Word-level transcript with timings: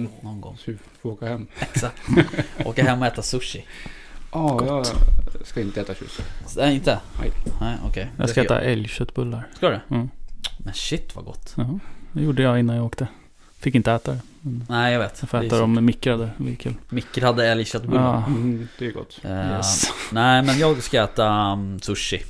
Mm. 0.00 0.08
Någon 0.20 0.40
gång. 0.40 0.56
Så 0.58 0.70
vi 0.70 0.76
får 1.02 1.10
åka 1.10 1.26
hem. 1.26 1.46
Exakt. 1.58 1.96
Åka 2.64 2.82
hem 2.84 3.00
och 3.00 3.06
äta 3.06 3.22
sushi. 3.22 3.64
Ja, 4.32 4.66
jag 4.66 4.86
ska 5.46 5.60
inte 5.60 5.80
äta 5.80 5.94
sushi. 5.94 6.22
Nej, 6.56 6.74
inte? 6.74 7.00
Nej. 7.20 7.30
Nej, 7.60 7.76
okej. 7.86 8.10
Jag 8.18 8.30
ska 8.30 8.44
äta 8.44 8.60
älgköttbullar. 8.60 9.48
Ska 9.56 9.68
du? 9.70 9.80
Mm. 9.90 10.10
Men 10.58 10.74
shit 10.74 11.16
vad 11.16 11.24
gott. 11.24 11.54
Ja, 11.56 11.78
det 12.12 12.22
gjorde 12.22 12.42
jag 12.42 12.58
innan 12.60 12.76
jag 12.76 12.84
åkte. 12.86 13.06
Fick 13.58 13.74
inte 13.74 13.92
äta 13.92 14.12
det. 14.12 14.18
Nej, 14.68 14.92
jag 14.92 15.00
vet. 15.00 15.16
jag 15.20 15.28
får 15.30 15.44
äta 15.44 15.58
dem 15.58 15.84
mikrade. 15.84 16.30
Det 16.36 16.50
är 16.52 16.54
kul. 16.56 16.74
Micke 16.88 17.22
hade 17.22 17.46
älgköttbullar. 17.46 18.02
Ja. 18.02 18.24
Mm, 18.26 18.68
det 18.78 18.86
är 18.86 18.92
gott. 18.92 19.20
Eh, 19.24 19.50
Yes. 19.56 19.84
Nej, 20.12 20.42
men 20.42 20.58
jag 20.58 20.82
ska 20.82 21.02
äta 21.04 21.52
um, 21.52 21.80
sushi. 21.80 22.22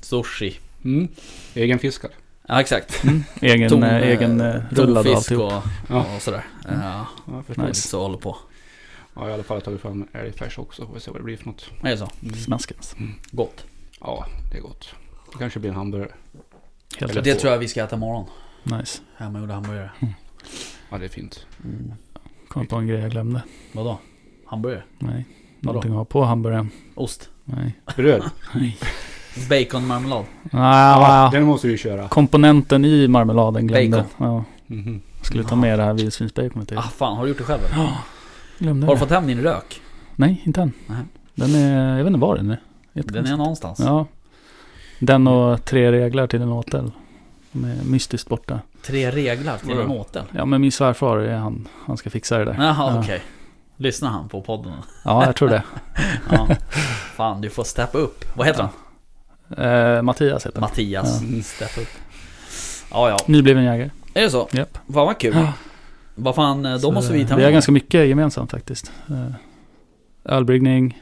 Sushi. 0.00 0.58
Mm. 0.84 1.08
Egen 1.54 1.78
fiskar. 1.78 2.10
Ja, 2.52 2.60
exakt. 2.60 3.04
Mm. 3.04 3.24
Egen, 3.40 3.70
Ton- 3.70 3.82
eh, 3.84 4.08
egen 4.08 4.40
eh, 4.40 4.62
rullad 4.70 5.06
och 5.08 5.14
alltihop. 5.14 5.52
och, 5.52 5.62
Ja. 5.88 6.06
och 6.16 6.22
sådär. 6.22 6.44
Ja, 6.64 6.70
Ja, 6.82 7.06
jag 7.36 7.46
förstår. 7.46 7.62
Nice. 7.66 7.88
så 7.88 8.02
håller 8.02 8.18
på. 8.18 8.36
Ja, 9.14 9.20
jag 9.20 9.20
har 9.22 9.30
i 9.30 9.34
alla 9.34 9.42
fall 9.42 9.60
tagit 9.62 9.80
fram 9.80 10.08
älgfärs 10.12 10.58
också. 10.58 10.86
Får 10.86 10.94
vi 10.94 11.00
se 11.00 11.10
vad 11.10 11.20
det 11.20 11.24
blir 11.24 11.36
för 11.36 11.46
något. 11.46 11.70
Är 11.82 11.90
det 11.90 11.96
så? 11.98 12.08
Mm. 12.22 12.34
Smaskens. 12.34 12.96
Gott. 13.30 13.64
Ja, 14.00 14.26
det 14.52 14.58
är 14.58 14.62
gott. 14.62 14.94
Det 15.32 15.38
kanske 15.38 15.58
blir 15.60 15.70
en 15.70 15.76
hamburgare. 15.76 16.10
Helt 16.98 17.12
Eller-. 17.12 17.22
Det 17.22 17.34
tror 17.34 17.52
jag 17.52 17.58
vi 17.58 17.68
ska 17.68 17.84
äta 17.84 17.96
imorgon. 17.96 18.24
Nice. 18.62 19.00
Hemmagjorda 19.16 19.54
hamburgare. 19.54 19.90
Ja, 20.90 20.98
det 20.98 21.04
är 21.04 21.08
fint. 21.08 21.46
Mm. 21.64 21.92
Kom 22.48 22.66
på 22.66 22.76
en 22.76 22.86
grej 22.86 23.00
jag 23.00 23.10
glömde. 23.10 23.42
Vadå? 23.72 23.98
Hamburgare? 24.46 24.82
Nej. 24.98 25.24
Vadå? 25.60 25.72
Någonting 25.72 25.90
att 25.92 25.96
ha 25.96 26.04
på 26.04 26.24
hamburgaren. 26.24 26.70
Ost? 26.94 27.28
Nej. 27.44 27.80
Bröd. 27.96 28.22
Nej. 28.54 28.78
Baconmarmelad? 29.48 30.24
Ah, 30.52 31.30
Den 31.30 31.42
måste 31.44 31.68
du 31.68 31.78
köra. 31.78 32.08
komponenten 32.08 32.84
i 32.84 33.08
marmeladen 33.08 33.66
glömde. 33.66 33.96
Bacon. 33.96 34.26
Ja. 34.26 34.44
Mhm. 34.66 35.00
Skulle 35.22 35.44
ta 35.44 35.56
med 35.56 35.78
det 35.78 35.84
här 35.84 35.94
vildsvinsbaconet 35.94 36.68
till. 36.68 36.78
Ah 36.78 36.82
fan, 36.82 37.16
har 37.16 37.22
du 37.22 37.28
gjort 37.28 37.38
det 37.38 37.44
själv 37.44 37.60
eller? 37.64 37.84
Ja. 37.84 37.92
Glömde 38.58 38.86
Har 38.86 38.92
du 38.94 38.96
det. 38.96 39.00
fått 39.00 39.10
hem 39.10 39.26
din 39.26 39.40
rök? 39.42 39.80
Nej, 40.16 40.42
inte 40.44 40.60
än. 40.62 40.72
Nej. 40.86 40.98
Den 41.34 41.54
är, 41.54 41.88
jag 41.96 42.04
vet 42.04 42.06
inte 42.06 42.20
var 42.20 42.36
den 42.36 42.50
är. 42.50 42.58
Den 42.92 43.26
är 43.26 43.36
någonstans. 43.36 43.80
Ja. 43.80 44.06
Den 44.98 45.26
och 45.26 45.64
tre 45.64 45.92
reglar 45.92 46.26
till 46.26 46.42
en 46.42 46.48
åtel. 46.52 46.92
De 47.52 47.64
är 47.64 47.76
mystiskt 47.84 48.28
borta. 48.28 48.60
Tre 48.82 49.10
reglar 49.10 49.56
till 49.58 49.78
en 49.78 49.90
åtel. 49.90 50.22
Ja 50.32 50.44
men 50.44 50.60
min 50.60 50.72
svärfar 50.72 51.16
är 51.18 51.36
han. 51.36 51.68
Han 51.86 51.96
ska 51.96 52.10
fixa 52.10 52.38
det 52.38 52.44
där. 52.44 52.54
Jaha, 52.58 52.74
Ja. 52.94 53.00
okej. 53.00 53.22
Lyssnar 53.76 54.10
han 54.10 54.28
på 54.28 54.40
podden? 54.42 54.72
Ja, 55.04 55.26
jag 55.26 55.36
tror 55.36 55.48
det. 55.48 55.62
Ja. 56.30 56.48
Fan, 57.16 57.40
du 57.40 57.50
får 57.50 57.64
steppa 57.64 57.98
upp. 57.98 58.24
Vad 58.36 58.46
heter 58.46 58.62
han? 58.62 58.70
Eh, 59.56 60.02
Mattias 60.02 60.46
heter 60.46 60.60
han. 60.60 60.70
Mattias. 60.70 61.20
Ja. 61.22 61.42
Step 61.42 61.78
upp. 61.78 61.88
Ja, 62.90 63.08
ja. 63.08 63.16
Nybliven 63.26 63.64
jägare. 63.64 63.90
Är 64.14 64.22
det 64.22 64.30
så? 64.30 64.48
Japp. 64.52 64.74
Fan 64.74 65.06
vad 65.06 65.18
kul. 65.18 65.34
Ja. 65.36 65.52
Vad 66.14 66.34
fan, 66.34 66.66
eh, 66.66 66.72
då 66.72 66.78
Så, 66.78 66.92
måste 66.92 67.12
vi 67.12 67.26
ta 67.26 67.36
Vi 67.36 67.42
har 67.42 67.48
med. 67.48 67.52
ganska 67.52 67.72
mycket 67.72 68.08
gemensamt 68.08 68.50
faktiskt. 68.50 68.92
Eh, 69.10 69.26
ölbryggning, 70.24 71.00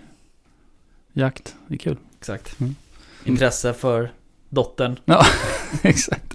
jakt. 1.12 1.54
Det 1.68 1.74
är 1.74 1.78
kul. 1.78 1.96
Exakt. 2.20 2.60
Mm. 2.60 2.74
Intresse 3.24 3.72
för 3.72 4.12
dottern. 4.48 4.96
Exakt. 5.82 6.34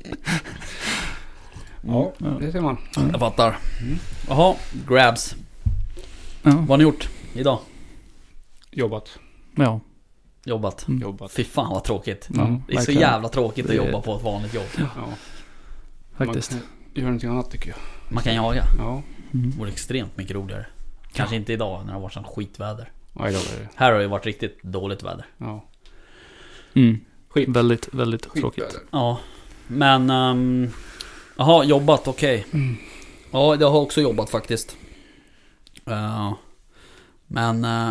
Ja, 1.88 2.14
Ja. 2.18 2.28
det 2.40 2.52
ser 2.52 2.62
man. 2.62 2.78
Jag 3.12 3.20
fattar. 3.20 3.58
Mm. 3.82 3.98
Jaha, 4.28 4.56
grabs. 4.88 5.36
Ja. 6.44 6.52
Vad 6.52 6.70
har 6.70 6.78
ni 6.78 6.84
gjort 6.84 7.10
idag? 7.34 7.60
Jobbat. 8.72 9.20
ja. 9.56 9.80
Jobbat. 10.46 10.88
Mm. 10.88 11.02
Jobbat. 11.02 11.32
Fy 11.32 11.44
fan 11.44 11.70
vad 11.70 11.84
tråkigt. 11.84 12.28
Ja, 12.34 12.60
Det 12.68 12.76
är 12.76 12.80
så 12.80 12.92
jävla 12.92 13.30
tråkigt 13.30 13.70
att 13.70 13.76
jobba 13.76 14.02
på 14.02 14.16
ett 14.16 14.24
vanligt 14.24 14.54
jobb. 14.54 14.66
Ja. 14.78 14.88
Faktiskt. 16.18 16.52
Man 16.52 16.62
kan 16.62 17.02
göra 17.02 17.06
någonting 17.06 17.30
annat 17.30 17.52
tycker 17.52 17.70
jag. 17.70 17.78
Man 18.14 18.24
kan 18.24 18.36
jaga. 18.36 18.64
Ja. 18.78 19.02
Mm. 19.34 19.52
Det 19.52 19.58
vore 19.58 19.70
extremt 19.70 20.18
mycket 20.18 20.36
roligare. 20.36 20.66
Kanske 21.14 21.36
inte 21.36 21.54
idag 21.54 21.80
när 21.80 21.88
det 21.88 21.94
har 21.94 22.00
varit 22.02 22.14
sånt 22.14 22.28
skitväder. 22.28 22.92
Ja, 23.14 23.30
idag 23.30 23.42
är 23.56 23.60
det. 23.60 23.70
Här 23.76 23.92
har 23.92 24.00
det 24.00 24.08
varit 24.08 24.26
riktigt 24.26 24.64
dåligt 24.64 25.04
väder. 25.04 25.26
Ja. 25.38 25.66
Mm. 26.74 27.00
Skit. 27.30 27.50
Väldigt, 27.50 27.94
väldigt 27.94 28.22
tråkigt. 28.22 28.44
Skitväder. 28.44 28.82
Ja, 28.92 29.20
men... 29.68 30.10
Um, 30.10 30.70
Jaha, 31.38 31.64
jobbat, 31.64 32.08
okej. 32.08 32.46
Mm. 32.54 32.76
Ja, 33.32 33.56
jag 33.56 33.72
har 33.72 33.80
också 33.80 34.02
jobbat 34.02 34.30
faktiskt. 34.30 34.78
Eh, 35.86 36.34
men 37.28 37.66
eh, 37.66 37.90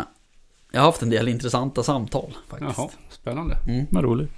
jag 0.72 0.80
har 0.80 0.86
haft 0.86 1.02
en 1.02 1.10
del 1.10 1.28
intressanta 1.28 1.82
samtal 1.82 2.36
faktiskt. 2.48 2.78
Jaha, 2.78 2.88
spännande. 3.10 3.56
Mm, 3.68 3.86
Vad 3.90 4.04
roligt. 4.04 4.30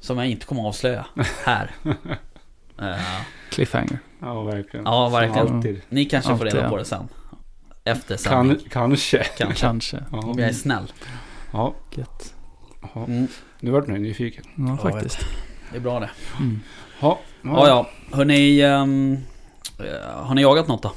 som 0.00 0.18
jag 0.18 0.26
inte 0.26 0.46
kommer 0.46 0.62
att 0.62 0.66
avslöja 0.68 1.06
här. 1.44 1.70
Eh, 2.82 2.96
Cliffhanger. 3.50 3.98
Ja, 4.20 4.42
verkligen. 4.42 4.86
ja, 4.86 5.08
verkligen. 5.08 5.80
Ni 5.88 6.04
kanske 6.04 6.28
får 6.28 6.32
Alltid, 6.44 6.52
reda 6.54 6.64
ja. 6.64 6.70
på 6.70 6.76
det 6.76 6.84
sen. 6.84 7.08
Efter 7.84 8.16
Kan, 8.16 8.18
sändning. 8.18 8.68
kanske. 8.70 9.24
Kanske. 9.38 9.60
Kanske. 9.60 10.04
Ja. 10.12 10.18
Om 10.18 10.38
jag 10.38 10.48
är 10.48 10.52
snäll. 10.52 10.92
Ja. 11.52 11.74
Gött. 11.94 12.34
ja. 12.94 13.04
Mm, 13.04 13.26
Nu 13.60 13.70
vart 13.70 13.88
jag 13.88 14.00
nyfiken. 14.00 14.44
Ja, 14.54 14.64
Ja, 14.84 14.90
faktiskt. 14.90 15.18
det 15.70 15.76
är 15.76 15.80
bra 15.80 16.00
det. 16.00 16.10
Mm. 16.38 16.60
Ja. 17.00 17.18
Ja, 17.42 17.68
ja. 17.68 17.90
Hörni, 18.12 18.64
um, 18.64 19.18
har 20.24 20.34
ni 20.34 20.42
jagat 20.42 20.68
något 20.68 20.82
då? 20.82 20.92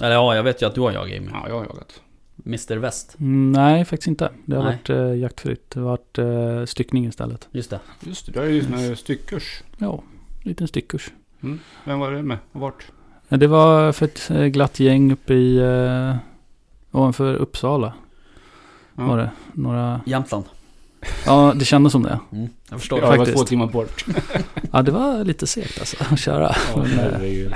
Eller 0.00 0.14
ja, 0.14 0.34
jag 0.36 0.42
vet 0.42 0.62
ju 0.62 0.66
att 0.66 0.74
du 0.74 0.80
har 0.80 0.92
jagat 0.92 1.10
Jimmy. 1.10 1.30
Ja, 1.32 1.44
jag 1.48 1.54
har 1.54 1.64
jagat. 1.64 2.00
Mr 2.46 2.76
West. 2.76 3.16
Mm, 3.20 3.52
nej, 3.52 3.84
faktiskt 3.84 4.08
inte. 4.08 4.30
Det 4.46 4.56
har 4.56 4.64
Nej. 4.64 4.72
varit 4.72 4.90
eh, 4.90 5.18
jaktfritt. 5.18 5.70
Det 5.70 5.80
har 5.80 5.86
varit 5.86 6.18
eh, 6.18 6.64
styckning 6.66 7.06
istället. 7.06 7.48
Just 7.50 7.70
det. 7.70 7.80
Just 8.00 8.26
det, 8.26 8.32
du 8.32 8.38
har 8.38 8.46
ju 8.46 8.62
sån 8.64 8.72
här 8.74 8.94
styckkurs. 8.94 9.62
Ja, 9.78 10.02
liten 10.42 10.68
styckkurs. 10.68 11.10
Mm. 11.42 11.58
Vem 11.84 11.98
var 11.98 12.12
det 12.12 12.22
med? 12.22 12.38
Och 12.52 12.60
vart? 12.60 12.86
Ja, 13.28 13.36
Det 13.36 13.46
var 13.46 13.92
för 13.92 14.04
ett 14.06 14.30
eh, 14.30 14.44
glatt 14.44 14.80
gäng 14.80 15.12
uppe 15.12 15.34
i 15.34 15.56
eh, 15.58 16.16
ovanför 16.90 17.34
Uppsala. 17.34 17.92
Ja. 18.96 19.06
Var 19.06 19.18
det. 19.18 19.30
Några... 19.52 20.00
Jämtland. 20.06 20.44
Ja, 21.26 21.52
det 21.56 21.64
kändes 21.64 21.92
som 21.92 22.02
det. 22.02 22.20
Mm, 22.32 22.48
jag 22.70 22.80
förstår. 22.80 22.98
Ja, 23.00 23.12
det 23.12 23.18
var 23.18 23.26
två 23.26 23.44
timmar 23.44 23.66
bort. 23.66 24.04
Ja, 24.72 24.82
det 24.82 24.90
var 24.90 25.24
lite 25.24 25.46
segt 25.46 25.78
alltså 25.80 25.96
att 26.10 26.20
köra. 26.20 26.56
Ja, 26.74 26.84
Men. 26.96 27.54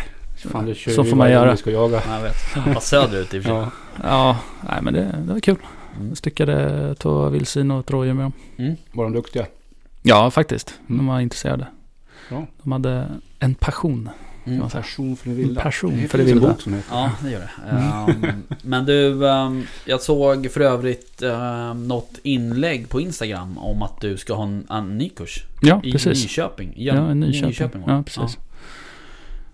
Fan, 0.50 0.66
det 0.66 0.74
kör 0.74 0.92
Så 0.92 1.04
får 1.04 1.16
man 1.16 1.30
göra. 1.30 1.56
Ska 1.56 1.70
jaga. 1.70 2.02
Ja, 2.06 2.14
jag 2.16 2.22
vet. 2.22 2.64
Bara 2.66 2.80
söderut 2.80 3.34
i 3.34 3.38
och 3.38 3.42
för 3.42 3.50
sig. 3.50 3.58
Ja. 3.58 3.70
ja, 4.02 4.36
nej 4.68 4.78
men 4.82 4.94
det, 4.94 5.14
det 5.26 5.32
var 5.32 5.40
kul. 5.40 5.56
Mm. 6.00 6.14
Styckade 6.16 6.94
två 6.98 7.28
vildsvin 7.28 7.70
och 7.70 7.80
ett 7.80 7.90
rådjur 7.90 8.12
med 8.14 8.24
dem. 8.24 8.32
Mm. 8.56 8.76
Var 8.92 9.04
de 9.04 9.12
duktiga? 9.12 9.46
Ja, 10.02 10.30
faktiskt. 10.30 10.74
De 10.86 10.94
Mm. 10.94 11.06
var 11.06 11.20
intresserade. 11.20 11.66
Ja. 12.30 12.46
De 12.62 12.72
hade 12.72 13.06
en 13.38 13.54
passion. 13.54 14.08
Mm. 14.46 14.58
man 14.58 14.70
säga. 14.70 14.82
Passion 14.82 15.16
för 15.16 15.28
det 15.28 15.34
vilda. 15.34 15.60
Passion 15.60 15.96
Det 16.02 16.08
för 16.08 16.18
det 16.18 16.24
vilda. 16.24 16.48
bok 16.48 16.60
som 16.60 16.74
heter. 16.74 16.94
Ja, 16.94 17.10
det 17.22 17.30
gör 17.30 17.40
det. 17.40 17.76
Ehm, 17.76 18.42
men 18.62 18.84
du, 18.86 19.28
ehm, 19.28 19.62
jag 19.84 20.00
såg 20.00 20.50
för 20.50 20.60
övrigt 20.60 21.22
um, 21.22 21.88
något 21.88 22.18
inlägg 22.22 22.88
på 22.88 23.00
Instagram 23.00 23.58
om 23.58 23.82
att 23.82 24.00
du 24.00 24.16
ska 24.16 24.34
ha 24.34 24.44
en, 24.44 24.66
en 24.70 24.98
ny 24.98 25.08
kurs. 25.08 25.44
Ja, 25.62 25.80
I 25.84 25.92
precis. 25.92 26.22
Nyköping. 26.22 26.72
I 26.76 26.86
Ja, 26.86 26.94
en 26.94 27.20
Nyköping. 27.20 27.82
det. 27.86 27.92
Ja, 27.92 28.02
precis. 28.02 28.38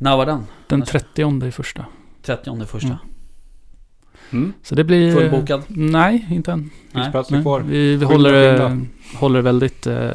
När 0.01 0.17
var 0.17 0.27
den? 0.27 0.47
Den 0.67 0.83
30 0.83 1.47
i 1.47 1.51
första. 1.51 1.87
30 2.23 2.67
första. 2.67 2.89
Mm. 2.89 2.99
Mm. 4.31 4.53
Så 4.63 4.75
det 4.75 4.85
blir... 4.85 5.15
Fullbokad? 5.15 5.63
Nej, 5.69 6.27
inte 6.31 6.53
än. 6.53 6.71
Finns 6.93 7.43
kvar? 7.43 7.61
vi 7.61 7.97
vi 7.97 8.05
håller, 8.05 8.59
skynda. 8.59 8.87
håller 9.19 9.41
väldigt 9.41 9.87
eh, 9.87 10.11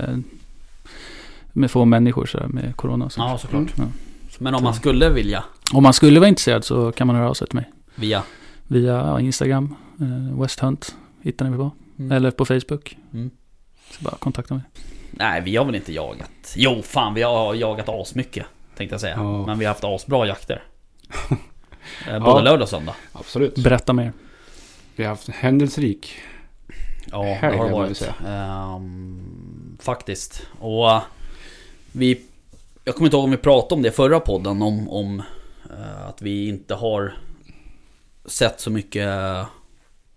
med 1.54 1.72
få 1.72 1.86
människor 1.86 2.26
så 2.26 2.48
med 2.48 2.76
corona 2.76 3.06
och 3.06 3.12
sånt. 3.12 3.30
Ja, 3.30 3.38
såklart. 3.38 3.74
Ja. 3.78 3.84
Men 4.40 4.56
om 4.56 4.64
man 4.64 4.74
skulle 4.74 5.10
vilja 5.10 5.44
Om 5.74 5.84
man 5.84 5.94
skulle 5.94 6.20
vara 6.20 6.30
intresserad 6.30 6.64
så 6.64 6.92
kan 6.92 7.08
man 7.08 7.16
höra 7.16 7.30
av 7.30 7.34
sig 7.34 7.48
till 7.48 7.56
mig. 7.56 7.72
via... 7.96 8.24
Via 8.68 8.94
ja, 8.94 9.20
Instagram, 9.20 9.76
eh, 10.00 10.42
West 10.42 10.60
Hunt 10.60 10.96
hittar 11.22 11.46
ni 11.46 11.52
mig 11.52 11.60
på. 11.60 11.72
Mm. 12.00 12.12
Eller 12.12 12.32
på 12.32 12.46
Facebook. 12.46 12.98
Mm. 13.14 13.30
Så 13.92 14.04
bara 14.04 14.16
kontakta 14.16 14.54
mig. 14.54 14.64
Nej, 15.12 15.42
vi 15.42 15.56
har 15.56 15.66
väl 15.66 15.76
inte 15.76 15.94
jagat. 15.94 16.54
Jo, 16.56 16.82
fan 16.84 17.14
vi 17.14 17.22
har 17.22 17.54
jagat 17.54 17.90
asmycket. 17.90 18.46
Tänkte 18.78 18.94
jag 18.94 19.02
säga. 19.02 19.16
Ja. 19.18 19.46
Men 19.46 19.60
vi 19.60 19.66
har 19.66 19.74
haft 19.74 19.84
asbra 19.84 20.28
jakter. 20.28 20.64
Eh, 22.08 22.14
Ja. 22.14 22.20
Både 22.20 22.44
lördag 22.44 22.62
och 22.62 22.70
söndag. 22.70 22.96
Absolut. 23.12 23.56
Berätta 23.58 23.94
mer. 23.94 24.14
Vi 24.96 25.04
har 25.04 25.10
haft 25.10 25.30
händelserik. 25.30 26.12
Ja, 27.12 27.24
det 27.24 27.34
Helg, 27.34 27.58
har 27.58 27.66
det 27.66 27.72
varit. 27.72 28.10
Ehm, 28.28 29.78
faktiskt. 29.82 30.48
Och 30.60 30.92
eh, 30.92 31.02
vi... 31.92 32.22
Jag 32.84 32.96
kommer 32.96 33.08
inte 33.08 33.18
ihåg 33.18 33.24
om 33.24 33.32
vi 33.32 33.38
pratade 33.38 33.76
om 33.76 33.82
det 33.82 33.90
i 33.90 33.92
förra 33.92 34.20
podden 34.20 34.62
om, 34.62 34.90
om 34.90 35.20
eh, 35.70 36.08
att 36.08 36.22
vi 36.22 36.48
inte 36.48 36.76
har 36.76 37.18
sett 38.26 38.60
så 38.60 38.70
mycket 38.72 39.10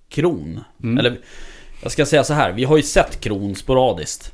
kron. 0.08 0.60
Mm. 0.82 0.98
Eller 0.98 1.20
jag 1.82 1.92
ska 1.92 2.06
säga 2.06 2.24
så 2.24 2.34
här, 2.34 2.52
vi 2.52 2.64
har 2.64 2.76
ju 2.76 2.82
sett 2.82 3.20
kron 3.20 3.54
sporadiskt. 3.54 4.32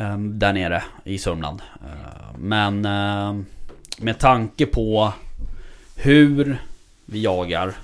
Ehm, 0.00 0.38
där 0.38 0.52
nere 0.52 0.82
i 1.04 1.18
Sörmland. 1.18 1.62
Eh, 1.84 2.38
men 2.38 2.84
ehm, 2.84 3.46
med 3.98 4.18
tanke 4.18 4.66
på 4.66 5.12
hur 5.96 6.58
vi 7.06 7.22
jagar. 7.22 7.74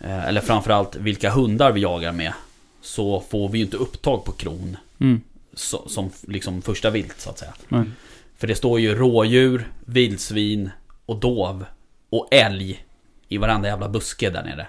eh, 0.00 0.24
eller 0.28 0.40
framförallt 0.40 0.96
vilka 0.96 1.30
hundar 1.30 1.72
vi 1.72 1.80
jagar 1.80 2.12
med. 2.12 2.32
Så 2.80 3.20
får 3.20 3.48
vi 3.48 3.58
ju 3.58 3.64
inte 3.64 3.76
upptag 3.76 4.24
på 4.24 4.32
kron. 4.32 4.76
Mm. 5.00 5.20
Så, 5.54 5.88
som 5.88 6.10
liksom 6.22 6.62
första 6.62 6.90
vilt 6.90 7.20
så 7.20 7.30
att 7.30 7.38
säga. 7.38 7.54
Nej. 7.68 7.84
För 8.38 8.46
det 8.46 8.54
står 8.54 8.80
ju 8.80 8.94
rådjur, 8.94 9.68
vildsvin 9.84 10.70
och 11.06 11.16
dov 11.16 11.64
och 12.10 12.28
älg 12.30 12.84
i 13.28 13.38
varenda 13.38 13.68
jävla 13.68 13.88
buske 13.88 14.30
där 14.30 14.42
nere. 14.42 14.66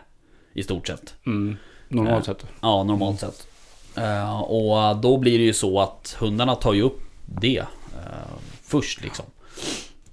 I 0.53 0.63
stort 0.63 0.87
sett. 0.87 1.15
Mm. 1.25 1.57
Normalt 1.87 2.27
Ja. 2.27 2.33
sett. 2.33 2.45
Ja, 2.61 2.83
normalt 2.83 3.19
sett. 3.19 3.47
Eh, 3.97 4.41
och 4.41 4.97
då 4.97 5.17
blir 5.17 5.37
det 5.37 5.43
ju 5.45 5.53
så 5.53 5.79
att 5.79 6.15
hundarna 6.19 6.55
tar 6.55 6.73
ju 6.73 6.81
upp 6.81 7.01
det 7.25 7.57
eh, 7.57 8.37
först 8.63 9.01
liksom. 9.03 9.25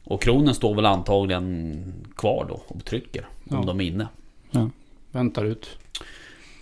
Och 0.04 0.22
kronen 0.22 0.54
står 0.54 0.74
väl 0.74 0.86
antagligen 0.86 1.82
kvar 2.16 2.46
då 2.48 2.62
och 2.66 2.84
trycker 2.84 3.28
om 3.50 3.56
Ja. 3.60 3.62
de 3.66 3.80
är 3.80 3.84
inne. 3.84 4.08
Väntar 5.12 5.44
ut. 5.44 5.68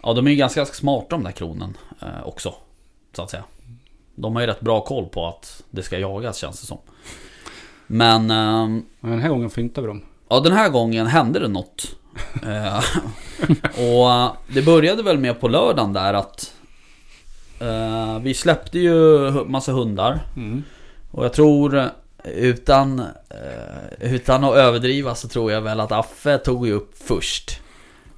Ja, 0.02 0.12
de 0.12 0.26
är 0.26 0.30
ju 0.30 0.36
ganska, 0.36 0.60
ganska 0.60 0.74
smarta 0.76 1.06
de 1.08 1.22
där 1.24 1.30
kronen 1.32 1.76
eh, 2.02 2.26
också. 2.26 2.54
Så 3.16 3.22
att 3.22 3.30
säga. 3.30 3.44
De 4.14 4.34
har 4.34 4.40
ju 4.40 4.46
rätt 4.46 4.60
bra 4.60 4.80
koll 4.80 5.06
på 5.08 5.26
att 5.26 5.62
det 5.70 5.82
ska 5.82 5.98
jagas 5.98 6.36
känns 6.36 6.60
det 6.60 6.66
som. 6.66 6.78
Men 7.86 8.30
ehm, 8.30 8.84
Men 9.00 9.10
den 9.10 9.20
här 9.20 9.28
gången 9.28 9.50
fintade 9.50 9.86
vi 9.86 9.88
dem. 9.88 10.02
ja, 10.28 10.40
den 10.40 10.52
här 10.52 10.69
gången 10.69 11.06
hände 11.06 11.38
det 11.38 11.48
något. 11.48 11.96
Och 13.76 14.36
det 14.54 14.62
började 14.62 15.02
väl 15.02 15.19
med 15.19 15.40
på 15.40 15.48
lördagen 15.48 15.92
där 15.92 16.14
att 16.14 16.54
eh, 17.62 18.18
vi 18.18 18.34
släppte 18.34 18.78
ju 18.78 19.30
massa 19.30 19.72
hundar. 19.72 20.20
Mm. 20.36 20.62
Och 21.10 21.24
jag 21.24 21.32
tror 21.32 21.90
utan, 22.24 22.98
eh, 23.00 24.14
utan 24.14 24.44
att 24.44 24.54
överdriva 24.54 25.14
så 25.14 25.28
tror 25.28 25.52
jag 25.52 25.60
väl 25.60 25.80
att 25.80 25.92
Affe 25.92 26.38
tog 26.38 26.66
ju 26.66 26.72
upp 26.72 26.94
först. 26.94 27.60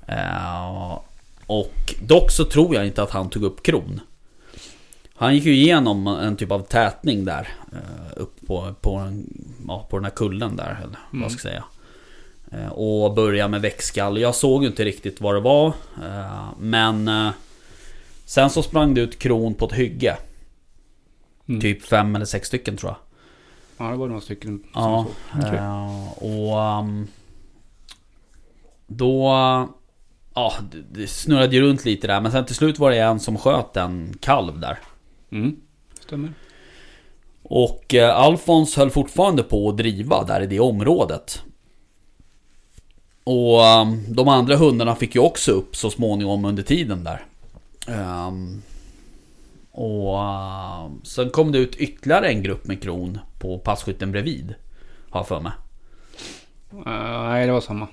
Eh, 0.06 0.98
och 1.46 1.94
dock 2.02 2.30
så 2.30 2.44
tror 2.44 2.74
jag 2.74 2.86
inte 2.86 3.02
att 3.02 3.10
han 3.10 3.30
tog 3.30 3.42
upp 3.42 3.62
kron. 3.62 4.00
Han 5.16 5.34
gick 5.34 5.44
ju 5.44 5.54
igenom 5.54 6.06
en 6.06 6.36
typ 6.36 6.50
av 6.50 6.60
tätning 6.60 7.24
där. 7.24 7.48
Upp 8.16 8.46
på, 8.46 8.74
på, 8.80 8.94
en, 8.96 9.26
ja, 9.68 9.86
på 9.90 9.96
den 9.96 10.04
här 10.04 10.12
kullen 10.12 10.56
där, 10.56 10.80
eller 10.82 11.22
vad 11.22 11.32
ska 11.32 11.48
jag 11.48 11.62
säga. 12.50 12.70
Och 12.70 13.14
började 13.14 13.48
med 13.50 13.60
växtskall. 13.60 14.20
Jag 14.20 14.34
såg 14.34 14.62
ju 14.62 14.68
inte 14.68 14.84
riktigt 14.84 15.20
vad 15.20 15.34
det 15.34 15.40
var. 15.40 15.72
Men 16.58 17.10
sen 18.24 18.50
så 18.50 18.62
sprang 18.62 18.94
det 18.94 19.00
ut 19.00 19.18
kron 19.18 19.54
på 19.54 19.66
ett 19.66 19.72
hygge. 19.72 20.16
Mm. 21.48 21.60
Typ 21.60 21.82
fem 21.82 22.16
eller 22.16 22.24
sex 22.24 22.48
stycken 22.48 22.76
tror 22.76 22.90
jag. 22.90 22.98
Ja, 23.76 23.90
det 23.90 23.96
var 23.96 24.08
några 24.08 24.20
stycken 24.20 24.64
som 24.72 24.82
Ja, 24.82 25.06
såg. 25.32 25.54
Eh, 25.54 26.12
och 26.12 26.78
um, 26.80 27.06
då... 28.86 29.32
Ja, 30.34 30.52
det 30.92 31.06
snurrade 31.06 31.56
ju 31.56 31.62
runt 31.62 31.84
lite 31.84 32.06
där. 32.06 32.20
Men 32.20 32.32
sen 32.32 32.46
till 32.46 32.54
slut 32.54 32.78
var 32.78 32.90
det 32.90 32.98
en 32.98 33.20
som 33.20 33.38
sköt 33.38 33.76
en 33.76 34.14
kalv 34.20 34.60
där. 34.60 34.78
Mm. 35.30 35.56
Stämmer. 36.00 36.32
Och 37.42 37.94
eh, 37.94 38.16
Alfons 38.16 38.76
höll 38.76 38.90
fortfarande 38.90 39.42
på 39.42 39.68
att 39.68 39.76
driva 39.76 40.24
där 40.24 40.40
i 40.40 40.46
det 40.46 40.60
området. 40.60 41.42
Och 43.24 43.60
um, 43.60 44.14
de 44.14 44.28
andra 44.28 44.56
hundarna 44.56 44.94
fick 44.94 45.14
ju 45.14 45.20
också 45.20 45.52
upp 45.52 45.76
så 45.76 45.90
småningom 45.90 46.44
under 46.44 46.62
tiden 46.62 47.04
där. 47.04 47.26
Ehm, 47.88 48.62
och 49.72 50.18
um, 50.84 51.00
sen 51.04 51.30
kom 51.30 51.52
det 51.52 51.58
ut 51.58 51.76
ytterligare 51.76 52.28
en 52.28 52.42
grupp 52.42 52.66
med 52.66 52.82
kron 52.82 53.18
på 53.38 53.58
passkytten 53.58 54.12
bredvid. 54.12 54.54
Har 55.10 55.20
jag 55.20 55.28
för 55.28 55.40
mig. 55.40 55.52
Eh, 56.72 57.22
nej, 57.28 57.46
det 57.46 57.52
var 57.52 57.60
samma. 57.60 57.88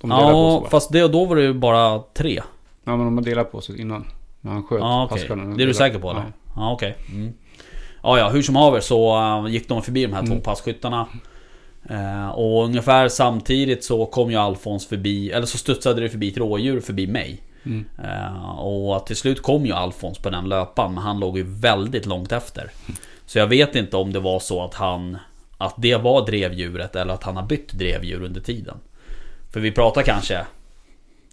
De 0.00 0.10
Ja, 0.10 0.66
fast 0.70 0.92
det, 0.92 1.08
då 1.08 1.24
var 1.24 1.36
det 1.36 1.42
ju 1.42 1.54
bara 1.54 2.02
tre. 2.14 2.42
Ja, 2.84 2.96
men 2.96 3.04
de 3.04 3.16
har 3.18 3.24
delat 3.24 3.52
på 3.52 3.60
sig 3.60 3.80
innan. 3.80 4.04
När 4.40 4.52
han 4.52 4.62
sköt 4.62 4.80
Ja, 4.80 5.06
passkallen. 5.10 5.56
Det 5.56 5.62
är 5.62 5.66
du 5.66 5.74
säker 5.74 5.98
på 5.98 6.10
eller? 6.10 6.20
Ja. 6.20 6.32
Ja, 6.56 6.72
okej. 6.72 6.96
Mm. 7.08 7.32
Ja, 8.02 8.18
ja, 8.18 8.28
hur 8.28 8.42
som 8.42 8.56
haver 8.56 8.80
så 8.80 9.16
äh, 9.46 9.52
gick 9.52 9.68
de 9.68 9.82
förbi 9.82 10.06
de 10.06 10.12
här 10.12 10.20
två 10.26 10.32
Mm. 10.32 10.42
passkyttarna. 10.42 11.06
Eh, 11.90 12.28
och 12.28 12.64
ungefär 12.64 13.08
samtidigt 13.08 13.84
så 13.84 14.06
kom 14.06 14.30
ju 14.30 14.36
Alfons 14.36 14.86
förbi, 14.86 15.30
eller 15.30 15.46
så 15.46 15.58
studsade 15.58 16.00
det 16.00 16.08
förbi 16.08 16.28
ett 16.28 16.36
rådjur 16.36 16.80
förbi 16.80 17.06
mig. 17.06 17.40
Mm. 17.64 17.84
Eh, 18.04 18.58
och 18.58 19.06
till 19.06 19.16
slut 19.16 19.42
kom 19.42 19.66
ju 19.66 19.72
Alfons 19.72 20.18
på 20.18 20.30
den 20.30 20.48
löpan, 20.48 20.94
men 20.94 21.02
han 21.02 21.20
låg 21.20 21.38
ju 21.38 21.44
väldigt 21.44 22.06
långt 22.06 22.32
efter. 22.32 22.70
Så 23.26 23.38
jag 23.38 23.46
vet 23.46 23.76
inte 23.76 23.96
om 23.96 24.12
det 24.12 24.20
var 24.20 24.40
så 24.40 24.64
att 24.64 24.74
han 24.74 25.18
Att 25.58 25.74
det 25.78 25.96
var 25.96 26.26
drevdjuret 26.26 26.96
eller 26.96 27.14
att 27.14 27.22
han 27.22 27.36
har 27.36 27.46
bytt 27.46 27.72
drevdjur 27.72 28.22
under 28.22 28.40
tiden. 28.40 28.76
För 29.52 29.60
vi 29.60 29.72
pratar 29.72 30.02
kanske 30.02 30.46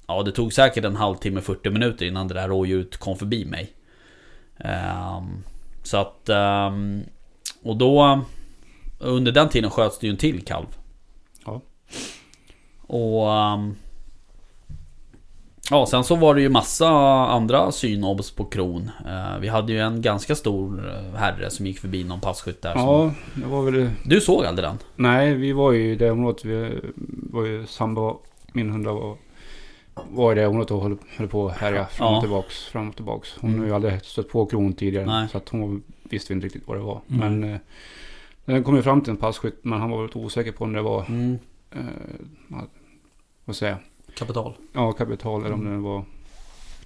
Ja 0.07 0.23
det 0.23 0.31
tog 0.31 0.53
säkert 0.53 0.85
en 0.85 0.95
halvtimme 0.95 1.41
40 1.41 1.69
minuter 1.69 2.05
innan 2.05 2.27
det 2.27 2.33
där 2.33 2.47
rådjuret 2.47 2.97
kom 2.97 3.17
förbi 3.17 3.45
mig. 3.45 3.73
Ehm, 4.57 5.43
så 5.83 5.97
att 5.97 6.29
ehm, 6.29 7.03
Och 7.63 7.77
då 7.77 8.21
Under 8.99 9.31
den 9.31 9.49
tiden 9.49 9.71
sköts 9.71 9.99
det 9.99 10.07
ju 10.07 10.11
en 10.11 10.17
till 10.17 10.45
kalv. 10.45 10.65
Ja. 11.45 11.61
Och 12.81 13.33
ehm, 13.33 13.75
Ja 15.71 15.85
sen 15.85 16.03
så 16.03 16.15
var 16.15 16.35
det 16.35 16.41
ju 16.41 16.49
massa 16.49 16.89
andra 17.27 17.71
synobs 17.71 18.31
på 18.31 18.45
kron. 18.45 18.91
Eh, 19.05 19.39
vi 19.39 19.47
hade 19.47 19.73
ju 19.73 19.79
en 19.79 20.01
ganska 20.01 20.35
stor 20.35 20.89
eh, 20.89 21.19
herre 21.19 21.49
som 21.49 21.65
gick 21.65 21.79
förbi 21.79 22.03
någon 22.03 22.19
passkytt 22.19 22.61
där. 22.61 22.73
Ja, 22.75 23.11
det 23.35 23.45
var 23.45 23.63
väl... 23.63 23.89
du 24.03 24.21
såg 24.21 24.45
aldrig 24.45 24.67
den? 24.69 24.77
Nej, 24.95 25.33
vi 25.35 25.51
var 25.51 25.71
ju 25.71 25.91
i 25.91 25.95
det 25.95 26.11
området. 26.11 26.45
Vi 26.45 26.79
var 27.31 27.45
ju 27.45 27.65
samba, 27.65 28.15
min 28.53 28.69
hund 28.69 28.85
var, 28.85 29.15
var 30.09 30.31
i 30.31 30.35
det 30.35 30.47
området 30.47 30.71
och 30.71 30.81
höll, 30.81 30.97
höll 31.17 31.27
på 31.27 31.47
att 31.47 31.57
härja 31.57 31.85
fram 31.85 32.07
Ja. 32.07 32.15
och 32.17 32.21
tillbaks. 32.23 32.63
Fram 32.65 32.89
och 32.89 32.95
tillbaks. 32.95 33.35
Hon 33.39 33.49
Mm. 33.49 33.59
har 33.61 33.67
ju 33.67 33.73
aldrig 33.75 34.05
stött 34.05 34.29
på 34.29 34.45
kron 34.45 34.73
tidigare. 34.73 35.05
Nej. 35.05 35.27
Så 35.31 35.37
att 35.37 35.49
hon 35.49 35.83
visste 36.03 36.33
inte 36.33 36.45
riktigt 36.45 36.67
vad 36.67 36.77
det 36.77 36.81
var. 36.83 37.01
Mm. 37.09 37.39
Men 37.39 37.53
eh, 37.53 37.59
den 38.45 38.63
kom 38.63 38.75
ju 38.75 38.81
fram 38.81 39.01
till 39.01 39.11
en 39.11 39.17
passkytt. 39.17 39.59
Men 39.61 39.79
han 39.79 39.89
var 39.89 40.03
lite 40.03 40.17
osäker 40.17 40.51
på 40.51 40.63
om 40.63 40.73
det 40.73 40.81
var, 40.81 41.05
Mm. 41.05 41.39
eh, 41.71 42.57
vad 43.45 43.55
säger 43.55 43.71
jag? 43.73 43.81
Kapital. 44.17 44.53
Ja, 44.73 44.91
kapital 44.91 45.41
eller 45.45 45.53
om 45.53 45.61
Mm. 45.61 45.73
det 45.73 45.79
var 45.89 46.05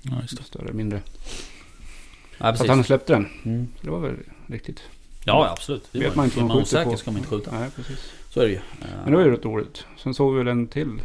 Ja, 0.01 0.12
just 0.22 0.38
det. 0.38 0.44
större, 0.44 0.74
mindre. 0.74 1.01
Ja, 1.06 2.38
Så 2.38 2.46
att 2.46 2.53
precis. 2.53 2.70
han 2.70 2.84
släppte 2.84 3.13
den. 3.13 3.27
Mm. 3.46 3.68
Så 3.80 3.86
det 3.86 3.92
var 3.92 4.00
väl 4.00 4.15
riktigt. 4.48 4.82
Ja, 5.25 5.50
absolut. 5.51 5.89
Det 5.92 6.00
Vet 6.00 6.15
man 6.15 6.25
inte 6.25 6.39
är 6.39 6.44
man 6.44 6.58
osäker 6.58 6.92
på. 6.92 6.98
ska 6.98 7.12
man 7.12 7.18
inte 7.18 7.30
skjuta. 7.30 7.51
Nej, 7.60 7.70
precis. 7.75 8.12
Så 8.30 8.39
är 8.39 8.46
det 8.46 8.51
ju. 8.51 8.60
Men 9.03 9.12
det 9.12 9.18
var 9.18 9.25
ju 9.25 9.32
rätt 9.32 9.46
roligt. 9.46 9.86
Sen 9.98 10.13
såg 10.13 10.32
vi 10.34 10.38
väl 10.38 10.48
en 10.48 10.68
till 10.68 11.01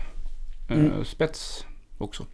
eh, 0.68 0.76
Mm. 0.78 1.04
spets 1.04 1.64
också. 1.98 2.26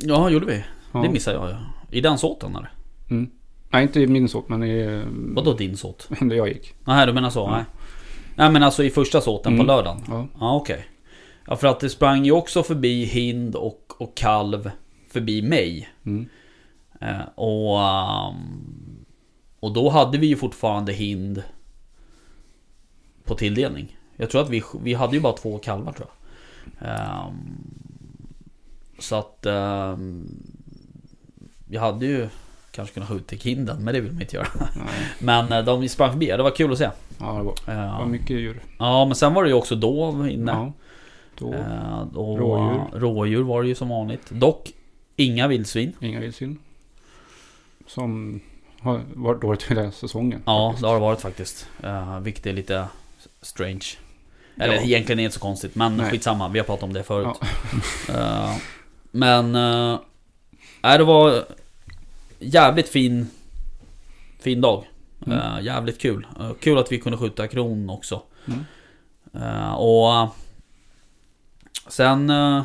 Ja, 0.00 0.30
gjorde 0.30 0.46
vi. 0.46 0.64
Ja. 0.92 1.02
Det 1.02 1.08
missade 1.08 1.36
jag. 1.36 1.50
ja. 1.50 1.56
I 1.90 2.00
den 2.00 2.18
såten 2.18 2.56
eller? 2.56 2.70
Mm. 3.10 3.30
Nej, 3.70 3.82
inte 3.82 4.00
i 4.00 4.06
min 4.06 4.28
såt, 4.28 4.48
men 4.48 4.62
i... 4.62 4.78
eh, 4.80 5.02
Vadå 5.34 5.52
din 5.54 5.76
såt? 5.76 6.08
Där 6.20 6.36
jag 6.36 6.48
gick. 6.48 6.74
Nej, 6.84 7.06
du 7.06 7.12
menar 7.12 7.30
så? 7.30 7.40
Ja. 7.40 7.50
Nej. 7.56 7.64
Nej 8.34 8.50
men 8.50 8.62
alltså 8.62 8.84
i 8.84 8.90
första 8.90 9.20
såten 9.20 9.52
på 9.52 9.62
Mm. 9.62 9.66
lördagen? 9.66 10.02
Ja. 10.08 10.26
Ja 10.40 10.56
okej. 10.56 10.86
Ja 11.46 11.56
för 11.56 11.66
att 11.68 11.80
det 11.80 11.90
sprang 11.90 12.24
ju 12.24 12.32
också 12.32 12.62
förbi 12.62 13.04
hind 13.04 13.54
och, 13.56 13.92
och 13.98 14.14
kalv 14.16 14.70
förbi 15.08 15.42
mig. 15.42 15.88
Mm. 16.06 16.28
Eh, 17.00 17.20
och, 17.34 17.80
ehm, 17.80 19.04
och 19.60 19.72
då 19.72 19.88
hade 19.88 20.18
vi 20.18 20.26
ju 20.26 20.36
fortfarande 20.36 20.92
hind 20.92 21.42
på 23.24 23.34
tilldelning. 23.34 23.96
Jag 24.16 24.30
tror 24.30 24.42
att 24.42 24.50
vi, 24.50 24.62
vi 24.82 24.94
hade 24.94 25.14
ju 25.16 25.20
bara 25.22 25.32
två 25.32 25.58
kalvar 25.58 25.92
tror 25.92 26.08
jag. 26.08 26.88
Ehm, 26.88 27.64
så 28.98 29.14
att 29.16 29.46
ehm, 29.46 30.28
jag 31.68 31.80
hade 31.80 32.06
ju 32.06 32.28
kanske 32.70 32.94
kunnat 32.94 33.08
skjuta 33.08 33.36
hinden 33.36 33.84
men 33.84 33.94
det 33.94 34.00
vill 34.00 34.12
man 34.12 34.22
inte 34.22 34.36
göra. 34.36 34.48
Nej. 34.76 34.86
Men 35.20 35.52
eh, 35.52 35.64
de 35.64 35.88
sprang 35.88 36.10
förbi, 36.10 36.26
det 36.26 36.42
var 36.42 36.56
kul 36.56 36.72
att 36.72 36.78
se. 36.78 36.90
Ja, 37.18 37.26
det 37.32 37.42
var, 37.42 37.54
det 37.66 37.74
var 37.74 37.82
Ja, 37.84 38.06
mycket 38.06 38.30
djur. 38.30 38.62
ja 38.78 39.04
men 39.04 39.14
sen 39.14 39.34
var 39.34 39.42
det 39.42 39.48
ju 39.48 39.54
också 39.54 39.74
dov 39.76 40.28
inne. 40.28 40.52
Ja. 40.52 40.72
Då, 41.40 41.54
Eh, 41.54 42.00
och 42.16 42.38
Rådjur. 42.38 43.00
rådjur 43.00 43.42
var 43.42 43.62
det 43.62 43.68
ju 43.68 43.74
som 43.74 43.88
vanligt. 43.88 44.30
Dock 44.30 44.72
inga 45.16 45.48
vildsvin. 45.48 45.92
inga 46.00 46.20
vildsvin. 46.20 46.58
Som 47.86 48.40
har 48.80 49.00
varit 49.14 49.40
dåligt 49.42 49.62
hela 49.62 49.90
säsongen. 49.92 50.42
Ja, 50.46 50.68
faktiskt. 50.68 50.82
det 50.82 50.88
har 50.88 50.94
det 50.94 51.00
varit 51.00 51.20
faktiskt. 51.20 51.68
Uh, 51.84 52.20
vilket 52.20 52.46
är 52.46 52.52
lite 52.52 52.86
strange. 53.42 53.86
Eller 54.56 54.74
Ja. 54.74 54.80
egentligen 54.80 55.18
är 55.18 55.22
det 55.22 55.24
inte 55.24 55.34
så 55.34 55.40
konstigt, 55.40 55.74
men 55.74 55.96
Nej. 55.96 56.10
skitsamma. 56.10 56.48
Vi 56.48 56.58
har 56.58 56.66
pratat 56.66 56.82
om 56.84 56.92
det 56.92 57.02
förut. 57.02 57.36
Eh, 58.14 58.56
men... 59.10 59.54
Uh, 59.56 59.98
nej, 60.82 60.98
det 60.98 61.04
var 61.04 61.44
jävligt 62.38 62.88
fin... 62.88 63.26
Fin 64.38 64.60
dag. 64.60 64.84
Mm. 65.26 65.38
Eh, 65.38 65.60
jävligt 65.64 66.00
kul. 66.00 66.26
Eh, 66.40 66.50
kul 66.60 66.78
att 66.78 66.92
vi 66.92 66.98
kunde 66.98 67.18
skjuta 67.18 67.48
kron 67.48 67.90
också. 67.90 68.22
Mm. 68.46 68.64
Eh, 69.34 69.72
och... 69.74 70.28
sen... 71.90 72.30
eh, 72.30 72.62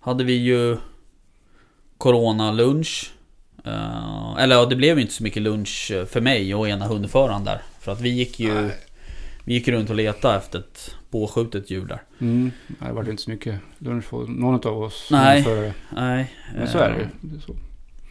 hade 0.00 0.24
vi 0.24 0.32
ju... 0.32 0.76
Corona-lunch. 1.98 3.10
Eh, 3.64 4.36
eller 4.38 4.56
ja, 4.56 4.66
det 4.66 4.76
blev 4.76 4.96
ju 4.96 5.02
inte 5.02 5.14
så 5.14 5.22
mycket 5.22 5.42
lunch 5.42 5.90
eh, 5.94 6.04
för 6.04 6.20
mig 6.20 6.54
och 6.54 6.68
ena 6.68 6.86
hundföraren 6.86 7.44
där. 7.44 7.62
För 7.80 7.92
att 7.92 8.00
vi 8.00 8.08
gick 8.08 8.40
ju... 8.40 8.54
Nej. 8.54 8.76
Vi 9.44 9.54
gick 9.54 9.68
runt 9.68 9.90
och 9.90 9.96
letade 9.96 10.36
efter 10.36 10.58
ett 10.58 10.94
påskjutet 11.10 11.70
djur 11.70 11.86
där. 11.86 12.02
Mm. 12.20 12.52
Nej, 12.66 12.88
det 12.88 12.92
var 12.92 13.10
inte 13.10 13.22
så 13.22 13.30
mycket 13.30 13.60
lunch 13.78 14.04
för 14.04 14.26
någon 14.26 14.66
av 14.68 14.82
oss. 14.82 15.08
Nej. 15.10 15.42
För, 15.42 15.72
Nej. 15.90 16.34
men 16.54 16.68
så 16.68 16.78
är 16.78 16.90
det 16.90 16.98
ju. 16.98 17.06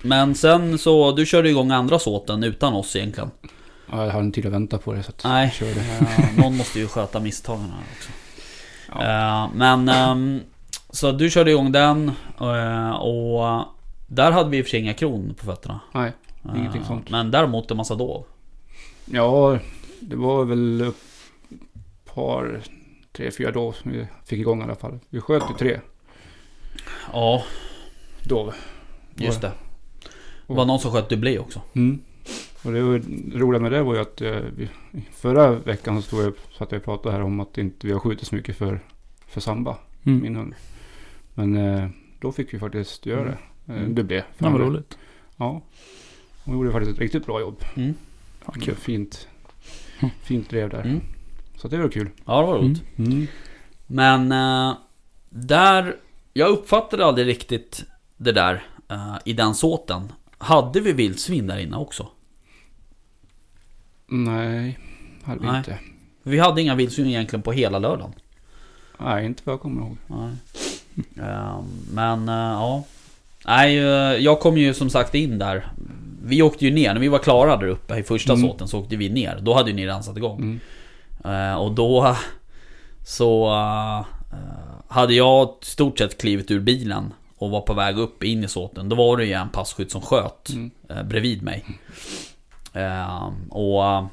Men 0.02 0.36
sen 0.36 0.78
så, 0.78 1.12
du 1.12 1.26
körde 1.26 1.50
igång 1.50 1.72
andra 1.72 2.00
såten 2.00 2.44
utan 2.44 2.74
oss 2.74 2.96
egentligen. 2.96 3.32
Ja, 3.92 4.06
jag 4.06 4.12
hade 4.12 4.26
inte 4.26 4.36
tid 4.36 4.46
att 4.46 4.54
vänta 4.54 4.78
på 4.78 4.94
det 4.94 5.04
så 5.04 5.10
att 5.10 5.24
Nej. 5.24 5.46
jag 5.46 5.54
körde. 5.54 5.80
Eh, 5.80 6.38
någon 6.38 6.58
måste 6.58 6.80
ju 6.80 6.88
sköta 6.88 7.20
misstagen 7.20 7.62
här 7.62 7.84
också. 7.98 8.10
Ja. 8.92 9.02
Eh, 9.46 9.50
men... 9.56 9.90
ehm, 9.90 10.40
så 10.90 11.12
du 11.12 11.30
körde 11.30 11.52
igång 11.52 11.72
den 11.72 12.12
eh, 12.42 12.90
och 12.92 13.66
där 14.08 14.32
hade 14.32 14.50
vi 14.50 14.58
i 14.58 14.62
och 14.62 14.66
för 14.66 14.70
sig 14.70 14.80
inga 14.80 14.94
kron 14.94 15.34
på 15.40 15.46
fötterna. 15.46 15.80
Nej, 15.94 16.12
Eh, 16.46 16.60
Ingenting 16.60 16.84
sånt. 16.86 17.10
Men 17.10 17.32
däremot 17.32 17.72
en 17.72 17.78
massa 17.78 17.96
dov. 17.96 18.26
ja, 19.06 19.60
det 20.00 20.16
var 20.16 20.46
väl 20.46 20.82
ett 20.82 20.96
par, 22.14 22.62
tre, 23.12 23.32
fyra 23.32 23.52
då 23.52 23.74
som 23.74 23.92
vi 23.92 24.08
fick 24.26 24.40
igång 24.40 24.62
i 24.62 24.64
alla 24.64 24.76
fall. 24.76 25.00
Vi 25.10 25.22
sköt 25.22 25.44
ju 25.50 25.54
tre 25.58 25.80
Ja, 27.14 27.44
dov. 28.24 28.54
just 29.16 29.42
det. 29.42 29.52
Det 30.48 30.54
var 30.54 30.66
någon 30.66 30.80
som 30.80 30.92
sköt 30.92 31.10
dubblé 31.10 31.40
också. 31.40 31.62
Mm. 31.76 32.02
Och 32.64 32.72
det, 32.72 32.80
roliga 33.40 33.62
med 33.62 33.72
det 33.72 33.84
var 33.84 33.94
ju 33.96 34.02
att 34.02 34.22
eh, 34.22 34.40
förra 35.12 35.52
veckan 35.52 35.96
så 35.96 36.08
stod 36.08 36.24
jag, 36.24 36.34
satt 36.58 36.72
jag 36.72 36.80
och 36.80 36.86
pratade 36.86 37.16
här 37.16 37.24
om 37.24 37.40
att 37.40 37.58
inte 37.58 37.88
vi 37.88 37.94
har 37.94 38.00
skjutit 38.00 38.28
så 38.28 38.36
mycket 38.36 38.58
för, 38.58 38.80
för 39.28 39.42
samba, 39.42 39.78
Mm. 40.06 40.22
min 40.22 40.36
hund. 40.36 40.54
Men 41.34 41.58
eh, 41.58 41.90
då 42.20 42.32
fick 42.32 42.54
vi 42.54 42.60
faktiskt 42.60 43.06
göra 43.06 43.24
det. 43.24 43.38
Eh, 43.74 43.80
Mm. 43.80 43.96
det 43.96 44.04
blev. 44.04 44.24
Ja, 44.38 44.50
vad 44.50 44.62
roligt. 44.62 44.98
Ja. 45.38 45.62
Hon 46.44 46.56
gjorde 46.56 46.72
faktiskt 46.72 46.92
ett 46.94 47.00
riktigt 47.00 47.26
bra 47.26 47.40
jobb. 47.40 47.64
Mm. 47.76 47.94
Fan, 48.42 48.60
kul. 48.62 48.76
Fint, 48.76 49.28
Mm. 50.00 50.12
fint 50.22 50.50
drev 50.50 50.70
där. 50.70 50.82
Mm. 50.82 51.02
Så 51.56 51.68
det 51.68 51.78
var 51.78 51.90
kul. 51.90 52.10
Ja, 52.26 52.42
det 52.42 52.48
var 52.48 52.58
roligt. 52.60 52.84
Mm. 52.98 53.28
Men 53.88 54.32
eh, 54.32 54.78
där... 55.30 55.96
Jag 56.34 56.50
uppfattade 56.50 57.06
aldrig 57.06 57.28
riktigt 57.28 57.84
det 58.18 58.32
där 58.32 58.64
eh, 58.90 59.16
i 59.26 59.34
den 59.34 59.56
såten. 59.56 60.12
Hade 60.38 60.80
vi 60.80 60.92
vildsvin 60.94 61.48
där 61.48 61.58
inne 61.60 61.78
också? 61.78 62.08
Nej, 64.10 64.80
hade 65.24 65.40
vi 65.40 65.48
Nej. 65.48 65.58
inte. 65.58 65.78
Vi 66.24 66.40
hade 66.40 66.62
inga 66.62 66.76
vildsvin 66.76 67.08
egentligen 67.08 67.44
på 67.44 67.52
hela 67.52 67.80
lördagen. 67.80 68.14
Nej, 69.00 69.26
inte 69.26 69.42
vad 69.46 69.54
jag 69.54 69.62
kommer 69.62 69.82
ihåg. 69.82 69.98
Nej. 70.08 70.32
Ehm, 71.28 71.66
men 71.94 72.30
eh, 72.30 72.36
ja. 72.36 72.84
Nej, 73.46 73.78
eh, 73.78 73.84
jag 74.24 74.40
kom 74.40 74.58
ju 74.58 74.74
som 74.74 74.90
sagt 74.90 75.16
in 75.16 75.40
där. 75.40 75.68
Vi 76.24 76.42
åkte 76.42 76.66
ju 76.66 76.72
ner, 76.72 76.94
när 76.94 77.02
vi 77.02 77.08
var 77.08 77.20
klara 77.20 77.58
där 77.58 77.68
uppe 77.68 77.96
i 77.98 78.04
första 78.04 78.34
Mm. 78.34 78.48
såten 78.50 78.68
så 78.68 78.80
åkte 78.80 78.96
vi 78.96 79.10
ner. 79.10 79.40
Då 79.42 79.54
hade 79.54 79.70
ju 79.70 79.76
ni 79.76 79.86
redan 79.86 80.04
satt 80.04 80.18
igång. 80.18 80.60
Mm. 81.24 81.50
Eh, 81.52 81.56
och 81.56 81.72
då 81.72 82.16
så 83.06 83.50
hade 84.88 85.14
jag 85.14 85.50
i 85.62 85.66
stort 85.66 85.98
sett 86.00 86.22
klivit 86.22 86.52
ur 86.52 86.60
bilen 86.60 87.14
och 87.38 87.50
var 87.50 87.62
på 87.62 87.74
väg 87.74 87.98
upp 87.98 88.24
in 88.24 88.44
i 88.44 88.48
såten. 88.48 88.90
Då 88.90 88.96
var 88.96 89.18
det 89.18 89.26
ju 89.26 89.34
en 89.34 89.50
passkytt 89.50 89.92
som 89.92 90.02
sköt 90.02 90.50
Mm. 90.50 90.72
bredvid 91.08 91.42
mig. 91.42 91.66
Eh, 92.74 93.30
och 93.50 93.86
eh, 93.86 94.06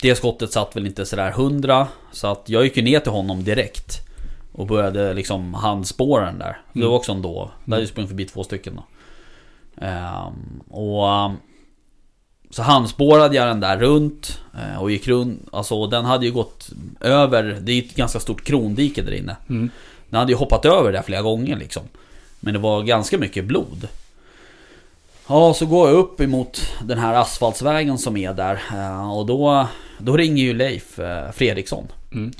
det 0.00 0.14
skottet 0.14 0.52
satt 0.52 0.76
väl 0.76 0.86
inte 0.86 1.06
sådär 1.06 1.30
hundra. 1.30 1.88
Så 2.12 2.26
att 2.26 2.48
jag 2.48 2.64
gick 2.64 2.76
ju 2.76 2.82
ner 2.82 3.00
till 3.00 3.12
honom 3.12 3.44
direkt. 3.44 4.00
Och 4.52 4.66
började 4.66 5.14
liksom 5.14 5.54
handspåra 5.54 6.24
den 6.26 6.38
där. 6.38 6.60
Det 6.72 6.78
Mm. 6.78 6.88
var 6.90 6.96
också 6.96 7.12
en 7.12 7.22
då. 7.22 7.50
Där 7.64 7.70
hade 7.72 7.82
jag 7.82 7.88
sprungit 7.88 8.10
förbi 8.10 8.24
två 8.24 8.44
stycken 8.44 8.76
då. 8.76 8.84
Ehm, 9.84 10.60
och... 10.70 11.08
eh, 11.08 11.32
Så 12.50 12.62
handspårade 12.62 13.36
jag 13.36 13.46
den 13.48 13.60
där 13.60 13.76
runt 13.78 14.40
eh, 14.54 14.82
och 14.82 14.90
gick 14.90 15.08
runt. 15.08 15.48
Alltså 15.52 15.86
den 15.86 16.04
hade 16.04 16.26
ju 16.26 16.32
gått 16.32 16.70
över. 17.00 17.42
Det 17.60 17.72
är 17.72 17.76
ju 17.76 17.82
ett 17.82 17.94
ganska 17.96 18.20
stort 18.20 18.44
krondike 18.44 19.02
där 19.02 19.12
inne. 19.12 19.36
Mm. 19.48 19.70
Den 20.10 20.18
hade 20.18 20.32
ju 20.32 20.38
hoppat 20.38 20.64
över 20.64 20.92
det 20.92 21.02
flera 21.02 21.22
gånger 21.22 21.56
liksom. 21.56 21.82
Men 22.40 22.52
det 22.54 22.60
var 22.60 22.82
ganska 22.82 23.18
mycket 23.18 23.44
blod. 23.44 23.88
Ja, 25.28 25.54
så 25.54 25.66
går 25.66 25.88
jag 25.88 25.96
upp 25.98 26.20
emot 26.20 26.60
den 26.82 26.98
här 26.98 27.14
asfaltsvägen 27.14 27.98
som 27.98 28.16
är 28.16 28.32
där. 28.32 28.62
eh, 28.74 29.12
Och 29.18 29.26
då, 29.26 29.68
då 29.98 30.16
ringer 30.16 30.42
ju 30.44 30.54
Leif 30.54 30.98
eh, 30.98 31.30
Fredriksson. 31.30 31.86
Mm. 32.12 32.32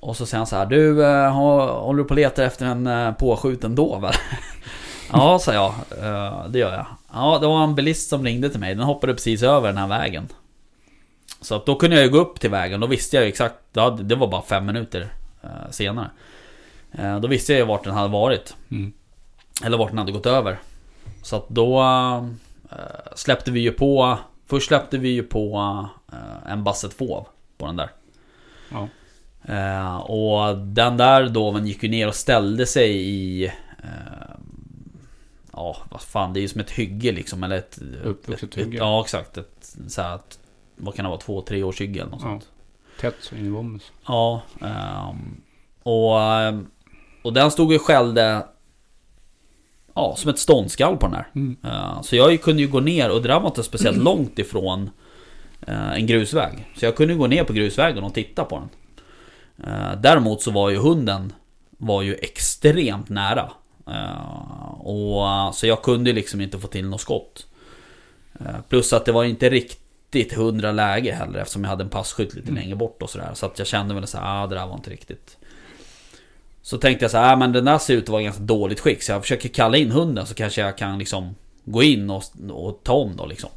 Och 0.00 0.16
så 0.16 0.26
säger 0.26 0.38
han 0.38 0.46
så 0.46 0.56
här. 0.56 0.66
Du, 0.66 1.04
eh, 1.06 1.32
håller 1.32 1.98
du 1.98 2.04
på 2.04 2.10
och 2.10 2.16
letar 2.16 2.42
efter 2.42 2.66
en 2.66 3.14
påskjuten 3.14 3.74
dov 3.74 4.10
ja, 5.12 5.38
sa 5.38 5.52
jag. 5.54 5.74
Det 6.52 6.58
gör 6.58 6.72
jag. 6.72 6.86
Ja, 7.12 7.38
det 7.40 7.46
var 7.46 7.64
en 7.64 7.74
bilist 7.74 8.08
som 8.08 8.24
ringde 8.24 8.50
till 8.50 8.60
mig. 8.60 8.74
Den 8.74 8.84
hoppade 8.84 9.14
precis 9.14 9.42
över 9.42 9.68
den 9.68 9.76
här 9.78 9.86
vägen. 9.88 10.28
Så 11.40 11.54
att 11.54 11.66
då 11.66 11.74
kunde 11.76 11.96
jag 11.96 12.04
ju 12.04 12.10
gå 12.10 12.18
upp 12.18 12.40
till 12.40 12.50
vägen. 12.50 12.80
Då 12.80 12.86
visste 12.86 13.16
jag 13.16 13.22
ju 13.24 13.28
exakt. 13.28 13.54
Det 14.00 14.14
var 14.14 14.26
bara 14.26 14.42
fem 14.42 14.66
minuter 14.66 15.08
senare. 15.70 16.10
Då 17.22 17.28
visste 17.28 17.52
jag 17.52 17.58
ju 17.58 17.64
vart 17.66 17.84
den 17.84 17.94
hade 17.94 18.08
varit. 18.08 18.54
Mm. 18.70 18.92
Eller 19.64 19.78
vart 19.78 19.88
den 19.88 19.98
hade 19.98 20.12
gått 20.12 20.26
över. 20.26 20.58
Så 21.24 21.36
att 21.36 21.48
då 21.48 21.82
eh, 22.70 22.78
släppte 23.14 23.50
vi 23.50 23.60
ju 23.60 23.72
på... 23.72 24.18
Först 24.46 24.68
släppte 24.68 24.98
vi 24.98 25.08
ju 25.08 25.22
på 25.22 25.58
eh, 26.12 26.52
en 26.52 26.64
basset 26.64 26.94
fåv 26.94 27.26
på 27.58 27.66
den 27.66 27.76
där. 27.76 27.90
Ja. 28.70 28.88
Eh, 29.54 29.96
och 29.96 30.58
den 30.58 30.96
där 30.96 31.28
doven 31.28 31.66
gick 31.66 31.82
ju 31.82 31.88
ner 31.88 32.08
och 32.08 32.14
ställde 32.14 32.66
sig 32.66 33.08
i... 33.08 33.52
Ja, 35.52 35.76
vad 35.90 36.00
fan, 36.00 36.32
det 36.32 36.40
är 36.40 36.42
ju 36.42 36.48
som 36.48 36.60
ett 36.60 36.70
hygge 36.70 37.12
liksom. 37.12 37.42
Eller 37.44 37.56
ett... 37.56 37.78
Uppvuxet 38.04 38.50
ett, 38.50 38.58
hygge. 38.58 38.76
Ett, 38.76 38.80
ja, 38.80 39.00
exakt. 39.00 39.38
Ett, 39.38 39.76
så 39.88 40.02
här, 40.02 40.14
ett, 40.14 40.38
vad 40.76 40.94
kan 40.94 41.04
det 41.04 41.08
vara? 41.08 41.20
Två, 41.20 41.40
tre 41.40 41.62
års 41.62 41.80
hygge 41.80 42.00
eller 42.00 42.10
något 42.10 42.20
Ja. 42.22 42.28
sånt. 42.28 42.48
Tätt 43.00 43.14
så 43.20 43.34
in 43.36 43.46
i 43.46 43.50
bomben. 43.50 43.80
Ja, 44.06 44.42
ehm, 44.60 45.40
och, 45.82 46.20
ehm, 46.22 46.66
och 47.22 47.32
den 47.32 47.50
stod 47.50 47.72
och 47.72 47.82
skällde 47.82 48.46
Ja, 49.94 50.14
som 50.16 50.30
ett 50.30 50.38
ståndskall 50.38 50.96
på 50.96 51.06
den 51.06 51.14
här. 51.14 51.26
Mm. 51.34 51.56
Eh, 51.64 52.02
Så 52.02 52.16
jag 52.16 52.42
kunde 52.42 52.62
ju 52.62 52.68
gå 52.68 52.80
ner 52.80 53.10
och 53.10 53.22
det 53.22 53.28
där 53.28 53.40
var 53.40 53.46
inte 53.46 53.62
speciellt 53.62 53.98
långt 53.98 54.38
ifrån 54.38 54.90
eh, 55.66 55.92
en 55.92 56.06
grusväg. 56.06 56.70
Så 56.76 56.84
jag 56.84 56.96
kunde 56.96 57.14
gå 57.14 57.26
ner 57.26 57.44
på 57.44 57.52
grusvägen 57.52 58.04
och 58.04 58.14
titta 58.14 58.44
på 58.44 58.56
den. 58.58 58.68
Eh, 59.72 60.00
Däremot 60.00 60.42
så 60.42 60.50
var 60.50 60.70
ju 60.70 60.76
hunden 60.76 61.32
var 61.70 62.02
ju 62.02 62.14
extremt 62.14 63.08
nära. 63.08 63.50
Och, 64.78 65.54
så 65.54 65.66
jag 65.66 65.82
kunde 65.82 66.12
liksom 66.12 66.40
inte 66.40 66.58
få 66.58 66.66
till 66.66 66.88
något 66.88 67.00
skott. 67.00 67.46
Plus 68.68 68.92
att 68.92 69.04
det 69.04 69.12
var 69.12 69.24
inte 69.24 69.50
riktigt 69.50 70.32
hundra 70.34 70.72
läge 70.72 71.12
heller 71.12 71.38
eftersom 71.38 71.64
jag 71.64 71.70
hade 71.70 71.84
en 71.84 71.90
passkytt 71.90 72.34
lite 72.34 72.52
längre 72.52 72.76
bort 72.76 73.02
och 73.02 73.10
sådär. 73.10 73.30
Så 73.34 73.46
att 73.46 73.58
jag 73.58 73.68
kände 73.68 73.94
väl 73.94 74.06
såhär, 74.06 74.42
ah, 74.42 74.46
det 74.46 74.54
där 74.54 74.66
var 74.66 74.74
inte 74.74 74.90
riktigt. 74.90 75.36
Så 76.64 76.78
tänkte 76.78 77.04
jag 77.04 77.10
så 77.10 77.18
här, 77.18 77.32
ah, 77.32 77.36
men 77.36 77.52
den 77.52 77.64
där 77.64 77.78
ser 77.78 77.94
ut 77.94 78.02
att 78.02 78.08
vara 78.08 78.22
i 78.22 78.24
ganska 78.24 78.42
dåligt 78.42 78.80
skick. 78.80 79.02
Så 79.02 79.12
jag 79.12 79.22
försöker 79.22 79.48
kalla 79.48 79.76
in 79.76 79.90
hunden 79.90 80.26
så 80.26 80.34
kanske 80.34 80.60
jag 80.60 80.78
kan 80.78 80.98
liksom 80.98 81.34
gå 81.64 81.82
in 81.82 82.10
och, 82.10 82.22
och 82.50 82.80
ta 82.82 82.92
om 82.92 83.16
då 83.16 83.26
liksom. 83.26 83.50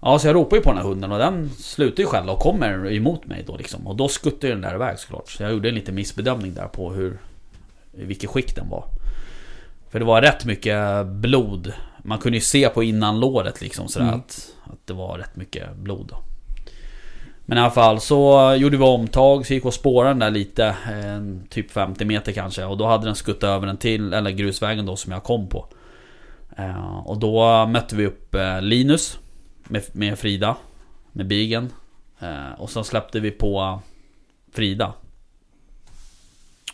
Ja, 0.00 0.18
så 0.18 0.26
jag 0.26 0.34
ropar 0.34 0.56
ju 0.56 0.62
på 0.62 0.70
den 0.70 0.78
här 0.78 0.84
hunden 0.84 1.12
och 1.12 1.18
den 1.18 1.50
slutar 1.50 2.02
ju 2.02 2.06
skälla 2.06 2.32
och 2.32 2.38
kommer 2.38 2.92
emot 2.92 3.26
mig 3.26 3.44
då 3.46 3.56
liksom. 3.56 3.86
Och 3.86 3.96
då 3.96 4.08
skuttar 4.08 4.48
den 4.48 4.60
där 4.60 4.74
iväg 4.74 4.98
såklart. 4.98 5.30
Så 5.30 5.42
jag 5.42 5.52
gjorde 5.52 5.68
en 5.68 5.74
liten 5.74 5.94
missbedömning 5.94 6.54
där 6.54 6.66
på 6.66 6.92
hur... 6.92 7.18
I 7.98 8.04
vilket 8.04 8.30
skick 8.30 8.56
den 8.56 8.68
var. 8.68 8.84
För 9.90 9.98
det 9.98 10.04
var 10.04 10.22
rätt 10.22 10.44
mycket 10.44 11.06
blod. 11.06 11.72
Man 12.04 12.18
kunde 12.18 12.36
ju 12.38 12.42
se 12.42 12.68
på 12.68 12.82
innanlåret 12.82 13.60
liksom 13.60 13.88
sådär 13.88 14.06
Mm. 14.06 14.18
att, 14.20 14.48
att 14.64 14.86
det 14.86 14.92
var 14.94 15.18
rätt 15.18 15.36
mycket 15.36 15.76
blod 15.76 16.06
då. 16.10 16.16
Men 17.48 17.58
i 17.58 17.60
alla 17.60 17.70
fall 17.70 18.00
så 18.00 18.54
gjorde 18.58 18.76
vi 18.76 18.84
omtag, 18.84 19.46
så 19.46 19.54
gick 19.54 19.64
vi 19.64 19.68
och 19.68 19.74
spårade 19.74 20.10
den 20.10 20.18
där 20.18 20.30
lite. 20.30 20.76
En, 20.86 21.46
typ 21.50 21.70
50 21.70 22.04
meter 22.04 22.32
kanske. 22.32 22.64
Och 22.64 22.76
då 22.76 22.86
hade 22.86 23.06
den 23.06 23.14
skuttat 23.14 23.44
över 23.44 23.66
en 23.66 23.76
till, 23.76 24.12
eller 24.12 24.30
grusvägen 24.30 24.86
då 24.86 24.96
som 24.96 25.12
jag 25.12 25.22
kom 25.22 25.48
på. 25.48 25.66
Eh, 26.56 26.96
och 26.96 27.18
då 27.18 27.66
mötte 27.66 27.96
vi 27.96 28.06
upp 28.06 28.34
eh, 28.34 28.62
Linus 28.62 29.18
med, 29.64 29.82
med 29.92 30.18
Frida. 30.18 30.56
Med 31.12 31.26
bigen. 31.26 31.72
Eh, 32.20 32.52
och 32.60 32.70
sen 32.70 32.84
släppte 32.84 33.20
vi 33.20 33.30
på 33.30 33.80
Frida. 34.52 34.92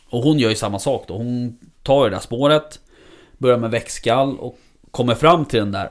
Och 0.09 0.23
hon 0.23 0.39
gör 0.39 0.51
ju 0.51 0.57
samma 0.57 0.79
sak 0.79 1.05
då. 1.09 1.17
Hon 1.17 1.59
tar 1.83 2.05
ju 2.05 2.11
det 2.11 2.17
där 2.17 2.21
spåret. 2.21 2.81
Börjar 3.39 3.59
med 3.59 3.71
växtskall 3.71 4.39
och 4.39 4.59
kommer 4.91 5.15
fram 5.15 5.45
till 5.45 5.59
den 5.59 5.73
där. 5.73 5.91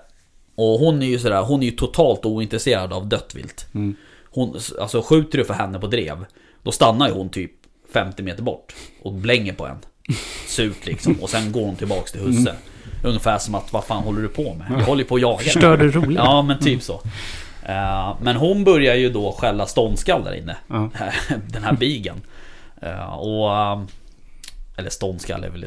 Och 0.55 0.79
hon 0.79 1.01
är 1.01 1.07
ju 1.07 1.19
sådär, 1.19 1.41
hon 1.41 1.61
är 1.61 1.65
ju 1.65 1.71
totalt 1.71 2.25
ointresserad 2.25 2.93
av 2.93 3.07
dött 3.07 3.35
vilt. 3.35 3.67
Mm. 3.73 3.95
Hon, 4.31 4.59
alltså 4.79 5.01
skjuter 5.01 5.37
du 5.37 5.45
för 5.45 5.53
henne 5.53 5.79
på 5.79 5.87
drev 5.87 6.25
Då 6.63 6.71
stannar 6.71 7.07
ju 7.07 7.13
hon 7.13 7.29
typ 7.29 7.51
50 7.93 8.23
meter 8.23 8.43
bort 8.43 8.75
Och 9.03 9.13
blänger 9.13 9.53
på 9.53 9.65
en. 9.67 9.77
Surt 10.47 10.85
liksom. 10.85 11.15
Och 11.21 11.29
sen 11.29 11.51
går 11.51 11.65
hon 11.65 11.75
tillbaks 11.75 12.11
till 12.11 12.21
husse. 12.21 12.55
Ungefär 13.03 13.37
som 13.37 13.55
att 13.55 13.73
vad 13.73 13.83
fan 13.83 14.03
håller 14.03 14.21
du 14.21 14.27
på 14.27 14.53
med? 14.53 14.67
Jag 14.79 14.85
håller 14.85 15.03
på 15.03 15.15
att 15.15 15.21
jaga 15.21 15.37
Förstör 15.37 15.77
det 15.77 15.87
roliga. 15.87 16.21
Ja 16.23 16.41
men 16.41 16.59
typ 16.59 16.81
så. 16.83 17.01
Eh, 17.63 18.15
Men 18.21 18.35
hon 18.35 18.63
börjar 18.63 18.95
ju 18.95 19.09
då 19.09 19.31
skälla 19.31 19.65
ståndskall 19.65 20.23
där 20.23 20.33
inne. 20.33 20.57
Ja. 20.67 20.89
Den 21.47 21.63
här 21.63 21.73
bigen. 21.73 22.21
Eh, 22.81 23.13
Och 23.13 23.51
eh, 23.57 23.81
Eller 24.77 24.89
ståndskall 24.89 25.43
är 25.43 25.49
väl 25.49 25.65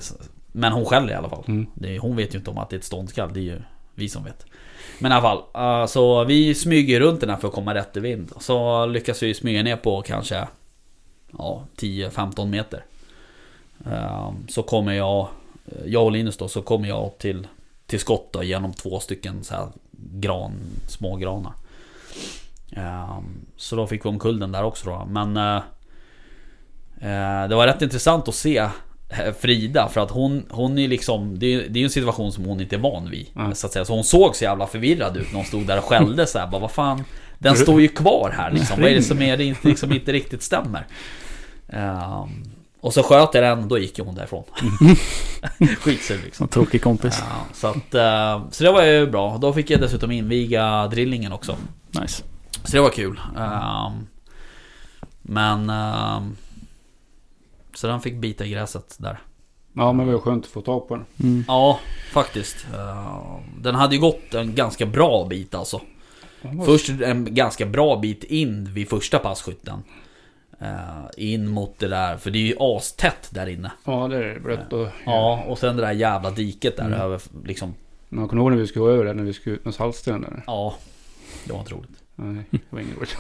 Men 0.53 0.73
hon 0.73 0.85
skäller 0.85 1.13
i 1.13 1.15
alla 1.15 1.29
fall. 1.29 1.45
Mm. 1.49 1.67
det 1.75 1.99
Hon 1.99 2.17
vet 2.17 2.35
ju 2.35 2.39
inte 2.39 2.51
om 2.51 2.59
att 2.59 2.71
det 2.71 2.77
är 2.77 2.79
ett 2.79 2.85
ståndskall. 2.85 3.31
Det 3.35 3.41
är 3.41 3.45
ju 3.45 3.61
vi 3.95 4.09
som 4.09 4.25
vet. 4.25 4.47
Men 4.99 5.13
i 5.13 5.15
alla 5.15 5.23
fall 5.23 5.43
eh, 5.55 5.87
Så 5.87 6.25
vi 6.25 6.55
smyger 6.55 7.01
runt 7.01 7.21
den 7.21 7.31
här 7.31 7.37
för 7.37 7.49
att 7.49 7.55
komma 7.55 7.75
rätt 7.75 7.97
i 7.97 8.01
vind. 8.01 8.33
Så 8.41 8.87
lyckas 8.87 9.23
vi 9.23 9.35
smyga 9.35 9.63
ner 9.63 9.77
på 9.77 10.03
kanske 10.03 10.49
Ja 11.39 11.67
10-15 11.77 12.47
meter. 12.47 12.85
Ehm, 13.87 14.49
så 14.49 14.63
kommer 14.63 14.93
jag 14.93 15.29
eh, 15.67 15.87
Jag 15.87 16.05
och 16.05 16.13
Linus 16.13 16.37
då 16.37 16.49
så 16.49 16.63
kommer 16.63 16.89
jag 16.89 17.19
till 17.19 17.47
Till 17.87 18.01
skott 18.01 18.33
då 18.33 18.43
genom 18.43 18.73
två 18.73 19.01
stycken 19.01 19.45
så 19.45 19.55
här 19.55 19.69
gran, 19.93 20.53
små 20.89 21.17
granar. 21.17 21.53
Ehm, 22.73 23.47
så 23.57 23.77
då 23.77 23.87
fick 23.87 24.05
vi 24.05 24.09
omkull 24.09 24.39
den 24.39 24.53
där 24.53 24.65
också 24.65 24.91
då. 24.91 25.07
Men 25.11 25.37
eh, 25.37 25.63
det 27.49 27.55
var 27.55 27.67
rätt 27.67 27.83
intressant 27.83 28.29
att 28.29 28.35
se 28.35 28.69
Frida 29.41 29.89
för 29.89 30.01
att 30.01 30.11
hon, 30.11 30.47
hon 30.51 30.79
är 30.79 30.89
liksom 30.89 31.39
Det 31.39 31.55
är 31.55 31.59
det 31.59 31.79
är 31.79 31.81
ju 31.81 31.85
en 31.85 31.91
situation 31.91 32.33
som 32.33 32.45
hon 32.45 32.61
inte 32.61 32.77
är 32.77 32.81
van 32.81 33.11
vid 33.11 33.27
Ja. 33.35 33.55
så 33.55 33.67
att 33.67 33.73
säga 33.73 33.85
Så 33.85 33.95
hon 33.95 34.05
såg 34.05 34.37
så 34.37 34.45
jävla 34.45 34.67
förvirrad 34.67 35.17
ut 35.17 35.27
när 35.31 35.37
hon 35.37 35.45
stod 35.45 35.67
där 35.67 35.79
och 35.79 35.85
skällde 35.85 36.27
så 36.27 36.39
här, 36.39 36.47
bara, 36.47 36.61
Vad 36.61 36.71
fan 36.71 37.05
Den 37.39 37.57
står 37.57 37.81
ju 37.81 37.89
kvar 37.89 38.35
här 38.39 38.51
liksom 38.51 38.81
Vad 38.81 38.91
är 38.91 38.95
det 38.95 39.03
som 39.03 39.23
är 39.23 39.37
det 39.37 39.45
inte, 39.45 39.69
liksom 39.69 39.93
inte 39.93 40.13
riktigt 40.13 40.43
stämmer? 40.43 40.87
Ehm, 41.69 42.29
och 42.81 42.95
så 42.95 43.03
sköt 43.03 43.35
jag 43.35 43.43
den 43.45 43.69
då 43.69 43.79
gick 43.79 43.99
hon 44.01 44.15
därifrån 44.15 44.45
Skitsur 45.81 46.21
liksom 46.25 46.45
En 46.45 46.49
tråkig 46.49 46.83
kompis. 46.83 47.23
ja, 47.29 47.47
så, 47.55 47.67
att, 47.67 47.95
eh, 47.95 48.51
så 48.51 48.65
det 48.65 48.73
var 48.73 48.83
ju 48.83 49.07
bra. 49.07 49.39
Då 49.39 49.53
fick 49.53 49.71
jag 49.71 49.81
dessutom 49.81 50.11
inviga 50.11 50.87
drillingen 50.87 51.33
också. 51.33 51.57
Nice. 52.01 52.23
Så 52.65 52.77
det 52.77 52.81
var 52.81 52.91
kul. 52.91 53.21
Ehm, 53.39 54.07
men... 55.23 55.71
så 57.75 57.87
den 57.87 58.01
fick 58.01 58.15
bita 58.15 58.45
i 58.45 58.51
gräset 58.51 58.97
där. 58.99 59.19
Ja, 59.73 59.93
men 59.93 60.07
det 60.07 60.13
var 60.13 60.21
skönt 60.21 60.45
att 60.45 60.51
få 60.51 60.61
tag 60.61 60.89
på 60.89 60.95
den. 60.97 61.05
Mm. 61.23 61.45
Ja, 61.49 61.79
faktiskt. 62.13 62.67
Ehm, 62.75 63.63
den 63.63 63.75
hade 63.75 63.95
ju 63.95 64.01
gått 64.01 64.35
en 64.35 64.55
ganska 64.55 64.87
bra 64.87 65.27
bit 65.27 65.55
alltså. 65.55 65.81
Var- 66.43 66.65
Först 66.65 66.89
en 66.89 67.35
ganska 67.35 67.67
bra 67.67 67.97
bit 67.97 68.25
in 68.25 68.65
vid 68.75 68.89
första 68.89 69.19
passkytten. 69.19 69.83
Eh, 70.61 71.07
in 71.17 71.49
mot 71.51 71.79
det 71.79 71.89
där, 71.89 72.17
för 72.17 72.31
det 72.31 72.39
är 72.39 72.47
ju 72.47 72.57
astätt 72.59 73.29
där 73.31 73.47
inne. 73.47 73.71
Ja, 73.85 74.09
det 74.09 74.17
är 74.17 74.39
blött 74.41 74.73
och... 74.73 74.89
Ja, 75.07 75.45
och 75.49 75.59
sen 75.59 75.77
det 75.77 75.83
där 75.83 75.93
jävla 75.93 76.31
diket 76.31 76.77
där 76.77 76.87
Mm. 76.87 77.01
över 77.01 77.21
liksom. 77.45 77.75
Jag 78.09 78.29
kommer 78.31 78.43
ihåg 78.43 78.51
när 78.51 78.59
vi 78.59 78.67
skulle 78.67 78.85
gå 78.85 78.91
över 78.91 79.05
där, 79.05 79.15
när 79.15 79.23
vi 79.23 79.33
skulle 79.33 79.57
ut 79.57 79.65
med 79.65 79.75
saltsten 79.75 80.21
där. 80.21 80.43
Ja, 80.47 80.75
det 81.45 81.53
var 81.53 81.61
inte 81.61 81.73
roligt. 81.75 82.04
Nej, 82.17 82.45
det 82.51 82.59
var 82.71 82.81
inget 82.81 82.97
roligt. 82.97 83.17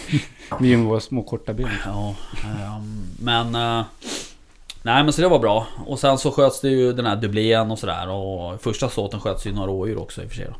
vi 0.60 0.76
med 0.76 0.86
våra 0.86 1.00
små 1.00 1.22
korta 1.22 1.52
ben. 1.54 1.68
Ja, 1.86 2.14
ehm, 2.44 3.06
men... 3.20 3.54
eh, 3.54 3.84
nej 4.82 5.04
men 5.04 5.12
så 5.12 5.22
det 5.22 5.28
var 5.28 5.38
bra. 5.38 5.66
Och 5.86 5.98
sen 5.98 6.18
så 6.18 6.30
sköts 6.30 6.60
det 6.60 6.68
ju 6.68 6.92
den 6.92 7.06
här 7.06 7.16
dubblén 7.16 7.70
och 7.70 7.78
sådär. 7.78 8.08
Och 8.08 8.60
första 8.62 8.88
såten 8.88 9.20
sköts 9.20 9.46
ju 9.46 9.52
några 9.52 9.66
rådjur 9.66 9.98
också 9.98 10.22
i 10.22 10.26
och 10.26 10.28
för 10.28 10.36
sig 10.36 10.46
då. 10.46 10.54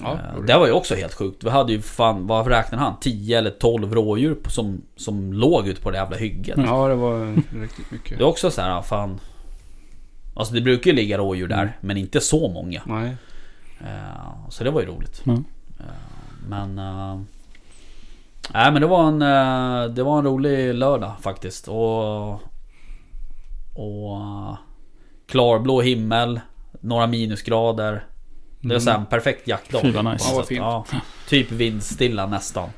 Ja, 0.00 0.12
Eh, 0.12 0.42
det 0.42 0.58
var 0.58 0.66
ju 0.66 0.72
också 0.72 0.94
helt 0.94 1.14
sjukt. 1.14 1.44
Vi 1.44 1.50
hade 1.50 1.72
ju 1.72 1.82
fan, 1.82 2.26
vad 2.26 2.46
räknade 2.46 2.82
han? 2.84 2.94
10 3.00 3.38
eller 3.38 3.50
12 3.50 3.94
rådjur 3.94 4.36
som, 4.48 4.82
som 4.96 5.32
låg 5.32 5.68
ute 5.68 5.80
på 5.80 5.90
det 5.90 5.96
jävla 5.96 6.16
hygget. 6.16 6.58
Ja, 6.66 6.88
det 6.88 6.94
var 6.94 7.42
riktigt 7.62 7.90
mycket. 7.90 8.18
Det 8.18 8.24
är 8.24 8.28
också 8.28 8.50
så 8.50 8.60
här, 8.60 8.82
fan... 8.82 9.20
Alltså 10.34 10.54
det 10.54 10.60
brukar 10.60 10.90
ju 10.90 10.96
ligga 10.96 11.18
rådjur 11.18 11.48
där, 11.48 11.56
Mm. 11.62 11.68
men 11.80 11.96
inte 11.96 12.20
så 12.20 12.48
många. 12.48 12.82
Nej. 12.86 13.16
Eh, 13.80 14.48
så 14.50 14.64
det 14.64 14.70
var 14.70 14.80
ju 14.80 14.86
roligt. 14.86 15.22
Ja. 15.24 15.36
Men... 16.46 16.78
eh, 16.78 17.20
Nej 18.52 18.72
men 18.72 18.80
det 18.82 18.86
var 18.86 19.08
en... 19.08 19.22
eh, 19.22 19.94
det 19.94 20.02
var 20.02 20.18
en 20.18 20.24
rolig 20.24 20.74
lördag 20.74 21.12
faktiskt. 21.20 21.68
Och... 21.68 22.32
Och... 23.74 24.16
eh, 24.20 24.56
Klarblå 25.28 25.80
himmel. 25.80 26.40
Några 26.80 27.06
minusgrader. 27.06 28.04
Det 28.60 28.72
var 28.74 28.80
så 28.80 28.90
här 28.90 28.98
en 28.98 29.06
perfekt 29.06 29.48
jaktdag. 29.48 29.80
Fy, 29.82 29.90
vad 29.90 30.04
nice. 30.04 30.54
Ja. 30.54 30.84
Ja, 30.92 30.98
typ 31.28 31.52
vindstilla 31.52 32.26
nästan. 32.26 32.68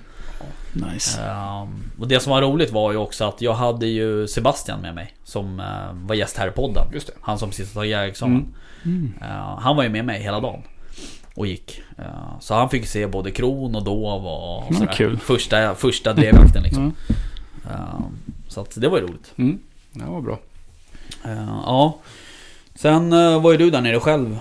Nice. 0.73 1.23
Ehm, 1.23 1.91
och 1.99 2.09
det 2.09 2.21
som 2.21 2.31
var 2.31 2.43
roligt 2.43 2.73
var 2.73 2.93
ju 2.93 2.99
också 2.99 3.25
att 3.25 3.41
jag 3.43 3.55
hade 3.55 3.87
ju 3.87 4.27
Sebastian 4.29 4.81
med 4.81 4.95
mig. 4.95 5.15
Som 5.25 5.61
eh, 5.61 5.93
var 6.07 6.15
gäst 6.15 6.37
här 6.37 6.49
i 6.49 6.51
podden. 6.51 6.87
Just 6.93 7.07
det. 7.07 7.13
Han 7.21 7.39
som 7.39 7.49
precis 7.49 7.73
tagit 7.73 7.91
jägarexamen. 7.91 8.55
Mm. 8.85 9.13
Eh, 9.23 9.59
han 9.59 9.77
var 9.77 9.83
ju 9.83 9.89
med 9.89 10.05
mig 10.05 10.23
hela 10.23 10.41
dagen. 10.41 10.63
Och 11.39 11.47
gick. 11.47 11.83
Eh, 11.99 12.39
så 12.41 12.55
han 12.55 12.71
fick 12.71 12.87
se 12.87 13.07
både 13.07 13.31
kron 13.31 13.75
och 13.75 13.85
dov 13.85 14.27
och 14.27 14.65
Ja, 14.71 14.75
sådär. 14.79 14.93
kul. 14.93 15.19
Första, 15.19 15.75
första 15.75 16.13
drevjakten 16.15 16.63
liksom. 16.63 16.83
Mm. 16.83 16.95
Eh, 17.71 18.01
så 18.49 18.61
att 18.61 18.81
det 18.81 18.89
var 18.89 18.99
ju 18.99 19.05
roligt. 19.07 19.33
Mm. 19.37 19.59
Det 19.93 20.05
var 20.05 20.21
bra. 20.21 20.39
Eh, 21.25 21.61
ja. 21.67 21.99
Sen 22.75 23.11
var 23.43 23.53
ju 23.53 23.57
du 23.59 23.71
där 23.71 23.81
nere 23.81 24.01
själv 24.01 24.39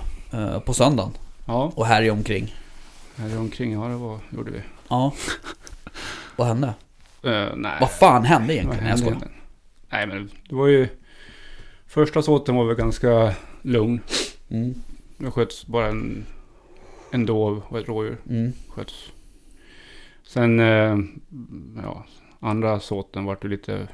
på 0.66 0.74
söndagen. 0.74 1.12
Ja, 1.46 1.72
Och 1.76 1.86
härjade 1.86 2.12
omkring. 2.20 2.56
här 3.16 3.40
omkring, 3.40 3.74
ja 3.74 3.88
det 3.88 3.96
var, 3.96 4.20
gjorde 4.30 4.52
vi. 4.52 4.62
Ja. 4.90 5.14
Vad 6.36 6.48
hände? 6.48 6.68
Uh, 7.26 7.48
nej. 7.56 7.78
Vad 7.80 7.92
fan 7.92 8.26
hände 8.26 8.48
Vad 8.48 8.56
egentligen? 8.56 8.84
Nej, 8.84 8.90
jag 8.92 8.98
hände 8.98 8.98
skojar. 8.98 9.12
egentligen? 9.18 9.42
Nej 9.90 10.08
men 10.08 10.30
det 10.50 10.56
var 10.56 10.68
ju... 10.68 10.88
Första 11.88 12.22
såten 12.22 12.56
var 12.56 12.66
väl 12.66 12.76
ganska 12.76 13.34
lugn. 13.62 14.00
Mm. 14.50 14.74
Det 15.18 15.32
sköts 15.32 15.66
bara 15.68 15.88
en, 15.88 16.26
en 17.18 17.26
dov 17.26 17.62
och 17.68 17.80
ett 17.80 17.88
rådjur. 17.88 18.18
Mm. 18.30 18.52
Sköts. 18.70 19.12
Sen, 20.24 20.60
eh, 20.60 20.98
ja, 21.84 22.06
andra 22.40 22.80
såten 22.80 23.26
vart 23.26 23.42
det 23.42 23.48
lite... 23.48 23.88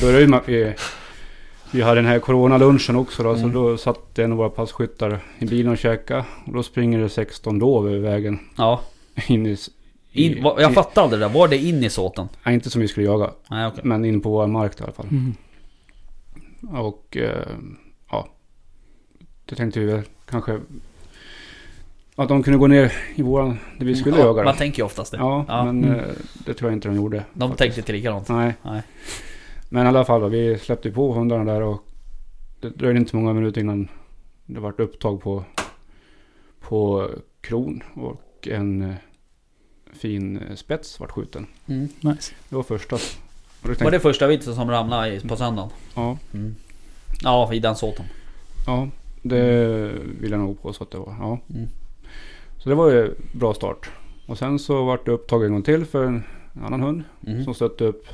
Började 0.00 0.20
ju 0.20 0.28
med 0.28 0.38
att 0.38 0.48
vi, 0.48 0.74
vi 1.72 1.82
hade 1.82 1.94
den 2.00 2.06
här 2.10 2.18
coronalunchen 2.18 2.96
också 2.96 3.22
då. 3.22 3.34
Så 3.34 3.40
Mm. 3.40 3.52
då 3.52 3.76
satt 3.76 4.18
en 4.18 4.32
av 4.32 4.38
våra 4.38 4.50
passkyttar 4.50 5.20
i 5.38 5.46
bilen 5.46 5.72
och 5.72 5.78
käkade. 5.78 6.24
Och 6.46 6.52
då 6.52 6.62
springer 6.62 6.98
det 7.00 7.08
16 7.08 7.58
dov 7.58 7.88
över 7.88 7.98
vägen. 7.98 8.38
Ja. 8.56 8.80
In 9.26 9.46
i... 9.46 9.56
In, 10.12 10.42
vad- 10.42 10.62
jag 10.62 10.74
fattar 10.74 11.02
aldrig 11.02 11.20
det 11.20 11.26
där. 11.28 11.34
Var 11.34 11.48
det 11.48 11.56
in 11.58 11.84
i 11.84 11.90
såten? 11.90 12.28
Nej, 12.44 12.54
inte 12.54 12.70
som 12.70 12.80
vi 12.80 12.88
skulle 12.88 13.06
jaga. 13.06 13.30
Nej 13.50 13.66
okej. 13.66 13.80
Men 13.84 14.04
in 14.04 14.20
på 14.20 14.30
vår 14.30 14.46
mark 14.46 14.80
i 14.80 14.82
alla 14.82 14.92
fall. 14.92 15.06
Mm. 15.10 15.34
Och 16.82 17.16
eh, 17.16 17.46
ja, 18.10 18.28
det 19.44 19.54
tänkte 19.54 19.80
vi 19.80 19.86
väl 19.86 20.02
kanske 20.30 20.60
att 22.16 22.28
de 22.28 22.42
kunde 22.42 22.58
gå 22.58 22.66
ner 22.66 22.92
i 23.14 23.22
våran, 23.22 23.58
där 23.78 23.86
vi 23.86 23.94
skulle 23.96 24.18
ja, 24.18 24.24
jaga. 24.24 24.44
Man 24.44 24.56
tänker 24.56 24.78
ju 24.78 24.84
oftast 24.86 25.12
det. 25.12 25.18
Ja, 25.18 25.44
Ja. 25.48 25.64
men 25.64 25.84
Mm. 25.84 25.98
eh, 26.00 26.04
det 26.46 26.54
tror 26.54 26.70
jag 26.70 26.76
inte 26.76 26.88
de 26.88 26.96
gjorde. 26.96 27.24
De 27.32 27.40
faktiskt. 27.40 27.58
tänkte 27.58 27.80
inte 27.80 27.92
likadant. 27.92 28.28
Nej. 28.28 28.54
Nej. 28.62 28.82
Men 29.68 29.84
i 29.86 29.88
alla 29.88 30.04
fall, 30.04 30.20
då, 30.20 30.28
vi 30.28 30.58
släppte 30.58 30.90
på 30.90 31.12
hundarna 31.12 31.52
där 31.52 31.60
och 31.62 31.82
det 32.60 32.68
dröjde 32.68 32.98
inte 32.98 33.16
många 33.16 33.32
minuter 33.32 33.60
innan 33.60 33.88
det 34.46 34.60
vart 34.60 34.80
upptag 34.80 35.22
på, 35.22 35.44
på 36.60 37.10
kron 37.40 37.82
och 37.94 38.48
en 38.50 38.82
eh, 38.82 38.94
fin 39.92 40.40
spets 40.56 41.00
vart 41.00 41.10
skjuten. 41.10 41.46
Mm. 41.66 41.88
Nice. 42.00 42.34
Det 42.48 42.56
var 42.56 42.62
första. 42.62 42.98
Tänkte, 43.62 43.84
Var 43.84 43.90
det 43.90 44.00
första 44.00 44.26
vitsen 44.26 44.54
som 44.54 44.70
ramlade 44.70 45.20
på 45.20 45.36
söndagen? 45.36 45.70
Ja, 45.94 46.18
Mm. 46.34 46.54
Ja, 47.22 47.52
i 47.54 47.58
den 47.58 47.76
såten. 47.76 48.04
ja, 48.66 48.88
det 49.22 49.42
vill 50.20 50.30
jag 50.30 50.40
nog 50.40 50.62
påstå 50.62 50.84
att 50.84 50.90
det 50.90 50.98
var. 50.98 51.16
Ja. 51.20 51.38
Mm. 51.54 51.68
Så 52.66 52.70
det 52.70 52.76
var 52.76 52.90
ju 52.90 53.14
bra 53.32 53.54
start. 53.54 53.90
Och 54.26 54.38
sen 54.38 54.58
så 54.58 54.84
vart 54.84 55.06
det 55.06 55.12
upptag 55.12 55.44
en 55.44 55.52
gång 55.52 55.62
till 55.62 55.84
för 55.84 56.04
en 56.04 56.24
annan 56.64 56.80
hund. 56.82 57.02
Mm. 57.26 57.44
Som 57.44 57.54
stötte 57.54 57.84
upp 57.84 58.06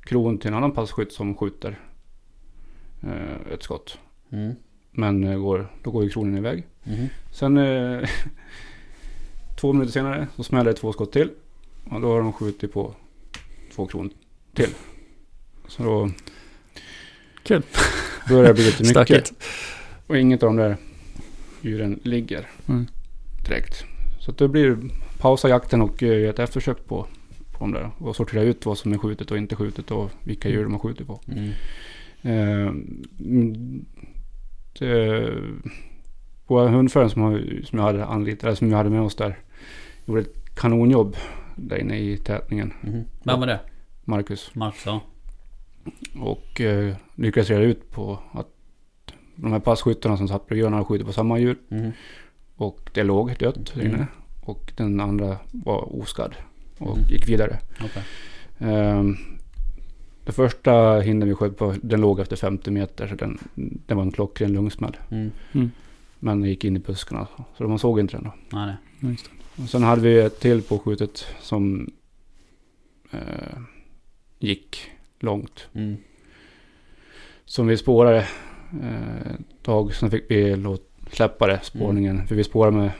kron 0.00 0.38
till 0.38 0.48
en 0.48 0.54
annan 0.54 0.72
passkytt 0.72 1.12
som 1.12 1.34
skjuter 1.34 1.78
eh, 3.02 3.52
ett 3.52 3.62
skott. 3.62 3.98
Mm. 4.30 4.54
Men 4.90 5.24
eh, 5.24 5.38
går, 5.38 5.72
då 5.82 5.90
går 5.90 6.04
ju 6.04 6.10
kronen 6.10 6.38
iväg. 6.38 6.66
Mm. 6.84 7.06
Sen 7.32 7.56
eh, 7.58 8.08
två 9.60 9.72
minuter 9.72 9.92
senare 9.92 10.26
så 10.36 10.42
smäller 10.42 10.70
det 10.70 10.76
två 10.76 10.92
skott 10.92 11.12
till. 11.12 11.30
Och 11.90 12.00
då 12.00 12.12
har 12.12 12.20
de 12.20 12.32
skjutit 12.32 12.72
på 12.72 12.94
två 13.74 13.86
kron 13.86 14.10
till. 14.54 14.70
Så 15.68 15.82
då 15.82 16.10
Kul. 17.42 17.62
börjar 18.28 18.44
det 18.44 18.54
bli 18.54 18.64
lite 18.64 18.82
mycket. 19.00 19.32
Och 20.06 20.18
inget 20.18 20.42
av 20.42 20.46
de 20.48 20.56
där 20.56 20.76
djuren 21.60 22.00
ligger 22.02 22.48
Mm. 22.68 22.86
Direkt. 23.48 23.84
Så 24.18 24.30
att 24.30 24.38
det 24.38 24.48
blir 24.48 24.78
pausa 25.18 25.48
jakten 25.48 25.82
och 25.82 26.02
eh, 26.02 26.20
göra 26.20 26.30
ett 26.30 26.38
eftersök 26.38 26.86
på, 26.86 27.06
på 27.52 27.58
dem 27.58 27.72
där. 27.72 27.90
Och 27.98 28.16
sortera 28.16 28.42
ut 28.42 28.66
vad 28.66 28.78
som 28.78 28.92
är 28.92 28.98
skjutet 28.98 29.30
och 29.30 29.38
inte 29.38 29.56
skjutet 29.56 29.90
och 29.90 30.10
vilka 30.24 30.48
djur 30.48 30.62
de 30.62 30.72
har 30.72 30.80
skjutit 30.80 31.06
på. 31.06 31.20
Mm. 31.28 31.50
Eh, 32.22 32.68
mm, 33.20 33.84
det, 34.78 35.32
våra 36.46 36.68
hundförare 36.68 37.10
som, 37.10 37.40
som, 37.64 37.78
jag 37.78 37.86
hade 37.86 38.04
anlitat, 38.04 38.44
eller 38.44 38.54
som 38.54 38.70
jag 38.70 38.76
hade 38.76 38.90
med 38.90 39.00
oss 39.00 39.16
där. 39.16 39.38
Gjorde 40.04 40.20
ett 40.20 40.54
kanonjobb 40.54 41.16
där 41.56 41.76
inne 41.76 41.98
i 41.98 42.16
tätningen. 42.16 42.72
Mm. 42.82 43.04
Vem 43.22 43.40
var 43.40 43.46
det? 43.46 43.60
Marcus. 44.04 44.54
Max 44.54 44.86
ja. 44.86 45.00
Och 46.20 46.60
eh, 46.60 46.94
lyckades 47.14 47.50
reda 47.50 47.62
ut 47.62 47.90
på 47.90 48.18
att 48.32 48.46
de 49.36 49.52
här 49.52 49.60
passkyttarna 49.60 50.16
som 50.16 50.28
satt 50.28 50.46
bredvid 50.46 50.64
varandra 50.64 50.76
hade 50.76 50.86
skjutit 50.86 51.06
på 51.06 51.12
samma 51.12 51.38
djur. 51.38 51.58
Mm. 51.70 51.92
Och 52.56 52.90
det 52.94 53.02
låg 53.02 53.36
dött 53.38 53.72
där 53.74 53.80
Mm. 53.82 53.94
inne. 53.94 54.06
Och 54.40 54.72
den 54.76 55.00
andra 55.00 55.36
var 55.52 56.00
oskadd. 56.00 56.34
Och 56.78 56.96
Mm. 56.96 57.08
gick 57.10 57.28
vidare. 57.28 57.58
Okej. 57.84 58.02
Ehm, 58.58 59.16
det 60.24 60.32
första 60.32 61.00
hinden 61.00 61.28
vi 61.28 61.34
sköt 61.34 61.56
på, 61.56 61.74
den 61.82 62.00
låg 62.00 62.20
efter 62.20 62.36
50 62.36 62.70
meter. 62.70 63.06
Så 63.08 63.14
den, 63.14 63.38
det 63.86 63.94
var 63.94 64.02
en 64.02 64.12
klockren 64.12 64.52
lungsmäll. 64.52 64.96
Mm. 65.10 65.30
Men 66.18 66.40
den 66.40 66.48
gick 66.50 66.64
in 66.64 66.76
i 66.76 66.78
buskarna. 66.78 67.26
Så 67.58 67.68
man 67.68 67.78
såg 67.78 68.00
inte 68.00 68.16
den 68.16 68.24
då. 68.24 68.32
Nej, 68.56 68.66
nej. 68.66 68.76
Ja, 69.00 69.08
just 69.08 69.24
det. 69.56 69.62
Och 69.62 69.68
sen 69.68 69.82
hade 69.82 70.02
vi 70.02 70.18
ett 70.18 70.40
till 70.40 70.62
påskjutet 70.62 71.26
som 71.40 71.90
eh, 73.10 73.58
gick 74.38 74.90
långt. 75.20 75.68
Mm. 75.72 75.96
Som 77.44 77.66
vi 77.66 77.76
spårade 77.76 78.28
eh, 78.82 79.30
ett 79.30 79.62
tag. 79.62 79.94
Sen 79.94 80.10
fick 80.10 80.30
vi 80.30 80.56
låt, 80.56 80.90
släppa 81.12 81.46
det, 81.46 81.60
spårningen. 81.62 82.26
För 82.26 82.34
vi 82.34 82.44
spårade 82.44 82.76
med, 82.76 82.90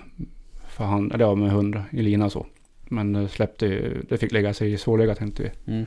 för 0.68 0.84
hand, 0.84 1.12
eller 1.12 1.24
ja, 1.24 1.34
med 1.34 1.50
hund 1.50 1.80
i 1.90 2.02
lina 2.02 2.24
och 2.24 2.32
så. 2.32 2.46
Men 2.88 3.12
det 3.12 3.28
släppte 3.28 3.66
ju- 3.66 4.02
det 4.08 4.18
fick 4.18 4.32
lägga 4.32 4.54
sig 4.54 4.72
i 4.72 4.78
svårläge 4.78 5.14
tänkte 5.14 5.42
vi. 5.42 5.72
Mm. 5.72 5.86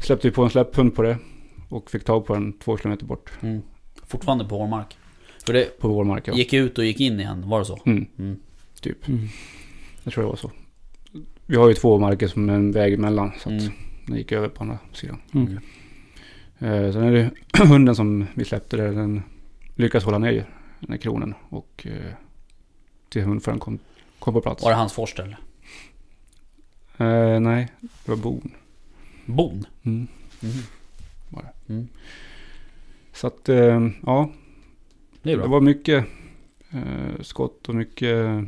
Släppte 0.00 0.28
vi 0.28 0.34
på 0.34 0.42
en 0.44 0.50
släpphund 0.50 0.94
på 0.94 1.02
det. 1.02 1.18
Och 1.68 1.90
fick 1.90 2.04
tag 2.04 2.26
på 2.26 2.34
den 2.34 2.52
två 2.52 2.76
kilometer 2.78 3.06
bort. 3.06 3.30
Mm. 3.42 3.62
Fortfarande 4.06 4.44
på 4.44 4.58
vår 4.58 4.66
mark. 4.66 4.96
För 5.46 5.52
det 5.52 5.78
På 5.80 5.88
vår 5.88 6.04
mark 6.04 6.28
ja. 6.28 6.34
gick 6.34 6.52
ut 6.52 6.78
och 6.78 6.84
gick 6.84 7.00
in 7.00 7.20
igen, 7.20 7.48
var 7.48 7.58
det 7.58 7.64
så? 7.64 7.78
Mm, 7.86 8.06
Mm. 8.18 8.36
typ. 8.80 9.08
Mm. 9.08 9.20
Jag 10.04 10.12
tror 10.12 10.24
det 10.24 10.28
var 10.30 10.36
så. 10.36 10.50
Vi 11.46 11.56
har 11.56 11.68
ju 11.68 11.74
två 11.74 11.98
marker 11.98 12.28
som 12.28 12.48
är 12.50 12.54
en 12.54 12.72
väg 12.72 12.92
emellan. 12.94 13.32
Så 13.38 13.48
att 13.54 13.60
Mm. 13.62 13.72
den 14.06 14.16
gick 14.16 14.32
över 14.32 14.48
på 14.48 14.62
andra 14.62 14.78
sidan. 14.92 15.18
Mm. 15.34 15.52
Eh, 16.58 16.92
sen 16.92 17.02
är 17.02 17.12
det 17.12 17.30
hunden 17.64 17.94
som 17.94 18.26
vi 18.34 18.44
släppte 18.44 18.76
där. 18.76 18.92
Den 18.92 19.22
lyckas 19.74 20.04
hålla 20.04 20.18
ner 20.18 20.44
den 20.80 20.90
här 20.90 20.96
kronen. 20.96 21.34
Och 21.48 21.86
eh, 21.86 22.12
till 23.08 23.22
hundföraren 23.22 23.60
kom, 23.60 23.78
kom 24.18 24.34
på 24.34 24.40
plats. 24.40 24.62
Var 24.62 24.70
det 24.70 24.76
hans 24.76 24.92
forster 24.92 25.22
eller? 25.22 25.38
Eh, 27.34 27.40
nej, 27.40 27.68
det 27.80 28.10
var 28.10 28.16
bon. 28.16 28.50
Bon? 29.26 29.64
Mm. 29.82 30.06
Mm. 30.42 30.54
Var 31.28 31.42
det. 31.42 31.72
Mm. 31.72 31.88
Så 33.12 33.26
att 33.26 33.48
eh, 33.48 33.88
ja, 34.06 34.30
Det 35.22 35.36
det 35.36 35.46
var 35.46 35.60
mycket 35.60 36.04
eh, 36.70 37.20
skott 37.22 37.68
och 37.68 37.74
mycket 37.74 38.44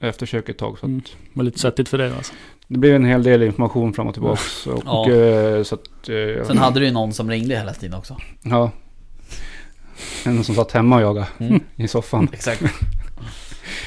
eftersök 0.00 0.48
ett 0.48 0.58
tag. 0.58 0.78
Så 0.78 0.86
att 0.86 0.90
Mm. 0.90 1.02
var 1.32 1.44
lite 1.44 1.58
svettigt 1.58 1.88
för 1.88 1.98
dig 1.98 2.12
alltså. 2.12 2.32
Det 2.68 2.78
blev 2.78 2.94
en 2.94 3.04
hel 3.04 3.22
del 3.22 3.42
information 3.42 3.92
fram 3.92 4.06
och 4.06 4.14
tillbaks. 4.14 4.66
Och, 4.66 4.82
Ja. 4.86 5.10
eh, 5.12 5.62
så 5.62 5.74
att, 5.74 5.88
Sen 6.46 6.58
hade 6.58 6.80
du 6.80 6.86
ju 6.86 6.92
någon 6.92 7.12
som 7.12 7.30
ringde 7.30 7.56
hela 7.56 7.72
tiden 7.74 7.98
också. 7.98 8.16
Ja. 8.42 8.70
En 10.26 10.44
som 10.44 10.54
satt 10.54 10.72
hemma 10.72 10.96
och 10.96 11.02
jagade 11.02 11.26
Mm. 11.38 11.60
i 11.76 11.88
soffan. 11.88 12.28
Exakt. 12.32 12.62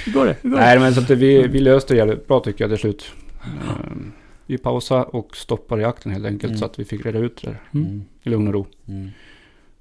Hur 0.05 0.13
går 0.13 0.25
det? 0.25 0.35
Går? 0.41 0.49
Nej 0.57 0.79
men 0.79 0.93
så 0.93 1.01
att 1.01 1.07
det, 1.07 1.15
vi, 1.15 1.47
vi 1.47 1.59
löste 1.59 1.93
det 1.93 1.97
jävligt 1.97 2.27
bra 2.27 2.39
tycker 2.39 2.63
jag 2.63 2.71
till 2.71 2.79
slut. 2.79 3.11
Ehm, 3.43 4.11
vi 4.45 4.57
pausade 4.57 5.03
och 5.03 5.35
stoppade 5.37 5.81
jakten 5.81 6.11
helt 6.11 6.25
enkelt 6.25 6.49
Mm. 6.51 6.57
så 6.59 6.65
att 6.65 6.79
vi 6.79 6.85
fick 6.85 7.05
reda 7.05 7.19
ut 7.19 7.41
det 7.41 7.47
där 7.47 7.61
Mm. 7.73 8.03
i 8.23 8.29
lugn 8.29 8.47
och 8.47 8.53
ro. 8.53 8.67
Mm. 8.87 9.09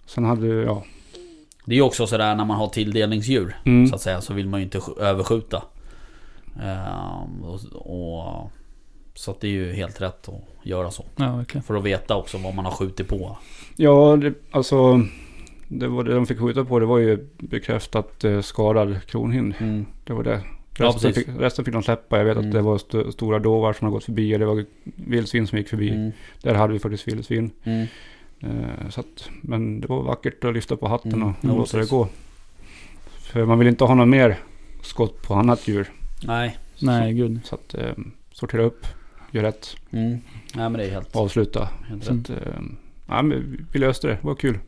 Sen 0.06 0.24
hade 0.24 0.40
vi, 0.48 0.64
ja. 0.64 0.84
Det 1.64 1.72
är 1.72 1.76
ju 1.76 1.82
också 1.82 2.06
sådär 2.06 2.34
när 2.34 2.44
man 2.44 2.56
har 2.56 2.68
tilldelningsdjur 2.68 3.56
Mm. 3.64 3.86
så 3.86 3.94
att 3.94 4.00
säga 4.00 4.20
så 4.20 4.34
vill 4.34 4.48
man 4.48 4.60
ju 4.60 4.64
inte 4.64 4.78
sk- 4.78 5.00
överskjuta. 5.00 5.62
Ehm, 6.62 7.44
och, 7.44 7.60
och, 7.74 8.50
så 9.14 9.30
att 9.30 9.40
det 9.40 9.46
är 9.46 9.50
ju 9.52 9.72
helt 9.72 10.00
rätt 10.00 10.28
att 10.28 10.66
göra 10.66 10.90
så. 10.90 11.04
Ja, 11.16 11.36
verkligen. 11.36 11.62
För 11.62 11.74
att 11.74 11.84
veta 11.84 12.16
också 12.16 12.38
vad 12.38 12.54
man 12.54 12.64
har 12.64 12.72
skjutit 12.72 13.08
på. 13.08 13.36
Ja, 13.76 14.16
det, 14.16 14.34
alltså. 14.50 15.00
Det 15.68 15.88
var 15.88 16.04
det 16.04 16.14
de 16.14 16.26
fick 16.26 16.38
skjuta 16.38 16.64
på. 16.64 16.78
Det 16.78 16.86
var 16.86 16.98
ju 16.98 17.26
bekräftat 17.38 18.24
eh, 18.24 18.40
skadad 18.40 19.06
kronhind. 19.06 19.54
Mm. 19.58 19.86
Det 20.04 20.12
var 20.12 20.22
det. 20.22 20.40
Ja, 20.78 20.86
Resten, 20.86 21.00
precis. 21.12 21.26
fick, 21.26 21.40
resten 21.40 21.64
fick 21.64 21.74
de 21.74 21.82
släppa. 21.82 22.18
Jag 22.18 22.24
vet 22.24 22.36
Mm. 22.36 22.48
att 22.48 22.52
det 22.54 22.62
var 22.62 22.76
st- 22.76 23.12
stora 23.12 23.38
dovar 23.38 23.72
som 23.72 23.84
har 23.84 23.92
gått 23.92 24.04
förbi. 24.04 24.34
Och 24.34 24.38
det 24.38 24.46
var 24.46 24.64
vildsvin 24.84 25.46
som 25.46 25.58
gick 25.58 25.68
förbi. 25.68 25.90
Mm. 25.90 26.12
Där 26.42 26.54
hade 26.54 26.72
vi 26.72 26.78
faktiskt 26.78 27.08
vildsvin. 27.08 27.50
Mm. 27.64 27.86
Eh, 28.40 28.88
så 28.90 29.00
att, 29.00 29.30
men 29.42 29.80
det 29.80 29.86
var 29.86 30.02
vackert 30.02 30.44
att 30.44 30.54
lyfta 30.54 30.76
på 30.76 30.88
hatten 30.88 31.12
Mm, 31.12 31.28
och 31.28 31.34
ja, 31.40 31.48
låta 31.56 31.78
det 31.78 31.90
gå. 31.90 32.08
För 33.18 33.44
man 33.44 33.58
vill 33.58 33.68
inte 33.68 33.84
ha 33.84 33.94
något 33.94 34.08
mer 34.08 34.38
skott 34.82 35.22
på 35.22 35.34
annat 35.34 35.68
djur. 35.68 35.90
Nej. 36.26 36.58
Nej, 36.78 37.12
gud. 37.14 37.40
Så 37.44 37.54
att 37.54 37.74
eh, 37.74 37.92
sortera 38.32 38.62
upp, 38.62 38.86
göra 39.30 39.46
rätt, 39.46 39.76
Mm. 39.90 40.10
Nej 40.10 40.70
men 40.70 40.72
det 40.72 40.84
är 40.84 40.90
helt, 40.90 41.16
avsluta. 41.16 41.68
helt 41.88 42.04
Så 42.04 42.12
rätt. 42.14 42.20
att, 42.20 42.30
eh, 42.30 42.62
ja, 43.08 43.22
men 43.22 43.50
vi- 43.50 43.64
vi 43.72 43.78
löste 43.78 44.06
det, 44.06 44.12
det 44.20 44.26
var 44.26 44.34
kul. 44.34 44.58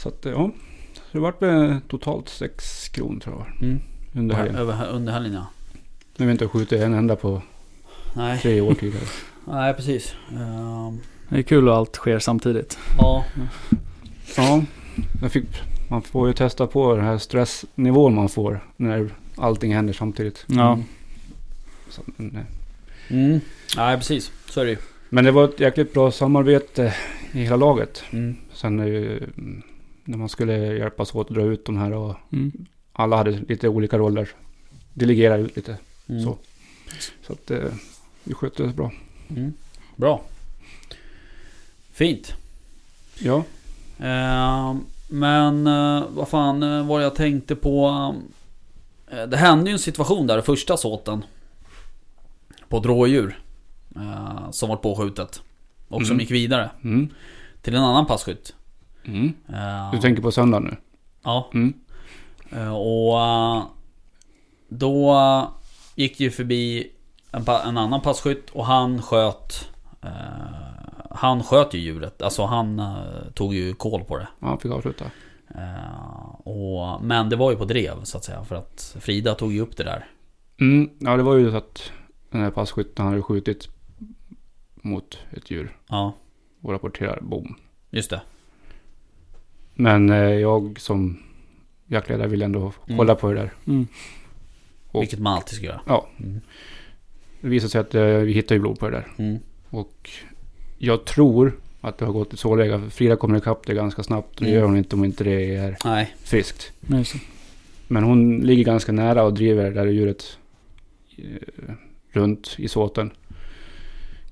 Mm. 0.00 0.02
Så 0.02 0.08
att 0.08 0.26
eh, 0.26 0.32
ja, 0.32 0.50
så 0.94 1.00
det 1.12 1.18
vart 1.18 1.42
väl 1.42 1.80
totalt 1.88 2.28
sex 2.28 2.88
kronor 2.88 3.20
tror 3.20 3.34
jag 3.38 3.62
Mm. 3.68 3.80
under 4.14 4.34
helgen. 4.36 4.56
Över, 4.56 4.88
under 4.88 5.12
helgen 5.12 5.32
ja. 5.32 5.46
Nu 6.16 6.24
har 6.24 6.26
vi 6.26 6.32
inte 6.32 6.48
skjutit 6.48 6.80
en 6.80 6.94
enda 6.94 7.16
på 7.16 7.42
Nej, 8.14 8.38
tre 8.38 8.60
år 8.60 8.74
tidigare. 8.74 9.04
nej 9.44 9.74
precis. 9.74 10.14
Ehm, 10.32 11.00
Det 11.28 11.38
är 11.38 11.42
kul 11.42 11.68
att 11.68 11.74
allt 11.74 11.94
sker 11.94 12.18
samtidigt. 12.18 12.78
ja. 12.98 13.24
Ja, 14.36 14.62
jag 15.22 15.32
fick, 15.32 15.44
man 15.88 16.02
får 16.02 16.28
ju 16.28 16.34
testa 16.34 16.66
på 16.66 16.94
den 16.96 17.04
här 17.04 17.18
stressnivån 17.18 18.14
man 18.14 18.28
får 18.28 18.60
när 18.76 19.10
allting 19.36 19.74
händer 19.74 19.92
samtidigt. 19.92 20.44
Ja. 20.46 20.72
Mm. 20.72 20.84
Så, 21.88 22.02
men, 22.16 22.36
eh, 22.36 22.42
Mm. 23.16 23.40
Nej 23.76 23.96
precis, 23.96 24.32
så 24.48 24.60
är 24.60 24.64
det 24.64 24.70
ju. 24.70 24.76
Men 25.08 25.24
det 25.24 25.30
var 25.30 25.44
ett 25.44 25.60
jäkligt 25.60 25.92
bra 25.92 26.10
samarbete 26.10 26.94
i 27.32 27.38
hela 27.42 27.56
laget. 27.56 28.02
Mm. 28.10 28.36
Sen 28.52 28.80
eh, 28.80 29.16
när 30.10 30.18
man 30.18 30.28
skulle 30.28 30.56
hjälpas 30.58 31.14
åt 31.14 31.28
att 31.30 31.34
dra 31.36 31.42
ut 31.42 31.64
de 31.64 31.76
här 31.78 31.92
och 31.92 32.14
Mm. 32.32 32.52
alla 32.92 33.16
hade 33.16 33.30
lite 33.30 33.68
olika 33.68 33.98
roller. 33.98 34.28
Delegera 34.94 35.36
ut 35.36 35.56
lite. 35.56 35.76
Mm. 36.08 36.22
Så. 36.24 36.38
Så 37.26 37.32
att 37.32 37.50
eh, 37.50 37.72
vi 38.24 38.34
skötte 38.34 38.62
det 38.62 38.68
bra. 38.68 38.92
Mm. 39.28 39.52
Bra. 39.96 40.22
Fint. 41.92 42.34
Ja. 43.18 43.44
Ehm, 43.98 44.84
men 45.08 45.66
eh, 45.66 46.04
vad 46.10 46.28
fan 46.28 46.62
eh, 46.62 46.86
var 46.86 47.00
jag 47.00 47.14
tänkte 47.14 47.56
på? 47.56 48.14
Eh, 49.10 49.22
det 49.22 49.36
hände 49.36 49.70
ju 49.70 49.72
en 49.72 49.78
situation 49.78 50.26
där, 50.26 50.40
första 50.40 50.76
såten. 50.76 51.24
På 52.68 52.78
ett 52.78 52.86
rådjur. 52.86 53.40
eh, 53.96 54.50
som 54.50 54.68
var 54.68 54.76
påskjutet. 54.76 55.42
Och 55.88 56.00
som 56.06 56.10
Mm. 56.10 56.20
gick 56.20 56.30
vidare 56.30 56.70
Mm. 56.84 57.08
till 57.62 57.74
en 57.74 57.82
annan 57.82 58.06
passkytt. 58.06 58.54
Mm. 59.04 59.32
Eh, 59.48 59.90
Du 59.92 59.98
tänker 59.98 60.22
på 60.22 60.32
söndag 60.32 60.58
nu? 60.60 60.76
Ja. 61.22 61.50
Mm. 61.54 61.74
Eh, 62.52 62.74
Och 62.76 63.20
eh, 63.20 63.62
då 64.68 65.16
gick 65.94 66.18
det 66.18 66.24
ju 66.24 66.30
förbi 66.30 66.90
en, 67.32 67.42
en 67.48 67.78
annan 67.78 68.00
passkytt 68.00 68.50
och 68.50 68.64
han 68.66 69.02
sköt 69.02 69.68
Han 71.10 71.42
sköt 71.42 71.74
ju 71.74 71.78
djuret, 71.78 72.22
alltså 72.22 72.44
han 72.44 72.82
tog 73.34 73.54
ju 73.54 73.74
koll 73.74 74.04
på 74.04 74.16
det. 74.18 74.28
Ja, 74.40 74.46
han 74.48 74.58
fick 74.58 74.72
avsluta. 74.72 75.04
Och, 76.38 77.02
men 77.04 77.28
det 77.28 77.36
var 77.36 77.50
ju 77.50 77.56
på 77.56 77.64
drev 77.64 78.04
så 78.04 78.18
att 78.18 78.24
säga 78.24 78.44
för 78.44 78.54
att 78.56 78.96
Frida 79.00 79.34
tog 79.34 79.52
ju 79.52 79.60
upp 79.60 79.76
det 79.76 79.84
där. 79.84 80.06
Mm. 80.60 80.90
Ja, 80.98 81.16
det 81.16 81.22
var 81.22 81.34
ju 81.36 81.50
så 81.50 81.56
att 81.56 81.92
den 82.30 82.40
här 82.40 82.50
passkytten 82.50 83.06
hade 83.06 83.22
skjutit 83.22 83.68
mot 84.74 85.18
ett 85.30 85.50
djur 85.50 85.76
Ja, 85.88 86.12
och 86.62 86.72
rapporterar 86.72 87.18
bom. 87.22 87.56
just 87.90 88.10
det. 88.10 88.20
Men 89.82 90.10
eh, 90.10 90.16
jag 90.18 90.80
som 90.80 91.22
jaktledare 91.86 92.28
vill 92.28 92.42
ändå 92.42 92.60
Mm. 92.86 92.98
kolla 92.98 93.14
på 93.14 93.28
det 93.32 93.34
där. 93.40 93.52
Mm. 93.66 93.86
Och- 94.90 95.02
Vilket 95.02 95.18
man 95.18 95.34
alltid 95.34 95.56
ska 95.56 95.66
göra. 95.66 95.80
Ja. 95.86 96.08
Mm. 96.18 96.40
Det 97.40 97.48
visade 97.48 97.70
sig 97.70 97.80
att 97.80 97.94
eh, 97.94 98.02
vi 98.04 98.32
hittade 98.32 98.54
ju 98.54 98.60
blod 98.60 98.78
på 98.78 98.90
det 98.90 98.96
där. 98.96 99.06
Mm. 99.24 99.38
Och 99.70 100.10
jag 100.78 101.04
tror 101.04 101.52
att 101.80 101.98
det 101.98 102.04
har 102.04 102.12
gått 102.12 102.34
i 102.34 102.36
så 102.36 102.56
läge. 102.56 102.80
Frida 102.90 103.16
kommer 103.16 103.38
ikapp 103.38 103.66
det 103.66 103.74
ganska 103.74 104.02
snabbt. 104.02 104.38
Och 104.38 104.44
det 104.44 104.50
Mm. 104.50 104.60
gör 104.60 104.66
hon 104.66 104.76
inte 104.76 104.96
om 104.96 105.04
inte 105.04 105.24
det 105.24 105.56
är 105.56 105.76
Nej. 105.84 106.14
friskt. 106.22 106.72
Det. 106.80 107.04
Men 107.88 108.02
hon 108.04 108.40
ligger 108.40 108.64
ganska 108.64 108.92
nära 108.92 109.22
och 109.22 109.34
driver 109.34 109.64
det 109.64 109.70
där 109.70 109.86
djuret 109.86 110.38
eh, 111.16 111.24
runt 112.12 112.54
i 112.58 112.68
såten. 112.68 113.10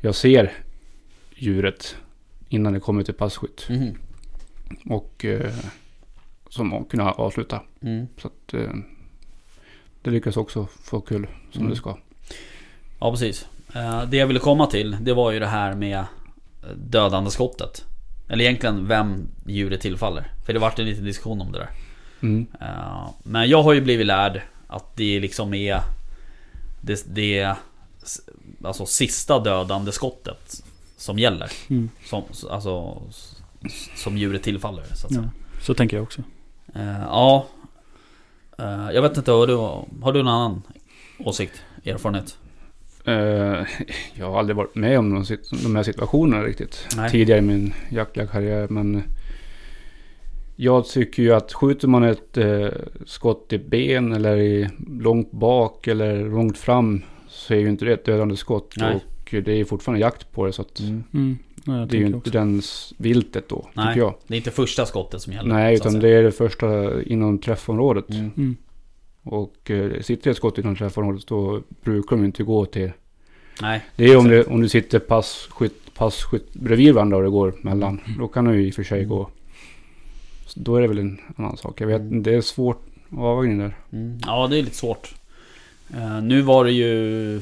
Jag 0.01 0.15
ser 0.15 0.53
djuret 1.35 1.97
innan 2.49 2.73
det 2.73 2.81
kommer 2.81 3.03
till 3.03 3.15
passkytt. 3.15 3.67
Mhm. 3.71 3.95
Och 4.87 5.25
eh, 5.25 5.55
som 6.49 6.85
kunna 6.85 7.13
avsluta. 7.13 7.63
Mm. 7.83 8.07
Så 8.21 8.27
att 8.29 8.55
eh, 8.55 8.71
det 10.03 10.11
lyckas 10.11 10.37
också 10.37 10.67
få 10.83 11.01
kul 11.01 11.27
som 11.53 11.61
Mm. 11.61 11.71
det 11.71 11.77
ska. 11.77 11.97
Ja 13.01 13.11
precis. 13.11 13.47
Eh, 13.75 14.03
Det 14.05 14.17
jag 14.17 14.27
ville 14.27 14.41
komma 14.41 14.67
till 14.67 14.97
det 15.01 15.15
var 15.15 15.31
ju 15.33 15.39
det 15.39 15.47
här 15.47 15.75
med 15.75 16.05
dödande 16.77 17.31
skottet. 17.31 17.85
Eller 18.29 18.45
egentligen 18.45 18.89
vem 18.89 19.29
djuret 19.47 19.81
tillfaller. 19.81 20.33
För 20.47 20.53
det 20.53 20.59
vart 20.59 20.79
en 20.79 20.87
liten 20.87 21.05
diskussion 21.05 21.41
om 21.41 21.53
det 21.53 21.59
där. 21.59 21.71
Mm. 22.23 22.47
Eh, 22.61 23.09
Men 23.23 23.49
jag 23.49 23.63
har 23.63 23.73
ju 23.73 23.81
blivit 23.81 24.07
lärd 24.07 24.43
att 24.67 24.97
det 24.97 25.21
liksom 25.21 25.55
är 25.55 25.81
det, 26.81 27.05
det 27.15 27.55
alltså 28.65 28.87
sista 28.87 29.39
dödande 29.39 29.93
skottet 29.93 30.63
som 30.97 31.19
gäller. 31.19 31.53
Mm. 31.71 31.91
Som, 32.05 32.23
alltså, 32.51 33.03
som 33.95 34.17
djuret 34.17 34.43
tillfaller 34.43 34.83
så 34.83 35.07
att 35.07 35.13
säga. 35.13 35.31
Ja. 35.35 35.61
Så 35.61 35.75
tänker 35.75 35.97
jag 35.97 36.03
också. 36.03 36.23
Eh, 36.75 37.01
ja. 37.03 37.47
Eh, 38.59 38.91
jag 38.95 39.03
vet 39.03 39.17
inte, 39.17 39.31
har 39.31 39.47
du, 39.47 39.55
har 40.03 40.13
du 40.13 40.23
någon 40.23 40.35
annan 40.35 40.63
åsikt? 41.19 41.63
Erfarenhet? 41.85 42.39
Eh, 43.05 43.15
jag 44.15 44.31
har 44.31 44.39
aldrig 44.39 44.57
varit 44.57 44.75
med 44.75 44.99
om 44.99 45.15
de, 45.15 45.37
de 45.63 45.77
här 45.77 45.83
situationerna 45.83 46.43
riktigt. 46.43 46.87
Nej. 46.97 47.11
Tidigare 47.11 47.39
i 47.39 47.43
min 47.43 47.75
jaktliga 47.91 48.27
karriär. 48.27 48.67
Men 48.71 49.03
jag 50.57 50.87
tycker 50.87 51.23
ju 51.23 51.35
att 51.35 51.53
skjuter 51.53 51.89
man 51.89 52.05
ett 52.05 52.39
skott 53.07 53.53
i 53.53 53.59
ben 53.59 54.13
eller 54.13 54.37
i 54.37 54.69
långt 54.89 55.31
bak 55.31 55.87
eller 55.87 56.31
långt 56.31 56.59
fram. 56.59 57.03
Så 57.29 57.55
är 57.55 57.59
ju 57.59 57.69
inte 57.69 57.85
det 57.85 57.93
ett 57.93 58.05
dödande 58.05 58.37
skott. 58.37 58.75
Nej. 58.77 58.95
Och 58.95 59.29
det 59.31 59.53
är 59.53 59.57
ju 59.57 59.65
fortfarande 59.65 60.01
jakt 60.01 60.33
på 60.33 60.47
det. 60.47 60.53
Så 60.53 60.63
att 60.63 60.81
Mm. 60.81 61.05
Ja, 61.13 61.48
jag 61.75 61.89
det 61.89 61.97
är 61.97 61.99
ju 61.99 62.07
inte 62.07 62.19
också. 62.19 62.31
den 62.31 62.63
viltet 62.97 63.49
då. 63.49 63.69
Nej. 63.75 63.87
Tycker 63.87 64.01
jag. 64.01 64.15
Det 64.27 64.35
är 64.35 64.37
inte 64.37 64.51
första 64.51 64.87
skottet 64.87 65.23
som 65.23 65.33
gäller. 65.33 65.55
Nej, 65.55 65.75
att 65.75 65.81
utan 65.81 66.01
det 66.01 66.09
är 66.09 66.23
det 66.23 66.33
första 66.33 67.03
inom 67.03 67.39
träffområdet. 67.39 68.11
Mm. 68.11 68.31
Mm. 68.37 68.57
Och 69.23 69.71
eh, 69.71 70.01
sitter 70.01 70.31
ett 70.31 70.37
skott 70.37 70.59
inom 70.59 70.77
träffområdet 70.77 71.27
då 71.27 71.63
brukar 71.83 72.17
de 72.17 72.25
inte 72.25 72.43
gå 72.43 72.65
till 72.65 72.91
Nej. 73.63 73.85
Det 73.97 74.05
är 74.05 74.17
om, 74.17 74.29
det, 74.29 74.45
om 74.45 74.61
du 74.61 74.69
sitter 74.69 74.99
passkytt, 74.99 75.95
passkytt 75.95 76.53
bredvid 76.53 76.95
varandra 76.95 77.17
och 77.17 77.23
det 77.23 77.31
går 77.31 77.55
mellan. 77.61 78.01
Då 78.19 78.29
kan 78.29 78.45
du 78.45 78.67
i 78.67 78.71
och 78.71 78.75
för 78.75 78.83
sig 78.83 79.05
gå. 79.05 79.31
Så 80.47 80.61
då 80.61 80.77
är 80.77 80.81
det 80.81 80.89
väl 80.89 80.99
en 80.99 81.21
annan 81.37 81.57
sak. 81.57 81.81
Jag 81.81 81.87
vet 81.87 82.01
inte, 82.01 82.31
det 82.31 82.37
är 82.37 82.41
svårt 82.41 82.83
avvägning 83.17 83.59
där. 83.59 83.77
Mm. 83.93 84.19
Ja, 84.27 84.47
det 84.47 84.59
är 84.59 84.63
lite 84.63 84.77
svårt. 84.77 85.15
Eh, 85.95 86.23
nu 86.23 86.41
var 86.43 86.65
det 86.65 86.73
ju... 86.73 87.41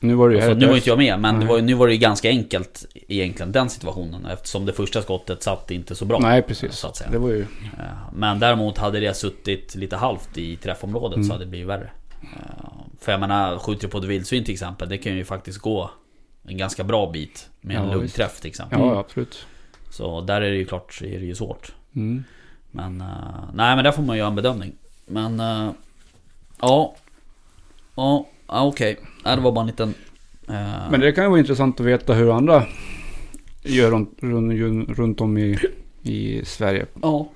Nu 0.00 0.14
var 0.14 0.28
det 0.28 0.34
ju 0.34 0.40
Alltså, 0.40 0.58
nu 0.58 0.66
var 0.66 0.76
inte 0.76 0.88
jag 0.88 0.98
med, 0.98 1.20
men 1.20 1.38
Nej. 1.38 1.48
var, 1.48 1.56
ju- 1.56 1.62
nu 1.62 1.74
var 1.74 1.86
det 1.86 1.92
ju 1.92 1.98
ganska 1.98 2.28
enkelt 2.28 2.86
egentligen 3.08 3.52
den 3.52 3.68
situationen. 3.70 4.26
Eftersom 4.26 4.66
det 4.66 4.72
första 4.72 5.02
skottet 5.02 5.42
satt 5.42 5.70
inte 5.70 5.94
så 5.94 6.04
bra. 6.04 6.18
Nej, 6.18 6.42
precis. 6.42 6.72
Så 6.74 6.86
att 6.86 6.96
säga. 6.96 7.10
Det 7.10 7.18
var 7.18 7.28
ju... 7.28 7.40
Eh, 7.78 7.84
Men 8.12 8.38
däremot 8.38 8.78
hade 8.78 9.00
det 9.00 9.14
suttit 9.14 9.74
lite 9.74 9.96
halvt 9.96 10.38
i 10.38 10.56
träffområdet 10.56 11.16
Mm. 11.16 11.26
så 11.28 11.32
hade 11.34 11.44
det 11.44 11.50
blivit 11.50 11.68
värre. 11.68 11.90
Eh, 12.22 12.64
För 13.00 13.12
jag 13.12 13.20
menar, 13.20 13.58
skjuter 13.58 13.82
du 13.82 13.88
på 13.88 13.98
ett 13.98 14.04
vildsvin 14.04 14.44
till 14.44 14.54
exempel, 14.54 14.88
det 14.88 14.98
kan 14.98 15.16
ju 15.16 15.24
faktiskt 15.24 15.58
gå 15.58 15.90
en 16.44 16.56
ganska 16.56 16.84
bra 16.84 17.10
bit 17.10 17.48
med 17.60 17.76
en 17.76 17.86
Ja, 17.88 17.92
lugnträff 17.94 18.40
till 18.40 18.48
exempel. 18.48 18.78
Ja, 18.80 18.98
absolut. 18.98 19.46
Så 19.90 20.20
där 20.20 20.40
är 20.42 20.50
det 20.50 20.56
ju 20.56 20.64
klart, 20.64 21.00
är 21.02 21.18
det 21.18 21.26
ju 21.26 21.34
svårt. 21.34 21.72
Mm. 21.96 22.24
Men, 22.70 23.00
eh, 23.00 23.06
nej 23.54 23.74
men 23.76 23.84
där 23.84 23.92
får 23.92 24.02
man 24.02 24.16
göra 24.18 24.28
en 24.28 24.34
bedömning. 24.34 24.72
Men, 25.06 25.38
ja. 26.60 26.94
Ja, 27.96 28.26
ja, 28.48 28.66
okej. 28.66 28.96
Nej, 29.24 29.36
det 29.36 29.42
var 29.42 29.52
bara 29.52 29.60
en 29.60 29.66
liten... 29.66 29.94
eh, 30.48 30.90
Men 30.90 31.00
det 31.00 31.12
kan 31.12 31.24
ju 31.24 31.30
vara 31.30 31.40
intressant 31.40 31.80
att 31.80 31.86
veta 31.86 32.14
hur 32.14 32.36
andra 32.36 32.64
gör 33.62 33.90
runt, 33.90 34.18
runt, 34.20 34.88
runt 34.98 35.20
om 35.20 35.38
i, 35.38 35.58
i 36.02 36.44
Sverige. 36.44 36.86
Ja. 37.02 37.30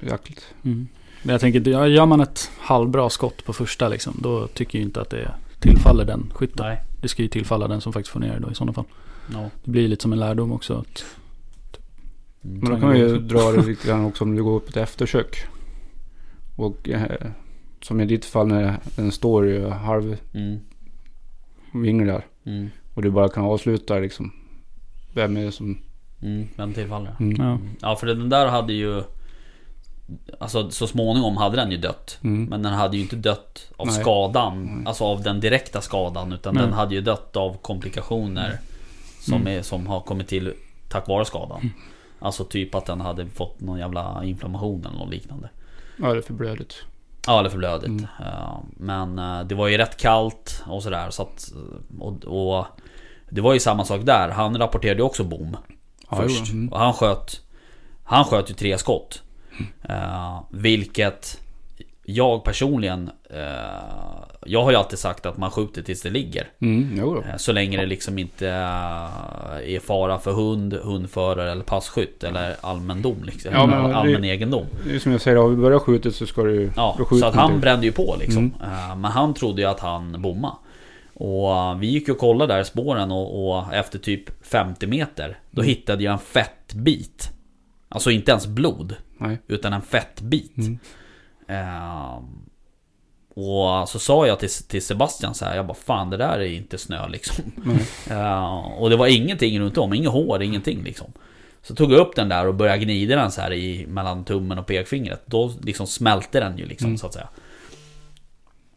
Jakt. 0.00 0.54
Mm. 0.64 0.88
Men 1.22 1.32
jag 1.32 1.40
tänker, 1.40 1.86
gör 1.86 2.06
man 2.06 2.20
ett 2.20 2.50
halvbra 2.58 3.10
skott 3.10 3.44
på 3.44 3.52
första 3.52 3.88
liksom, 3.88 4.14
då 4.22 4.46
tycker 4.46 4.78
jag 4.78 4.86
inte 4.86 5.00
att 5.00 5.10
det 5.10 5.30
tillfaller 5.60 6.04
den 6.04 6.30
skytten. 6.34 6.66
Nej. 6.66 6.80
Det 7.00 7.08
ska 7.08 7.22
ju 7.22 7.28
tillfalla 7.28 7.68
den 7.68 7.80
som 7.80 7.92
faktiskt 7.92 8.12
får 8.12 8.20
ner 8.20 8.32
det 8.34 8.38
då 8.40 8.50
i 8.50 8.54
sådana 8.54 8.72
fall. 8.72 8.84
Ja. 9.32 9.50
Det 9.64 9.70
blir 9.70 9.88
lite 9.88 10.02
som 10.02 10.12
en 10.12 10.18
lärdom 10.20 10.52
också. 10.52 10.74
Att, 10.74 11.04
Mm. 12.44 12.58
Men 12.58 12.70
då 12.70 12.76
kan 12.76 12.88
man 12.88 12.98
ju 12.98 13.18
dra 13.18 13.52
det 13.52 13.62
lite 13.66 13.88
grann 13.88 14.04
också 14.04 14.24
om 14.24 14.36
du 14.36 14.42
går 14.42 14.56
upp 14.56 14.68
ett 14.68 14.76
eftersök. 14.76 15.36
Och 16.56 16.88
eh, 16.88 17.02
som 17.82 18.00
i 18.00 18.06
ditt 18.06 18.24
fall 18.24 18.46
när 18.46 18.78
den 18.96 19.12
står 19.12 19.46
ju 19.46 19.68
halv 19.68 20.16
Mm. 20.34 20.60
Mm. 22.46 22.70
Och 22.94 23.02
du 23.02 23.10
bara 23.10 23.28
kan 23.28 23.44
avsluta 23.44 23.98
liksom. 23.98 24.32
Vem 25.14 25.36
är 25.36 25.44
det 25.44 25.52
som... 25.52 25.78
Mm. 26.22 26.48
Den 26.56 26.74
tillfaller. 26.74 27.16
Mm. 27.20 27.46
ja. 27.46 27.58
Ja 27.80 27.96
för 27.96 28.06
den 28.06 28.28
där 28.28 28.46
hade 28.46 28.72
ju 28.72 29.02
Alltså 30.38 30.70
så 30.70 30.86
småningom 30.86 31.36
hade 31.36 31.56
den 31.56 31.70
ju 31.70 31.76
dött 31.76 32.18
Mm. 32.24 32.44
Men 32.44 32.62
den 32.62 32.72
hade 32.72 32.96
ju 32.96 33.02
inte 33.02 33.16
dött 33.16 33.70
av 33.76 33.86
Nej. 33.86 34.00
skadan 34.00 34.64
Nej. 34.64 34.86
Alltså 34.86 35.04
av 35.04 35.22
den 35.22 35.40
direkta 35.40 35.80
skadan 35.80 36.32
Utan 36.32 36.54
Nej. 36.54 36.62
den 36.64 36.72
hade 36.72 36.94
ju 36.94 37.00
dött 37.00 37.36
av 37.36 37.56
komplikationer 37.62 38.58
Som, 39.20 39.34
Mm. 39.40 39.58
är, 39.58 39.62
som 39.62 39.86
har 39.86 40.00
kommit 40.00 40.28
till 40.28 40.52
tack 40.88 41.08
vare 41.08 41.24
skadan 41.24 41.60
Mm. 41.60 41.72
Alltså 42.18 42.44
typ 42.44 42.74
att 42.74 42.86
den 42.86 43.00
hade 43.00 43.26
fått 43.26 43.60
någon 43.60 43.78
jävla 43.78 44.24
inflammation 44.24 44.84
eller 44.86 44.98
något 44.98 45.10
liknande 45.10 45.48
Ja, 45.96 46.12
det 46.12 46.18
är 46.18 46.22
för 46.22 46.34
blödigt. 46.34 46.74
Ja 47.26 47.38
eller 47.40 47.50
för 47.50 47.58
blödigt 47.58 47.88
Mm. 47.88 48.06
Men 48.76 49.18
eh, 49.18 49.46
det 49.46 49.54
var 49.54 49.68
ju 49.68 49.78
rätt 49.78 49.96
kallt 49.96 50.62
och 50.66 50.82
sådär 50.82 51.10
så 51.10 51.22
att 51.22 51.52
och, 52.00 52.24
och 52.24 52.66
Det 53.30 53.40
var 53.40 53.52
ju 53.54 53.60
samma 53.60 53.84
sak 53.84 54.00
där 54.04 54.28
Han 54.28 54.58
rapporterade 54.58 55.02
också 55.02 55.24
bom 55.24 55.56
Ja, 56.10 56.16
först. 56.16 56.52
mm. 56.52 56.68
Och 56.68 56.78
han 56.78 56.92
sköt 56.92 57.40
Han 58.04 58.24
sköt 58.24 58.50
ju 58.50 58.54
tre 58.54 58.78
skott. 58.78 59.22
Eh, 59.82 60.40
vilket 60.50 61.40
jag 62.14 62.44
personligen 62.44 63.10
eh, 63.30 63.40
Jag 64.46 64.62
har 64.64 64.70
ju 64.70 64.76
alltid 64.76 64.98
sagt 64.98 65.26
att 65.26 65.36
man 65.36 65.50
skjuter 65.50 65.82
tills 65.82 66.02
det 66.02 66.10
ligger. 66.10 66.48
Mm. 66.60 67.00
Eh, 67.00 67.36
så 67.36 67.52
länge 67.52 67.76
det 67.80 67.86
liksom 67.86 68.18
inte 68.18 68.48
eh, 68.48 69.74
är 69.74 69.80
fara 69.80 70.18
för 70.18 70.32
hund, 70.32 70.74
hundförare 70.74 71.52
eller 71.52 71.64
passkytt 71.64 72.24
eller 72.24 72.56
allmändom 72.60 73.16
liksom. 73.24 73.52
Ja, 73.54 73.66
men 73.66 73.78
All- 73.78 73.88
det- 73.90 73.96
allmän 73.96 74.24
egendom. 74.24 74.66
Det 74.86 74.94
är 74.94 74.98
som 74.98 75.12
jag 75.12 75.20
säger, 75.20 75.36
har 75.36 75.48
vi 75.48 75.56
börjat 75.56 75.82
skjuta 75.82 76.10
så 76.10 76.26
ska 76.26 76.42
du... 76.42 76.70
Ja, 76.76 76.98
så 77.20 77.26
att 77.26 77.34
han 77.34 77.60
brände 77.60 77.86
ju 77.86 77.92
på 77.92 78.16
liksom. 78.20 78.54
Mm. 78.64 79.00
Men 79.00 79.10
han 79.10 79.34
trodde 79.34 79.62
ju 79.62 79.68
att 79.68 79.80
han 79.80 80.22
bomma. 80.22 80.56
Och 81.14 81.82
vi 81.82 81.86
gick 81.86 82.08
ju 82.08 82.14
och 82.14 82.20
kollade 82.20 82.54
där 82.54 82.64
spåren 82.64 83.10
och, 83.10 83.50
och 83.56 83.74
efter 83.74 83.98
typ 83.98 84.46
50 84.46 84.86
meter 84.86 85.38
Då 85.50 85.62
Mm. 85.62 85.68
hittade 85.68 86.04
jag 86.04 86.12
en 86.12 86.18
fettbit. 86.18 87.30
Alltså 87.88 88.10
inte 88.10 88.30
ens 88.30 88.46
blod. 88.46 88.96
Nej. 89.18 89.38
Utan 89.48 89.72
en 89.72 89.82
fettbit. 89.82 90.56
Mm. 90.58 90.78
Ehm, 91.50 92.24
och 93.34 93.88
så 93.88 93.98
sa 93.98 94.26
jag 94.26 94.38
till, 94.38 94.48
till 94.68 94.82
Sebastian 94.86 95.34
så 95.34 95.44
här, 95.44 95.56
jag 95.56 95.66
bara 95.66 95.74
fan 95.74 96.10
det 96.10 96.16
där 96.16 96.38
är 96.38 96.44
inte 96.52 96.78
snö 96.78 97.08
liksom. 97.08 97.44
Ehm, 98.10 98.72
och 98.78 98.90
det 98.90 98.96
var 98.96 99.06
ingenting 99.06 99.60
runt 99.60 99.78
om, 99.78 99.94
inget 99.94 100.10
hår, 100.12 100.42
ingenting 100.42 100.82
liksom. 100.82 101.12
Så 101.62 101.74
tog 101.74 101.92
jag 101.92 101.98
upp 101.98 102.16
den 102.16 102.28
där 102.28 102.46
och 102.46 102.54
började 102.54 102.78
gnida 102.84 103.16
den 103.16 103.30
så 103.32 103.40
här 103.40 103.52
i, 103.52 103.86
mellan 103.86 104.24
tummen 104.24 104.58
och 104.58 104.66
pekfingret. 104.66 105.22
Då 105.26 105.52
liksom 105.62 105.86
smälte 105.86 106.40
den 106.40 106.58
ju 106.58 106.66
liksom 106.66 106.86
Mm. 106.86 106.98
så 106.98 107.06
att 107.06 107.12
säga. 107.14 107.28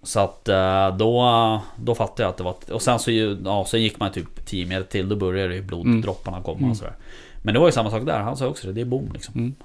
Så 0.04 0.20
att 0.20 0.50
eh, 0.50 0.98
då, 0.98 1.62
då 1.76 1.96
fattade 1.96 2.24
jag 2.24 2.30
att 2.30 2.38
det 2.38 2.44
var... 2.44 2.56
Och 2.72 2.82
sen 2.82 3.00
så 3.00 3.12
ju- 3.12 3.38
ja, 3.46 3.66
sen 3.68 3.82
gick 3.82 4.00
man 4.00 4.12
typ 4.12 4.46
10 4.46 4.66
meter 4.66 4.84
till, 4.84 5.10
då 5.10 5.16
började 5.16 5.56
ju 5.56 5.62
bloddropparna 5.62 6.42
komma 6.44 6.58
Mm. 6.58 6.72
och 6.72 6.78
sådär. 6.78 6.94
Men 7.44 7.54
det 7.54 7.60
var 7.60 7.68
ju 7.68 7.72
samma 7.72 7.90
sak 7.92 8.06
där, 8.06 8.20
han 8.20 8.38
sa 8.38 8.48
också 8.48 8.68
det, 8.68 8.74
det 8.74 8.82
är 8.82 8.86
bom 8.86 9.10
liksom. 9.14 9.34
Mm. 9.36 9.56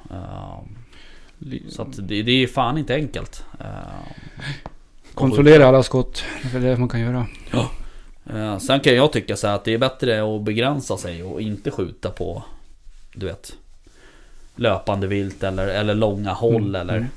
Så 1.69 1.83
att 1.83 2.09
det, 2.09 2.23
det 2.23 2.33
är 2.43 2.47
fan 2.47 2.79
inte 2.79 2.95
enkelt. 2.95 3.45
Ehm, 3.61 3.67
Kontrollera 5.15 5.67
alla 5.67 5.83
skott. 5.83 6.25
Det 6.53 6.59
är 6.59 6.63
det 6.63 6.77
man 6.77 6.89
kan 6.89 7.01
göra. 7.01 7.27
Eh, 8.35 8.59
Sen 8.59 8.81
kan 8.81 8.95
jag 8.95 9.13
tycka 9.13 9.37
så 9.37 9.47
här 9.47 9.55
att 9.55 9.65
det 9.65 9.75
är 9.75 9.79
bättre 9.79 10.35
att 10.37 10.43
begränsa 10.43 10.97
sig 10.97 11.23
och 11.23 11.41
inte 11.41 11.71
skjuta 11.71 12.11
på 12.11 12.43
Du 13.15 13.27
vet 13.27 13.53
Löpande 14.57 15.07
vilt 15.07 15.43
eller, 15.43 15.67
eller 15.69 15.95
långa 15.95 16.33
håll 16.33 16.55
Mm, 16.63 16.75
eller 16.75 16.97
mm. 16.97 17.09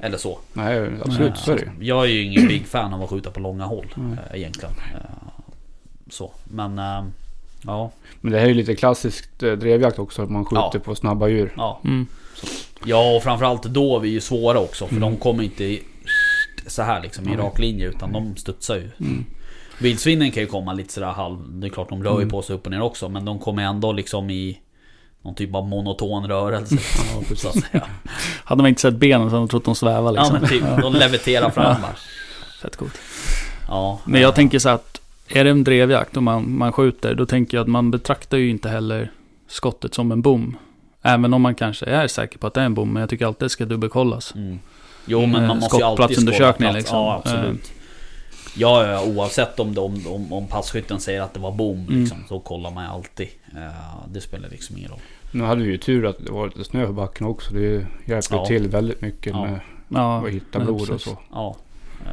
Eller 0.00 0.18
så 0.18 0.38
Nej, 0.52 0.90
absolut. 1.04 1.30
Eh, 1.30 1.34
Så 1.36 1.52
är 1.52 1.56
det. 1.56 1.84
Jag 1.84 2.04
är 2.04 2.08
ju 2.08 2.22
ingen 2.22 2.48
big 2.48 2.66
fan 2.66 2.94
av 2.94 3.02
att 3.02 3.10
skjuta 3.10 3.30
på 3.30 3.40
långa 3.40 3.64
håll 3.64 3.86
eh, 3.96 4.38
Egentligen 4.40 4.74
Eh, 4.94 5.00
Så 6.10 6.32
men 6.44 6.78
eh, 6.78 7.04
Ja 7.66 7.90
Men 8.20 8.32
det 8.32 8.38
här 8.38 8.44
är 8.44 8.48
ju 8.48 8.54
lite 8.54 8.76
klassiskt 8.76 9.42
eh, 9.42 9.52
drevjakt 9.52 9.98
också. 9.98 10.22
Att 10.22 10.30
man 10.30 10.44
skjuter 10.44 10.70
Ja. 10.74 10.80
på 10.84 10.94
snabba 10.94 11.28
djur. 11.28 11.52
Ja 11.56 11.80
Mm. 11.84 12.06
Ja 12.84 13.16
och 13.16 13.22
framförallt 13.22 13.62
då 13.62 13.96
är 13.96 14.00
vi 14.00 14.08
ju 14.08 14.20
svåra 14.20 14.58
också 14.60 14.86
för 14.86 14.96
Mm. 14.96 15.10
de 15.10 15.16
kommer 15.18 15.42
inte 15.42 15.64
i, 15.64 15.82
Så 16.66 16.82
här 16.82 17.02
liksom 17.02 17.28
i 17.28 17.36
rak 17.36 17.58
linje 17.58 17.86
utan 17.88 18.12
de 18.12 18.36
studsar 18.36 18.76
ju 18.76 18.90
Mm. 19.00 19.24
Vildsvinen 19.78 20.30
kan 20.30 20.42
ju 20.42 20.46
komma 20.46 20.72
lite 20.72 20.92
sådär 20.92 21.06
halv... 21.06 21.38
Det 21.60 21.66
är 21.66 21.70
klart 21.70 21.88
de 21.88 22.04
rör 22.04 22.10
ju 22.12 22.16
Mm. 22.16 22.28
på 22.30 22.42
sig 22.42 22.54
upp 22.56 22.66
och 22.66 22.70
ner 22.72 22.82
också 22.82 23.08
men 23.08 23.24
de 23.24 23.38
kommer 23.38 23.62
ändå 23.62 23.92
liksom 23.92 24.30
i 24.30 24.58
Någon 25.22 25.34
typ 25.34 25.54
av 25.54 25.68
monoton 25.68 26.28
rörelse 26.28 26.74
Ja, 27.30 27.36
så 27.36 27.48
att 27.48 27.54
säga. 27.54 27.86
Hade 28.44 28.62
man 28.62 28.68
inte 28.68 28.80
sett 28.80 28.94
benen 28.94 29.20
så 29.30 29.30
hade 29.30 29.40
man 29.40 29.48
trott 29.48 29.64
de 29.64 29.74
svävar 29.74 30.14
Ja 30.16 30.20
liksom. 30.22 30.38
men 30.40 30.48
typ, 30.48 30.82
de 30.82 30.92
leviterar 30.94 31.50
fram 31.50 31.80
bara. 31.82 31.94
Fett 32.62 32.76
coolt. 32.76 32.98
Ja 33.68 34.00
Men 34.04 34.20
jag 34.20 34.34
tänker 34.34 34.58
så 34.58 34.68
att 34.68 35.00
är 35.28 35.44
det 35.44 35.50
en 35.50 35.64
drevjakt 35.64 36.16
och 36.16 36.22
man, 36.22 36.56
man 36.58 36.72
skjuter, 36.72 37.14
då 37.14 37.26
tänker 37.26 37.56
jag 37.56 37.62
att 37.62 37.68
man 37.68 37.90
betraktar 37.90 38.38
ju 38.38 38.50
inte 38.50 38.68
heller 38.68 39.12
skottet 39.48 39.94
som 39.94 40.12
en 40.12 40.22
bom. 40.22 40.56
Även 41.08 41.34
om 41.34 41.42
man 41.42 41.54
kanske 41.54 41.86
är 41.86 42.06
säker 42.08 42.38
på 42.38 42.46
att 42.46 42.54
det 42.54 42.60
är 42.60 42.64
en 42.64 42.74
bom, 42.74 42.92
men 42.92 43.00
jag 43.00 43.10
tycker 43.10 43.26
alltid 43.26 43.46
det 43.46 43.50
ska 43.50 43.64
dubbelkollas. 43.64 44.34
mm. 44.34 44.58
Jo 45.06 45.20
men 45.20 45.30
man 45.30 45.44
Eh, 45.44 45.54
måste 45.54 45.76
ju 45.76 45.82
alltid 45.82 45.96
plats. 46.26 46.74
liksom. 46.74 46.96
Ja 46.98 47.22
absolut 47.24 47.72
Ja, 48.56 48.86
ja, 48.86 49.02
oavsett 49.04 49.60
om, 49.60 49.74
de, 49.74 50.06
om, 50.06 50.32
om 50.32 50.46
passkytten 50.46 51.00
säger 51.00 51.22
att 51.22 51.34
det 51.34 51.40
var 51.40 51.52
bom 51.52 51.78
Mm. 51.88 52.00
liksom, 52.00 52.18
så 52.28 52.40
kollar 52.40 52.70
man 52.70 52.84
ju 52.84 52.90
alltid. 52.90 53.28
Eh, 53.56 54.06
det 54.12 54.20
spelar 54.20 54.48
liksom 54.48 54.76
ingen 54.76 54.90
roll. 54.90 55.00
Nu 55.32 55.44
hade 55.44 55.62
vi 55.62 55.70
ju 55.70 55.78
tur 55.78 56.06
att 56.06 56.16
det 56.26 56.32
var 56.32 56.46
lite 56.46 56.64
snö 56.64 56.86
på 56.86 56.92
backen 56.92 57.26
också. 57.26 57.54
Det 57.54 57.86
hjälpte 58.06 58.34
Ja. 58.34 58.46
till 58.46 58.68
väldigt 58.68 59.00
mycket 59.00 59.32
Ja. 59.32 59.44
med 59.44 59.60
Ja, 59.88 60.26
att 60.26 60.32
hitta 60.32 60.60
blod 60.60 60.90
och 60.90 61.00
så. 61.00 61.18
Ja. 61.32 61.56
Eh, 62.06 62.10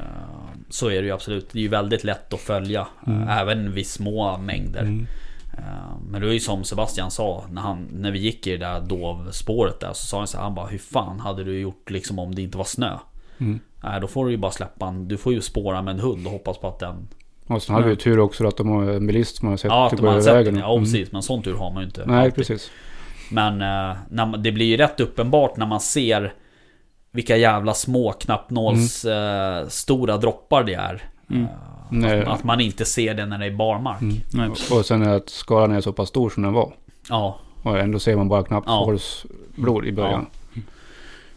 så 0.69 0.88
är 0.89 1.01
det 1.01 1.08
ju 1.08 1.12
absolut. 1.12 1.49
Det 1.51 1.60
är 1.60 1.63
ju 1.63 1.67
väldigt 1.67 2.03
lätt 2.03 2.34
att 2.34 2.39
följa. 2.39 2.88
Mm. 3.08 3.23
eh, 3.27 3.38
Även 3.38 3.71
vid 3.73 3.88
små 3.88 4.38
mängder. 4.38 4.81
Mm. 4.81 5.08
Eh, 5.57 5.97
Men 6.09 6.21
det 6.21 6.27
är 6.27 6.31
ju 6.33 6.39
som 6.39 6.63
Sebastian 6.63 7.11
sa 7.11 7.43
när, 7.49 7.61
han, 7.61 7.87
när 7.91 8.11
vi 8.11 8.19
gick 8.19 8.47
i 8.47 8.51
det 8.51 8.57
där 8.57 8.81
dovspåret 8.81 9.79
där 9.79 9.93
så 9.93 10.05
sa 10.05 10.17
han 10.17 10.27
så 10.27 10.37
här, 10.37 10.43
han 10.43 10.55
bara 10.55 10.67
hur 10.67 10.77
fan 10.77 11.19
hade 11.19 11.43
du 11.43 11.59
gjort 11.59 11.89
liksom 11.89 12.19
om 12.19 12.35
det 12.35 12.41
inte 12.41 12.57
var 12.57 12.65
snö? 12.65 12.97
Mm. 13.37 13.59
Nej 13.83 14.01
då 14.01 14.07
får 14.07 14.25
du 14.25 14.31
ju 14.31 14.37
bara 14.37 14.51
släppa 14.51 14.87
en, 14.87 15.07
Du 15.07 15.17
får 15.17 15.33
ju 15.33 15.41
spåra 15.41 15.81
med 15.81 15.91
en 15.93 15.99
hund 15.99 16.25
och 16.25 16.31
hoppas 16.31 16.57
på 16.57 16.67
att 16.67 16.79
den 16.79 17.07
Och 17.47 17.63
sen 17.63 17.73
hade 17.75 17.85
vi 17.87 17.91
ju 17.91 17.95
tur 17.97 18.19
också 18.19 18.47
att 18.47 18.57
de 18.57 18.69
har 18.69 18.83
en 18.83 19.07
bilist 19.07 19.37
som 19.37 19.47
har 19.47 19.57
sett 19.57 19.71
Ja 19.71 19.85
att 19.85 19.91
gå 19.91 19.97
de 19.97 20.05
har 20.07 20.13
över 20.15 20.33
vägen. 20.33 20.57
ja 20.57 20.79
precis 20.79 21.11
Men 21.11 21.21
sån 21.21 21.41
tur 21.43 21.53
har 21.55 21.71
man 21.73 21.81
ju 21.83 21.87
inte 21.87 22.05
Nej, 22.05 22.17
alltid. 22.17 22.35
precis. 22.35 22.71
Men 23.31 23.53
eh, 23.61 23.97
när 24.09 24.37
det 24.37 24.51
blir 24.51 24.65
ju 24.65 24.77
rätt 24.77 24.99
uppenbart 24.99 25.57
när 25.57 25.65
man 25.65 25.79
ser 25.79 26.33
Vilka 27.11 27.37
jävla 27.37 27.73
små 27.73 28.11
knappnåls 28.11 29.05
eh, 29.05 29.67
stora 29.67 30.17
droppar 30.17 30.63
det 30.63 30.73
är 30.73 31.03
Mm. 31.29 31.47
Nej. 31.89 32.21
att, 32.21 32.28
att 32.28 32.43
man 32.43 32.62
inte 32.62 32.86
ser 32.86 33.13
det 33.13 33.26
när 33.26 33.38
det 33.38 33.45
är 33.45 33.52
barmark 33.56 34.02
Mm. 34.02 34.15
Nej, 34.34 34.50
Och- 34.71 34.86
sen 34.86 35.02
är 35.02 35.10
att 35.15 35.30
skadan 35.30 35.71
är 35.71 35.82
så 35.82 35.93
pass 35.93 36.10
stor 36.10 36.30
som 36.30 36.43
den 36.43 36.54
var. 36.54 36.74
Ja, 37.10 37.39
Och 37.63 37.80
ändå 37.80 38.00
ser 38.00 38.15
man 38.15 38.28
bara 38.30 38.43
knappt 38.43 38.67
Ja. 38.67 38.84
hålsblod 38.86 39.86
i 39.86 39.91
början. 39.91 40.26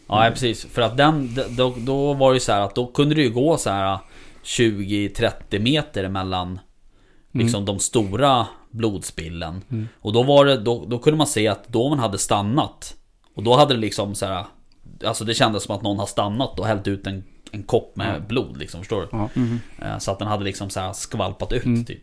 ja 0.09 0.29
precis 0.33 0.65
För 0.65 0.83
att 0.83 0.97
den, 0.97 1.39
då, 1.51 1.75
då 1.79 2.15
var 2.15 2.31
det 2.31 2.37
ju 2.37 2.41
så 2.41 2.53
här 2.53 2.61
att 2.61 2.75
då 2.75 2.87
kunde 2.87 3.15
det 3.15 3.23
ju 3.23 3.31
gå 3.31 3.57
så 3.57 3.71
här 3.71 3.99
20-30 4.45 5.59
meter 5.59 6.09
mellan 6.09 6.59
Liksom 7.33 7.65
de 7.65 7.79
stora 7.79 8.47
blodspillen. 8.71 9.63
Mm. 9.71 9.89
Och 10.01 10.13
då 10.13 10.23
var 10.23 10.45
det, 10.45 10.57
då, 10.57 10.85
då 10.89 10.99
kunde 10.99 11.17
man 11.19 11.27
se 11.27 11.49
att 11.49 11.69
domen 11.69 11.99
hade 11.99 12.19
stannat. 12.19 12.95
Och 13.35 13.43
då 13.43 13.57
hade 13.57 13.75
det 13.75 13.81
liksom 13.81 14.15
så 14.15 14.27
här. 14.27 14.45
Alltså 15.05 15.25
det 15.25 15.35
kändes 15.35 15.63
som 15.63 15.77
att 15.77 15.83
någon 15.83 15.99
har 15.99 16.07
stannat 16.07 16.59
och 16.59 16.67
hällt 16.67 16.89
ut 16.89 17.07
en, 17.07 17.25
en 17.53 17.63
kopp 17.63 17.97
med 17.97 18.15
Ja. 18.15 18.21
blod 18.29 18.57
liksom, 18.59 18.81
förstår 18.81 19.01
du? 19.01 19.09
Ja. 19.13 19.29
Eh, 19.87 19.99
Så 19.99 20.11
att 20.11 20.19
den 20.19 20.29
hade 20.29 20.45
liksom 20.45 20.71
så 20.71 20.81
här 20.81 20.93
skvalpat 20.93 21.53
ut 21.53 21.65
Mm. 21.65 21.85
typ. 21.85 22.03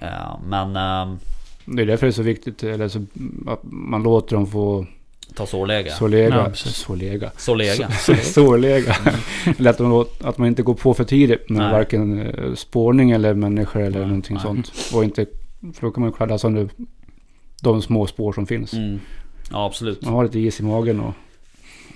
Eh, 0.00 0.38
Men 0.46 0.76
ehm, 0.76 1.18
Det 1.64 1.82
är 1.82 1.86
därför 1.86 2.06
det 2.06 2.10
är 2.10 2.12
så 2.12 2.22
viktigt 2.22 2.62
eller 2.62 2.88
så, 2.88 3.04
att 3.46 3.60
man 3.62 4.02
låter 4.02 4.36
dem 4.36 4.46
få 4.46 4.86
ta 5.34 5.46
sårläge. 5.46 5.88
Ja, 6.00 6.44
precis. 6.48 6.76
sårlega. 6.76 7.30
Sårläge. 7.36 7.88
Så- 7.92 8.14
Sårlega. 8.14 8.96
Eller 9.58 9.70
att, 9.70 9.78
de 9.78 9.90
låt, 9.90 10.24
att 10.24 10.38
man 10.38 10.48
inte 10.48 10.62
går 10.62 10.74
på 10.74 10.94
för 10.94 11.04
tidigt 11.04 11.50
med 11.50 11.62
Nej. 11.62 11.72
varken 11.72 12.20
eh, 12.20 12.54
spårning 12.54 13.10
eller 13.10 13.34
människor 13.34 13.82
eller 13.82 13.98
Nej, 13.98 14.08
någonting 14.08 14.34
nej. 14.34 14.42
sånt. 14.42 14.72
Och 14.94 15.04
inte, 15.04 15.26
för 15.74 15.80
då 15.86 15.90
kan 15.90 16.02
man 16.02 16.12
kladda 16.12 16.38
sönder 16.38 16.68
de 17.62 17.82
små 17.82 18.06
spår 18.06 18.32
som 18.32 18.46
finns. 18.46 18.72
Mm. 18.72 19.00
Ja 19.50 19.66
absolut. 19.66 20.02
Man 20.02 20.14
har 20.14 20.24
lite 20.24 20.38
is 20.38 20.60
i 20.60 20.62
magen 20.62 21.00
och... 21.00 21.14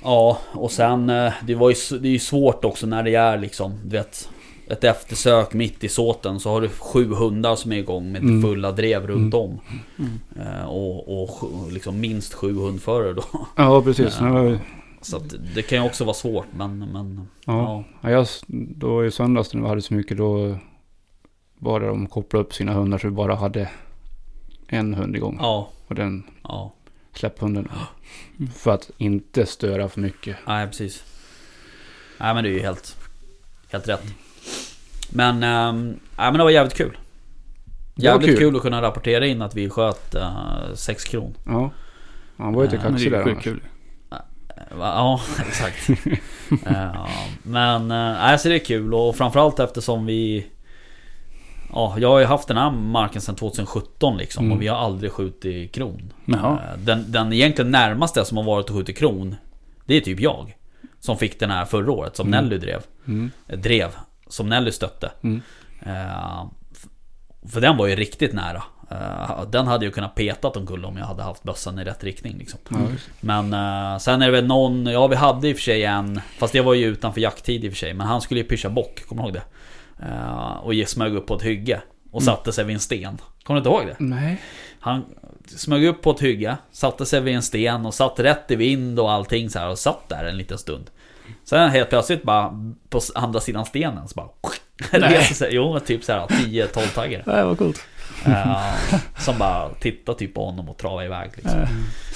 Ja, 0.02 0.38
och 0.52 0.70
sen 0.70 1.10
eh, 1.10 1.32
det, 1.46 1.54
var 1.54 1.70
ju, 1.70 1.98
det 1.98 2.08
är 2.08 2.12
ju 2.12 2.18
svårt 2.18 2.64
också 2.64 2.86
när 2.86 3.02
det 3.02 3.14
är 3.14 3.38
liksom, 3.38 3.72
du 3.84 3.96
vet 3.96 4.28
Ett 4.70 4.84
eftersök 4.84 5.52
mitt 5.54 5.84
i 5.84 5.88
såten 5.88 6.40
så 6.40 6.50
har 6.50 6.60
du 6.60 6.68
sju 6.68 7.14
hundar 7.14 7.56
som 7.56 7.72
är 7.72 7.76
igång 7.76 8.12
med 8.12 8.22
Mm. 8.22 8.42
fulla 8.42 8.72
drev 8.72 9.06
runt 9.06 9.34
om 9.34 9.60
Mm. 9.98 10.10
Eh, 10.40 10.64
Och, 10.68 11.22
och 11.22 11.72
liksom 11.72 12.00
minst 12.00 12.34
sju 12.34 12.54
hundförare 12.54 13.12
då 13.12 13.22
Ja, 13.56 13.82
precis. 13.82 14.20
Var- 14.20 14.58
Så 15.00 15.16
att 15.16 15.34
det 15.54 15.62
kan 15.62 15.78
ju 15.78 15.84
också 15.84 16.04
vara 16.04 16.14
svårt 16.14 16.46
men, 16.56 16.78
men 16.78 17.28
Ja. 17.44 17.52
ja. 17.52 17.84
Ja, 18.00 18.10
jag, 18.10 18.26
då 18.76 19.04
i 19.06 19.10
söndags 19.10 19.54
när 19.54 19.62
vi 19.62 19.68
hade 19.68 19.82
så 19.82 19.94
mycket 19.94 20.16
då 20.18 20.56
bara 21.58 21.86
de 21.86 22.06
kopplade 22.06 22.44
upp 22.44 22.54
sina 22.54 22.72
hundar 22.72 22.98
så 22.98 23.06
vi 23.06 23.14
bara 23.14 23.34
hade 23.34 23.70
en 24.68 24.94
hund 24.94 25.16
igång. 25.16 25.38
Ja, 25.40 25.68
Och 25.88 25.94
den 25.94 26.24
ja, 26.42 26.72
släpphunden. 27.18 27.68
Mm. 28.38 28.52
För 28.52 28.70
att 28.74 28.90
inte 28.98 29.46
störa 29.46 29.88
för 29.88 30.00
mycket. 30.00 30.36
nej 30.46 30.66
precis 30.66 31.04
Nej 32.18 32.34
men 32.34 32.44
det 32.44 32.50
är 32.50 32.52
ju 32.52 32.60
helt 32.60 32.96
Helt 33.70 33.88
rätt 33.88 34.02
Men, 35.10 35.40
nej 35.40 35.96
men 36.16 36.32
det 36.32 36.42
var 36.44 36.50
jävligt 36.50 36.74
kul 36.74 36.96
Jävligt 37.94 38.28
kul. 38.30 38.38
kul. 38.38 38.56
att 38.56 38.62
kunna 38.62 38.82
rapportera 38.82 39.26
in 39.26 39.42
att 39.42 39.54
vi 39.54 39.70
sköt 39.70 40.14
6 40.74 41.04
kron 41.04 41.34
Ja. 41.46 41.70
Han 42.36 42.52
var 42.54 42.62
ju 42.64 42.68
Men 42.70 42.78
det 42.78 42.88
kaxig 42.88 43.06
är 43.06 43.10
där 43.10 43.22
annars. 43.22 43.34
skitkul. 43.34 43.60
Va? 44.10 44.20
Ja, 44.78 45.20
exakt. 45.48 45.88
Eh, 46.66 47.06
men 47.42 47.90
äh, 47.90 48.24
alltså 48.24 48.48
det 48.48 48.54
är 48.54 48.64
kul 48.64 48.94
och 48.94 49.16
framförallt 49.16 49.58
eftersom 49.60 50.06
vi... 50.06 50.46
Ja, 51.72 51.96
jag 51.98 52.08
har 52.08 52.18
ju 52.18 52.24
haft 52.24 52.48
den 52.48 52.56
här 52.56 52.70
marken 52.70 53.20
sedan 53.22 53.34
2017 53.36 54.16
liksom 54.16 54.44
Mm. 54.44 54.56
och 54.56 54.62
vi 54.62 54.68
har 54.68 54.76
aldrig 54.76 55.12
skjutit 55.12 55.72
kron. 55.74 56.12
Jaha. 56.24 56.52
Eh, 56.72 56.78
Den, 56.78 57.12
den 57.12 57.32
egentligen 57.32 57.70
närmaste 57.70 58.24
som 58.24 58.36
har 58.36 58.44
varit 58.44 58.70
att 58.70 58.76
skjuta 58.76 58.92
kron, 58.92 59.34
det 59.86 59.94
är 59.94 60.00
typ 60.00 60.20
jag. 60.20 60.54
Som 61.00 61.16
fick 61.16 61.40
den 61.40 61.50
här 61.50 61.64
förra 61.64 61.92
året, 61.92 62.16
som 62.16 62.28
Mm. 62.28 62.44
Nelly 62.44 62.58
drev. 62.58 62.82
Mm. 63.06 63.30
Eh, 63.48 63.58
Drev, 63.58 63.88
som 64.28 64.48
Nelly 64.48 64.72
stötte. 64.72 65.10
Mm. 65.22 65.42
F- 66.72 66.86
För 67.52 67.60
den 67.60 67.76
var 67.76 67.86
ju 67.86 67.96
riktigt 67.96 68.32
nära. 68.32 68.62
Den 69.50 69.66
hade 69.66 69.84
ju 69.84 69.90
kunnat 69.90 70.14
petat 70.14 70.56
omkull 70.56 70.84
om 70.84 70.96
jag 70.96 71.04
hade 71.04 71.22
haft 71.22 71.42
bössan 71.42 71.78
i 71.78 71.84
rätt 71.84 72.04
riktning 72.04 72.36
liksom. 72.38 72.60
Just. 72.92 73.10
Men 73.20 73.44
sen 74.00 74.22
är 74.22 74.26
det 74.26 74.32
väl 74.32 74.46
någon, 74.46 74.86
ja 74.86 75.06
vi 75.06 75.16
hade 75.16 75.48
i 75.48 75.52
och 75.52 75.56
för 75.56 75.62
sig 75.62 75.84
en, 75.84 76.20
fast 76.38 76.52
det 76.52 76.60
var 76.60 76.74
ju 76.74 76.84
utanför 76.86 77.20
jakttid 77.20 77.64
i 77.64 77.68
och 77.68 77.72
för 77.72 77.78
sig, 77.78 77.94
men 77.94 78.06
han 78.06 78.20
skulle 78.20 78.40
ju 78.40 78.46
pyscha 78.46 78.68
bock, 78.68 79.06
kommer 79.08 79.22
du 79.22 79.26
ihåg 79.28 79.34
det? 79.34 79.42
Eh, 80.02 80.56
och 80.56 80.72
smög 80.86 81.14
upp 81.14 81.26
på 81.26 81.34
ett 81.34 81.42
hygge 81.42 81.80
och 82.10 82.22
Mm. 82.22 82.34
satte 82.34 82.52
sig 82.52 82.64
vid 82.64 82.74
en 82.74 82.80
sten. 82.80 83.18
Kommer 83.42 83.60
du 83.60 83.68
inte 83.70 83.70
ihåg 83.80 83.86
det? 83.98 84.04
Nej. 84.04 84.40
Han 84.80 85.04
smög 85.46 85.84
upp 85.84 86.02
på 86.02 86.10
ett 86.10 86.22
hygge, 86.22 86.56
satte 86.72 87.06
sig 87.06 87.20
vid 87.20 87.34
en 87.34 87.42
sten 87.42 87.86
och 87.86 87.94
satt 87.94 88.20
rätt 88.20 88.50
i 88.50 88.56
vind 88.56 89.00
och 89.00 89.12
allting 89.12 89.50
så 89.50 89.58
här 89.58 89.68
och 89.70 89.78
satt 89.78 90.08
där 90.08 90.24
en 90.24 90.36
liten 90.36 90.58
stund. 90.58 90.90
Sen 91.44 91.70
helt 91.70 91.88
plötsligt 91.90 92.22
bara 92.22 92.72
på 92.88 93.00
andra 93.14 93.40
sidan 93.40 93.64
stenen 93.64 94.08
så 94.08 94.14
bara... 94.14 94.28
sig, 95.22 95.48
jo, 95.50 95.80
typ 95.80 96.04
så 96.04 96.12
här 96.12 96.26
10-12 96.26 96.94
taggar. 96.94 97.22
Nej, 97.26 97.44
vad 97.44 97.58
coolt. 97.58 97.80
Eh, 98.26 98.74
som 99.18 99.38
bara 99.38 99.68
tittar 99.68 100.14
typ 100.14 100.34
på 100.34 100.44
honom 100.44 100.68
och 100.68 100.76
travade 100.76 101.06
iväg 101.06 101.30
liksom. 101.34 101.60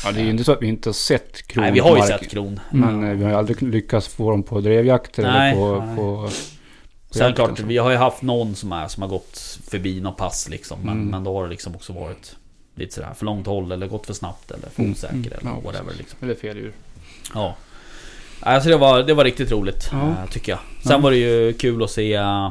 Ja, 0.04 0.12
det 0.12 0.20
är 0.20 0.24
ju 0.24 0.30
inte 0.30 0.44
så 0.44 0.52
att 0.52 0.62
vi 0.62 0.66
inte 0.66 0.88
har 0.88 0.94
sett 0.94 1.46
kron 1.46 1.62
Nej, 1.64 1.72
vi 1.72 1.80
har 1.80 1.96
ju 1.96 2.02
sett 2.02 2.30
kron. 2.30 2.60
Men 2.70 3.04
eh, 3.04 3.16
vi 3.16 3.24
har 3.24 3.30
ju 3.30 3.36
aldrig 3.36 3.62
lyckats 3.62 4.08
få 4.08 4.30
dem 4.30 4.42
på 4.42 4.60
drevjakter 4.60 5.22
Nej, 5.22 5.52
eller 5.52 5.60
på... 5.60 5.84
nej. 5.86 5.96
på, 5.96 6.22
på 6.22 6.30
Sen 7.14 7.34
klart, 7.34 7.60
vi 7.60 7.78
har 7.78 7.90
ju 7.90 7.96
haft 7.96 8.22
någon 8.22 8.54
som, 8.54 8.72
är, 8.72 8.88
som 8.88 9.02
har 9.02 9.08
gått 9.10 9.58
förbi 9.70 10.00
något 10.00 10.16
pass 10.16 10.48
liksom. 10.48 10.78
Men, 10.82 10.94
Mm. 10.96 11.06
men 11.08 11.24
då 11.24 11.34
har 11.36 11.44
det 11.44 11.50
liksom 11.50 11.74
också 11.74 11.92
varit 11.92 12.36
lite 12.74 12.94
sådär 12.94 13.12
för 13.16 13.24
långt 13.24 13.46
håll 13.46 13.72
eller 13.72 13.86
gått 13.86 14.06
för 14.06 14.14
snabbt 14.14 14.50
eller 14.50 14.68
för 14.68 14.80
Mm. 14.82 14.92
osäker 14.92 15.14
Mm. 15.14 15.32
eller 15.32 15.50
Ja, 15.50 15.60
whatever 15.64 15.92
liksom. 15.98 16.18
Eller 16.22 16.34
fel 16.34 16.56
djur. 16.56 16.72
Ja. 17.34 17.54
Alltså 18.40 18.68
det 18.70 18.76
var, 18.76 19.02
det 19.02 19.14
var 19.14 19.24
riktigt 19.24 19.50
roligt 19.52 19.88
Ja. 19.92 20.08
eh, 20.08 20.30
tycker 20.30 20.52
jag. 20.52 20.58
Sen 20.82 20.92
Ja. 20.92 20.98
var 20.98 21.10
det 21.10 21.16
ju 21.16 21.52
kul 21.52 21.82
att 21.82 21.90
se 21.90 22.12
eh, 22.14 22.50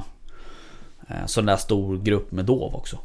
sån 1.26 1.46
där 1.46 1.58
stor 1.58 1.98
grupp 1.98 2.32
med 2.32 2.46
dov 2.46 2.76
också. 2.76 2.98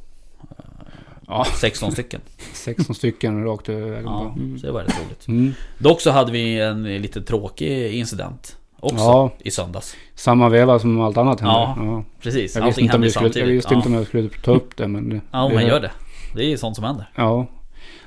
Ja. 1.29 1.47
16 1.61 1.93
stycken. 1.93 2.21
16 2.53 2.95
stycken 2.95 3.45
rakt 3.45 3.69
över 3.69 3.91
vägen. 3.91 4.05
Ja, 4.05 4.33
Ja. 4.37 4.43
Mm. 4.43 4.59
så 4.59 4.67
det 4.67 4.73
var 4.73 4.83
rätt 4.83 4.95
roligt. 5.07 5.29
Mm. 5.29 5.55
Dock 5.79 6.01
så 6.01 6.11
hade 6.11 6.33
vi 6.33 6.61
en 6.61 6.83
lite 7.03 7.23
tråkig 7.23 7.93
incident 7.95 8.57
också 8.81 8.97
Ja. 9.05 9.31
i 9.39 9.51
söndags. 9.51 9.97
Samma 10.15 10.49
veva 10.49 10.79
som 10.79 11.01
allt 11.01 11.17
annat 11.17 11.41
hände. 11.41 11.55
Ja, 11.55 11.75
Ja. 11.79 12.05
Precis, 12.21 12.37
Jag 12.37 12.43
visste, 12.45 12.63
allting 12.63 12.85
inte 12.85 12.97
om, 12.97 13.01
hände 13.03 13.11
skulle, 13.11 13.27
jag 13.27 13.33
samtidigt. 13.35 13.59
visste 13.59 13.75
ja. 13.75 13.77
inte 13.77 13.89
om 13.89 13.95
jag 13.95 14.07
skulle 14.07 14.29
ta 14.29 14.51
upp 14.55 14.77
det 14.77 14.89
men... 14.89 15.09
det- 15.09 15.21
Ja 15.31 15.49
det- 15.49 15.55
men 15.55 15.67
gör 15.67 15.81
det. 15.81 15.91
Det 16.35 16.45
är 16.45 16.49
ju 16.49 16.59
sånt 16.59 16.77
som 16.77 16.85
händer. 16.85 17.11
Ja. 17.15 17.47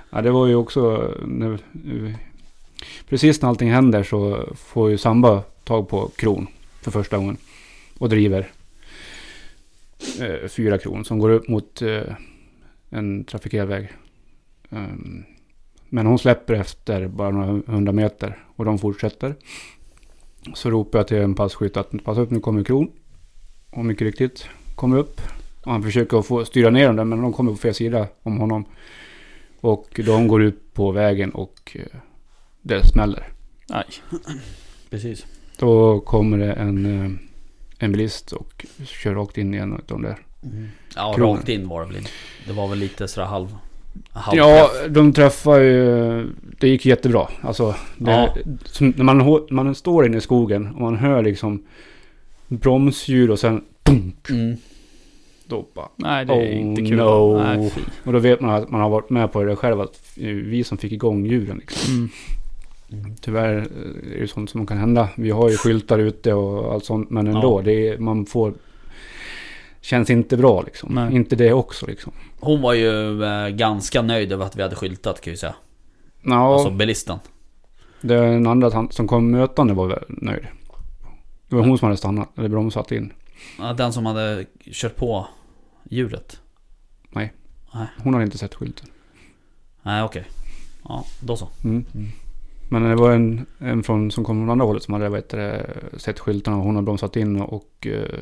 ja, 0.09 0.21
det 0.21 0.31
var 0.31 0.47
ju 0.47 0.55
också... 0.55 1.11
När, 1.25 1.59
precis 3.09 3.41
när 3.41 3.49
allting 3.49 3.71
händer 3.71 4.03
så 4.03 4.47
får 4.55 4.89
ju 4.89 4.97
Samba 4.97 5.41
tag 5.63 5.89
på 5.89 6.07
kron 6.15 6.47
för 6.81 6.91
första 6.91 7.17
gången. 7.17 7.37
Och 7.97 8.09
driver 8.09 8.47
eh, 10.19 10.47
fyra 10.49 10.77
kron 10.77 11.05
som 11.05 11.19
går 11.19 11.29
upp 11.29 11.47
mot 11.47 11.81
eh, 11.81 12.01
en 12.89 13.23
trafikerad 13.23 13.67
väg. 13.67 13.89
Ehm, 14.69 15.23
men 15.89 16.05
hon 16.05 16.19
släpper 16.19 16.53
efter 16.53 17.07
bara 17.07 17.29
några 17.31 17.61
hundra 17.67 17.91
meter 17.91 18.37
och 18.55 18.65
de 18.65 18.79
fortsätter. 18.79 19.35
Så 20.53 20.69
ropar 20.69 20.99
jag 20.99 21.07
till 21.07 21.17
en 21.17 21.35
passkytt 21.35 21.77
att 21.77 22.03
passa 22.03 22.21
upp 22.21 22.31
nu 22.31 22.39
kommer 22.39 22.63
kron. 22.63 22.91
Och 23.69 23.85
mycket 23.85 24.05
riktigt 24.05 24.47
kommer 24.75 24.97
upp. 24.97 25.21
Och 25.61 25.71
han 25.71 25.83
försöker 25.83 26.21
få 26.21 26.45
styra 26.45 26.69
ner 26.69 26.87
dem 26.87 26.95
där 26.95 27.03
men 27.03 27.21
de 27.21 27.33
kommer 27.33 27.51
på 27.51 27.57
fel 27.57 27.73
sida 27.73 28.07
om 28.23 28.37
honom. 28.37 28.65
Och 29.61 30.01
de 30.05 30.27
går 30.27 30.43
ut 30.43 30.73
på 30.73 30.91
vägen 30.91 31.31
och 31.31 31.77
eh, 31.79 31.99
det 32.61 32.87
smäller. 32.87 33.27
Nej. 33.69 33.85
Precis. 34.89 35.25
Då 35.57 35.99
kommer 35.99 36.37
det 36.37 36.53
en, 36.53 36.85
eh, 36.85 37.11
en 37.79 37.91
bilist 37.91 38.31
och 38.31 38.65
kör 38.85 39.13
rakt 39.13 39.37
in 39.37 39.53
i 39.53 39.57
en 39.57 39.73
av 39.73 39.81
de 39.85 40.01
där. 40.01 40.17
Ja, 40.95 41.13
Kronor. 41.13 41.35
rakt 41.35 41.49
in 41.49 41.67
var 41.67 41.81
det 41.81 41.87
väl 41.87 41.97
inte. 41.97 42.11
Det 42.47 42.53
var 42.53 42.67
väl 42.67 42.79
lite 42.79 43.07
sådär 43.07 43.27
halv... 43.27 43.55
Ja, 44.31 44.69
de 44.89 45.13
träffar 45.13 45.59
ju... 45.59 46.27
Det 46.59 46.67
gick 46.67 46.85
jättebra. 46.85 47.27
Alltså, 47.41 47.75
det, 47.97 48.11
Ja. 48.11 48.35
som, 48.65 48.93
när 48.97 49.03
man, 49.03 49.45
man 49.49 49.75
står 49.75 50.05
inne 50.05 50.17
i 50.17 50.21
skogen 50.21 50.67
och 50.75 50.81
man 50.81 50.95
hör 50.95 51.21
liksom 51.23 51.63
bromsljud 52.47 53.31
och 53.31 53.39
sen... 53.39 53.61
Punk, 53.83 54.29
Mm. 54.29 54.55
då 55.47 55.65
bara, 55.75 55.89
Nej, 55.95 56.25
det 56.25 56.33
är 56.33 56.37
Oh, 56.55 56.59
inte 56.61 56.81
kul. 56.81 56.95
no. 56.97 57.37
Nej, 57.37 57.71
och 58.03 58.13
då 58.13 58.19
vet 58.19 58.41
man 58.41 58.55
att 58.55 58.69
man 58.69 58.81
har 58.81 58.89
varit 58.89 59.09
med 59.09 59.31
på 59.31 59.43
det 59.43 59.55
själv. 59.55 59.81
Att 59.81 60.01
vi 60.15 60.63
som 60.63 60.77
fick 60.77 60.91
igång 60.91 61.25
djuren 61.25 61.57
liksom. 61.57 61.93
Mm. 61.93 62.09
Mm. 62.91 63.15
Tyvärr 63.21 63.57
eh, 63.57 64.15
är 64.17 64.21
det 64.21 64.27
sånt 64.27 64.49
som 64.49 64.65
kan 64.65 64.77
hända. 64.77 65.09
Vi 65.15 65.29
har 65.29 65.49
ju 65.49 65.57
skyltar 65.57 65.99
ute 65.99 66.33
och 66.33 66.73
allt 66.73 66.85
sånt. 66.85 67.09
Men 67.09 67.27
ändå, 67.27 67.59
Ja. 67.59 67.61
det 67.65 67.87
är, 67.87 67.97
man 67.97 68.25
får... 68.25 68.53
Känns 69.81 70.09
inte 70.09 70.37
bra 70.37 70.61
liksom. 70.61 70.95
Nej. 70.95 71.15
Inte 71.15 71.35
det 71.35 71.53
också 71.53 71.85
liksom. 71.87 72.13
Hon 72.39 72.61
var 72.61 72.73
ju 72.73 73.23
eh, 73.23 73.47
ganska 73.47 74.01
nöjd 74.01 74.31
över 74.31 74.45
att 74.45 74.55
vi 74.55 74.61
hade 74.61 74.75
skyltat 74.75 75.21
kan 75.21 75.31
jag 75.31 75.39
säga. 75.39 75.55
Ja, 76.21 76.53
Alltså 76.53 76.69
bilisten. 76.71 77.19
den 78.01 78.47
andra 78.47 78.71
tant 78.71 78.93
som 78.93 79.07
kom 79.07 79.31
mötande 79.31 79.73
var 79.73 79.87
väl 79.87 80.03
nöjd. 80.07 80.47
Det 81.47 81.55
var 81.55 81.63
hon 81.63 81.77
som 81.77 81.85
hade 81.85 81.97
stannat, 81.97 82.37
eller 82.37 82.49
bromsat 82.49 82.91
in. 82.91 83.13
Ja, 83.59 83.73
Den 83.73 83.93
som 83.93 84.05
hade 84.05 84.45
kört 84.71 84.95
på 84.95 85.27
djuret. 85.89 86.39
Hon 88.03 88.13
hade 88.13 88.25
inte 88.25 88.37
sett 88.37 88.55
skylten. 88.55 88.87
Nej 89.81 90.03
okej. 90.03 90.25
Ja, 90.83 91.05
då 91.19 91.35
så. 91.35 91.49
Mm. 91.63 91.85
Mm. 91.95 92.07
Men 92.69 92.83
det 92.83 92.95
var 92.95 93.11
en, 93.11 93.45
en 93.59 93.83
från, 93.83 94.11
som 94.11 94.23
kom 94.23 94.41
från 94.41 94.49
andra 94.49 94.65
hållet 94.65 94.83
som 94.83 94.93
hade 94.93 95.09
vet, 95.09 95.29
du, 95.29 95.65
sett 95.97 96.19
skyltarna 96.19 96.57
och 96.57 96.63
hon 96.63 96.75
hade 96.75 96.85
bromsat 96.85 97.15
in 97.15 97.41
och 97.41 97.87
eh, 97.87 98.19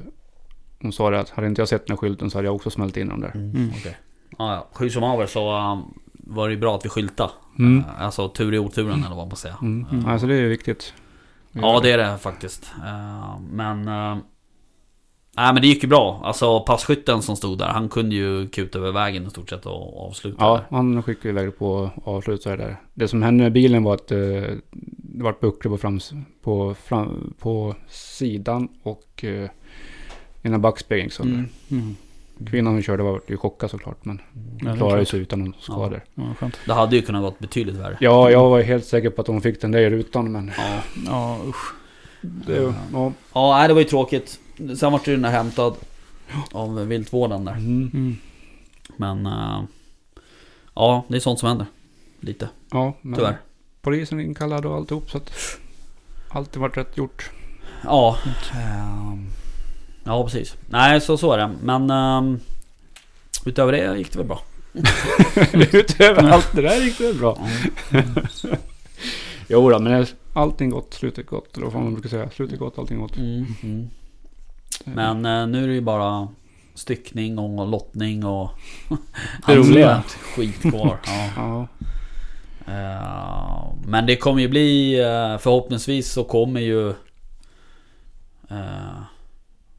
hon 0.82 0.91
sa 0.91 1.09
det 1.09 1.19
att 1.19 1.30
hade 1.30 1.47
inte 1.47 1.61
jag 1.61 1.69
sett 1.69 1.88
den 1.88 1.93
här 1.93 1.97
skylten 1.97 2.30
så 2.30 2.38
hade 2.38 2.47
jag 2.47 2.55
också 2.55 2.69
smält 2.69 2.97
in 2.97 3.07
den 3.09 3.19
där. 3.21 3.32
Mm. 3.36 3.69
Okej. 3.80 3.97
Ja, 4.38 4.53
ja. 4.53 4.67
Hur 4.80 4.89
som 4.89 5.03
haver 5.03 5.25
så 5.25 5.57
um, 5.71 5.93
var 6.13 6.47
det 6.47 6.53
ju 6.53 6.59
bra 6.59 6.75
att 6.75 6.86
vi 6.86 6.89
skyltade. 6.89 7.32
Mm. 7.59 7.80
Eh, 7.80 8.01
Alltså 8.01 8.30
tur 8.30 8.53
i 8.53 8.59
oturen 8.59 9.03
eller 9.03 9.15
vad 9.15 9.28
man 9.28 9.36
säger. 9.36 9.55
Mm. 9.61 9.86
Eh, 10.05 10.11
Alltså 10.11 10.28
det 10.28 10.36
är 10.36 10.47
viktigt. 10.47 10.93
Ja 11.51 11.80
det 11.84 11.91
är 11.91 11.97
det 11.97 12.17
faktiskt. 12.17 12.71
Eh, 12.86 13.39
Men... 13.51 13.89
Nej 15.39 15.53
men 15.53 15.61
det 15.61 15.67
gick 15.67 15.84
ju 15.84 15.89
bra. 15.89 16.21
Alltså 16.23 16.59
passkytten 16.59 17.21
som 17.21 17.36
stod 17.36 17.57
där, 17.57 17.65
han 17.67 17.89
kunde 17.89 18.15
ju 18.15 18.47
kuta 18.49 18.80
över 18.80 18.91
vägen 18.91 19.28
i 19.28 19.30
stort 19.30 19.49
sett 19.49 19.65
och 19.65 20.07
avsluta 20.07 20.38
Ja, 20.45 20.53
där. 20.55 20.78
han 20.78 21.03
skickade 21.03 21.30
iväg 21.30 21.57
på 21.57 21.89
avslutet 22.03 22.57
där. 22.59 22.82
Det 22.93 23.07
som 23.07 23.21
hände 23.21 23.43
med 23.43 23.51
bilen 23.53 23.84
var 23.84 23.93
att 23.93 24.11
eh, 24.11 24.17
det 24.97 25.23
var 25.23 25.36
bucklor 25.41 25.71
på, 25.71 25.78
frams, 25.78 26.13
på, 26.43 26.73
fram, 26.73 27.34
på 27.39 27.75
sidan 27.88 28.67
och 28.84 29.23
eh, 29.23 29.49
ena 30.48 30.60
backspegeln. 30.60 31.12
Så 31.12 31.24
Mm. 31.24 31.50
Mm. 31.72 31.95
Kvinnan 32.50 32.74
som 32.76 32.82
körde 32.82 33.04
var 33.04 33.22
ju 33.28 33.38
chockad 33.38 33.70
såklart 33.72 34.06
men 34.06 34.22
Ja, 34.62 34.76
klarade 34.76 35.06
sig 35.06 35.20
utan 35.20 35.39
någon 35.39 35.54
skador. 35.60 36.02
Ja, 36.16 36.34
skönt. 36.39 36.58
Det 36.66 36.74
hade 36.74 36.95
ju 36.95 37.02
kunnat 37.02 37.22
gått 37.22 37.39
betydligt 37.39 37.76
värre. 37.76 37.98
Ja, 38.02 38.32
jag 38.32 38.50
var 38.50 38.62
helt 38.62 38.86
säker 38.86 39.10
på 39.10 39.22
att 39.22 39.28
hon 39.28 39.41
fick 39.41 39.62
den 39.62 39.72
där 39.72 39.80
i 39.80 39.89
rutan 39.89 40.32
men 40.32 40.52
Ja. 40.58 40.82
Ja, 41.06 41.39
usch. 41.48 41.74
det, 42.22 42.74
ja. 42.93 43.12
Ja, 43.34 43.58
nej, 43.58 43.68
det 43.68 43.74
var 43.74 43.82
ju 43.82 43.88
tråkigt. 43.88 44.39
Sen 44.80 44.91
vart 44.91 45.08
ju 45.08 45.12
den 45.12 45.22
där 45.22 45.30
hämtad 45.30 45.76
av 46.52 46.86
viltvården 46.88 47.45
där. 47.45 47.52
Mm. 47.54 47.91
Mm. 47.93 48.18
Men... 48.98 49.26
eh, 49.26 49.62
ja, 50.76 51.06
det 51.08 51.16
är 51.16 51.20
sånt 51.20 51.39
som 51.39 51.50
händer. 51.50 51.68
Lite, 52.20 52.50
ja, 52.72 52.93
men 53.02 53.16
tyvärr. 53.20 53.38
polisen 53.82 54.20
inkallad 54.20 54.66
och 54.66 54.76
alltihop 54.76 55.10
så 55.12 55.18
att 55.18 55.32
allt 56.30 56.58
varit 56.58 56.78
rätt 56.78 56.98
gjort. 56.98 57.30
Ja. 57.84 58.18
ehm, 58.54 59.28
ja, 60.08 60.24
precis. 60.24 60.55
Nej, 60.70 61.01
så, 61.01 61.18
så 61.18 61.32
är 61.34 61.38
det. 61.38 61.51
Men... 61.64 61.89
ehm, 61.89 62.39
utöver 63.45 63.72
det 63.72 63.97
gick 63.97 64.12
det 64.12 64.18
väl 64.18 64.28
bra. 64.28 64.41
Utöver 65.74 66.30
allt 66.30 66.49
det 66.55 66.62
där 66.62 66.82
gick 66.82 66.97
det 66.97 67.14
bra. 67.14 67.47
Ja. 67.91 68.01
Jo 69.49 69.70
då, 69.70 69.80
men 69.80 70.05
allting 70.34 70.70
gott, 70.70 70.93
slutet 70.93 71.28
gott. 71.28 71.58
Eller 71.58 71.66
vad 71.66 71.74
fan 71.74 71.84
man 71.84 71.93
brukar 71.93 72.10
säga. 72.10 72.30
Slutet 72.30 72.60
gott, 72.60 72.78
allting 72.78 72.99
gott. 72.99 73.18
Mm, 73.18 73.45
mm. 73.64 73.89
Men 74.84 75.26
eh, 75.26 75.47
nu 75.47 75.64
är 75.64 75.68
det 75.68 75.74
ju 75.74 75.82
bara 75.82 76.28
styckning 76.76 77.39
och 77.39 77.68
lottning 77.68 78.26
och... 78.26 78.49
Det 79.47 79.55
roliga. 79.55 80.03
Skit 80.36 80.62
kvar. 80.62 80.99
Ja. 81.05 81.30
Ja, 81.36 81.68
Eh, 82.68 83.74
men 83.86 84.05
det 84.05 84.16
kommer 84.16 84.41
ju 84.41 84.47
bli... 84.47 84.99
eh, 84.99 85.38
förhoppningsvis 85.38 86.12
så 86.12 86.24
kommer 86.24 86.62
ju... 86.62 86.93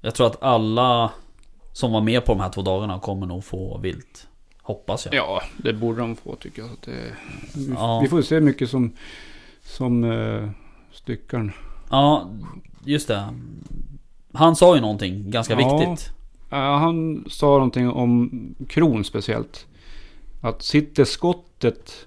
eh, 0.01 0.07
jag 0.07 0.15
tror 0.15 0.27
att 0.27 0.43
alla 0.43 1.13
som 1.73 1.93
var 1.93 2.01
med 2.01 2.25
på 2.25 2.33
de 2.33 2.41
här 2.41 2.51
två 2.51 2.63
dagarna 2.63 2.99
kommer 3.01 3.27
nog 3.27 3.45
få 3.45 3.79
vilt. 3.79 4.29
Hoppas 4.63 5.07
jag. 5.07 5.15
ja, 5.15 5.43
det 5.57 5.73
borde 5.73 6.01
de 6.01 6.17
få 6.17 6.37
tycker 6.37 6.63
jag. 6.63 6.71
Det, 6.85 7.15
vi, 7.55 7.73
Ja. 7.75 8.01
vi 8.03 8.09
får 8.09 8.23
se 8.23 8.41
mycket 8.41 8.71
som, 8.71 8.93
som 9.63 10.05
uh, 10.05 10.51
styckaren. 10.93 11.53
Ja, 11.91 12.31
just 12.85 13.09
det. 13.09 13.35
Han 14.33 14.57
sa 14.57 14.75
ju 14.75 14.81
någonting 14.81 15.31
ganska 15.31 15.61
Ja. 15.61 15.79
viktigt. 15.79 16.11
Ja, 16.51 16.77
han 16.77 17.25
sa 17.31 17.47
någonting 17.47 17.91
om 17.91 18.31
kron 18.69 19.05
speciellt. 19.05 19.67
Att 20.41 20.63
sitter 20.63 21.05
skottet 21.05 22.07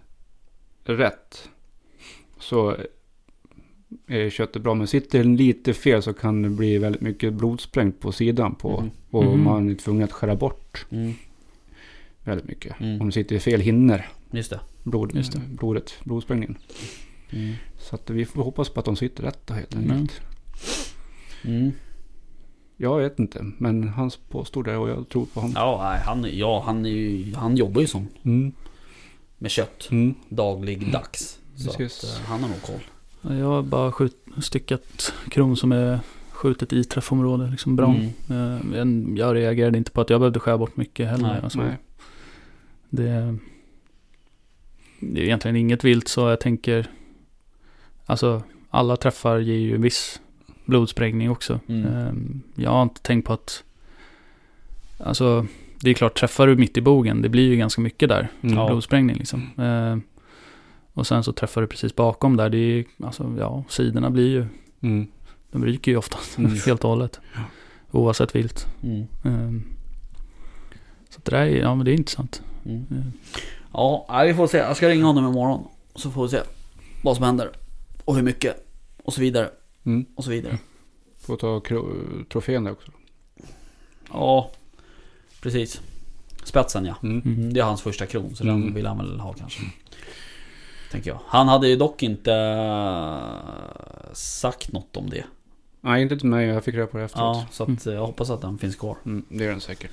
rätt 0.84 1.50
så 2.40 2.76
köttet 4.32 4.62
bra. 4.62 4.74
Men 4.74 4.88
sitter 4.88 5.18
den 5.20 5.36
lite 5.36 5.74
fel 5.74 6.02
så 6.04 6.14
kan 6.14 6.42
det 6.42 6.50
bli 6.50 6.78
väldigt 6.78 7.02
mycket 7.02 7.34
blodsprängt 7.34 8.00
på 8.00 8.12
sidan. 8.12 8.56
på 8.56 8.82
Mhm. 8.82 8.92
Och 9.10 9.24
Mhm. 9.26 9.44
man 9.44 9.70
är 9.70 9.76
tvungen 9.76 10.04
att 10.04 10.12
skära 10.12 10.36
bort 10.36 10.86
Mm, 10.90 11.14
väldigt 12.24 12.48
mycket. 12.48 12.80
Mm. 12.80 13.02
Om 13.02 13.08
det 13.08 13.14
sitter 13.14 13.36
i 13.36 13.40
fel 13.40 13.62
hinnor. 13.62 14.02
just 14.32 14.50
det. 14.50 14.60
Blod, 14.84 15.16
Just 15.16 15.32
det. 15.32 15.40
Blodet, 15.50 15.94
blodsprängningen. 16.04 16.58
Mm. 17.30 17.54
Så 17.80 17.96
att 17.96 18.10
vi 18.10 18.26
får 18.26 18.44
hoppas 18.44 18.70
på 18.70 18.80
att 18.80 18.86
de 18.86 18.96
sitter 18.96 19.24
rätt 19.24 19.50
helt 19.50 19.74
Mm. 19.76 19.92
enkelt. 19.92 20.22
Mm. 21.46 21.72
Jag 22.78 22.98
vet 23.00 23.20
inte, 23.20 23.46
men 23.58 23.88
han 23.88 24.12
påstod 24.30 24.66
det 24.66 24.78
och 24.78 24.90
jag 24.90 25.10
tror 25.10 25.26
på 25.26 25.40
honom. 25.40 25.54
Ja, 25.56 25.98
han, 26.06 26.26
ja 26.38 26.64
han, 26.66 26.86
är 26.86 26.90
ju, 26.90 27.34
han 27.36 27.58
jobbar 27.58 27.82
ju 27.82 27.88
som 27.88 28.08
Mm. 28.24 28.52
med 29.38 29.52
kött 29.52 29.88
Mm. 29.92 30.16
dagligdags. 30.30 31.40
Så 31.56 31.70
att, 31.70 31.80
eh, 31.80 31.88
han 32.26 32.42
har 32.44 32.50
nog 32.50 32.62
koll. 32.62 32.80
Jag 33.22 33.46
har 33.46 33.62
bara 33.62 33.92
skjut, 33.92 34.26
styckat 34.42 35.14
kron 35.30 35.58
som 35.58 35.72
är 35.72 36.00
skjutet 36.32 36.74
i 36.74 36.84
träffområde, 36.84 37.48
liksom 37.52 37.76
bra. 37.76 37.96
Mm. 38.30 39.14
Eh, 39.14 39.20
jag 39.20 39.36
reagerade 39.36 39.78
inte 39.78 39.92
på 39.92 40.02
att 40.02 40.10
jag 40.10 40.20
behövde 40.20 40.40
skära 40.40 40.58
bort 40.58 40.78
mycket 40.78 41.10
heller. 41.10 41.28
Nej, 41.28 41.40
alltså, 41.44 41.60
Nej. 41.60 41.78
Det, 42.90 43.38
det 45.00 45.22
är 45.22 45.24
egentligen 45.24 45.56
inget 45.56 45.84
vilt 45.84 46.08
så 46.08 46.30
jag 46.30 46.40
tänker, 46.40 46.90
alltså 48.06 48.44
alla 48.70 48.98
träffar 48.98 49.40
ger 49.40 49.56
ju 49.58 49.76
en 49.76 49.82
viss 49.82 50.22
blodsprängning 50.66 51.30
också. 51.32 51.60
Mm. 51.68 51.86
Eh, 51.86 52.64
Jag 52.64 52.72
har 52.72 52.84
inte 52.84 53.02
tänkt 53.02 53.26
på 53.26 53.34
att, 53.34 53.64
alltså 54.98 55.46
det 55.80 55.90
är 55.90 55.94
klart 55.94 56.20
träffar 56.20 56.48
du 56.48 56.56
mitt 56.56 56.78
i 56.78 56.82
bogen, 56.82 57.22
det 57.22 57.30
blir 57.30 57.50
ju 57.50 57.56
ganska 57.56 57.82
mycket 57.82 58.10
där. 58.10 58.28
Mm. 58.42 58.66
Blodsprängning 58.66 59.16
liksom. 59.16 59.50
Eh, 59.58 59.98
och 60.94 61.08
sen 61.08 61.24
så 61.24 61.34
träffar 61.34 61.62
du 61.62 61.68
precis 61.68 61.96
bakom 61.96 62.38
där. 62.38 62.50
Det 62.50 62.58
är, 62.58 62.86
alltså, 63.04 63.36
ja, 63.40 63.64
sidorna 63.70 64.10
blir 64.10 64.30
ju, 64.30 64.46
Mm. 64.82 65.08
de 65.52 65.66
ryker 65.66 65.92
ju 65.92 65.98
oftast 65.98 66.38
Mm. 66.38 66.52
helt 66.66 66.84
och 66.84 66.90
hållet. 66.90 67.20
Oavsett 67.92 68.36
vilt. 68.36 68.68
Mm. 68.84 69.02
Eh, 69.24 69.62
så 71.10 71.20
det 71.24 71.32
där 71.32 71.42
är, 71.46 71.60
ja 71.62 71.76
men 71.76 71.86
det 71.86 71.92
är 71.92 71.96
intressant. 71.96 72.42
Mm. 72.66 72.86
Eh, 72.92 73.06
Ja, 73.74 74.22
vi 74.28 74.34
får 74.34 74.48
se. 74.48 74.58
Jag 74.58 74.78
ska 74.78 74.90
ringa 74.90 75.06
honom 75.06 75.28
imorgon. 75.28 75.68
Så 75.96 76.12
får 76.12 76.24
vi 76.24 76.30
se 76.30 76.40
vad 77.04 77.16
som 77.16 77.26
händer. 77.26 77.50
Och 78.06 78.16
hur 78.16 78.24
mycket. 78.24 78.68
Och 79.04 79.14
så 79.14 79.22
vidare. 79.22 79.50
Mm. 79.84 80.06
Och 80.16 80.24
så 80.24 80.30
vidare. 80.30 80.58
Får 81.20 81.38
ta 81.38 81.62
trofén 82.32 82.64
där 82.64 82.72
också. 82.72 82.92
Ja, 84.12 84.52
precis. 85.42 85.82
Spetsen 86.44 86.86
ja. 86.86 86.96
Mm. 87.04 87.22
Mm. 87.26 87.54
Det 87.54 87.60
är 87.60 87.64
hans 87.64 87.82
första 87.82 88.06
kron. 88.06 88.36
Så 88.36 88.44
Mm. 88.44 88.62
den 88.62 88.74
vill 88.74 88.86
han 88.86 88.98
väl 88.98 89.20
ha 89.20 89.34
kanske. 89.34 89.62
Tänker 90.92 91.10
jag. 91.10 91.20
Han 91.28 91.48
hade 91.48 91.68
ju 91.68 91.76
dock 91.76 92.04
inte 92.04 92.34
eh, 92.34 94.14
sagt 94.14 94.72
något 94.72 94.98
om 94.98 95.10
det. 95.10 95.24
Nej, 95.82 96.02
inte 96.02 96.18
till 96.18 96.28
mig. 96.30 96.48
Jag 96.48 96.64
fick 96.64 96.76
reda 96.76 96.88
på 96.88 96.98
det 96.98 97.04
efteråt. 97.04 97.38
Ja, 97.38 97.46
så 97.52 97.64
att 97.64 97.86
eh, 97.88 97.94
jag 97.94 98.06
hoppas 98.06 98.30
att 98.30 98.42
den 98.42 98.58
finns 98.58 98.76
kvar. 98.76 98.98
Mm, 99.06 99.26
det 99.30 99.46
är 99.46 99.50
den 99.50 99.62
säkert. 99.62 99.92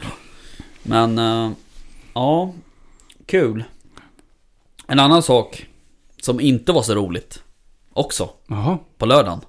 Men 0.83 1.19
eh, 1.19 1.51
ja, 2.15 2.53
kul. 3.27 3.65
En 4.87 5.01
annan 5.01 5.23
sak 5.23 5.67
som 6.23 6.41
inte 6.41 6.73
var 6.73 6.83
så 6.83 6.95
roligt 6.95 7.43
också 7.93 8.31
Jaha. 8.47 8.79
på 8.99 9.07
lördagen 9.07 9.41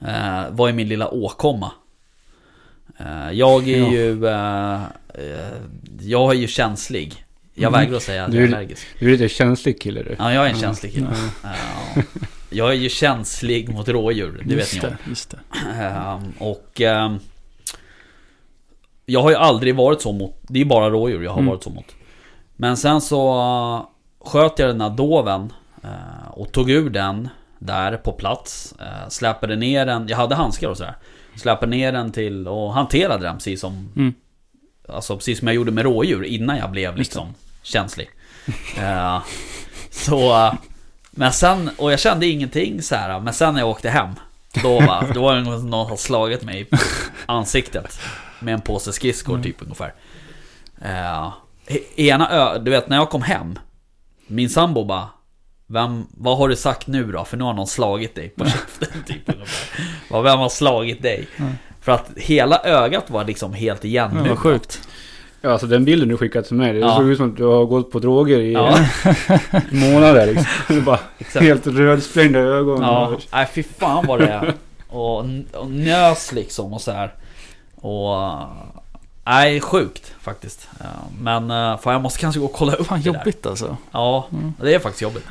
eh, 0.00 0.50
var 0.50 0.66
ju 0.68 0.72
min 0.72 0.88
lilla 0.88 1.08
åkomma. 1.10 1.72
Eh, 2.98 3.30
jag 3.32 3.68
är 3.68 3.78
Ja. 3.78 3.90
ju 3.92 4.26
eh, 4.26 4.80
jag 6.00 6.30
är 6.30 6.34
ju 6.36 6.46
känslig. 6.46 7.24
Jag 7.54 7.68
Mm. 7.68 7.80
vägrar 7.80 7.96
att 7.96 8.02
säga 8.02 8.24
att 8.24 8.30
Du 8.32 8.36
jag 8.40 8.48
är 8.50 8.54
allergisk. 8.56 8.86
Du 8.98 9.06
är 9.06 9.10
lite 9.12 9.28
känslig 9.28 9.80
kille 9.80 10.02
du. 10.02 10.16
Ja, 10.18 10.32
jag 10.32 10.46
är 10.46 10.50
en 10.50 10.56
känslig 10.60 10.92
kille. 10.94 11.06
Eh, 11.44 12.02
jag 12.50 12.68
är 12.70 12.74
ju 12.74 12.88
känslig 12.88 13.68
mot 13.68 13.88
rådjur, 13.88 14.42
det 14.44 14.54
vet 14.54 14.72
just 14.72 14.82
ni 14.82 14.88
om. 14.88 14.94
just 15.08 15.30
det. 15.30 15.38
Ehm, 15.82 16.32
och 16.38 16.80
ehm, 16.80 17.18
Jag 19.06 19.22
har 19.22 19.30
ju 19.30 19.36
aldrig 19.36 19.76
varit 19.76 20.00
så 20.02 20.12
mot 20.12 20.36
Det 20.42 20.60
är 20.60 20.64
bara 20.64 20.90
rådjur 20.90 21.22
jag 21.22 21.30
har 21.30 21.38
Mm. 21.38 21.50
varit 21.50 21.62
så 21.62 21.70
mot 21.70 21.86
Men 22.56 22.76
sen 22.76 23.00
så 23.00 23.34
uh, 23.38 23.86
Sköt 24.28 24.58
jag 24.58 24.68
den 24.68 24.80
här 24.80 24.90
doven 24.90 25.52
eh, 25.84 26.28
Och 26.30 26.52
tog 26.52 26.70
ur 26.70 26.90
den 26.90 27.28
Där 27.58 27.96
på 27.96 28.12
plats 28.12 28.74
uh, 28.80 29.08
Släpade 29.08 29.56
ner 29.56 29.86
den 29.86 30.08
Jag 30.08 30.16
hade 30.16 30.34
handskar 30.34 30.68
och 30.68 30.76
sådär 30.76 30.96
Släpade 31.36 31.66
ner 31.70 31.92
den 31.92 32.12
till 32.12 32.48
och 32.48 32.72
hanterade 32.74 33.24
den 33.26 33.34
precis 33.36 33.60
som 33.60 33.88
Mm. 33.96 34.14
Alltså 34.88 35.16
precis 35.16 35.38
som 35.38 35.48
jag 35.48 35.54
gjorde 35.54 35.70
med 35.70 35.84
rådjur 35.84 36.24
innan 36.24 36.56
jag 36.56 36.70
blev 36.70 36.96
liksom 36.96 37.34
känslig 37.62 38.10
Eh, 38.78 39.22
Så 39.90 40.50
Men 41.10 41.32
sen, 41.32 41.70
och 41.78 41.92
jag 41.92 42.00
kände 42.00 42.26
ingenting 42.26 42.82
så 42.82 42.94
här. 42.94 43.20
Men 43.20 43.34
sen 43.34 43.54
när 43.54 43.60
jag 43.60 43.68
åkte 43.70 43.90
hem 43.90 44.08
Då 44.62 44.80
var, 44.80 45.14
då 45.14 45.22
var 45.22 45.34
det 45.34 45.42
någon 45.42 45.60
som 45.60 45.72
har 45.72 45.96
slagit 45.96 46.42
mig 46.42 46.60
i 46.60 46.66
ansiktet 47.26 48.00
Med 48.40 48.54
en 48.54 48.60
påse 48.60 48.92
skridskor 48.92 49.34
Mm. 49.34 49.42
typ 49.44 49.62
ungefär 49.62 49.94
Eh, 50.84 51.32
Ena 51.96 52.30
ö, 52.30 52.58
du 52.58 52.70
vet 52.70 52.88
när 52.88 52.96
jag 52.96 53.10
kom 53.10 53.22
hem 53.22 53.58
Min 54.26 54.50
sambo 54.50 54.84
bara 54.84 55.08
vem, 55.66 56.06
vad 56.10 56.38
har 56.38 56.48
du 56.48 56.56
sagt 56.56 56.86
nu 56.86 57.12
då? 57.12 57.24
För 57.24 57.36
nu 57.36 57.44
har 57.44 57.52
någon 57.54 57.66
slagit 57.66 58.14
dig 58.14 58.28
på 58.28 58.44
käften 58.50 59.02
typ 59.06 59.28
ungefär. 59.34 60.22
Vem 60.22 60.38
har 60.38 60.48
slagit 60.48 61.02
dig? 61.02 61.26
Mm. 61.36 61.52
För 61.82 61.92
att 61.92 62.10
hela 62.16 62.60
ögat 62.64 63.10
var 63.10 63.24
liksom 63.24 63.52
helt 63.54 63.84
Ja, 63.84 63.88
igenmurat 63.88 64.28
vad 64.28 64.38
sjukt. 64.38 64.88
Ja, 65.40 65.50
alltså 65.50 65.66
den 65.66 65.84
bilden 65.84 66.08
du 66.08 66.16
skickade 66.16 66.46
till 66.46 66.56
mig. 66.56 66.72
Det 66.72 66.78
Ja. 66.78 66.96
såg 66.96 67.08
ut 67.08 67.16
som 67.16 67.30
att 67.30 67.36
du 67.36 67.44
har 67.44 67.64
gått 67.64 67.90
på 67.90 67.98
droger 67.98 68.38
i 68.38 68.52
Ja, 68.52 68.78
månader 69.70 70.26
liksom. 70.26 70.46
Du 70.68 70.80
bara 70.82 70.98
exakt. 71.18 71.44
helt 71.44 71.66
rödsprängda 71.66 72.38
ögon. 72.38 72.82
Ja, 72.82 73.12
nej 73.32 73.48
fy 73.54 73.62
fan 73.62 74.06
vad 74.06 74.18
det 74.20 74.26
är. 74.28 74.54
Och, 74.88 75.18
och 75.52 75.70
nös 75.70 76.32
liksom 76.32 76.72
och 76.72 76.80
så 76.80 76.90
här. 76.92 77.14
Och... 77.74 78.38
Nej, 79.24 79.60
sjukt 79.60 80.14
faktiskt. 80.20 80.68
Men 81.20 81.50
eh, 81.50 81.78
fan 81.78 81.92
jag 81.92 82.02
måste 82.02 82.20
kanske 82.20 82.38
gå 82.40 82.46
och 82.46 82.52
kolla 82.52 82.74
upp 82.74 82.86
Fan 82.86 83.00
det 83.02 83.10
där. 83.10 83.18
jobbigt 83.18 83.46
alltså. 83.46 83.76
Ja, 83.92 84.26
Mm. 84.32 84.54
det 84.60 84.74
är 84.74 84.78
faktiskt 84.78 85.02
jobbigt. 85.02 85.24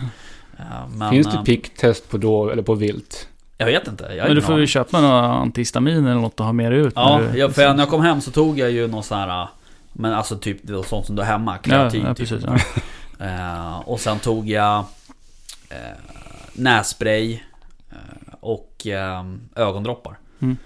Men, 0.96 1.10
Finns 1.10 1.28
det 1.28 1.34
eh, 1.38 1.44
picktest 1.44 2.10
på 2.10 2.18
då 2.18 2.50
eller 2.50 2.64
på 2.64 2.74
vilt? 2.74 3.28
Jag 3.62 3.66
vet 3.80 3.88
inte. 3.88 4.04
Jag 4.04 4.26
Men 4.28 4.36
du 4.36 4.42
får 4.42 4.60
ju 4.60 4.68
köpa 4.68 5.02
några 5.02 5.22
antihistamin 5.22 6.06
eller 6.06 6.22
något 6.22 6.40
och 6.40 6.46
ha 6.46 6.54
med 6.54 6.72
dig 6.72 6.80
ut. 6.80 6.94
Ja, 6.96 7.22
du- 7.32 7.40
jag, 7.40 7.56
för 7.56 7.74
när 7.74 7.80
jag 7.80 7.90
kom 7.90 8.02
hem 8.02 8.22
så 8.22 8.32
tog 8.32 8.60
jag 8.60 8.72
ju 8.72 8.88
någon 8.88 9.04
sån 9.04 9.18
här... 9.18 9.48
Men 9.94 10.14
alltså 10.14 10.38
typ 10.38 10.58
sånt 10.86 11.06
som 11.06 11.16
du 11.16 11.22
har 11.22 11.28
hemma. 11.28 11.54
Ja, 11.56 11.62
Kreatin 11.62 12.02
ja, 12.06 12.14
typ. 12.14 12.30
precis. 12.30 12.46
Ja. 12.48 12.58
Eh, 13.26 13.80
och 13.80 14.00
sen 14.00 14.20
tog 14.20 14.50
jag 14.50 14.86
eh, 15.70 15.78
nässpray 16.54 17.34
eh, 17.92 18.34
och 18.40 18.88
eh, 18.88 19.24
ögondroppar. 19.56 20.18
Mm. 20.40 20.58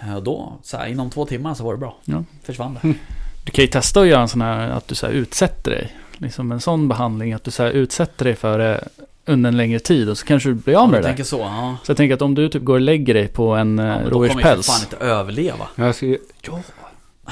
Eh, 0.00 0.16
och 0.16 0.22
då, 0.22 0.58
så 0.62 0.76
här, 0.76 0.86
inom 0.86 1.10
två 1.10 1.26
timmar 1.26 1.54
så 1.54 1.64
var 1.64 1.72
det 1.72 1.78
bra. 1.78 1.96
Ja. 2.04 2.24
Försvann 2.42 2.78
det. 2.82 2.94
Du 3.44 3.52
kan 3.52 3.62
ju 3.62 3.68
testa 3.68 4.00
att 4.00 4.06
göra 4.06 4.22
en 4.22 4.28
sån 4.28 4.40
här, 4.40 4.68
att 4.70 4.88
du 4.88 4.94
så 4.94 5.06
här 5.06 5.12
utsätter 5.12 5.70
dig. 5.70 5.96
Liksom 6.16 6.52
en 6.52 6.60
sån 6.60 6.88
behandling, 6.88 7.32
att 7.32 7.44
du 7.44 7.50
så 7.50 7.62
här 7.62 7.70
utsätter 7.70 8.24
dig 8.24 8.34
för 8.34 8.58
det 8.58 8.88
under 9.26 9.48
en 9.48 9.56
längre 9.56 9.78
tid 9.78 10.08
och 10.08 10.18
så 10.18 10.26
kanske 10.26 10.48
du 10.48 10.54
blir 10.54 10.76
av 10.82 10.88
med 10.90 10.98
du 10.98 11.02
det 11.02 11.02
där. 11.02 11.08
tänker 11.08 11.24
så, 11.24 11.38
ja. 11.38 11.76
Så 11.82 11.90
jag 11.90 11.96
tänker 11.96 12.14
att 12.14 12.22
om 12.22 12.34
du 12.34 12.48
typ 12.48 12.62
går 12.62 12.74
och 12.74 12.80
lägger 12.80 13.14
dig 13.14 13.28
på 13.28 13.54
en 13.54 13.78
ja 13.78 13.84
ja, 13.86 13.98
men 13.98 14.04
då 14.04 14.10
kommer 14.10 14.28
jag 14.28 14.34
fan 14.40 14.50
rådjurspäls. 14.52 14.82
inte 14.92 14.96
överleva. 15.04 15.68
Jag, 15.74 15.94
ska, 15.94 16.06
Ja. 16.06 16.60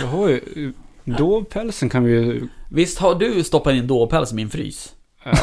jag 0.00 0.06
har 0.06 0.28
ju... 0.28 0.72
Dovpälsen 1.04 1.88
kan 1.88 2.04
vi 2.04 2.12
ju... 2.12 2.48
Visst 2.70 2.98
har 2.98 3.14
du 3.14 3.44
stoppat 3.44 3.74
in 3.74 3.86
dåpäls 3.86 4.32
i 4.32 4.34
min 4.34 4.50
frys? 4.50 4.92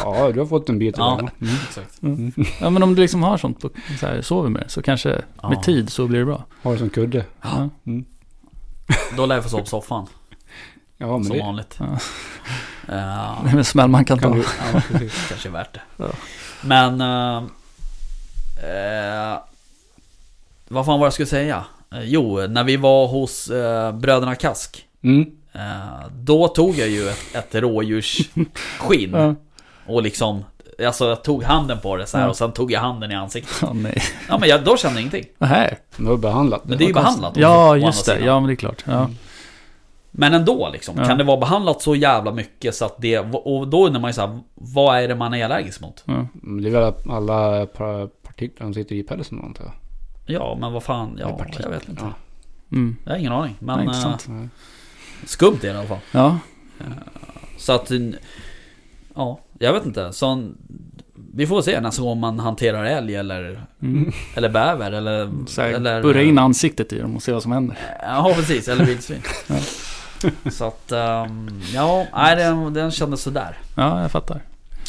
Ja, 0.04 0.30
du 0.34 0.38
har 0.40 0.46
fått 0.46 0.68
en 0.68 0.78
bit 0.78 0.94
Ja. 0.98 1.18
idag. 1.18 1.30
Mm. 1.40 1.54
Exakt. 1.68 1.98
Ja 2.60 2.70
men 2.70 2.82
om 2.82 2.94
du 2.94 3.02
liksom 3.02 3.22
har 3.22 3.36
sånt, 3.38 3.60
på, 3.60 3.70
så 4.00 4.06
här, 4.06 4.22
sover 4.22 4.48
med 4.48 4.62
det, 4.62 4.68
så 4.68 4.82
kanske 4.82 5.22
Ja. 5.42 5.48
med 5.48 5.62
tid 5.62 5.90
så 5.90 6.06
blir 6.06 6.18
det 6.18 6.24
bra. 6.24 6.44
Har 6.62 6.72
det 6.72 6.78
som 6.78 6.90
kudde. 6.90 7.24
Ja. 7.42 7.68
Då 9.16 9.26
lär 9.26 9.34
jag 9.34 9.44
få 9.44 9.50
sova 9.50 9.62
på 9.62 9.68
soffan, 9.68 10.06
Ja, 10.98 11.06
men 11.18 11.24
som 11.24 11.36
det 11.36 11.42
vanligt. 11.42 11.76
Ja. 11.78 11.98
Eh, 12.88 13.44
Det 13.44 13.50
är 13.50 13.56
en 13.58 13.64
smäll 13.64 13.88
man 13.88 14.04
kan 14.04 14.18
ta. 14.18 14.22
kan 14.22 14.32
du... 14.38 14.44
Ja, 14.72 14.80
precis. 14.90 15.26
kanske 15.28 15.48
är 15.48 15.52
värt 15.52 15.74
det. 15.74 15.80
Ja. 15.96 16.04
Men... 16.60 17.00
eh, 17.00 17.36
eh, 18.70 19.38
vad 20.68 20.86
fan 20.86 20.98
var 21.00 21.06
jag 21.06 21.12
skulle 21.12 21.26
säga? 21.26 21.64
Eh, 21.94 22.02
jo, 22.04 22.46
när 22.46 22.64
vi 22.64 22.76
var 22.76 23.06
hos 23.06 23.48
bröderna 23.94 24.34
Kask. 24.34 24.84
Mm. 25.04 25.26
Då 26.12 26.48
tog 26.48 26.78
jag 26.78 26.88
ju 26.88 27.08
ett, 27.08 27.34
ett 27.34 27.54
rådjursskinn. 27.54 28.46
Ja. 29.12 29.34
Och 29.86 30.02
liksom... 30.02 30.44
Alltså 30.86 31.08
jag 31.08 31.24
tog 31.24 31.42
handen 31.44 31.78
på 31.80 31.96
det 31.96 32.06
så 32.06 32.16
här 32.16 32.24
Ja. 32.24 32.30
och 32.30 32.36
sen 32.36 32.52
tog 32.52 32.72
jag 32.72 32.80
handen 32.80 33.12
i 33.12 33.14
ansiktet. 33.14 33.56
Ja, 33.62 33.72
nej. 33.72 34.02
Ja 34.28 34.38
men 34.38 34.48
jag, 34.48 34.64
då 34.64 34.76
kände 34.76 35.00
jag 35.00 35.00
ingenting. 35.00 35.24
Nähä. 35.38 35.76
Det 35.96 36.02
var 36.04 36.16
behandlat. 36.16 36.64
Men 36.64 36.78
det 36.78 36.84
är 36.84 36.86
ju 36.86 36.94
behandlat. 36.94 37.36
Ja, 37.36 37.76
just 37.76 38.06
det. 38.06 38.12
sidan. 38.12 38.26
Ja, 38.26 38.40
men 38.40 38.46
det 38.46 38.52
är 38.52 38.56
klart. 38.56 38.84
Ja. 38.84 39.10
Men 40.14 40.34
ändå 40.34 40.70
liksom. 40.72 40.94
Ja. 40.98 41.04
Kan 41.04 41.18
det 41.18 41.24
vara 41.24 41.36
behandlat 41.36 41.82
så 41.82 41.94
jävla 41.96 42.32
mycket 42.32 42.74
så 42.74 42.84
att 42.84 42.94
det... 42.98 43.18
Och 43.18 43.68
då 43.68 43.86
undrar 43.86 44.00
man 44.00 44.08
ju 44.10 44.12
såhär, 44.14 44.40
vad 44.54 44.98
är 44.98 45.08
det 45.08 45.14
man 45.14 45.34
är 45.34 45.44
allergisk 45.44 45.80
mot? 45.80 46.02
Ja. 46.06 46.26
Det 46.62 46.68
är 46.68 46.70
väl 46.72 46.92
alla 47.10 47.66
pa- 47.66 48.08
partiklar 48.22 48.66
som 48.66 48.74
sitter 48.74 48.94
i 48.94 49.02
pälsen 49.02 49.40
antar 49.44 49.64
jag. 49.64 49.74
Ja, 50.26 50.56
men 50.60 50.72
vad 50.72 50.82
fan, 50.82 51.16
ja, 51.20 51.40
jag 51.62 51.70
vet 51.70 51.88
inte. 51.88 52.02
Ja. 52.04 52.12
Mm. 52.76 52.96
Jag 53.04 53.12
har 53.12 53.18
ingen 53.18 53.32
aning. 53.32 53.56
Men 53.58 53.84
Ja, 53.86 53.92
eh. 53.92 54.14
Nej. 54.28 54.48
skumt 55.24 55.56
är 55.56 55.60
det 55.60 55.66
i 55.66 55.70
alla 55.78 55.88
fall. 55.88 55.98
Ja. 56.12 56.38
Så 57.58 57.72
att... 57.72 57.90
Ja, 59.14 59.40
jag 59.58 59.72
vet 59.72 59.86
inte. 59.86 60.12
Så 60.12 60.50
vi 61.34 61.46
får 61.46 61.62
se 61.62 61.80
nästa 61.80 62.02
gång 62.02 62.20
man 62.20 62.38
hanterar 62.38 62.84
älg 62.84 63.14
eller, 63.16 63.66
Mm. 63.82 64.12
eller 64.36 64.48
bäver 64.48 64.92
eller... 64.92 65.30
Så 65.46 65.62
här, 65.62 65.68
eller 65.68 66.02
Burra 66.02 66.22
in 66.22 66.38
ansiktet 66.38 66.92
i 66.92 66.98
dem 66.98 67.16
och 67.16 67.22
se 67.22 67.32
vad 67.32 67.42
som 67.42 67.52
händer. 67.52 67.78
Ja, 68.02 68.32
precis. 68.36 68.68
Eller 68.68 68.84
vildsvin. 68.84 69.20
Så 70.52 70.64
att... 70.66 70.92
ehm, 70.92 71.62
ja, 71.74 72.06
nej 72.14 72.36
den, 72.36 72.74
den 72.74 72.90
kändes 72.90 73.22
sådär. 73.22 73.58
Ja, 73.76 74.02
jag 74.02 74.10
fattar. 74.10 74.40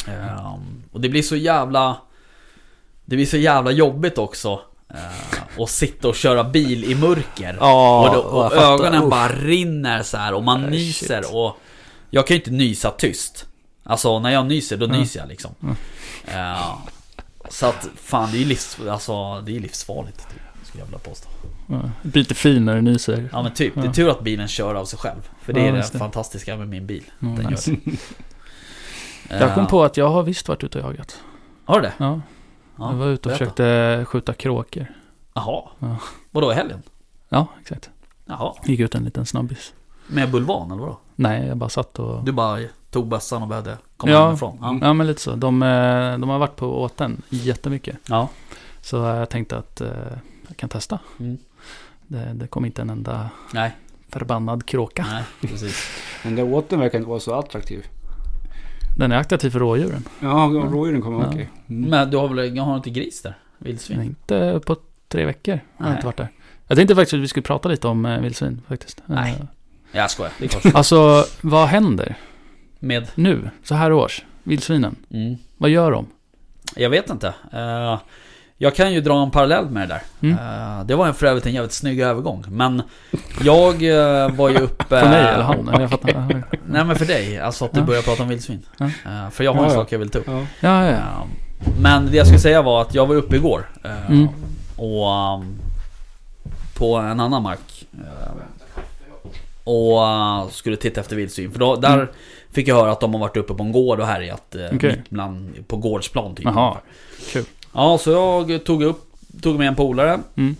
Ehm, 0.06 0.82
och 0.92 1.00
det 1.00 1.08
blir 1.08 1.22
så 1.22 1.36
jävla... 1.36 1.96
Det 3.04 3.16
blir 3.16 3.26
så 3.26 3.36
jävla 3.36 3.70
jobbigt 3.70 4.18
också. 4.18 4.60
Uh, 4.94 5.62
att 5.62 5.70
sitta 5.70 6.08
och 6.08 6.14
köra 6.16 6.44
bil 6.44 6.84
i 6.84 6.94
mörker. 6.94 7.56
Ja, 7.60 8.08
och 8.08 8.14
då, 8.14 8.20
och 8.20 8.52
ögonen 8.52 9.02
Uff. 9.02 9.10
bara 9.10 9.28
rinner 9.28 10.02
så 10.02 10.16
här 10.16 10.34
och 10.34 10.42
man 10.44 10.60
Nej, 10.60 10.70
nyser 10.70 11.22
shit. 11.22 11.32
och... 11.34 11.56
Jag 12.10 12.26
kan 12.26 12.34
ju 12.34 12.40
inte 12.40 12.50
nysa 12.50 12.90
tyst. 12.90 13.46
Alltså 13.84 14.18
när 14.18 14.30
jag 14.30 14.46
nyser, 14.46 14.76
då 14.76 14.84
Mm. 14.84 15.00
nyser 15.00 15.20
jag 15.20 15.28
liksom. 15.28 15.50
Eh, 16.24 16.76
så 17.48 17.66
att 17.66 17.88
fan, 17.96 18.30
det 18.32 18.36
är 18.36 18.40
ju 18.40 18.44
livs, 18.46 18.78
alltså, 18.90 19.40
det 19.40 19.56
är 19.56 19.60
livsfarligt. 19.60 20.26
Skulle 20.64 20.80
jag 20.82 20.86
vilja 20.86 20.98
påstå. 20.98 21.28
Ja, 21.66 21.90
lite 22.02 22.34
fin 22.34 22.64
när 22.64 22.74
du 22.74 22.82
nyser. 22.82 23.28
Ja 23.32 23.42
men 23.42 23.52
typ, 23.52 23.74
det 23.74 23.80
är 23.80 23.84
Ja. 23.84 23.92
tur 23.92 24.08
att 24.10 24.20
bilen 24.22 24.48
kör 24.48 24.74
av 24.74 24.84
sig 24.84 24.98
själv. 24.98 25.28
För 25.42 25.52
det 25.52 25.60
Ja, 25.60 25.66
är 25.66 25.72
det 25.72 25.98
fantastiska 25.98 26.56
med 26.56 26.68
min 26.68 26.86
bil. 26.86 27.04
Mm, 27.22 27.36
Den 27.36 27.46
nice. 27.46 27.70
gör 27.70 27.78
det. 27.84 27.90
Jag 29.40 29.54
kom 29.54 29.62
Eh, 29.64 29.70
på 29.70 29.84
att 29.84 29.96
jag 29.96 30.08
har 30.08 30.22
visst 30.22 30.48
varit 30.48 30.64
ute 30.64 30.78
och 30.82 30.84
jagat. 30.90 31.20
Har 31.64 31.80
du 31.80 31.86
det? 31.86 31.92
Ja, 31.98 32.20
Ja, 32.78 32.90
jag 32.90 32.96
var 32.98 33.06
ute 33.06 33.28
och 33.28 33.30
berätta. 33.30 33.38
försökte 33.38 34.04
skjuta 34.08 34.32
kråkor. 34.34 34.86
Jaha. 35.34 35.62
Ja. 35.78 35.96
Vadå 36.30 36.52
i 36.52 36.54
helgen? 36.54 36.82
Ja, 37.28 37.46
exakt. 37.60 37.90
Jaha. 38.26 38.52
Gick 38.64 38.80
ut 38.80 38.94
en 38.94 39.04
liten 39.04 39.26
snabbis. 39.26 39.72
Med 40.06 40.30
bulvan 40.30 40.70
eller 40.70 40.80
vadå? 40.82 40.98
Nej, 41.16 41.46
jag 41.46 41.56
bara 41.56 41.68
satt 41.68 41.98
och... 41.98 42.24
Du 42.24 42.32
bara 42.32 42.58
tog 42.90 43.08
bössan 43.08 43.42
och 43.42 43.48
behövde 43.48 43.78
komma 43.96 44.12
Ja. 44.12 44.24
hemifrån? 44.26 44.58
Ja. 44.60 44.78
Ja, 44.82 44.92
men 44.92 45.06
lite 45.06 45.20
så. 45.20 45.34
De, 45.34 45.62
eh, 45.62 46.18
de 46.18 46.28
har 46.28 46.38
varit 46.38 46.56
på 46.56 46.82
åten 46.82 47.22
jättemycket. 47.28 47.96
ja. 48.08 48.28
Så 48.80 48.96
jag 48.96 49.28
tänkte 49.30 49.58
att 49.58 49.80
eh, 49.80 49.88
jag 50.48 50.56
kan 50.56 50.68
testa. 50.68 50.98
Mm. 51.20 51.38
Det, 52.06 52.30
det 52.34 52.46
kom 52.46 52.64
inte 52.64 52.82
en 52.82 52.90
enda 52.90 53.30
Nej, 53.52 53.72
förbannad 54.08 54.66
kråka. 54.66 55.06
nej, 55.12 55.22
precis. 55.40 55.88
Men 56.24 56.36
den 56.36 56.52
åten 56.52 56.80
verkar 56.80 56.98
inte 56.98 57.08
vara 57.10 57.20
så 57.20 57.34
attraktiv. 57.34 57.86
Den 58.98 59.12
är 59.12 59.16
attraktiv 59.16 59.50
för 59.50 59.58
rådjuren. 59.58 60.04
Ja, 60.20 60.50
rådjuren 60.70 61.02
kommer 61.02 61.20
Ja. 61.20 61.28
okej. 61.28 61.50
Mm. 61.68 61.90
Men 61.90 62.10
du 62.10 62.16
har 62.16 62.28
väl, 62.28 62.56
jag 62.56 62.62
har 62.64 62.76
inte 62.76 62.90
gris 62.90 63.22
där? 63.22 63.38
Vildsvin? 63.58 64.02
Inte 64.02 64.60
på 64.66 64.76
tre 65.08 65.24
veckor. 65.24 65.52
har 65.52 65.60
jag 65.76 65.84
Nej. 65.86 65.92
inte 65.94 66.06
varit 66.06 66.16
där. 66.16 66.28
Jag 66.68 66.78
tänkte 66.78 66.94
faktiskt 66.94 67.14
att 67.14 67.20
vi 67.20 67.28
skulle 67.28 67.42
prata 67.42 67.68
lite 67.68 67.88
om 67.88 68.06
eh, 68.06 68.20
vildsvin 68.20 68.62
faktiskt. 68.68 69.02
Nej. 69.06 69.32
Eh, 69.40 69.46
Jag 69.92 70.10
skojar, 70.10 70.32
det 70.38 70.44
är 70.44 70.48
klart. 70.48 70.74
Alltså, 70.74 71.24
vad 71.40 71.68
händer 71.68 72.16
Med? 72.78 73.08
nu, 73.14 73.50
så 73.62 73.74
här 73.74 73.92
års? 73.92 74.24
Vildsvinen, 74.42 74.96
Mm. 75.10 75.36
vad 75.56 75.70
gör 75.70 75.90
de? 75.90 76.06
Jag 76.76 76.90
vet 76.90 77.10
inte. 77.10 77.34
Eh, 77.52 77.98
jag 78.58 78.74
kan 78.74 78.92
ju 78.92 79.00
dra 79.00 79.22
en 79.22 79.30
parallell 79.30 79.70
med 79.70 79.88
det 79.88 79.94
där. 79.94 80.02
Mm. 80.28 80.38
Eh, 80.78 80.84
det 80.86 80.94
var 80.94 81.06
en 81.06 81.14
för 81.14 81.26
övrigt 81.26 81.46
en 81.46 81.52
jävligt 81.54 81.72
snygg 81.72 82.00
övergång. 82.00 82.44
Men 82.48 82.82
jag 83.44 83.74
eh, 84.22 84.30
var 84.34 84.48
ju 84.48 84.58
uppe... 84.58 84.84
För 85.00 85.08
mig 85.08 85.20
eller 85.28 85.42
han? 85.44 85.68
Eller 85.68 85.80
jag 85.80 85.90
fattar. 85.90 86.42
Nej 86.68 86.84
men 86.84 86.96
för 86.96 87.06
dig, 87.06 87.38
alltså 87.40 87.64
att 87.64 87.72
du 87.72 87.80
Ja. 87.80 87.86
börjar 87.86 88.02
prata 88.02 88.22
om 88.22 88.28
vildsvin. 88.28 88.62
Ja. 88.78 88.84
Eh, 88.86 89.30
för 89.30 89.44
jag 89.44 89.52
har 89.54 89.58
en 89.58 89.64
Ja, 89.64 89.70
ja. 89.74 89.80
sak 89.80 89.92
jag 89.92 89.98
vill 89.98 90.10
ta 90.10 90.18
upp. 90.18 90.24
Ja. 90.26 90.46
Ja, 90.60 90.84
ja. 90.86 90.90
Eh, 90.90 90.98
men 91.80 92.06
det 92.10 92.16
jag 92.16 92.26
skulle 92.26 92.40
säga 92.40 92.62
var 92.62 92.82
att 92.82 92.94
jag 92.94 93.06
var 93.06 93.14
uppe 93.14 93.36
igår. 93.36 93.68
eh, 93.84 94.10
Mm. 94.10 94.28
Och... 94.76 95.34
um, 95.34 95.56
på 96.78 96.96
en 96.96 97.20
annan 97.20 97.42
mark. 97.42 97.86
eh, 97.92 98.32
och 99.64 99.98
uh, 100.02 100.48
skulle 100.50 100.76
titta 100.76 101.00
efter 101.00 101.16
vildsvin. 101.16 101.52
För 101.52 101.58
då, 101.58 101.76
där 101.76 101.94
Mm. 101.94 102.06
fick 102.52 102.68
jag 102.68 102.76
höra 102.76 102.92
att 102.92 103.00
de 103.00 103.12
har 103.14 103.20
varit 103.20 103.36
uppe 103.36 103.54
på 103.54 103.62
en 103.62 103.72
gård 103.72 104.00
och 104.00 104.06
härjat. 104.06 104.56
Okej. 104.72 104.90
mitt 104.96 105.10
bland, 105.10 105.68
på 105.68 105.76
gårdsplan 105.76 106.34
typ. 106.34 106.44
Jaha, 106.44 106.76
kul. 107.32 107.44
Ja, 107.74 107.98
så 107.98 108.10
jag 108.48 108.64
tog 108.64 108.82
upp, 108.82 109.04
tog 109.42 109.58
med 109.58 109.68
en 109.68 109.74
polare. 109.76 110.20
Mm. 110.36 110.56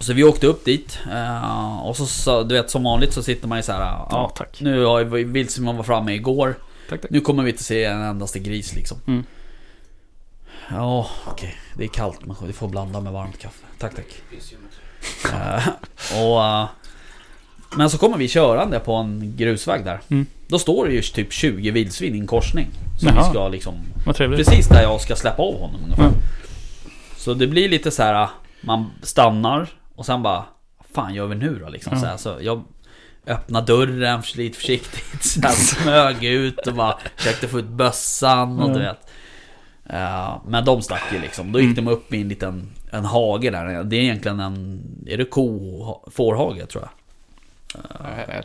Så 0.00 0.12
vi 0.12 0.24
åkte 0.24 0.46
upp 0.46 0.64
dit. 0.64 0.98
eh, 1.12 1.86
och 1.86 1.96
så, 1.96 2.42
du 2.42 2.54
vet 2.54 2.70
som 2.70 2.82
vanligt 2.84 3.12
så 3.12 3.22
sitter 3.22 3.48
man 3.48 3.58
ju 3.58 3.62
så 3.62 3.72
här. 3.72 3.80
Ja, 3.80 4.08
Ja, 4.10 4.32
tack. 4.36 4.60
nu 4.60 4.84
har 4.84 5.04
vi 5.04 5.24
vildsvin 5.24 5.76
var 5.76 5.82
framme 5.82 6.14
igår. 6.14 6.54
Tack, 6.88 7.00
tack. 7.00 7.10
Nu 7.10 7.20
kommer 7.20 7.42
vi 7.42 7.50
inte 7.50 7.64
se 7.64 7.84
en 7.84 8.02
endaste 8.02 8.38
gris 8.38 8.74
liksom. 8.74 8.98
Mm. 9.06 9.24
Ja, 10.70 11.06
okej. 11.26 11.54
Det 11.76 11.84
är 11.84 11.88
kallt 11.88 12.26
men 12.26 12.36
du 12.46 12.52
får 12.52 12.68
blanda 12.68 13.00
med 13.00 13.12
varmt 13.12 13.38
kaffe. 13.38 13.64
Tack, 13.78 13.94
tack. 13.94 14.22
Eh, 15.32 15.68
och, 16.24 16.44
eh, 16.44 16.66
men 17.76 17.90
så 17.90 17.98
kommer 17.98 18.16
vi 18.18 18.28
körande 18.28 18.78
på 18.80 18.94
en 18.94 19.34
grusväg 19.36 19.84
där. 19.84 20.00
Mm. 20.08 20.26
Då 20.48 20.58
står 20.58 20.86
det 20.86 20.92
ju 20.92 21.02
typ 21.02 21.32
20 21.32 21.70
vildsvin 21.70 22.14
i 22.14 22.18
en 22.18 22.26
korsning. 22.26 22.68
Som 22.98 23.08
Jaha. 23.08 23.24
vi 23.24 23.30
ska 23.30 23.48
liksom... 23.48 23.74
Precis 24.16 24.68
där 24.68 24.82
jag 24.82 25.00
ska 25.00 25.16
släppa 25.16 25.42
av 25.42 25.60
honom 25.60 25.80
ungefär. 25.84 26.04
Mm. 26.04 26.18
Så 27.16 27.34
det 27.34 27.46
blir 27.46 27.68
lite 27.68 27.90
så 27.90 28.02
här. 28.02 28.28
Man 28.60 28.90
stannar 29.02 29.68
och 29.94 30.06
sen 30.06 30.22
bara... 30.22 30.44
Vad 30.78 30.86
fan 30.94 31.14
gör 31.14 31.26
vi 31.26 31.34
nu 31.34 31.58
då 31.58 31.68
liksom? 31.68 31.92
Ja. 31.92 32.00
Så, 32.00 32.06
här, 32.06 32.16
så 32.16 32.36
jag 32.40 32.62
öppnar 33.26 33.62
dörren 33.62 34.22
lite 34.36 34.58
försiktigt. 34.58 35.22
Så 35.24 35.40
här, 35.40 35.50
smög 35.50 36.24
ut 36.24 36.66
och 36.66 36.74
bara 36.74 36.98
försökte 37.16 37.48
få 37.48 37.58
ut 37.58 37.68
bössan 37.68 38.60
och 38.60 38.70
du 38.74 38.82
Ja. 38.82 38.92
vet. 38.92 39.08
Ja, 39.88 40.42
men 40.46 40.64
de 40.64 40.82
stack 40.82 41.02
ju 41.12 41.18
liksom. 41.20 41.52
Då 41.52 41.60
gick 41.60 41.76
de 41.76 41.88
upp 41.88 42.14
i 42.14 42.20
en 42.20 42.28
liten 42.28 42.70
en 42.90 43.04
hage 43.04 43.50
där. 43.50 43.84
Det 43.84 43.96
är 43.96 44.00
egentligen 44.00 44.40
en... 44.40 44.82
Är 45.06 45.16
det 45.16 45.24
ko... 45.24 46.10
Fårhage 46.14 46.68
tror 46.68 46.84
jag? 46.84 46.90
Nej, 48.02 48.42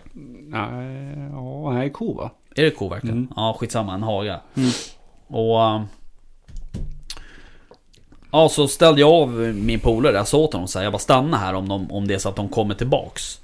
nej, 0.48 1.30
ja, 1.32 1.72
nej, 1.74 1.90
ko 1.90 2.14
va? 2.14 2.32
Är 2.56 2.64
det 2.64 2.72
ko 2.72 2.90
verkligen? 2.90 3.18
Mm. 3.18 3.34
Ja, 3.36 3.56
skitsamma. 3.60 3.94
En 3.94 4.04
hage. 4.04 4.40
Mm. 4.56 4.70
Och... 5.28 5.64
ähm, 5.64 5.84
Ja, 8.32 8.50
så 8.50 8.68
ställde 8.68 9.02
jag 9.02 9.12
av 9.12 9.30
min 9.56 9.80
polare. 9.80 10.16
Jag 10.16 10.28
sa 10.28 10.38
åt 10.38 10.54
honom 10.54 10.68
så 10.68 10.80
här, 10.80 10.84
jag 10.84 10.94
bara 10.94 11.00
stanna 11.00 11.38
här 11.38 11.54
om, 11.54 11.70
de, 11.70 11.92
om 11.92 12.08
det 12.08 12.14
är 12.14 12.18
så 12.18 12.30
att 12.30 12.36
de 12.36 12.50
kommer 12.50 12.76
tillbaks. 12.76 13.42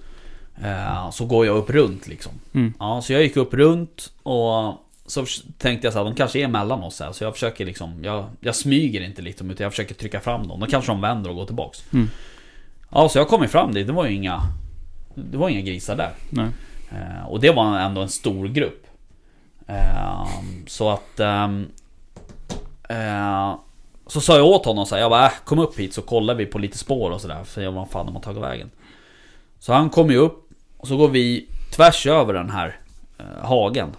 Eh, 0.64 1.10
så 1.12 1.26
går 1.26 1.46
jag 1.46 1.58
upp 1.58 1.70
runt 1.70 2.08
liksom. 2.08 2.32
Mm. 2.54 2.74
Ja, 2.80 3.02
så 3.02 3.14
jag 3.14 3.22
gick 3.24 3.38
upp 3.38 3.54
runt 3.54 4.12
och 4.24 4.74
så 5.06 5.26
tänkte 5.58 5.88
jag 5.88 5.94
så 5.94 6.00
här, 6.00 6.06
de 6.06 6.16
kanske 6.16 6.40
är 6.40 6.48
mellan 6.48 6.84
oss 6.84 7.00
här, 7.00 7.12
så 7.12 7.24
jag 7.24 7.34
försöker 7.34 7.66
liksom, 7.66 8.04
jag, 8.04 8.26
jag 8.40 8.56
smyger 8.56 9.02
inte 9.02 9.22
liksom, 9.22 9.52
utan 9.52 9.64
jag 9.64 9.72
försöker 9.72 9.96
trycka 9.96 10.20
fram 10.20 10.48
dem. 10.48 10.60
Då 10.60 10.66
kanske 10.66 10.92
de 10.92 11.02
vänder 11.02 11.30
och 11.30 11.36
går 11.36 11.46
tillbaks. 11.46 11.84
Mm. 11.94 12.10
Ja, 12.92 13.10
så 13.10 13.18
jag 13.18 13.28
kom 13.28 13.42
ju 13.42 13.48
fram 13.48 13.74
dit, 13.74 13.88
det 13.88 13.94
var 13.94 14.06
ju 14.06 14.16
inga, 14.16 14.42
det 15.16 15.38
var 15.38 15.50
inga 15.50 15.62
grisar 15.62 15.96
där. 15.96 16.14
Eh, 16.92 17.26
och 17.28 17.40
det 17.40 17.52
var 17.52 17.80
ändå 17.80 18.02
en 18.02 18.10
stor 18.10 18.48
grupp. 18.48 18.85
Eh, 19.68 20.28
så 20.68 20.90
att... 20.90 21.20
ehm, 21.20 21.68
eh, 22.90 23.56
så 24.08 24.22
sa 24.22 24.38
jag 24.38 24.46
åt 24.46 24.66
honom 24.66 24.86
så 24.86 24.96
här, 24.96 25.02
jag 25.02 25.12
bara, 25.12 25.26
äh, 25.26 25.32
kom 25.46 25.60
upp 25.60 25.80
hit 25.80 25.94
så 25.94 26.02
kollar 26.02 26.36
vi 26.36 26.46
på 26.46 26.60
lite 26.60 26.78
spår 26.78 27.12
och 27.12 27.22
sådär. 27.22 27.44
För 27.44 27.62
jag 27.62 27.72
var 27.72 27.86
fan 27.86 28.06
de 28.06 28.16
har 28.16 28.22
tagit 28.22 28.44
vägen. 28.44 28.72
Så 29.60 29.74
han 29.74 29.90
kom 29.90 30.10
ju 30.12 30.18
upp 30.18 30.50
och 30.78 30.88
så 30.88 30.98
går 30.98 31.08
vi 31.10 31.48
tvärs 31.76 32.06
över 32.08 32.34
den 32.34 32.50
här 32.50 32.80
eh, 33.18 33.46
hagen. 33.48 33.90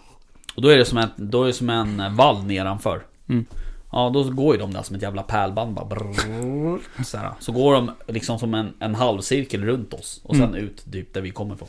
Och 0.57 0.63
då 0.63 0.69
är 0.69 0.77
det 0.77 0.85
som 0.85 0.99
en, 0.99 1.09
då 1.17 1.43
är 1.43 1.47
det 1.47 1.53
som 1.53 1.71
en 1.71 2.01
eh, 2.01 2.15
vall 2.15 2.43
nedanför. 2.45 3.03
Mm. 3.29 3.47
Ja, 3.93 4.11
då 4.15 4.23
går 4.25 4.55
ju 4.55 4.61
de 4.61 4.73
där 4.73 4.83
som 4.83 4.97
ett 4.97 5.03
jävla 5.03 5.23
pärlband 5.23 5.75
bara. 5.75 5.85
Brrr, 5.85 6.79
så, 7.05 7.17
här. 7.19 7.31
så 7.41 7.53
går 7.53 7.75
de 7.75 7.91
liksom 8.07 8.39
som 8.39 8.55
en, 8.55 8.75
en 8.81 8.95
halvcirkel 8.95 9.65
runt 9.65 9.95
oss. 9.95 10.21
Och 10.25 10.37
sen 10.37 10.45
Mm. 10.49 10.57
ut 10.65 10.93
typ 10.93 11.15
där 11.15 11.21
vi 11.21 11.31
kommer 11.31 11.55
ifrån. 11.55 11.69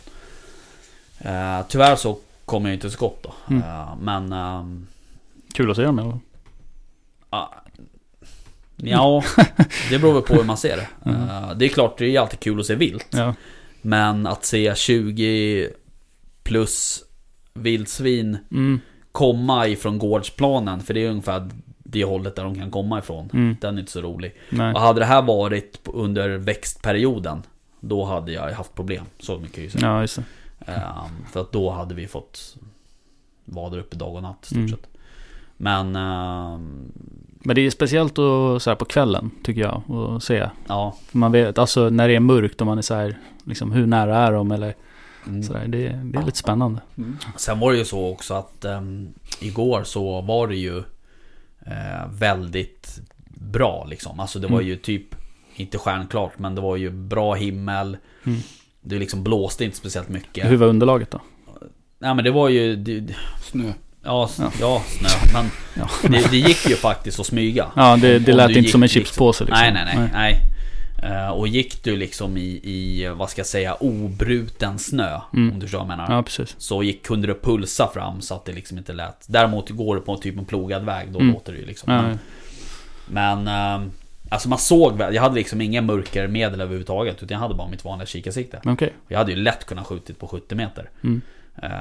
Eh, 1.19 1.65
tyvärr 1.69 1.95
så 1.95 2.17
kommer 2.47 2.69
jag 2.69 2.75
inte 2.75 2.87
till 2.87 2.91
skott 2.97 3.19
då. 3.23 3.33
Mm. 3.49 3.63
Eh, 3.63 3.95
men... 4.01 4.33
ehm, 4.33 4.87
Kul 5.53 5.71
att 5.71 5.77
se 5.77 5.83
dem 5.83 5.99
eller? 5.99 6.19
Ja, 7.31 7.53
ja, 8.75 9.23
det 9.89 9.99
beror 9.99 10.13
väl 10.13 10.21
på 10.21 10.33
hur 10.33 10.43
man 10.43 10.57
ser 10.57 10.77
det. 10.77 10.87
Mm. 11.09 11.29
Eh, 11.29 11.51
Det 11.55 11.65
är 11.65 11.69
klart, 11.69 11.97
det 11.97 12.15
är 12.15 12.19
alltid 12.19 12.39
kul 12.39 12.59
att 12.59 12.65
se 12.65 12.75
vilt. 12.75 13.07
Ja. 13.09 13.33
Men 13.81 14.27
att 14.27 14.45
se 14.45 14.75
20 14.75 15.69
plus 16.43 17.03
vildsvin 17.53 18.37
Mm. 18.51 18.79
komma 19.11 19.67
ifrån 19.67 19.97
gårdsplanen, 19.99 20.79
för 20.79 20.93
det 20.93 21.05
är 21.05 21.09
ungefär 21.09 21.49
det 21.77 22.03
hållet 22.03 22.35
där 22.35 22.43
de 22.43 22.55
kan 22.55 22.71
komma 22.71 22.99
ifrån. 22.99 23.29
Mm. 23.33 23.55
Den 23.61 23.75
är 23.75 23.79
inte 23.79 23.91
så 23.91 24.01
rolig. 24.01 24.35
Nej. 24.49 24.73
Och 24.73 24.79
hade 24.81 24.99
det 24.99 25.05
här 25.05 25.21
varit 25.21 25.79
under 25.85 26.29
växtperioden, 26.29 27.43
då 27.79 28.05
hade 28.05 28.31
jag 28.31 28.51
haft 28.51 28.75
problem. 28.75 29.05
Så 29.19 29.37
mycket 29.39 29.79
kan 29.79 29.89
jag 29.91 30.01
ju 30.01 30.07
säga. 30.07 30.25
Ja, 30.27 30.36
för 31.31 31.41
att 31.41 31.51
då 31.51 31.69
hade 31.71 31.95
vi 31.95 32.07
fått 32.07 32.55
vara 33.45 33.69
där 33.69 33.77
uppe 33.77 33.95
dag 33.95 34.15
och 34.15 34.21
natt 34.21 34.37
i 34.43 34.45
stort 34.45 34.57
Mm. 34.57 34.69
sett. 34.69 34.87
Men, 35.57 35.95
ehm, 35.95 36.91
Men 37.43 37.55
det 37.55 37.61
är 37.61 37.69
speciellt 37.69 38.11
att, 38.19 38.61
så 38.61 38.69
här 38.69 38.75
på 38.75 38.85
kvällen, 38.85 39.31
tycker 39.43 39.61
jag, 39.61 39.91
att 39.91 40.23
se. 40.23 40.49
ja. 40.67 40.95
För 41.05 41.17
man 41.17 41.31
vet, 41.31 41.57
alltså 41.57 41.89
när 41.89 42.07
det 42.07 42.15
är 42.15 42.19
mörkt 42.19 42.61
och 42.61 42.67
man 42.67 42.77
är 42.77 42.81
så 42.81 42.93
här, 42.95 43.17
liksom 43.43 43.71
hur 43.71 43.87
nära 43.87 44.17
är 44.17 44.31
de 44.31 44.51
eller 44.51 44.75
Mm. 45.27 45.43
så 45.43 45.53
där, 45.53 45.67
det, 45.67 45.87
det 46.03 46.17
är 46.19 46.25
lite 46.25 46.37
spännande. 46.37 46.81
Sen 47.35 47.59
var 47.59 47.71
det 47.71 47.77
ju 47.77 47.85
så 47.85 48.07
också 48.11 48.33
att 48.33 48.65
ehm, 48.65 49.13
igår 49.41 49.83
så 49.83 50.21
var 50.21 50.47
det 50.47 50.55
ju 50.55 50.77
eh, 51.65 52.07
väldigt 52.11 52.99
bra 53.29 53.85
liksom. 53.89 54.19
Alltså 54.19 54.39
det 54.39 54.47
var 54.47 54.57
Mm. 54.59 54.67
ju 54.67 54.75
typ, 54.75 55.15
inte 55.55 55.77
stjärnklart, 55.77 56.39
men 56.39 56.55
det 56.55 56.61
var 56.61 56.75
ju 56.75 56.89
bra 56.89 57.33
himmel. 57.33 57.97
Det 58.87 58.99
liksom 58.99 59.23
blåste 59.23 59.65
inte 59.65 59.77
speciellt 59.77 60.09
mycket. 60.09 60.51
Hur 60.51 60.55
var 60.57 60.67
underlaget 60.67 61.11
då? 61.11 61.21
Nej 61.99 62.15
men 62.15 62.23
det 62.25 62.31
var 62.31 62.49
ju, 62.49 62.75
det, 62.75 63.13
Snö. 63.41 63.73
ja, 64.03 64.29
Ja. 64.39 64.51
ja 64.59 64.83
snö. 64.87 65.09
Men 65.33 65.45
Ja, 65.73 65.89
det, 66.09 66.31
det 66.31 66.37
gick 66.37 66.69
ju 66.69 66.75
faktiskt 66.75 67.19
att 67.19 67.25
smyga. 67.25 67.65
ja 67.75 67.97
det, 68.01 68.19
det 68.19 68.33
lät 68.33 68.49
inte 68.49 68.59
gick 68.59 68.71
som 68.71 68.83
en 68.83 68.89
chipspåse 68.89 69.43
liksom. 69.43 69.59
Nej, 69.61 69.73
nej, 69.73 69.95
nej. 69.95 70.09
nej. 70.13 70.41
Eh, 71.03 71.29
och 71.29 71.47
gick 71.47 71.83
du 71.83 71.95
liksom 71.97 72.37
i, 72.37 72.41
i, 72.63 73.07
vad 73.15 73.29
ska 73.29 73.39
jag 73.39 73.47
säga, 73.47 73.73
obruten 73.73 74.79
snö. 74.79 75.19
Mm. 75.33 75.51
Om 75.53 75.59
du 75.59 75.65
förstår 75.65 75.79
vad 75.79 75.85
jag 75.91 75.97
menar. 75.97 76.15
Ja, 76.15 76.23
precis. 76.23 76.55
Så 76.57 76.83
gick, 76.83 77.05
kunde 77.05 77.27
du 77.27 77.33
pulsa 77.39 77.87
fram 77.93 78.21
så 78.21 78.33
att 78.35 78.45
det 78.45 78.53
liksom 78.53 78.77
inte 78.77 78.93
lät. 78.93 79.25
Däremot 79.27 79.69
går 79.69 79.95
du 79.95 80.01
på 80.01 80.17
typ 80.17 80.37
en 80.37 80.45
plogad 80.45 80.85
väg, 80.85 81.07
då 81.11 81.19
Mm. 81.19 81.33
låter 81.33 81.51
det 81.53 81.59
ju 81.59 81.65
liksom. 81.65 81.93
Ja, 81.93 82.01
Men, 82.01 82.19
men 83.07 83.47
ehm, 83.47 83.91
alltså 84.29 84.49
man 84.49 84.57
såg 84.59 84.97
väl, 84.97 85.15
jag 85.15 85.21
hade 85.21 85.35
liksom 85.35 85.61
inga 85.61 85.81
mörkermedel 85.81 86.61
överhuvudtaget. 86.61 87.23
Utan 87.23 87.35
jag 87.35 87.39
hade 87.39 87.55
bara 87.55 87.67
mitt 87.67 87.85
vanliga 87.85 88.05
kikarsikte. 88.05 88.61
okej. 88.65 88.93
Jag 89.07 89.17
hade 89.17 89.31
ju 89.31 89.37
lätt 89.37 89.65
kunnat 89.65 89.87
skjutit 89.87 90.19
på 90.19 90.27
70 90.27 90.55
meter. 90.55 90.89
Mm. 91.03 91.21
Ehm, 91.55 91.71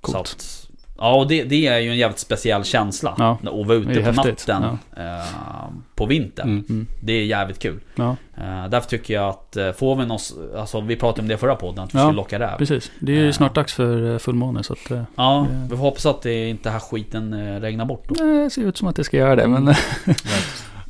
Coolt. 0.00 0.16
Så 0.16 0.18
att, 0.18 0.70
ja, 0.98 1.14
och 1.14 1.28
det, 1.28 1.44
det 1.44 1.66
är 1.66 1.78
ju 1.78 1.90
en 1.90 1.96
jävligt 1.96 2.18
speciell 2.18 2.64
känsla. 2.64 3.14
Ja, 3.18 3.38
Att 3.42 3.66
vara 3.66 3.74
ute 3.78 3.94
på 3.94 4.00
häftigt, 4.00 4.48
natten 4.48 4.78
ehm, 4.96 5.82
på 5.94 6.06
vintern. 6.06 6.48
Mm. 6.48 6.64
Mm. 6.68 6.86
Det 7.00 7.12
är 7.12 7.24
jävligt 7.24 7.58
kul. 7.58 7.80
Ja, 7.94 8.16
Uh, 8.38 8.68
därför 8.68 8.88
tycker 8.88 9.14
jag 9.14 9.28
att 9.28 9.56
uh, 9.60 9.72
får 9.72 9.96
vi 9.96 10.06
något, 10.06 10.32
alltså 10.56 10.80
vi 10.80 10.96
pratade 10.96 11.22
om 11.22 11.28
det 11.28 11.34
i 11.34 11.36
förra 11.36 11.54
podden, 11.56 11.84
att 11.84 11.94
vi 11.94 11.98
Ja, 11.98 12.04
skulle 12.04 12.16
locka 12.16 12.38
räv. 12.38 12.58
precis. 12.58 12.90
Det 12.98 13.12
är 13.12 13.16
ju 13.16 13.26
Ja. 13.26 13.32
snart 13.32 13.54
dags 13.54 13.74
för 13.74 14.12
eh, 14.12 14.18
fullmåne 14.18 14.62
så 14.62 14.72
att... 14.72 14.90
eh, 14.90 15.02
Ja, 15.16 15.46
vi 15.62 15.68
får 15.68 15.76
hoppas 15.76 16.06
att 16.06 16.22
det 16.22 16.48
inte 16.48 16.70
här 16.70 16.78
skiten 16.78 17.32
eh, 17.32 17.60
regnar 17.60 17.84
bort 17.84 18.04
då. 18.08 18.24
Nej, 18.24 18.44
det 18.44 18.50
ser 18.50 18.62
ut 18.62 18.76
som 18.76 18.88
att 18.88 18.96
det 18.96 19.04
ska 19.04 19.16
göra 19.16 19.36
det, 19.36 19.46
men... 19.48 19.66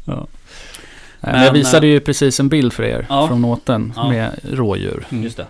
ja. 0.07 0.27
Men 1.21 1.43
jag 1.45 1.53
visade 1.53 1.87
ju 1.87 2.01
precis 2.01 2.41
en 2.41 2.49
bild 2.49 2.73
för 2.73 2.83
er 2.83 3.07
Ja. 3.09 3.29
från 3.29 3.45
åten 3.45 3.93
Ja. 3.97 4.09
med 4.09 4.41
rådjur. 4.43 5.07
Mm. 5.11 5.25
Just 5.25 5.37
det. 5.37 5.47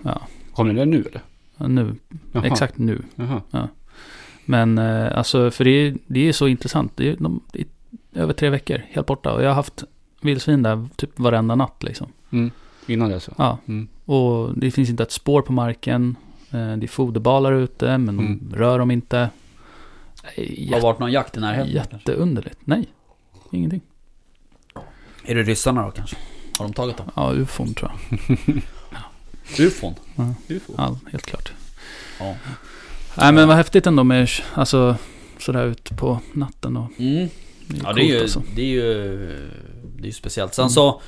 Kom 0.52 0.68
ni 0.68 0.74
där 0.74 0.86
nu 0.86 1.04
eller? 1.10 1.22
Ja, 1.56 1.66
Nu, 1.68 1.94
Jaha. 2.32 2.46
exakt 2.46 2.78
nu. 2.78 3.02
Jaha. 3.16 3.68
Men 4.44 4.78
eh, 4.78 5.18
alltså, 5.18 5.50
för 5.50 5.64
det 5.64 5.70
är, 5.70 5.94
det 6.06 6.28
är 6.28 6.32
så 6.32 6.48
intressant. 6.48 6.92
Det 6.96 7.08
är, 7.10 7.16
de, 7.18 7.40
det 7.52 7.60
är 7.60 7.66
över 8.22 8.32
tre 8.32 8.50
veckor, 8.50 8.82
helt 8.90 9.06
borta. 9.06 9.32
Och 9.32 9.42
jag 9.42 9.48
har 9.48 9.54
haft 9.54 9.84
vildsvin 10.20 10.62
där 10.62 10.88
typ 10.96 11.18
varenda 11.18 11.54
natt 11.54 11.82
liksom. 11.82 12.06
Mm. 12.30 12.50
Innan 12.86 13.10
det 13.10 13.20
så. 13.20 13.32
Ja, 13.38 13.58
Mm. 13.66 13.88
och 14.04 14.58
det 14.58 14.70
finns 14.70 14.90
inte 14.90 15.02
ett 15.02 15.12
spår 15.12 15.42
på 15.42 15.52
marken. 15.52 16.16
Eh, 16.50 16.76
det 16.76 16.86
är 16.86 16.88
foderbalar 16.88 17.52
ute, 17.52 17.98
men 17.98 18.16
de 18.16 18.26
Mm. 18.26 18.52
rör 18.54 18.78
dem 18.78 18.90
inte. 18.90 19.18
Är 19.18 19.28
Har 20.24 20.32
det 20.36 20.42
Jätte, 20.62 20.80
varit 20.82 20.98
någon 20.98 21.12
jakt 21.12 21.36
i 21.36 21.40
närheten? 21.40 21.72
jätteunderligt. 21.72 22.58
Nej, 22.64 22.88
ingenting. 23.50 23.80
Är 25.26 25.34
det 25.34 25.42
ryssarna 25.42 25.82
då 25.84 25.90
kanske? 25.90 26.16
Har 26.58 26.64
de 26.64 26.72
tagit 26.74 26.96
dem? 26.96 27.10
Ja, 27.16 27.32
ufon 27.32 27.74
tror 27.74 27.90
jag. 28.10 28.28
Ufon? 29.58 29.94
Ja. 30.16 30.34
Ufon? 30.48 30.74
Ja, 30.78 30.98
helt 31.12 31.26
klart. 31.26 31.52
Ja. 32.18 32.34
Nej, 33.16 33.32
men 33.32 33.48
vad 33.48 33.56
häftigt 33.56 33.86
ändå 33.86 34.04
med, 34.04 34.28
alltså, 34.54 34.96
sådär 35.38 35.64
ut 35.66 35.96
på 35.96 36.20
natten 36.32 36.76
och 36.76 36.90
Mm. 36.98 37.28
det 37.68 37.76
är 37.78 37.82
Ja 37.84 37.92
det 37.92 38.00
är, 38.02 38.04
ju, 38.04 38.20
alltså. 38.22 38.42
det 38.56 38.62
är 38.62 38.66
ju 38.66 39.16
Det 39.96 40.02
är 40.02 40.06
ju 40.06 40.12
speciellt. 40.12 40.54
Sen 40.54 40.62
Mm. 40.62 40.70
så 40.70 41.00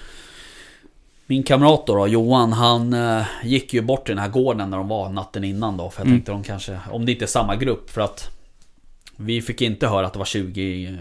Min 1.31 1.43
kamrat 1.43 1.87
då, 1.87 1.95
då 1.97 2.07
Johan, 2.09 2.53
han 2.53 2.93
eh, 2.93 3.23
gick 3.45 3.75
ju 3.75 3.81
bort 3.83 4.07
till 4.07 4.15
den 4.15 4.23
här 4.25 4.31
gården 4.31 4.71
där 4.71 4.79
de 4.79 4.89
var 4.89 5.09
natten 5.11 5.45
innan 5.45 5.77
då. 5.77 5.91
För 5.91 6.01
jag 6.01 6.07
Mm. 6.07 6.19
tänkte 6.19 6.33
de 6.33 6.43
kanske, 6.45 6.79
om 6.91 7.07
det 7.07 7.13
inte 7.13 7.25
är 7.25 7.27
samma 7.27 7.57
grupp 7.57 7.91
för 7.91 8.01
att 8.01 8.29
Vi 9.17 9.43
fick 9.43 9.63
inte 9.63 9.89
höra 9.89 10.07
att 10.07 10.13
det 10.13 10.19
var 10.19 10.27
20 10.27 10.87
eh, 10.87 10.95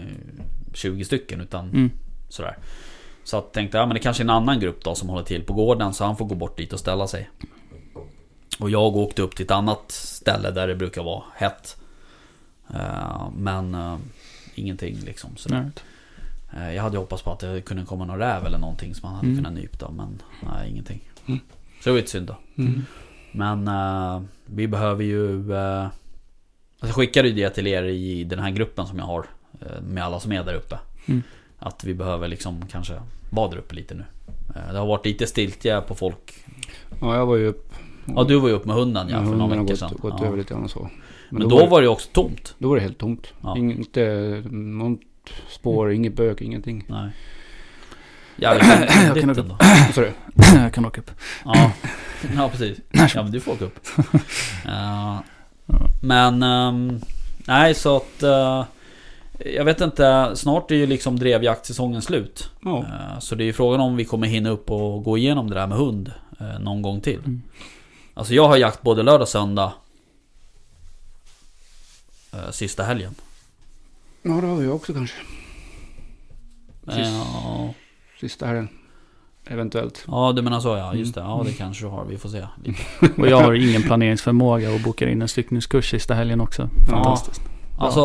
20 0.74 1.04
stycken 1.04 1.40
utan 1.40 1.64
Mm. 1.70 1.90
sådär. 2.28 2.56
Så 3.28 3.36
jag 3.36 3.52
tänkte, 3.52 3.78
ja 3.78 3.86
men 3.86 3.94
det 3.94 4.00
kanske 4.00 4.20
är 4.22 4.24
en 4.24 4.30
annan 4.30 4.60
grupp 4.60 4.84
då 4.84 4.94
som 4.94 5.08
håller 5.08 5.24
till 5.24 5.42
på 5.42 5.52
gården 5.52 5.94
så 5.94 6.04
han 6.04 6.16
får 6.16 6.24
gå 6.24 6.34
bort 6.34 6.56
dit 6.56 6.72
och 6.72 6.80
ställa 6.80 7.06
sig. 7.08 7.30
Och 8.58 8.70
jag 8.70 8.96
åkte 8.96 9.22
upp 9.22 9.36
till 9.36 9.44
ett 9.44 9.50
annat 9.50 9.92
ställe 9.92 10.50
där 10.50 10.68
det 10.68 10.74
brukar 10.74 11.02
vara 11.02 11.22
hett. 11.36 11.76
Eh, 12.74 13.28
men 13.36 13.74
eh, 13.74 13.96
ingenting 14.54 14.96
liksom. 15.04 15.36
Sådär. 15.36 15.70
Nej. 16.52 16.68
Eh, 16.68 16.74
Jag 16.74 16.82
hade 16.82 16.98
hoppats 16.98 17.22
på 17.22 17.32
att 17.32 17.38
det 17.40 17.60
kunde 17.60 17.84
komma 17.84 18.04
någon 18.04 18.18
räv 18.18 18.46
eller 18.46 18.58
någonting 18.58 18.94
som 18.94 19.08
man 19.08 19.16
hade 19.16 19.26
Mm. 19.28 19.38
kunnat 19.44 19.52
nypa 19.52 19.90
men 19.90 20.22
nej 20.52 20.70
ingenting. 20.70 21.00
Mm. 21.26 21.40
Så 21.80 21.84
det 21.84 21.90
var 21.90 21.98
ju 21.98 22.06
synd 22.06 22.26
då. 22.26 22.36
Mm. 22.62 22.84
Men 23.32 23.68
eh, 23.68 24.22
vi 24.46 24.66
behöver 24.68 25.04
ju... 25.04 25.52
Uh, 25.52 25.86
jag 26.80 26.94
skickade 26.94 27.28
ju 27.28 27.34
det 27.34 27.50
till 27.50 27.66
er 27.66 27.82
i 27.82 28.24
den 28.24 28.38
här 28.38 28.50
gruppen 28.50 28.86
som 28.86 28.98
jag 28.98 29.06
har. 29.06 29.26
eh, 29.60 29.80
med 29.82 30.04
alla 30.04 30.20
som 30.20 30.32
är 30.32 30.44
där 30.44 30.54
uppe. 30.54 30.78
Mm. 31.06 31.22
Att 31.58 31.84
vi 31.84 31.94
behöver 31.94 32.28
liksom 32.28 32.66
kanske 32.70 33.00
vara 33.30 33.50
där 33.50 33.56
uppe 33.58 33.74
lite 33.74 33.94
nu. 33.94 34.04
Eh, 34.56 34.72
det 34.72 34.78
har 34.78 34.86
varit 34.86 35.06
lite 35.06 35.26
stiltje 35.26 35.80
på 35.80 35.94
folk. 35.94 36.44
Ja, 37.00 37.16
jag 37.16 37.26
var 37.26 37.36
ju 37.36 37.46
upp. 37.46 37.72
Ja 38.16 38.24
du 38.24 38.40
var 38.40 38.48
ju 38.48 38.54
upp 38.54 38.64
med 38.64 38.76
hunden 38.76 39.08
ja, 39.10 39.24
för 39.24 39.30
några 39.30 39.46
veckor 39.54 39.66
gått, 39.68 39.78
sedan. 39.78 39.96
gått 39.98 40.14
ja. 40.18 40.26
över 40.26 40.36
lite 40.36 40.54
grann 40.54 40.64
och 40.64 40.70
så. 40.70 40.90
Men, 41.30 41.48
då, 41.48 41.66
var 41.66 41.80
det 41.80 41.84
ju 41.84 41.90
också 41.90 42.08
tomt. 42.12 42.54
då 42.58 42.68
var 42.68 42.76
det 42.76 42.82
helt 42.82 42.98
tomt. 42.98 43.26
Ja. 43.42 43.56
Inte 43.58 44.42
något 44.50 45.00
spår, 45.48 45.92
inget 45.92 46.14
bök, 46.16 46.40
ingenting. 46.40 46.84
Nej. 46.88 47.10
Jävligt 48.36 48.68
Jag 49.06 49.20
kan 49.20 49.30
åka- 49.30 49.92
sa 49.94 50.00
du? 50.00 50.12
jag 50.54 50.72
kan 50.74 50.84
åka 50.86 51.00
upp. 51.00 51.10
Ja, 51.44 51.72
ja 52.36 52.48
precis. 52.48 52.78
Ja 53.14 53.22
men 53.22 53.32
du 53.32 53.40
får 53.40 53.52
åka 53.52 53.64
upp. 53.64 53.78
Ja. 54.64 55.22
men, 56.02 56.42
ehm, 56.42 57.00
nej 57.46 57.74
så 57.74 57.96
att... 57.96 58.22
eh, 58.22 58.64
jag 59.38 59.64
vet 59.64 59.80
inte, 59.80 60.32
snart 60.34 60.70
är 60.70 60.74
ju 60.74 60.86
liksom 60.86 61.18
drevjaktsäsongen 61.18 62.02
slut. 62.02 62.50
Ja. 62.64 62.78
Eh, 62.78 63.18
så 63.20 63.34
det 63.34 63.44
är 63.44 63.46
ju 63.46 63.52
frågan 63.52 63.80
om 63.80 63.96
vi 63.96 64.04
kommer 64.04 64.26
hinna 64.26 64.50
upp 64.50 64.70
och 64.70 65.04
gå 65.04 65.18
igenom 65.18 65.50
det 65.50 65.54
där 65.56 65.66
med 65.66 65.78
hund 65.78 66.12
eh, 66.40 66.58
någon 66.60 66.82
gång 66.82 67.00
till. 67.00 67.18
Mm. 67.18 67.42
Alltså 68.14 68.34
jag 68.34 68.48
har 68.48 68.56
jakt 68.56 68.82
både 68.82 69.02
lördag 69.02 69.20
och 69.22 69.28
söndag. 69.28 69.72
eh, 72.32 72.50
Sista 72.50 72.82
helgen. 72.82 73.14
Ja, 74.22 74.30
det 74.32 74.46
har 74.46 74.62
jag 74.62 74.74
också 74.74 74.92
kanske. 74.92 75.16
Eh, 76.88 76.98
Ja, 77.12 77.74
Sista 78.20 78.46
helgen. 78.46 78.68
eventuellt. 79.46 80.04
Ja, 80.06 80.32
du 80.36 80.42
menar 80.42 80.60
så 80.60 80.68
ja. 80.76 80.94
Just 80.94 81.14
det. 81.14 81.20
Ja, 81.20 81.42
det 81.46 81.52
kanske 81.52 81.84
du 81.84 81.88
har. 81.88 82.04
Vi 82.04 82.18
får 82.18 82.28
se. 82.28 82.46
Och 83.18 83.28
jag 83.28 83.36
har 83.40 83.52
ingen 83.54 83.82
planeringsförmåga 83.82 84.70
och 84.74 84.80
bokar 84.80 85.06
in 85.06 85.22
en 85.22 85.28
styckningskurs 85.28 85.90
sista 85.90 86.14
helgen 86.14 86.40
också. 86.40 86.68
Fantastiskt. 86.90 87.40
Alltså, 87.78 88.00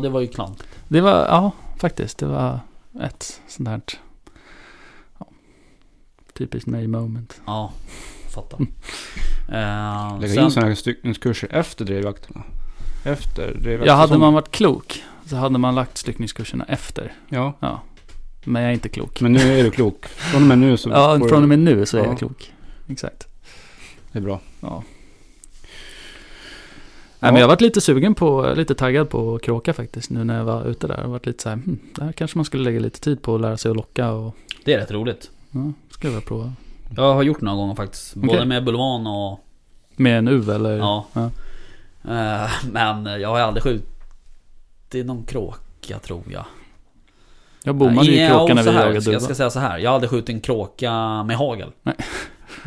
det 0.00 0.08
var 0.08 0.20
ju 0.20 0.26
klant. 0.26 0.62
Det 0.88 1.00
var, 1.00 1.12
ja 1.12 1.52
faktiskt. 1.76 2.18
Det 2.18 2.26
var 2.26 2.60
ett 3.00 3.40
sånt 3.48 3.68
här 3.68 3.80
ja, 5.18 5.26
typiskt 6.32 6.66
mig 6.66 6.86
moment. 6.86 7.40
Ja, 7.46 7.72
fattar. 8.34 8.60
Eh, 9.48 10.20
Lägga 10.20 10.42
in 10.42 10.50
sådana 10.50 10.68
här 10.68 10.74
styckningskurser 10.74 11.48
efter 11.52 11.84
drevjakterna. 11.84 12.42
Efter 13.04 13.42
drevjakterna. 13.54 13.86
Ja, 13.86 13.94
hade 13.94 14.18
man 14.18 14.34
varit 14.34 14.50
klok 14.50 15.02
så 15.26 15.36
hade 15.36 15.58
man 15.58 15.74
lagt 15.74 15.98
styckningskurserna 15.98 16.64
efter. 16.64 17.12
Ja, 17.28 17.80
Men 18.44 18.62
jag 18.62 18.70
är 18.70 18.74
inte 18.74 18.88
klok. 18.88 19.20
men 19.20 19.32
nu 19.32 19.58
är 19.60 19.64
du 19.64 19.70
klok. 19.70 20.06
Från 20.06 20.42
och 20.42 20.48
med 20.48 20.58
nu 20.58 20.76
så 20.76 20.88
Ja, 20.90 21.18
från 21.28 21.42
och 21.42 21.48
med 21.48 21.58
nu 21.58 21.86
så 21.86 21.96
är 21.96 22.00
Ja. 22.02 22.06
jag 22.08 22.18
klok. 22.18 22.52
Exakt. 22.88 23.28
Det 24.12 24.18
är 24.18 24.22
bra. 24.22 24.40
Ja. 24.60 24.82
Nej, 27.20 27.32
men 27.32 27.40
jag 27.40 27.46
har 27.46 27.48
varit 27.48 27.60
lite 27.60 27.80
sugen 27.80 28.14
på, 28.14 28.52
lite 28.56 28.74
taggad 28.74 29.08
på 29.10 29.34
att 29.34 29.42
kråka 29.42 29.72
faktiskt 29.72 30.10
nu 30.10 30.24
när 30.24 30.36
jag 30.38 30.44
var 30.44 30.64
ute 30.64 30.86
där. 30.86 31.00
Jag 31.00 31.08
varit 31.08 31.26
lite 31.26 31.42
så 31.42 31.48
här, 31.48 31.56
hmm, 31.56 31.78
det 31.94 32.04
här 32.04 32.12
kanske 32.12 32.38
man 32.38 32.44
skulle 32.44 32.64
lägga 32.64 32.80
lite 32.80 33.00
tid 33.00 33.22
på 33.22 33.34
att 33.34 33.40
lära 33.40 33.56
sig 33.56 33.70
att 33.70 33.76
locka 33.76 34.10
och 34.12 34.36
Det 34.64 34.74
är 34.74 34.78
rätt 34.78 34.90
roligt. 34.90 35.30
ja, 35.50 35.72
skulle 35.90 36.12
jag 36.12 36.24
prova. 36.24 36.52
Jag 36.96 37.14
har 37.14 37.22
gjort 37.22 37.40
några 37.40 37.56
gånger 37.56 37.74
faktiskt. 37.74 38.14
Både 38.14 38.44
med 38.44 38.64
bulvan 38.64 39.06
och... 39.06 39.40
Med 39.96 40.18
en 40.18 40.28
uv 40.28 40.50
eller? 40.50 40.76
Ja. 40.78 41.06
Ja. 41.12 41.30
Eh, 42.08 42.50
men 42.72 43.20
jag 43.20 43.28
har 43.28 43.40
aldrig 43.40 43.62
skjutit 43.62 45.06
någon 45.06 45.24
kråka 45.24 45.98
tror 45.98 46.22
jag. 46.32 46.44
Jag 47.64 47.74
bommade 47.74 48.06
ju 48.06 48.20
Ja, 48.22 48.28
kråka 48.28 48.54
när 48.54 48.62
vi 48.62 48.70
här, 48.70 48.76
jagade 48.80 48.94
Jag 48.94 49.04
duva. 49.04 49.20
ska 49.20 49.34
säga 49.34 49.50
så 49.50 49.60
här. 49.60 49.78
Jag 49.78 49.90
har 49.90 49.94
aldrig 49.94 50.10
skjutit 50.10 50.28
en 50.28 50.40
kråka 50.40 51.22
med 51.22 51.36
hagel. 51.36 51.70
Nej. 51.82 51.94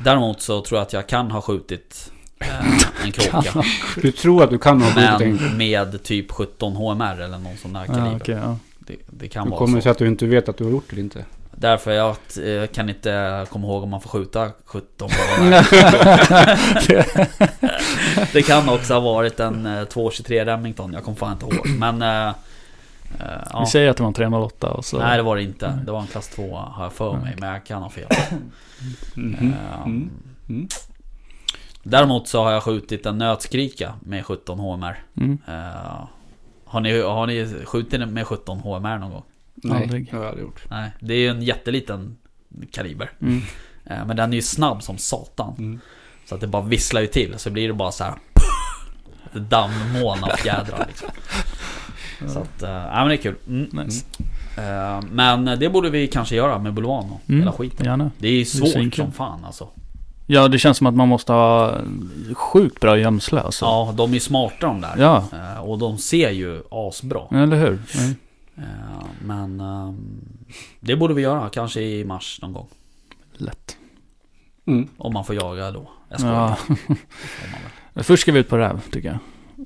Däremot 0.04 0.42
så 0.42 0.62
tror 0.62 0.78
jag 0.78 0.86
att 0.86 0.94
jag 0.94 1.08
kan 1.08 1.32
ha 1.32 1.42
skjutit 1.42 2.12
eh, 2.40 3.06
en 3.06 3.12
kråka. 3.12 3.64
Du 4.02 4.12
tror 4.12 4.44
att 4.44 4.50
du 4.50 4.58
kan 4.58 4.82
ha 4.82 5.02
en... 5.02 5.36
Men 5.38 5.58
med 5.58 6.04
typ 6.04 6.32
17 6.32 6.76
HMR 6.76 7.22
eller 7.22 7.38
någon 7.38 7.58
sån 7.58 7.74
där 7.74 7.86
Ja, 7.88 7.94
kaliber. 7.94 8.16
okej, 8.16 8.36
ja. 8.44 8.58
det, 8.80 8.96
det 9.08 9.28
kan 9.28 9.44
Du 9.46 9.50
vara 9.50 9.58
kommer 9.60 9.78
så. 9.78 9.82
säga 9.82 9.92
att 9.92 9.98
du 9.98 10.08
inte 10.08 10.26
vet 10.26 10.50
att 10.50 10.58
du 10.58 10.64
har 10.64 10.72
gjort 10.72 10.84
det 10.90 10.94
eller 10.94 11.04
inte. 11.04 11.26
Därför 11.52 11.92
jag 11.92 12.10
eh, 12.44 12.68
kan 12.68 12.90
inte 12.90 13.46
komma 13.50 13.68
ihåg 13.68 13.84
om 13.84 13.90
man 13.90 14.02
får 14.02 14.10
skjuta 14.10 14.50
17 14.66 15.10
HMR. 15.38 15.54
det 18.34 18.42
kan 18.42 18.70
också 18.70 18.94
ha 18.94 19.00
varit 19.00 19.40
en 19.40 19.66
eh, 19.66 19.84
223 19.84 20.46
Remington. 20.46 20.94
Jag 20.94 21.04
kommer 21.04 21.18
fan 21.18 21.32
inte 21.32 21.46
ihåg. 21.46 21.68
Men... 21.70 22.02
Eh, 22.02 22.28
eh, 22.28 22.34
ja. 23.54 23.60
Vi 23.60 23.66
säger 23.66 23.90
att 23.90 23.98
det 23.98 24.04
var 24.04 24.08
en 24.08 24.14
308 24.14 24.70
och 24.72 24.86
så... 24.86 24.98
Nej 25.00 25.18
det 25.18 25.24
var 25.24 25.36
det 25.36 25.44
inte. 25.44 25.80
Det 25.86 25.92
var 25.92 26.00
en 26.02 26.08
klass 26.08 26.28
2 26.28 26.56
har 26.56 26.84
jag 26.84 26.94
för 26.94 27.14
mig. 27.18 27.36
Men 27.40 27.50
jag 27.50 27.64
kan 27.66 27.82
ha 27.82 27.90
fel. 27.90 28.08
Eh, 28.12 28.18
Mm. 29.18 29.54
Mm. 30.50 30.68
Däremot 31.84 32.28
så 32.28 32.44
har 32.44 32.52
jag 32.52 32.64
skjutit 32.64 33.06
en 33.06 33.18
nötskrika 33.18 33.94
med 34.02 34.26
17 34.26 34.60
HMR. 34.60 35.04
Mm. 35.18 35.38
Eh, 35.48 36.08
har, 36.66 36.80
ni, 36.82 37.02
har 37.02 37.28
ni 37.28 37.56
skjutit 37.66 38.10
med 38.10 38.28
17 38.28 38.60
HMR 38.60 38.98
någon 38.98 39.12
gång? 39.12 39.24
Nej, 39.56 39.84
Aldrig. 39.84 40.06
det 40.12 40.12
har 40.18 40.24
jag 40.24 40.30
aldrig 40.30 40.46
gjort. 40.48 40.62
Nej, 40.70 40.92
det 41.00 41.14
är 41.14 41.18
ju 41.20 41.28
en 41.28 41.42
jätteliten 41.42 42.18
kaliber. 42.72 43.12
Mm. 43.22 43.42
Eh, 43.86 44.06
Men 44.06 44.18
den 44.18 44.32
är 44.32 44.36
ju 44.36 44.42
snabb 44.42 44.84
som 44.84 44.98
satan. 44.98 45.56
Mm. 45.58 45.80
Så 46.26 46.36
att 46.36 46.42
det 46.42 46.48
bara 46.48 46.62
visslar 46.64 47.02
ju 47.02 47.08
till. 47.08 47.34
Så 47.38 47.50
blir 47.50 47.68
det 47.68 47.74
bara 47.74 47.92
så 47.92 48.04
här. 48.04 48.14
Ett 49.36 49.50
dammoln 49.50 50.24
av 50.24 50.30
fjädrar 50.38 50.86
liksom. 50.88 51.10
Så 52.34 52.40
att, 52.40 52.64
eh, 52.64 52.70
ja 52.70 52.96
men 53.00 53.08
det 53.08 53.14
är 53.14 53.18
kul. 53.18 53.36
Mm. 53.48 53.70
Nice. 53.86 54.06
Eh, 54.58 55.02
Men 55.12 55.46
det 55.60 55.70
borde 55.70 55.90
vi 55.90 56.08
kanske 56.08 56.36
göra 56.36 56.60
med 56.60 56.74
Bulvan 56.74 57.10
och 57.12 57.22
Mm. 57.30 57.40
hela 57.42 57.52
skiten. 57.52 57.86
Gärna. 57.86 58.12
Det 58.18 58.28
är 58.28 58.32
ju 58.32 58.46
svårt 58.46 58.70
svinkul. 58.70 59.06
som 59.06 59.12
fan 59.12 59.46
alltså. 59.46 59.68
Ja, 60.32 60.48
det 60.48 60.60
känns 60.60 60.78
som 60.78 60.88
att 60.88 60.96
man 60.96 61.08
måste 61.08 61.34
ha 61.34 61.78
sjukt 62.34 62.80
bra 62.80 62.98
gömsle 62.98 63.42
alltså. 63.42 63.66
Ja, 63.66 63.94
de 63.98 64.14
är 64.14 64.20
smarta 64.20 64.68
de 64.68 64.82
där. 64.82 64.96
Ja, 64.98 65.24
Eh, 65.34 65.62
Och 65.64 65.78
de 65.80 65.98
ser 65.98 66.30
ju 66.30 66.64
asbra. 66.72 67.22
eller 67.32 67.58
hur? 67.58 67.80
Mm. 67.98 68.16
Men 69.22 69.60
ehm, 69.60 70.22
det 70.80 70.96
borde 70.96 71.14
vi 71.14 71.22
göra 71.22 71.50
kanske 71.50 71.82
i 71.82 72.06
mars 72.06 72.40
någon 72.42 72.54
gång. 72.54 72.68
Lätt. 73.34 73.78
Mm. 74.68 74.88
Om 74.98 75.14
man 75.14 75.26
får 75.26 75.36
jaga 75.36 75.72
då. 75.72 75.90
Jag. 76.10 76.20
Ja. 76.22 76.58
Först 78.04 78.22
ska 78.22 78.32
vi 78.32 78.40
ut 78.40 78.50
på 78.50 78.58
räv, 78.58 78.82
tycker 78.92 79.08
jag. 79.10 79.18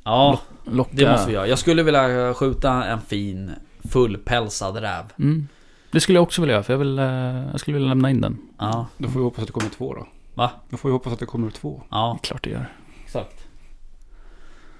Ja, 0.04 0.40
Locka. 0.72 0.90
det 0.94 1.12
måste 1.12 1.28
vi 1.28 1.34
göra. 1.34 1.48
Jag 1.48 1.60
skulle 1.60 1.84
vilja 1.84 2.34
skjuta 2.34 2.84
en 2.84 3.02
fin 3.02 3.52
fullpälsad 3.90 4.78
räv. 4.78 5.04
Mm. 5.20 5.48
Det 5.92 6.00
skulle 6.00 6.18
jag 6.18 6.24
också 6.24 6.42
vilja 6.42 6.54
göra, 6.54 6.64
för 6.64 6.74
jag, 6.74 6.78
vill, 6.78 7.00
eh, 7.00 7.06
jag 7.52 7.60
skulle 7.60 7.74
vilja 7.78 7.90
lämna 7.90 8.10
in 8.10 8.22
den. 8.22 8.38
Ja, 8.60 8.86
Då 8.98 9.08
får 9.10 9.20
vi 9.20 9.24
hoppas 9.24 9.40
att 9.42 9.48
det 9.48 9.54
kommer 9.54 9.70
två 9.70 9.94
då. 9.94 10.08
Va? 10.34 10.52
Då 10.70 10.78
får 10.78 10.90
vi 10.90 10.94
hoppas 10.94 11.14
att 11.14 11.20
det 11.20 11.26
kommer 11.26 11.52
två. 11.52 11.82
ja, 11.92 12.20
Klart 12.24 12.44
det 12.44 12.50
gör. 12.50 12.66
exakt. 13.06 13.40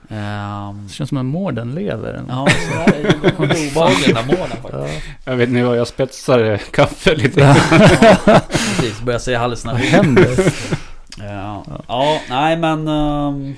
Ehm, 0.10 0.88
Det 0.88 0.94
känns 0.94 1.10
som 1.10 1.18
en 1.18 1.26
mår 1.26 1.52
den 1.52 1.76
lever. 1.76 2.24
ja, 2.30 2.48
så 2.50 2.74
där 2.78 2.94
är 3.00 3.04
det 3.04 3.38
obehagligt 3.38 4.06
den 4.06 4.16
där 4.16 4.38
målen 4.38 4.58
faktiskt. 4.62 5.06
Jag 5.26 5.36
vet 5.36 5.50
inte 5.50 5.64
vad 5.64 5.78
jag 5.78 5.88
spetsar 5.88 6.58
kaffe 6.58 7.16
lite. 7.16 7.40
Ja, 7.40 7.54
precis, 8.50 9.02
börjar 9.02 9.20
Vad 9.20 9.38
hallucinationer. 9.40 9.86
händer? 9.90 10.54
Ja, 11.18 11.66
ja, 11.88 12.20
nej 12.30 12.58
men... 12.58 12.88
ehm, 12.88 13.56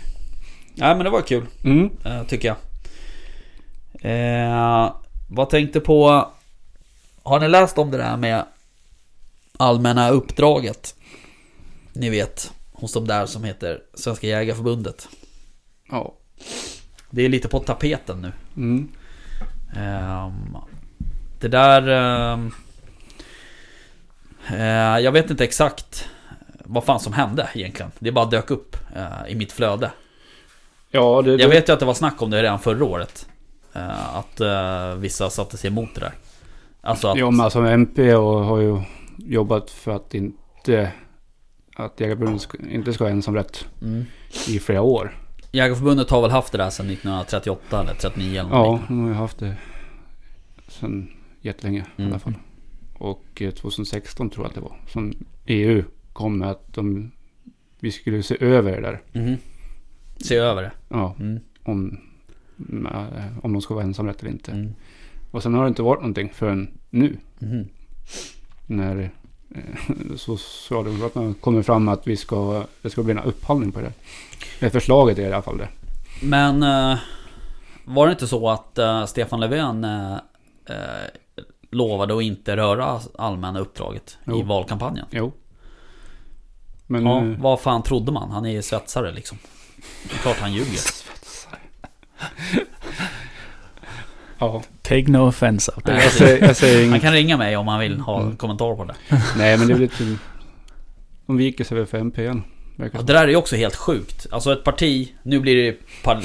nej 0.76 0.96
men 0.96 1.00
det 1.04 1.10
var 1.10 1.22
kul. 1.22 1.46
Mm. 1.64 1.90
eh, 2.06 2.24
tycker 2.24 2.48
jag. 2.48 2.58
Eh, 4.12 4.92
vad 5.30 5.50
tänkte 5.50 5.80
på... 5.80 6.28
Har 7.24 7.40
ni 7.40 7.48
läst 7.48 7.78
om 7.78 7.92
det 7.92 7.98
där 7.98 8.18
med 8.18 8.44
allmänna 9.58 10.10
uppdraget? 10.10 10.96
Ni 11.96 12.10
vet, 12.10 12.54
hos 12.72 12.94
de 12.94 13.08
där 13.08 13.26
som 13.26 13.44
heter 13.44 13.82
Svenska 13.94 14.28
Jägareförbundet. 14.28 15.08
Ja. 15.90 16.14
Det 17.10 17.22
är 17.22 17.30
lite 17.30 17.48
på 17.48 17.60
tapeten 17.60 18.22
nu. 18.22 18.32
Mm. 18.58 18.90
Ehm, 19.76 20.58
det 21.40 21.48
där... 21.48 21.88
ehm, 21.88 22.52
eh, 24.50 25.04
jag 25.04 25.12
vet 25.12 25.30
inte 25.30 25.44
exakt 25.44 26.10
vad 26.60 26.84
fan 26.84 27.00
som 27.00 27.14
hände 27.14 27.50
egentligen. 27.54 27.92
Det 28.00 28.12
bara 28.12 28.26
dök 28.26 28.52
upp 28.52 28.78
eh, 28.96 29.32
i 29.32 29.36
mitt 29.36 29.52
flöde. 29.52 29.92
Ja, 30.92 31.22
det, 31.22 31.32
Jag 31.32 31.40
det, 31.40 31.48
vet 31.48 31.70
ju 31.70 31.74
att 31.74 31.80
det 31.80 31.86
var 31.86 31.94
snack 31.94 32.22
om 32.22 32.30
det 32.30 32.44
redan 32.44 32.60
förra 32.60 32.86
året. 32.86 33.28
Eh, 33.74 34.16
att 34.16 34.42
vissa 34.98 35.30
satte 35.30 35.58
sig 35.58 35.68
emot 35.68 35.90
det 35.96 36.00
där. 36.00 36.14
Alltså 36.82 37.08
att... 37.08 37.18
Ja, 37.18 37.32
men 37.32 37.42
alltså 37.42 37.60
MP 37.60 38.16
och 38.16 38.46
har 38.46 38.60
ju 38.60 38.82
jobbat 39.18 39.70
för 39.70 39.96
att 39.96 40.14
inte... 40.14 40.92
Att 41.76 42.00
Jägareförbundet 42.00 42.42
ska- 42.42 42.58
inte 42.70 42.94
ska 42.94 43.04
ha 43.04 43.12
ensamrätt 43.12 43.68
Mm. 43.82 44.04
i 44.50 44.60
flera 44.60 44.82
år. 44.82 45.18
Jägareförbundet 45.52 46.10
har 46.10 46.22
väl 46.22 46.32
haft 46.32 46.52
det 46.52 46.58
där 46.58 46.70
sedan 46.70 46.88
1938 46.88 47.82
eller 47.82 47.94
39 47.94 48.30
eller 48.40 48.50
Ja, 48.50 48.56
någonting. 48.64 48.86
de 48.88 49.02
har 49.02 49.08
ju 49.10 49.14
haft 49.16 49.38
det 49.40 49.56
sedan 50.68 51.08
jättelänge 51.42 51.80
i 51.98 52.02
Mm. 52.02 52.12
alla 52.12 52.20
fall. 52.20 52.34
Och 52.98 53.42
eh, 53.42 53.52
2016 53.52 54.30
tror 54.30 54.44
jag 54.46 54.50
att 54.50 54.56
det 54.56 54.62
var. 54.62 54.76
Som 54.88 55.14
EU 55.46 55.84
kom 56.14 56.38
med 56.38 56.50
att 56.52 56.74
de, 56.74 57.12
vi 57.80 57.92
skulle 57.92 58.24
se 58.24 58.38
över 58.40 58.72
det 58.72 58.82
där. 58.82 59.02
Mhm. 59.22 59.38
Se 60.18 60.36
över 60.36 60.62
det. 60.62 60.72
Ja, 60.90 61.16
Mm. 61.20 61.40
om, 61.64 61.98
eh, 62.92 63.38
om 63.46 63.54
de 63.54 63.62
ska 63.62 63.74
vara 63.74 63.84
ensamrätt 63.84 64.22
eller 64.22 64.32
inte. 64.32 64.52
Mm. 64.52 64.74
Och 65.32 65.44
sen 65.44 65.54
har 65.54 65.64
det 65.64 65.68
inte 65.68 65.82
varit 65.82 66.00
någonting 66.02 66.30
förrän 66.34 66.78
nu. 66.90 67.18
Mhm. 67.40 67.68
När 68.66 68.98
eh, 69.00 69.10
Socialdemokraterna 70.18 71.34
kommer 71.42 71.62
fram 71.62 71.86
med 71.86 71.94
att 71.94 72.08
vi 72.08 72.18
ska, 72.18 72.64
det 72.82 72.90
ska 72.90 73.04
bli 73.04 73.12
en 73.12 73.20
upphandling 73.20 73.72
på 73.72 73.82
det. 73.82 73.92
Det 74.60 74.70
förslaget 74.70 75.18
är 75.18 75.22
i 75.30 75.34
alla 75.34 75.42
fall 75.42 75.58
det. 75.58 75.70
Men 76.22 76.64
eh, 76.64 76.98
var 77.86 78.06
det 78.06 78.12
inte 78.12 78.28
så 78.28 78.50
att 78.50 78.78
eh, 78.78 79.06
Stefan 79.06 79.40
Löfven 79.40 79.84
eh, 79.84 80.14
eh, 80.66 81.10
lovade 81.72 82.18
att 82.18 82.24
inte 82.24 82.58
röra 82.58 83.00
allmänna 83.18 83.60
uppdraget 83.60 84.18
i 84.22 84.26
Jo. 84.26 84.44
valkampanjen? 84.44 85.06
Jo. 85.10 85.32
Men 86.88 87.06
Ja, 87.06 87.18
eh, 87.18 87.40
vad 87.40 87.60
fan 87.60 87.84
trodde 87.84 88.12
man? 88.12 88.32
Han 88.32 88.46
är 88.46 88.52
ju 88.52 88.62
svetsare 88.62 89.12
liksom. 89.12 89.38
Det 90.04 90.14
är 90.14 90.18
klart 90.18 90.38
han 90.40 90.54
ljuger. 90.54 90.80
ja. 94.40 94.64
Take 94.88 95.08
no 95.12 95.18
offense 95.28 95.72
out 95.76 95.86
there. 95.86 95.96
Nej, 95.98 96.04
Jag 96.06 96.14
säger, 96.14 96.48
jag 96.48 96.56
säger 96.56 96.86
inget. 96.86 97.02
kan 97.02 97.14
ringa 97.14 97.38
mig 97.38 97.58
om 97.58 97.68
han 97.68 97.80
vill 97.80 98.00
ha 98.00 98.22
Mm. 98.22 98.38
kommentar 98.38 98.76
på 98.76 98.84
det. 98.86 98.96
Nej 99.38 99.58
men 99.58 99.68
det 99.68 99.74
är 99.74 99.78
lite... 99.78 100.18
De 101.26 101.38
viker 101.38 101.64
sig 101.64 101.78
väl 101.78 101.86
för 101.86 101.98
MP 101.98 102.22
igen. 102.22 102.44
Verkar 102.76 103.00
Ja, 103.00 103.04
det 103.04 103.14
där 103.14 103.24
är 103.24 103.28
ju 103.28 103.36
också 103.36 103.56
helt 103.56 103.76
sjukt. 103.76 104.28
Alltså 104.32 104.54
ett 104.54 104.64
parti, 104.64 105.14
nu 105.24 105.40
blir 105.40 105.56
det 105.56 105.78
par, 106.04 106.24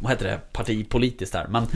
vad 0.00 0.10
heter 0.12 0.24
det, 0.26 0.40
partipolitiskt 0.52 1.34
här. 1.34 1.46
Men 1.48 1.66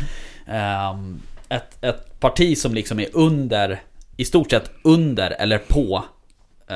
ehm, 0.47 1.21
ett, 1.49 1.85
ett 1.85 2.21
parti 2.21 2.59
som 2.59 2.75
liksom 2.75 3.01
är 3.01 3.09
under, 3.13 3.81
i 4.17 4.25
stort 4.25 4.51
sett 4.51 4.71
under 4.85 5.31
eller 5.31 5.59
på 5.59 6.05
uh, 6.71 6.75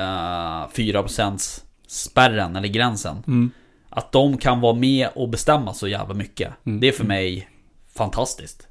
4% 0.75 1.61
spärren 1.87 2.55
eller 2.55 2.67
gränsen. 2.67 3.23
Mm. 3.27 3.51
Att 3.89 4.11
de 4.11 4.37
kan 4.37 4.61
vara 4.61 4.73
med 4.73 5.09
och 5.15 5.29
bestämma 5.29 5.73
så 5.73 5.87
jävla 5.87 6.13
mycket. 6.13 6.53
Mm. 6.65 6.79
Det 6.79 6.87
är 6.87 6.91
för 6.91 7.03
mig 7.03 7.49
fantastiskt. 7.95 8.67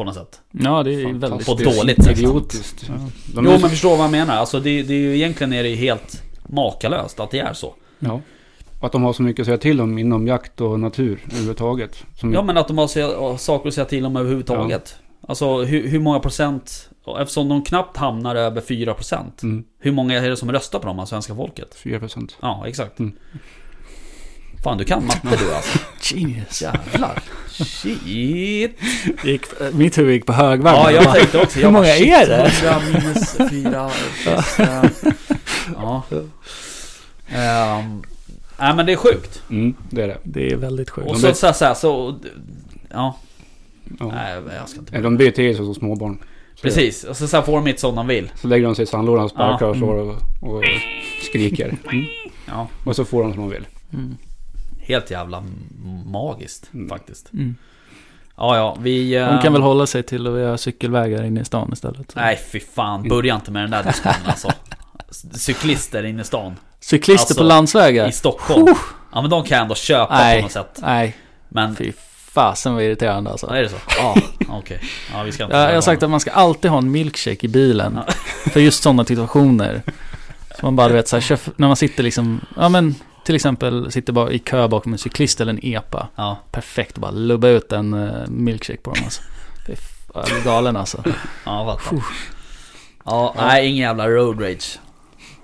På 0.00 0.04
något 0.04 0.14
sätt. 0.14 0.40
Ja, 0.50 0.82
det 0.82 0.94
är 0.94 1.12
väldigt... 1.12 1.46
På 1.46 1.52
ett 1.52 1.76
dåligt 1.76 2.04
sätt. 2.04 2.18
Idiotiskt. 2.18 2.84
Ja. 2.88 2.94
De 3.34 3.44
Jo 3.44 3.50
är 3.50 3.58
men 3.58 3.70
förstår 3.70 3.96
vad 3.96 4.04
jag 4.04 4.10
menar. 4.10 4.36
Alltså 4.36 4.60
det, 4.60 4.82
det 4.82 4.94
är 4.94 4.98
ju 4.98 5.16
egentligen 5.16 5.52
är 5.52 5.62
det 5.62 5.74
helt 5.74 6.22
makalöst 6.48 7.20
att 7.20 7.30
det 7.30 7.38
är 7.38 7.52
så. 7.52 7.74
Ja. 7.98 8.20
Och 8.80 8.86
att 8.86 8.92
de 8.92 9.02
har 9.02 9.12
så 9.12 9.22
mycket 9.22 9.40
att 9.40 9.46
säga 9.46 9.58
till 9.58 9.80
om 9.80 9.98
inom 9.98 10.26
jakt 10.26 10.60
och 10.60 10.80
natur 10.80 11.20
överhuvudtaget. 11.26 12.04
Som, 12.20 12.32
Ja 12.32 12.42
men 12.42 12.56
att 12.56 12.68
de 12.68 12.78
har 12.78 13.36
saker 13.36 13.68
att 13.68 13.74
säga 13.74 13.84
till 13.84 14.06
om 14.06 14.16
överhuvudtaget. 14.16 14.96
Alltså 15.28 15.62
hur, 15.62 15.88
hur 15.88 16.00
många 16.00 16.20
procent, 16.20 16.90
eftersom 17.18 17.48
de 17.48 17.64
knappt 17.64 17.96
hamnar 17.96 18.34
över 18.36 18.60
4% 18.60 19.24
Mm, 19.42 19.64
Hur 19.78 19.92
många 19.92 20.18
är 20.18 20.30
det 20.30 20.36
som 20.36 20.52
röstar 20.52 20.78
på 20.78 20.86
dem 20.86 20.98
av 20.98 21.06
svenska 21.06 21.34
folket? 21.34 21.74
4 21.74 21.98
procent. 21.98 22.36
Ja, 22.40 22.64
exakt. 22.66 22.98
Mm. 22.98 23.12
Fan 24.64 24.78
du 24.78 24.84
kan 24.84 25.06
matte 25.06 25.28
du 25.38 25.54
alltså. 25.54 25.78
Genius. 26.14 26.62
Jävlar. 26.62 27.22
Shit. 27.48 28.02
Gick, 29.24 29.42
mitt 29.72 29.98
huvud 29.98 30.14
gick 30.14 30.26
på 30.26 30.32
högvarv. 30.32 30.74
Ja, 30.76 30.90
jag 30.90 31.04
Bara, 31.04 31.14
tänkte 31.14 31.38
också. 31.42 31.56
Hur 31.58 31.62
jag 31.62 31.72
bara, 31.72 31.82
många 31.82 31.92
shit, 31.94 32.08
är 32.12 32.26
det? 32.28 32.52
100 32.68 33.00
minus 33.00 33.36
4 33.50 33.90
plus, 34.22 34.58
eh, 34.60 34.84
Ja. 35.76 36.02
Ehm, 37.28 38.02
Nej 38.58 38.74
men 38.74 38.86
det 38.86 38.92
är 38.92 38.96
sjukt. 38.96 39.42
Mm, 39.50 39.74
det 39.90 40.02
är 40.02 40.08
det. 40.08 40.18
Det 40.22 40.52
är 40.52 40.56
väldigt 40.56 40.90
sjukt. 40.90 41.10
Och 41.10 41.16
så 41.20 41.34
så, 41.34 41.52
så, 41.52 41.74
så 41.74 42.18
Ja. 42.90 43.16
Ja. 44.00 44.06
Nej 44.06 44.42
jag 44.58 44.68
ska 44.68 44.78
inte. 44.78 44.98
De 45.00 45.16
beter 45.16 45.54
sig 45.54 45.64
som 45.64 45.74
småbarn. 45.74 46.18
Så- 46.54 46.62
Precis. 46.62 47.04
Och 47.04 47.16
så, 47.16 47.28
så 47.28 47.42
får 47.42 47.52
de 47.56 47.66
inte 47.66 47.80
som 47.80 47.94
de 47.94 48.06
vill. 48.06 48.30
Så 48.34 48.48
lägger 48.48 48.66
de 48.66 48.74
sig 48.74 48.82
i 48.82 48.86
sandlådan 48.86 49.24
och 49.24 49.30
sparkar 49.30 49.66
Ja. 49.66 49.70
och 49.70 49.76
slår 49.76 49.94
och, 49.96 50.16
och 50.40 50.64
skriker. 51.30 51.76
Mm. 51.92 52.04
Ja. 52.46 52.68
Och 52.84 52.96
så 52.96 53.04
får 53.04 53.22
de 53.22 53.32
som 53.32 53.40
de 53.42 53.50
vill. 53.50 53.66
Mm. 53.92 54.16
Helt 54.80 55.10
jävla 55.10 55.44
magiskt 56.04 56.70
Mm. 56.74 56.88
faktiskt. 56.88 57.32
Mm. 57.32 57.56
Ja 58.36 58.56
ja, 58.56 58.76
vi... 58.80 59.14
eh, 59.16 59.26
De 59.26 59.42
kan 59.42 59.52
väl 59.52 59.62
hålla 59.62 59.86
sig 59.86 60.02
till 60.02 60.26
att 60.26 60.32
göra 60.40 60.58
cykelvägar 60.58 61.22
inne 61.24 61.40
i 61.40 61.44
stan 61.44 61.70
istället. 61.72 62.12
Nej 62.16 62.40
fy 62.52 62.60
fan, 62.60 63.08
börja 63.08 63.34
inte 63.34 63.50
med 63.50 63.62
den 63.62 63.70
där 63.70 63.82
diskussionen 63.82 64.26
alltså. 64.26 64.52
Cyklister 65.34 66.04
inne 66.04 66.22
i 66.22 66.24
stan. 66.24 66.56
Cyklister 66.80 67.22
Alltså, 67.22 67.34
på 67.34 67.42
landsvägar? 67.44 68.08
I 68.08 68.12
Stockholm. 68.12 68.74
Ja 69.12 69.20
men 69.20 69.30
de 69.30 69.44
kan 69.44 69.56
jag 69.56 69.62
ändå 69.62 69.74
köpa 69.74 70.18
Nej. 70.18 70.36
på 70.38 70.42
något 70.42 70.52
sätt. 70.52 70.78
Nej, 70.82 71.16
Men... 71.48 71.76
fy 71.76 71.92
fasen 72.32 72.74
vad 72.74 72.82
irriterande 72.82 73.28
Ja, 73.28 73.32
alltså. 73.32 73.46
är 73.46 73.62
det 73.62 73.68
så? 73.68 73.76
Ja, 73.98 74.16
okej. 74.48 74.80
Ja, 75.12 75.22
vi 75.22 75.32
ska 75.32 75.44
inte... 75.44 75.56
Jag, 75.56 75.68
jag 75.70 75.74
har 75.74 75.80
sagt 75.80 76.02
att 76.02 76.10
man 76.10 76.20
ska 76.20 76.30
alltid 76.30 76.70
ha 76.70 76.78
en 76.78 76.90
milkshake 76.90 77.46
i 77.46 77.48
bilen. 77.48 77.98
Ja. 78.06 78.12
För 78.50 78.60
just 78.60 78.82
sådana 78.82 79.04
situationer. 79.04 79.82
Så 80.60 80.66
man 80.66 80.76
bara 80.76 80.88
du 80.88 80.94
vet 80.94 81.08
så 81.08 81.16
här, 81.16 81.38
när 81.56 81.66
man 81.66 81.76
sitter 81.76 82.02
liksom, 82.02 82.40
ja 82.56 82.68
men 82.68 82.94
till 83.30 83.36
exempel 83.36 83.92
sitter 83.92 84.12
bara 84.12 84.32
i 84.32 84.38
kö 84.38 84.68
bakom 84.68 84.92
en 84.92 84.98
cyklist 84.98 85.40
eller 85.40 85.52
en 85.52 85.60
epa. 85.62 86.08
Ja. 86.16 86.38
Perfekt 86.50 86.92
att 86.92 86.98
bara 86.98 87.10
lubba 87.10 87.48
ut 87.48 87.72
en 87.72 87.94
uh, 87.94 88.26
milkshake 88.28 88.78
på 88.80 88.90
dem 88.90 89.04
alltså. 89.04 89.22
Jag 90.14 90.24
blir 90.24 90.44
galen 90.44 90.76
alltså. 90.76 91.04
Ja, 91.44 91.78
fattar. 91.80 92.04
Ja, 93.04 93.34
nej 93.36 93.66
ingen 93.66 93.78
jävla 93.82 94.08
road 94.08 94.42
rage. 94.42 94.78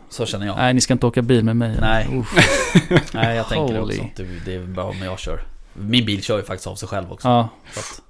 Så 0.08 0.26
känner 0.26 0.46
jag. 0.46 0.56
Nej, 0.56 0.74
ni 0.74 0.80
ska 0.80 0.92
inte 0.92 1.06
åka 1.06 1.22
bil 1.22 1.44
med 1.44 1.56
mig. 1.56 1.76
Nej. 1.80 2.06
Nej, 3.12 3.36
jag 3.36 3.48
tänker 3.48 3.78
Holy. 3.78 3.94
också. 3.94 4.02
att 4.22 4.44
Det, 4.44 4.54
är 4.54 4.66
bra 4.66 4.84
om 4.84 4.98
jag 4.98 5.18
kör. 5.18 5.42
Min 5.72 6.06
bil 6.06 6.22
kör 6.22 6.38
ju 6.38 6.44
faktiskt 6.44 6.66
av 6.66 6.74
sig 6.74 6.88
själv 6.88 7.12
också. 7.12 7.28
Ja, 7.28 7.48
Så 7.74 7.80
att, 7.80 8.02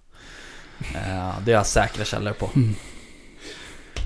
eh, 0.94 1.34
det 1.44 1.52
har 1.52 1.58
jag 1.58 1.66
säkra 1.66 2.04
källor 2.04 2.32
på. 2.32 2.50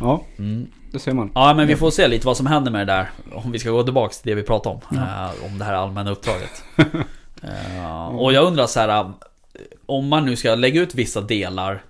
Ja, 0.00 0.24
Mm. 0.38 0.66
Det 0.92 0.98
ser 0.98 1.12
man. 1.12 1.30
Ja 1.34 1.54
men 1.54 1.66
vi 1.66 1.76
får 1.76 1.90
se 1.90 2.08
lite 2.08 2.26
vad 2.26 2.36
som 2.36 2.46
händer 2.46 2.70
med 2.70 2.86
det 2.86 2.92
där. 2.92 3.10
Om 3.32 3.52
vi 3.52 3.58
ska 3.58 3.70
gå 3.70 3.82
tillbaks 3.82 4.20
till 4.20 4.30
det 4.30 4.34
vi 4.34 4.42
pratade 4.42 4.74
om. 4.90 4.96
Eh, 4.96 5.44
om 5.52 5.58
det 5.58 5.64
här 5.64 5.74
allmänna 5.74 6.10
uppdraget. 6.10 6.64
Eh, 7.42 8.06
och 8.06 8.32
jag 8.32 8.44
undrar 8.44 8.66
så 8.66 8.80
här. 8.80 8.88
eh, 9.00 9.06
Om 9.86 10.08
man 10.08 10.24
nu 10.26 10.36
ska 10.36 10.54
lägga 10.54 10.80
ut 10.80 10.94
vissa 10.94 11.20
delar 11.20 11.82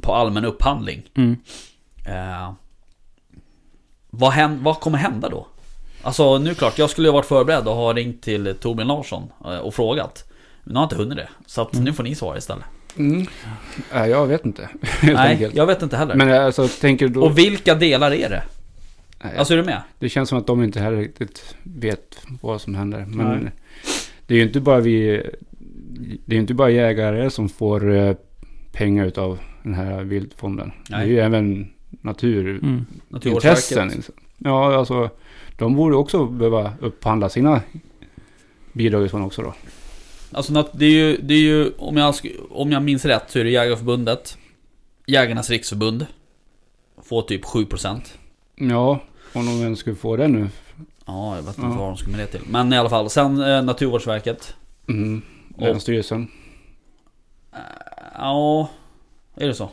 på 0.00 0.14
allmän 0.14 0.44
upphandling. 0.44 1.02
mm. 1.16 1.36
Eh, 2.06 2.52
vad, 4.10 4.32
hän, 4.32 4.62
vad 4.64 4.80
kommer 4.80 4.98
hända 4.98 5.28
då? 5.28 5.46
Alltså 6.02 6.38
nu 6.38 6.54
klart, 6.54 6.78
jag 6.78 6.90
skulle 6.90 7.08
ha 7.08 7.12
varit 7.12 7.26
förberedd 7.26 7.68
och 7.68 7.74
ha 7.76 7.92
ringt 7.92 8.22
till 8.22 8.54
Torbjörn 8.60 8.88
Larsson 8.88 9.32
eh, 9.44 9.58
och 9.58 9.74
frågat. 9.74 10.24
Men 10.64 10.72
jag 10.74 10.80
har 10.80 10.84
inte 10.84 10.96
hunnit 10.96 11.16
det. 11.16 11.28
Så 11.46 11.62
att 11.62 11.72
nu 11.72 11.92
får 11.92 12.02
ni 12.02 12.14
svara 12.14 12.38
istället. 12.38 12.64
Mm. 12.98 13.26
Nej, 13.94 14.10
jag 14.10 14.26
vet 14.26 14.46
inte. 14.46 14.62
Helt 14.82 15.18
Nej, 15.18 15.32
enkelt. 15.32 15.54
jag 15.54 15.66
vet 15.66 15.82
inte 15.82 15.96
heller. 15.96 16.14
Men 16.14 16.30
alltså, 16.30 16.68
tänker 16.68 17.08
du 17.08 17.14
då... 17.14 17.22
Och 17.22 17.38
vilka 17.38 17.74
delar 17.74 18.12
är 18.12 18.30
det? 18.30 18.42
Nej, 19.24 19.36
Alltså 19.36 19.54
är 19.54 19.58
du 19.58 19.64
med? 19.64 19.82
Det 19.98 20.08
känns 20.08 20.28
som 20.28 20.38
att 20.38 20.46
de 20.46 20.62
inte 20.62 20.80
heller 20.80 20.96
riktigt 20.96 21.54
vet 21.62 22.22
vad 22.40 22.60
som 22.60 22.74
händer. 22.74 23.04
Men 23.08 23.38
Nej. 23.38 23.52
det 24.26 24.34
är 24.34 24.38
ju 24.38 24.44
inte 24.44 24.60
bara 24.60 24.80
vi... 24.80 25.22
Det 26.24 26.32
är 26.32 26.34
ju 26.34 26.40
inte 26.40 26.54
bara 26.54 26.70
jägare 26.70 27.30
som 27.30 27.48
får 27.48 27.94
eh, 27.96 28.14
pengar 28.72 29.06
utav 29.06 29.38
den 29.62 29.74
här 29.74 30.02
viltfonden. 30.02 30.72
Det 30.88 30.94
är 30.94 30.98
Nej. 30.98 31.08
ju 31.08 31.20
även 31.20 31.70
naturintressen. 31.90 32.68
Mm. 32.68 32.86
Naturvårdsverket? 33.08 34.10
Ja, 34.38 34.76
alltså 34.76 35.10
de 35.58 35.76
borde 35.76 35.96
också 35.96 36.26
behöva 36.26 36.72
upphandla 36.80 37.28
sina 37.28 37.60
bidrag 38.72 39.06
ifrån 39.06 39.22
också 39.22 39.42
då. 39.42 39.54
Alltså 40.32 40.64
det 40.72 40.86
är 40.86 40.90
ju, 40.90 41.16
det 41.16 41.34
är 41.34 41.38
ju 41.38 41.72
om, 41.78 41.96
jag, 41.96 42.14
om 42.50 42.72
jag 42.72 42.82
minns 42.82 43.04
rätt 43.04 43.24
så 43.30 43.38
är 43.38 43.44
det 43.44 43.50
Jägarförbundet 43.50 44.38
Jägarnas 45.06 45.50
Riksförbund 45.50 46.06
Får 47.02 47.22
typ 47.22 47.44
7% 47.44 48.00
Ja, 48.54 49.00
om 49.32 49.46
de 49.46 49.62
ens 49.62 49.78
skulle 49.78 49.96
få 49.96 50.16
det 50.16 50.28
nu. 50.28 50.48
Ja, 51.06 51.36
jag 51.36 51.42
vet 51.42 51.58
inte 51.58 51.70
Ja. 51.70 51.76
vad 51.78 51.88
de 51.88 51.96
ska 51.96 52.10
med 52.10 52.20
det 52.20 52.26
till 52.26 52.40
Men 52.50 52.72
i 52.72 52.76
alla 52.78 52.88
fall, 52.90 53.10
sen 53.10 53.42
eh, 53.42 53.62
Naturvårdsverket 53.62 54.54
Mm. 54.88 55.22
Och- 55.56 55.62
Länsstyrelsen. 55.62 56.28
Eh, 57.52 57.58
Ja, 58.14 58.70
är 59.36 59.46
det 59.48 59.54
så? 59.54 59.64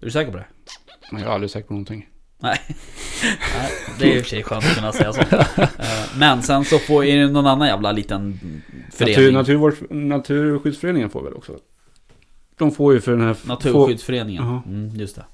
Är 0.00 0.04
du 0.04 0.10
säker 0.10 0.30
på 0.30 0.36
det? 0.36 0.46
Jag 1.10 1.18
har 1.18 1.26
aldrig 1.34 1.50
sagt 1.50 1.68
på 1.68 1.74
någonting. 1.74 2.08
Nej 2.38 2.58
det 3.98 4.04
är 4.04 4.14
och 4.18 4.22
för 4.22 4.30
sig 4.30 4.42
skönt 4.42 4.64
att 4.64 4.74
kunna 4.74 4.92
säga 4.92 5.12
så 5.12 5.20
Eh, 5.20 5.68
Men 6.16 6.42
sen 6.42 6.64
så 6.64 6.78
får, 6.78 7.04
det 7.16 7.26
någon 7.32 7.46
annan 7.46 7.68
jävla 7.68 7.92
liten 7.92 8.40
förening 8.92 9.14
Natur, 9.16 9.32
naturvårds, 9.32 9.76
Naturskyddsföreningen 9.90 11.10
får 11.10 11.22
väl 11.22 11.34
också? 11.34 11.52
De 12.58 12.70
får 12.72 12.94
ju 12.94 13.00
för 13.00 13.12
den 13.12 13.20
här... 13.20 13.36
Naturskyddsföreningen, 13.44 14.44
Jaha. 14.44 14.62
mm, 14.66 14.96
just 14.96 15.16
det 15.16 15.24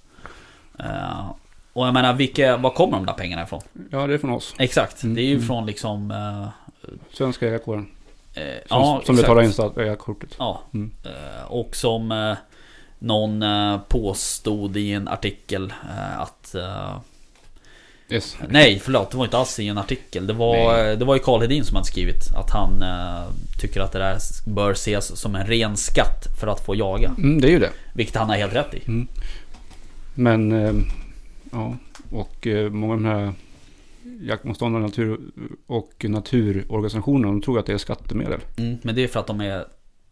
Eh, 0.78 1.30
Och 1.72 1.86
jag 1.86 1.94
menar, 1.94 2.14
vilka, 2.14 2.56
var 2.56 2.70
kommer 2.70 2.96
de 2.96 3.06
där 3.06 3.12
pengarna 3.12 3.42
ifrån? 3.42 3.60
Får, 3.60 3.82
ja, 3.90 4.06
det 4.06 4.14
är 4.14 4.18
från 4.18 4.30
oss. 4.30 4.54
Exakt, 4.58 5.02
Mm. 5.02 5.14
det 5.16 5.22
är 5.22 5.26
ju 5.26 5.34
Mm. 5.34 5.46
från 5.46 5.66
liksom 5.66 6.10
eh, 6.10 6.48
Svenska 7.12 7.46
jägarkåren. 7.46 7.86
eh, 8.34 8.42
Som, 8.42 8.54
ja, 8.68 9.02
som 9.06 9.14
exakt. 9.14 9.16
betalar 9.16 9.42
in 9.42 9.52
jägarkortet. 9.76 10.34
Ja, 10.38 10.60
Mm. 10.74 10.90
eh, 11.04 11.44
och 11.52 11.76
som 11.76 12.34
någon 12.98 13.44
påstod 13.88 14.76
i 14.76 14.92
en 14.92 15.08
artikel 15.08 15.72
att 16.18 16.54
Yes. 18.10 18.36
Nej, 18.48 18.80
förlåt, 18.84 19.10
det 19.10 19.16
var 19.16 19.24
inte 19.24 19.38
alls 19.38 19.58
i 19.58 19.68
en 19.68 19.78
artikel. 19.78 20.26
Det 20.26 20.32
var, 20.32 20.72
Nej. 20.72 20.96
det 20.96 21.04
var 21.04 21.14
ju 21.14 21.20
Karl 21.20 21.40
Hedin 21.40 21.64
som 21.64 21.76
hade 21.76 21.86
skrivit 21.86 22.34
att 22.36 22.50
han 22.50 22.82
eh, 22.82 23.32
tycker 23.60 23.80
att 23.80 23.92
det 23.92 23.98
där 23.98 24.18
bör 24.46 24.72
ses 24.72 25.20
som 25.20 25.34
en 25.34 25.46
ren 25.46 25.76
skatt 25.76 26.26
för 26.40 26.46
att 26.46 26.66
få 26.66 26.74
jaga. 26.74 27.14
Mm, 27.18 27.40
det 27.40 27.48
är 27.48 27.50
ju 27.50 27.58
det. 27.58 27.70
Vilket 27.94 28.16
han 28.16 28.28
har 28.28 28.36
helt 28.36 28.54
rätt 28.54 28.74
i. 28.74 28.82
Mm. 28.86 29.08
Men, 30.14 30.52
eh, 30.52 30.74
ja. 31.52 31.76
Och 32.10 32.46
eh, 32.46 32.70
många 32.70 32.92
av 32.94 33.00
de 33.00 33.08
här 33.08 33.32
jaktmotståndarna 34.20 34.86
natur 34.86 35.20
och 35.66 36.04
naturorganisationerna, 36.08 37.32
de 37.32 37.42
tror 37.42 37.58
att 37.58 37.66
det 37.66 37.72
är 37.72 37.78
skattemedel. 37.78 38.40
Mm, 38.56 38.78
men 38.82 38.94
det 38.94 39.04
är 39.04 39.08
för 39.08 39.20
att 39.20 39.26
de 39.26 39.40
är 39.40 39.64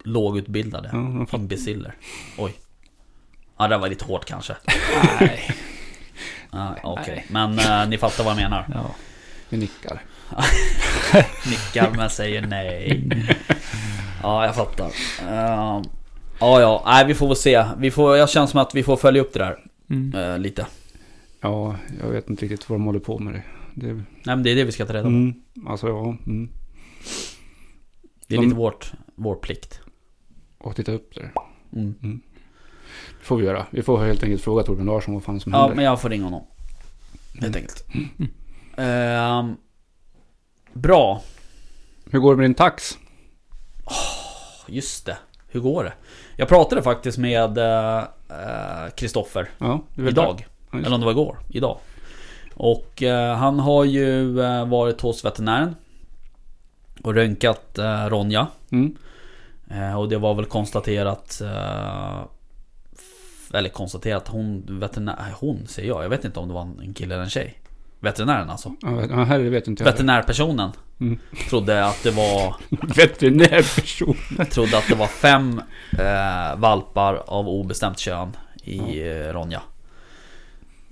lågutbildade. 0.05 0.89
Ja, 0.93 1.27
de. 1.31 1.41
Imbeciller. 1.41 1.95
Oj. 2.39 2.55
Ja, 3.59 3.69
det 3.69 3.79
var 3.79 3.89
lite 3.89 4.05
hårt 4.05 4.25
kanske. 4.25 4.57
Nej. 5.21 5.41
Ja, 6.51 6.77
Okej, 6.83 7.27
Nej. 7.31 7.55
men 7.55 7.59
eh, 7.83 7.89
ni 7.89 7.99
fattar 7.99 8.25
vad 8.25 8.31
jag 8.33 8.37
menar. 8.43 8.67
Ja. 8.75 8.95
Vi 9.49 9.57
nickar. 9.59 10.03
Nickar 11.51 11.91
men 11.97 12.11
säger 12.11 12.47
nej. 12.47 13.03
Ja, 14.23 14.45
jag 14.47 14.55
fattar. 14.55 14.87
Uh, 14.87 15.83
ja, 16.41 16.61
ja, 16.61 16.83
nej 16.87 17.07
vi 17.07 17.15
får 17.15 17.27
väl 17.29 17.37
se. 17.37 17.65
Vi 17.79 17.91
får, 17.91 18.17
jag 18.17 18.31
känner 18.31 18.47
som 18.47 18.61
att 18.61 18.75
vi 18.75 18.83
får 18.83 18.97
följa 18.97 19.23
upp 19.23 19.33
det 19.33 19.39
där 19.39 19.59
Mm. 19.91 20.15
eh, 20.15 20.39
lite. 20.39 20.67
Ja, 21.41 21.77
jag 22.03 22.09
vet 22.11 22.31
inte 22.31 22.45
riktigt 22.47 22.71
vad 22.71 22.79
de 22.79 22.85
håller 22.85 22.99
på 23.01 23.19
med 23.19 23.35
det. 23.35 23.43
det 23.75 23.93
Nej 23.95 24.05
men 24.25 24.43
det 24.43 24.51
är 24.51 24.57
det 24.57 24.65
vi 24.65 24.73
ska 24.73 24.87
ta 24.87 24.93
reda 24.93 25.03
på. 25.03 25.09
mm, 25.09 25.35
alltså 25.67 25.89
ja, 25.89 26.17
mm. 26.27 26.49
Det 28.27 28.35
är 28.35 28.39
De- 28.39 28.45
lite 28.45 28.57
vårt, 28.57 28.93
vår 29.15 29.35
plikt. 29.35 29.81
och 30.59 30.77
titta 30.77 30.93
upp 30.93 31.15
det. 31.15 31.31
Mm. 31.79 32.21
Det 33.19 33.25
får 33.25 33.37
vi 33.37 33.45
göra. 33.45 33.67
Vi 33.71 33.83
får 33.83 33.99
helt 34.05 34.23
enkelt 34.23 34.43
fråga 34.43 34.63
Torbjörn 34.63 34.87
Larsson 34.87 35.15
vad 35.15 35.25
fan 35.25 35.41
som 35.41 35.53
Ja, 35.53 35.59
händer. 35.61 35.77
men 35.77 35.85
jag 35.85 36.01
får 36.01 36.09
ringa 36.09 36.25
honom. 36.25 36.43
Helt 37.41 37.57
Mm. 37.57 37.57
enkelt. 37.57 37.85
Ehm, 38.77 39.57
bra. 40.73 41.23
Hur 42.11 42.19
går 42.19 42.33
det 42.33 42.37
med 42.37 42.45
din 42.45 42.55
tax? 42.55 42.99
Just 44.67 45.07
det. 45.07 45.17
Hur 45.49 45.61
går 45.61 45.85
det? 45.85 45.93
Jag 46.37 46.49
pratade 46.49 46.83
faktiskt 46.83 47.19
med 47.19 47.59
eh, 47.59 47.99
eh, 48.31 48.91
Kristoffer 48.97 49.51
Ja, 49.59 49.83
idag. 49.97 50.47
Ja, 50.73 50.79
Eller 50.79 50.95
om 50.95 51.01
det 51.01 51.05
var 51.07 51.13
igår. 51.13 51.39
Idag. 51.49 51.79
Och 52.55 53.03
eh, 53.03 53.37
han 53.37 53.59
har 53.61 53.85
ju 53.85 54.33
varit 54.67 55.01
hos 55.01 55.25
veterinären. 55.25 55.75
Och 57.03 57.15
röntgat 57.15 57.79
Ronja. 58.09 58.47
Mm. 58.71 58.97
Och 59.99 60.09
det 60.09 60.19
var 60.19 60.35
väl 60.35 60.45
konstaterat 60.45 61.43
eller 63.55 63.69
konstaterat 63.69 64.23
att 64.23 64.29
hon, 64.29 64.65
veterinär, 64.81 65.35
hon 65.41 65.67
säger 65.67 65.89
jag, 65.89 66.05
jag 66.05 66.09
vet 66.09 66.25
inte 66.25 66.41
om 66.41 66.49
det 66.49 66.55
var 66.55 66.63
en 66.63 66.95
kille 66.95 67.15
eller 67.15 67.25
en 67.25 67.31
tjej. 67.31 67.59
Veterinären 68.01 68.51
alltså. 68.51 68.73
Ja, 68.81 69.03
ja, 69.11 69.25
här 69.25 69.39
vet 69.39 69.67
inte 69.69 69.83
jag. 69.85 69.91
Veterinärpersonen 69.93 70.71
Mm. 71.01 71.19
trodde 71.49 71.87
att 71.87 72.03
det 72.03 72.11
var, 72.11 72.55
Veterinärperson. 72.97 74.17
trodde 74.51 74.79
att 74.79 74.89
det 74.89 74.95
var 74.95 75.07
fem 75.07 75.63
eh, 75.99 76.57
valpar 76.61 77.15
av 77.27 77.49
obestämt 77.49 77.99
kön 77.99 78.37
i 78.65 78.79
eh, 79.09 79.33
Ronja. 79.33 79.63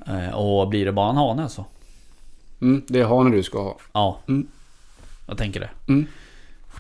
Eh, 0.07 0.31
och 0.35 0.69
blir 0.69 0.85
det 0.85 0.93
bara 0.93 1.11
en 1.11 1.17
hane 1.17 1.49
så, 1.49 1.67
Mm, 2.61 2.83
det 2.89 3.01
är 3.01 3.05
hanen 3.05 3.33
du 3.33 3.43
ska 3.43 3.63
ha. 3.63 3.77
ja. 3.93 4.19
Mm. 4.29 4.47
Jag 5.27 5.39
tänker 5.39 5.61
det. 5.61 5.71
Mm. 5.89 6.07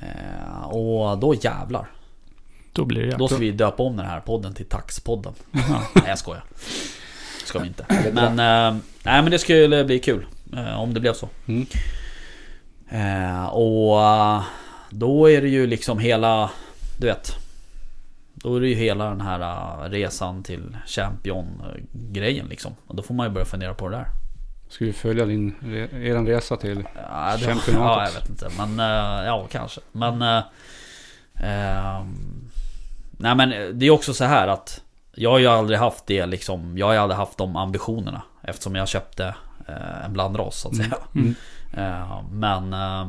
Eh, 0.02 0.62
och 0.68 1.18
då 1.18 1.34
jävlar. 1.34 1.86
Då 2.76 2.84
blir 2.84 3.06
det. 3.06 3.16
Då 3.16 3.28
ska 3.28 3.36
vi 3.36 3.50
döpa 3.50 3.82
om 3.82 3.96
den 3.96 4.06
här 4.06 4.20
podden 4.20 4.54
till 4.54 4.66
Taxpodden. 4.66 5.32
nej 5.50 6.04
jag 6.06 6.18
skojar. 6.18 6.44
Ska 7.44 7.58
vi 7.58 7.66
inte. 7.66 7.86
Men, 8.12 8.38
eh, 8.38 8.80
nej 9.02 9.22
men 9.22 9.30
det 9.30 9.38
skulle 9.38 9.84
bli 9.84 9.98
kul. 9.98 10.26
Eh, 10.56 10.80
om 10.80 10.94
det 10.94 11.00
blev 11.00 11.12
så. 11.12 11.28
Mm. 11.46 11.66
Eh, 12.88 13.46
och 13.46 14.02
eh, 14.02 14.42
då 14.90 15.30
är 15.30 15.42
det 15.42 15.48
ju 15.48 15.66
liksom 15.66 15.98
hela, 15.98 16.50
du 17.00 17.06
vet. 17.06 17.32
Då 18.34 18.56
är 18.56 18.60
det 18.60 18.68
ju 18.68 18.74
hela 18.74 19.04
den 19.08 19.20
här 19.20 19.40
eh, 19.40 19.90
resan 19.90 20.42
till 20.42 20.76
Champion-grejen 20.86 22.46
liksom. 22.46 22.74
Och 22.86 22.96
då 22.96 23.02
får 23.02 23.14
man 23.14 23.26
ju 23.26 23.32
börja 23.32 23.46
fundera 23.46 23.74
på 23.74 23.88
det 23.88 23.96
där. 23.96 24.06
Ska 24.68 24.84
vi 24.84 24.92
följa 24.92 25.24
din, 25.24 25.54
eran 25.92 26.26
resa 26.26 26.56
till... 26.56 26.84
Ja, 26.94 27.36
det, 27.38 27.46
Championatet. 27.46 27.74
ja 27.74 28.04
jag 28.04 28.20
vet 28.20 28.30
inte. 28.30 28.48
Men 28.58 28.80
eh, 28.80 29.26
ja, 29.26 29.46
kanske. 29.50 29.80
Men... 29.92 30.22
eh, 30.22 30.42
ehm, 31.40 32.45
nej 33.16 33.34
men 33.34 33.78
det 33.78 33.86
är 33.86 33.90
också 33.90 34.14
så 34.14 34.24
här 34.24 34.48
att 34.48 34.82
jag 35.14 35.30
har 35.30 35.38
ju 35.38 35.46
aldrig 35.46 35.78
haft 35.78 36.06
det 36.06 36.26
liksom. 36.26 36.78
Jag 36.78 36.86
har 36.86 36.92
ju 36.92 36.98
aldrig 36.98 37.16
haft 37.16 37.38
de 37.38 37.56
ambitionerna. 37.56 38.22
Eftersom 38.42 38.74
jag 38.74 38.88
köpte 38.88 39.34
eh, 39.68 40.04
en 40.04 40.12
blandras 40.12 40.60
så 40.60 40.68
att 40.68 40.76
säga. 40.76 40.96
Mm. 41.14 41.34
Eh, 41.74 42.22
men... 42.30 42.72
eh, 42.72 43.08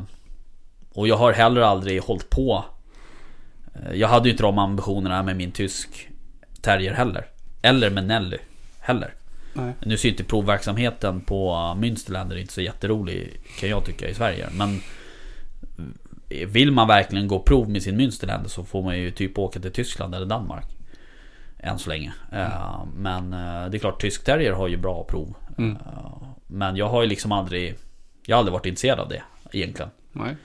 och 0.94 1.08
jag 1.08 1.16
har 1.16 1.32
heller 1.32 1.60
aldrig 1.60 2.02
hållit 2.02 2.30
på. 2.30 2.64
eh, 3.74 3.92
Jag 3.94 4.08
hade 4.08 4.28
ju 4.28 4.32
inte 4.32 4.42
de 4.42 4.58
ambitionerna 4.58 5.22
med 5.22 5.36
min 5.36 5.52
tysk 5.52 6.08
terrier 6.60 6.94
heller. 6.94 7.26
Eller 7.62 7.90
med 7.90 8.04
Nelly 8.04 8.38
heller. 8.80 9.14
Nej. 9.52 9.72
Nu 9.80 9.96
ser 9.96 10.08
inte 10.08 10.24
provverksamheten 10.24 11.20
på 11.20 11.54
Münsterländer 11.76 12.36
inte 12.36 12.52
så 12.52 12.60
jätterolig 12.60 13.40
kan 13.60 13.68
jag 13.68 13.84
tycka 13.84 14.08
i 14.08 14.14
Sverige. 14.14 14.48
Men 14.52 14.80
vill 16.28 16.72
man 16.72 16.88
verkligen 16.88 17.28
gå 17.28 17.38
prov 17.38 17.70
med 17.70 17.82
sin 17.82 18.00
Münsterländer 18.00 18.48
så 18.48 18.64
får 18.64 18.82
man 18.82 18.98
ju 18.98 19.10
typ 19.10 19.38
åka 19.38 19.60
till 19.60 19.72
Tyskland 19.72 20.14
eller 20.14 20.26
Danmark. 20.26 20.66
Än 21.58 21.78
så 21.78 21.90
länge. 21.90 22.12
Eh, 22.32 22.84
Men 22.96 23.32
eh, 23.32 23.70
det 23.70 23.76
är 23.76 23.78
klart, 23.78 24.00
tysk 24.00 24.24
terrier 24.24 24.52
har 24.52 24.68
ju 24.68 24.76
bra 24.76 25.04
prov. 25.04 25.34
Mm. 25.58 25.76
Eh, 25.76 26.22
Men 26.46 26.76
jag 26.76 26.88
har 26.88 27.02
ju 27.02 27.08
liksom 27.08 27.32
aldrig... 27.32 27.74
Jag 28.26 28.36
har 28.36 28.38
aldrig 28.38 28.52
varit 28.52 28.66
intresserad 28.66 29.00
av 29.00 29.08
det 29.08 29.22
egentligen. 29.52 29.90
Nej. 30.12 30.36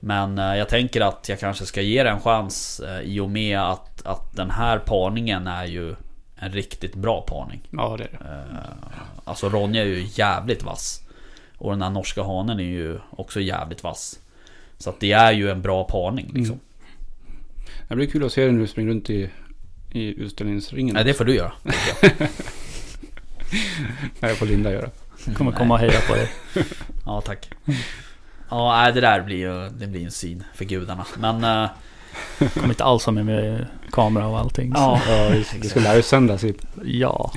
Men 0.00 0.36
jag 0.36 0.68
tänker 0.68 1.00
att 1.00 1.28
jag 1.28 1.40
kanske 1.40 1.66
ska 1.66 1.80
ge 1.80 2.02
det 2.02 2.10
en 2.10 2.20
chans 2.20 2.82
i 3.02 3.20
och 3.20 3.30
med 3.30 3.60
att, 3.60 4.06
att 4.06 4.36
den 4.36 4.50
här 4.50 4.78
parningen 4.78 5.46
är 5.46 5.64
ju 5.64 5.94
en 6.36 6.52
riktigt 6.52 6.94
bra 6.94 7.20
parning. 7.20 7.60
Ja, 7.70 7.96
det 7.98 8.04
är 8.04 8.08
det. 8.10 8.46
Alltså 9.24 9.48
Ronja 9.48 9.82
är 9.82 9.86
ju 9.86 10.06
jävligt 10.14 10.62
vass. 10.62 11.00
Och 11.58 11.70
den 11.70 11.82
här 11.82 11.90
norska 11.90 12.22
hanen 12.22 12.60
är 12.60 12.64
ju 12.64 12.98
också 13.10 13.40
jävligt 13.40 13.82
vass. 13.82 14.20
Så 14.82 14.90
att 14.90 15.00
det 15.00 15.12
är 15.12 15.32
ju 15.32 15.50
en 15.50 15.62
bra 15.62 15.84
parning 15.84 16.30
liksom. 16.34 16.60
Det 17.88 17.96
blir 17.96 18.06
kul 18.06 18.24
att 18.24 18.32
se 18.32 18.42
dig 18.42 18.52
när 18.52 18.60
du 18.60 18.66
springer 18.66 18.90
runt 18.90 19.10
i, 19.10 19.30
i 19.92 20.20
utställningsringen. 20.20 20.94
Nej 20.94 21.04
det 21.04 21.14
får 21.14 21.24
du 21.24 21.34
göra. 21.34 21.52
Nej, 24.20 24.34
får 24.34 24.46
Linda 24.46 24.72
göra. 24.72 24.90
Kommer 25.36 25.52
komma 25.52 25.74
och 25.74 25.80
heja 25.80 26.00
på 26.08 26.14
dig. 26.14 26.28
Ja 27.06 27.20
tack. 27.20 27.50
Ja 28.50 28.90
det 28.94 29.00
där 29.00 29.20
blir 29.22 29.36
ju 29.36 29.68
det 29.68 29.86
blir 29.86 30.04
en 30.04 30.10
syn 30.10 30.44
för 30.54 30.64
gudarna. 30.64 31.06
Men 31.18 31.44
eh, 31.44 31.70
Kommer 32.54 32.68
inte 32.68 32.84
alls 32.84 33.04
ha 33.04 33.12
med 33.12 33.26
mig 33.26 33.64
kamera 33.90 34.26
och 34.26 34.38
allting. 34.38 34.74
så- 34.74 35.00
ja. 35.06 35.30
Det 35.62 35.68
ska 35.68 35.80
livesändas 35.80 36.44
i... 36.44 36.54
Ja. 36.84 37.32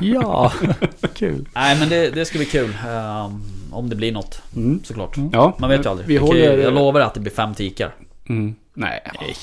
Ja. 0.00 0.52
Kul. 1.14 1.48
Nej 1.54 1.78
men 1.78 1.88
det, 1.88 2.10
det 2.10 2.24
ska 2.24 2.38
bli 2.38 2.46
kul. 2.46 2.70
eh, 2.86 3.30
Om 3.72 3.88
det 3.88 3.96
blir 3.96 4.12
något 4.12 4.42
Mm. 4.56 4.80
såklart. 4.84 5.16
Ja, 5.32 5.56
Man 5.58 5.70
vet 5.70 5.84
ju 5.84 5.88
aldrig. 5.90 6.08
Vi 6.08 6.16
kan 6.18 6.26
håller... 6.26 6.58
jag 6.58 6.74
lovar 6.74 7.00
att 7.00 7.14
det 7.14 7.20
blir 7.20 7.32
fem 7.32 7.54
tikar. 7.54 7.94
Mm. 8.28 8.54
Nej, 8.74 9.02
Nej. 9.20 9.34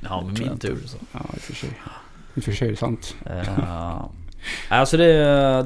Ja 0.00 0.22
med 0.22 0.38
min 0.40 0.58
tur 0.58 0.78
så. 0.86 0.96
ja, 1.12 1.20
i 1.34 1.36
och 1.36 1.40
för 1.40 1.54
sig. 1.54 1.68
I 2.34 2.40
och 2.40 2.44
för 2.44 2.52
sig 2.52 2.66
är 2.68 2.70
det 2.72 2.76
sant. 2.76 3.14
Uh, 3.30 4.04
alltså 4.68 4.96
det, 4.96 5.14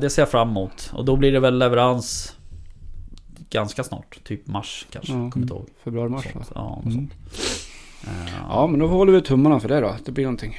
det 0.00 0.10
ser 0.10 0.22
jag 0.22 0.30
fram 0.30 0.48
emot. 0.48 0.90
Och 0.94 1.04
då 1.04 1.16
blir 1.16 1.32
det 1.32 1.40
väl 1.40 1.58
leverans 1.58 2.36
ganska 3.50 3.84
snart. 3.84 4.18
Typ 4.24 4.46
mars 4.46 4.86
kanske. 4.90 5.12
Ja. 5.12 5.30
Kommer 5.30 5.44
inte 5.44 5.54
ihåg. 5.54 5.68
Februari, 5.84 6.08
mars? 6.08 6.26
Sånt. 6.32 6.50
Ja, 6.54 6.80
Mm. 6.82 6.92
sånt. 6.94 7.12
Eh, 8.06 8.34
Ja, 8.48 8.66
men 8.66 8.80
då 8.80 8.86
håller 8.86 9.12
vi 9.12 9.20
tummarna 9.22 9.60
för 9.60 9.68
det 9.68 9.80
då. 9.80 9.86
Att 9.88 10.06
det 10.06 10.12
blir 10.12 10.24
någonting. 10.24 10.56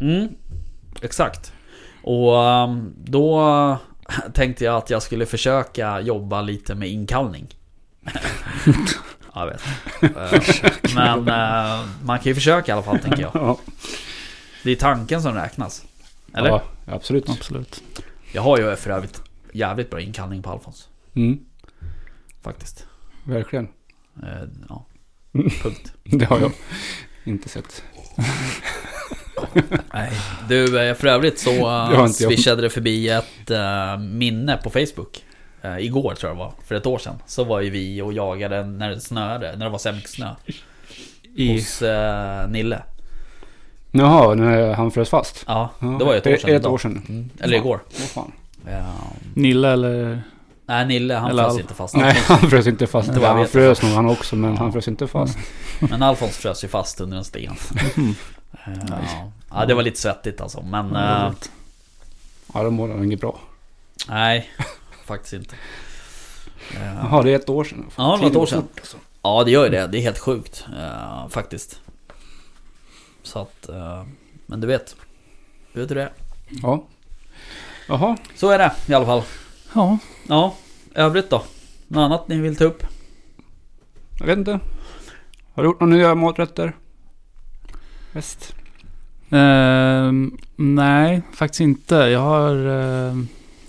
Mm, 0.00 0.28
exakt. 1.02 1.52
Och 2.02 2.44
ehm, 2.44 2.92
då 3.04 3.40
tänkte 4.34 4.64
jag 4.64 4.76
att 4.76 4.90
jag 4.90 5.02
skulle 5.02 5.26
försöka 5.26 6.00
jobba 6.00 6.42
lite 6.42 6.74
med 6.74 6.88
inkallning. 6.88 7.46
jag 9.34 9.46
vet. 9.46 9.62
Eh, 10.02 10.40
Men 10.94 11.28
eh, 11.28 11.84
man 12.02 12.18
kan 12.18 12.24
ju 12.24 12.34
försöka 12.34 12.72
i 12.72 12.74
alla 12.74 12.82
fall 12.82 12.98
tänker 12.98 13.22
jag. 13.22 13.30
Ja, 13.34 13.58
Det 14.62 14.70
är 14.70 14.76
tanken 14.76 15.22
som 15.22 15.34
räknas. 15.34 15.84
Eller? 16.34 16.48
Ja, 16.48 16.62
absolut. 16.86 17.28
Absolut. 17.30 17.82
Jag 18.32 18.42
har 18.42 18.58
ju 18.58 18.76
för 18.76 18.90
övrigt 18.90 19.22
jävligt 19.52 19.90
bra 19.90 20.00
inkallning 20.00 20.42
på 20.42 20.50
Alfons. 20.50 20.88
Mm. 21.14 21.38
Faktiskt. 22.42 22.86
Verkligen. 23.24 23.68
Eh, 24.22 24.28
Ja. 24.68 24.86
Punkt. 25.62 25.92
Det 26.04 26.24
har 26.24 26.40
jag 26.40 26.52
inte 27.24 27.48
sett. 27.48 27.82
Nej. 29.94 30.10
Du, 30.48 30.88
eh, 30.88 30.94
för 30.94 31.06
övrigt 31.08 31.38
så 31.38 31.50
uh, 31.50 31.90
jag. 31.94 32.10
swishade 32.14 32.62
det 32.62 32.70
förbi 32.70 33.08
ett 33.08 33.50
eh, 33.50 33.98
minne 33.98 34.56
på 34.56 34.70
Facebook. 34.70 35.24
Eh, 35.62 35.78
igår 35.78 36.14
tror 36.14 36.30
jag 36.30 36.36
det 36.36 36.38
var, 36.38 36.52
för 36.66 36.74
ett 36.74 36.86
år 36.86 36.98
sedan. 36.98 37.14
Så 37.26 37.44
var 37.44 37.60
ju 37.60 37.70
vi 37.70 38.02
och 38.02 38.12
jagade 38.12 38.64
när 38.64 38.90
det 38.90 39.00
snöade, 39.00 39.56
när 39.56 39.64
det 39.66 39.70
var 39.70 39.78
så 39.78 39.92
mycket 39.92 40.10
snö. 40.10 40.28
I... 41.34 41.52
Hos 41.56 41.82
eh, 41.82 42.48
Nille. 42.48 42.82
Jaha, 43.92 44.34
när 44.34 44.72
han 44.74 44.90
frös 44.90 45.08
fast? 45.10 45.44
Ja, 45.46 45.70
Ja, 45.80 45.86
det 45.98 46.04
var 46.04 46.12
ju 46.12 46.18
ett 46.18 46.26
år 46.26 46.36
sedan. 46.36 46.50
Ett 46.50 46.60
idag. 46.60 46.72
år 46.72 46.78
sedan. 46.78 47.02
Mm. 47.08 47.30
Eller 47.40 47.56
igår. 47.56 47.80
Vad 47.98 48.08
fan. 48.08 48.32
Ja. 48.66 48.94
Nille 49.34 49.68
eller? 49.72 50.22
Nej, 50.66 50.86
Nille 50.86 51.14
han 51.14 51.30
Eller 51.30 51.42
frös 51.42 51.52
Alf. 51.52 51.60
inte 51.60 51.74
fast. 51.74 51.96
Nej, 51.96 52.16
han 52.26 52.38
frös 52.50 52.66
inte 52.66 52.86
fast. 52.86 53.14
Det 53.14 53.20
var- 53.20 53.28
han 53.28 53.46
frös 53.48 53.82
nog 53.82 53.92
han 53.92 54.06
också, 54.10 54.36
men 54.36 54.56
han 54.56 54.72
frös 54.72 54.88
inte 54.88 55.06
fast. 55.06 55.38
Men 55.80 56.02
Alfons 56.02 56.36
frös 56.36 56.64
ju 56.64 56.68
fast 56.68 57.00
under 57.00 57.16
en 57.18 57.24
sten. 57.24 57.54
Eh, 58.66 58.72
ja. 58.88 59.32
ja, 59.50 59.66
det 59.66 59.74
var 59.74 59.82
lite 59.82 60.00
svettigt 60.00 60.40
alltså. 60.40 60.62
Men 60.62 60.96
eh, 60.96 61.32
Ja, 62.54 62.62
då 62.62 62.70
mår 62.70 62.88
han 62.88 63.04
inget 63.04 63.20
bra. 63.20 63.40
nej, 64.08 64.50
faktiskt 65.04 65.32
inte. 65.32 65.56
Eh, 66.74 66.94
Jaha, 66.94 67.22
det 67.22 67.30
är 67.30 67.36
ett 67.36 67.48
år 67.48 67.64
sedan. 67.64 67.86
Ja, 67.96 68.16
det 68.16 68.22
var 68.22 68.30
ett 68.30 68.36
år 68.36 68.46
sedan. 68.46 68.62
fort, 68.62 68.78
alltså. 68.78 68.96
Ja 69.22 69.44
det 69.44 69.50
gör 69.50 69.64
ju 69.64 69.70
det, 69.70 69.86
det 69.86 69.98
är 69.98 70.02
helt 70.02 70.18
sjukt 70.18 70.64
eh, 70.78 71.28
faktiskt. 71.28 71.80
Så 73.22 73.38
att, 73.38 73.68
eh, 73.68 74.04
men 74.46 74.60
du 74.60 74.66
vet. 74.66 74.96
Du 75.72 75.80
vet 75.80 75.90
hur 75.90 75.94
det 75.96 76.02
är. 76.02 76.12
Ja. 76.62 76.84
Jaha, 77.88 78.16
Så 78.36 78.50
är 78.50 78.58
det 78.58 78.72
i 78.86 78.94
alla 78.94 79.06
fall. 79.06 79.22
Ja. 79.74 79.98
Ja, 80.28 80.54
övrigt 80.94 81.30
då? 81.30 81.42
Något 81.88 82.00
annat 82.02 82.28
ni 82.28 82.38
vill 82.40 82.56
ta 82.56 82.64
upp? 82.64 82.82
jag 84.18 84.26
vet 84.26 84.38
inte. 84.38 84.60
Har 85.54 85.62
du 85.62 85.68
gjort 85.68 85.80
några 85.80 85.94
nya 85.94 86.14
maträtter? 86.14 86.76
Väst? 88.12 88.54
Ehm, 89.30 90.36
nej, 90.56 91.22
faktiskt 91.32 91.60
inte. 91.60 91.94
Jag 91.94 92.20
har 92.20 92.56
ehm, 92.66 93.28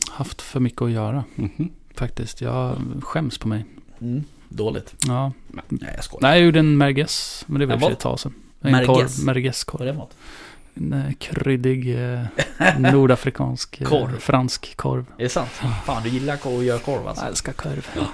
haft 0.09 0.41
för 0.41 0.59
mycket 0.59 0.81
att 0.81 0.91
göra. 0.91 1.23
Mhm. 1.35 1.69
Faktiskt. 1.95 2.41
Jag 2.41 2.77
skäms 3.01 3.37
på 3.37 3.47
mig. 3.47 3.65
Mm, 4.01 4.23
dåligt. 4.49 4.95
Ja. 5.07 5.31
Nej 5.69 5.93
jag 5.95 6.03
skojar. 6.03 6.21
Nej, 6.21 6.37
jag 6.39 6.45
gjorde 6.45 6.59
en 6.59 6.77
merguez. 6.77 7.43
Men 7.47 7.59
det 7.59 7.65
var 7.65 7.77
för 7.77 7.91
ett 7.91 7.99
tag 7.99 8.19
sedan. 8.19 8.33
En 8.61 8.71
Merguez? 8.71 9.23
Merguezkorv. 9.23 9.79
Vad 9.79 9.87
är 9.87 9.91
det 9.93 9.97
mat? 9.97 10.15
En 10.73 10.93
eh, 10.93 11.13
kryddig 11.19 11.95
eh, 12.13 12.23
nordafrikansk 12.79 13.81
eh, 13.81 13.87
Korv. 13.87 14.19
fransk 14.19 14.77
korv. 14.77 15.05
Är 15.17 15.23
det 15.23 15.29
sant? 15.29 15.49
Fan 15.85 16.03
du 16.03 16.09
gillar 16.09 16.37
korv 16.37 16.55
och 16.55 16.63
gör 16.63 16.79
korv 16.79 17.07
alltså? 17.07 17.23
Jag 17.23 17.29
älskar 17.29 17.53
korv. 17.53 17.87
Ja. 17.95 18.07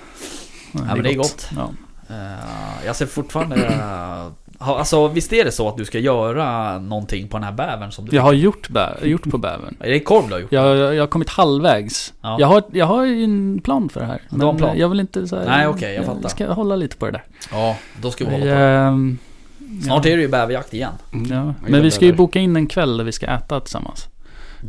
Ja, 0.72 0.80
men 0.96 1.04
det 1.04 1.12
är 1.12 1.16
gott. 1.18 1.50
Ja. 1.56 1.72
Eh, 2.10 2.86
jag 2.86 2.96
ser 2.96 3.06
fortfarande... 3.06 3.56
ha- 4.60 4.78
alltså 4.80 5.08
visst 5.08 5.34
är 5.34 5.46
det 5.46 5.52
så 5.52 5.68
att 5.70 5.78
du 5.78 5.86
ska 5.86 6.00
göra 6.00 6.80
någonting 6.80 7.28
på 7.28 7.38
den 7.38 7.44
här 7.44 7.52
bävern 7.52 7.92
som 7.92 8.06
du 8.06 8.16
Jag 8.16 8.24
har 8.24 8.34
gjort, 8.34 8.70
bä- 8.70 9.06
gjort 9.06 9.30
på 9.32 9.38
bävern. 9.38 9.76
Är 9.80 9.90
det 9.90 10.00
korv 10.00 10.28
du 10.28 10.34
har 10.34 10.40
gjort? 10.40 10.52
Jag, 10.52 10.78
jag, 10.78 10.96
jag 10.96 11.02
har 11.02 11.08
kommit 11.08 11.30
halvvägs. 11.30 12.14
Ja. 12.22 12.38
Jag, 12.40 12.48
har, 12.48 12.64
jag 12.72 12.86
har 12.86 13.06
ju 13.06 13.24
en 13.24 13.60
plan 13.64 13.90
för 13.90 14.00
det 14.00 14.06
här. 14.06 14.22
Du 14.30 14.46
har 14.46 14.52
en 14.52 14.58
plan? 14.58 14.78
jag 14.78 14.90
vill 14.90 15.00
inte 15.00 15.28
så 15.28 15.36
här, 15.36 15.46
Nej, 15.46 15.68
okej, 15.68 15.94
jag 15.96 16.06
fattar. 16.06 16.30
ska 16.30 16.52
hålla 16.54 16.76
lite 16.76 16.98
på 16.98 17.06
det 17.06 17.12
där. 17.12 17.24
Ja, 17.52 17.78
då 18.02 18.12
ska 18.12 18.26
vi 18.26 18.32
hålla 18.32 18.46
på. 18.46 18.50
ehm, 18.60 19.18
Snart 19.84 20.06
är 20.06 20.16
det 20.18 20.22
ju 20.22 20.28
bäverjakt 20.28 20.74
igen. 20.74 20.92
Ja. 21.12 21.36
Jag 21.36 21.54
Men 21.72 21.82
vi 21.82 21.92
ska 21.92 22.06
ju 22.06 22.14
boka 22.14 22.40
in 22.40 22.56
en 22.56 22.68
kväll 22.68 22.98
där 22.98 23.04
vi 23.04 23.12
ska 23.12 23.26
äta 23.26 23.60
tillsammans. 23.60 24.08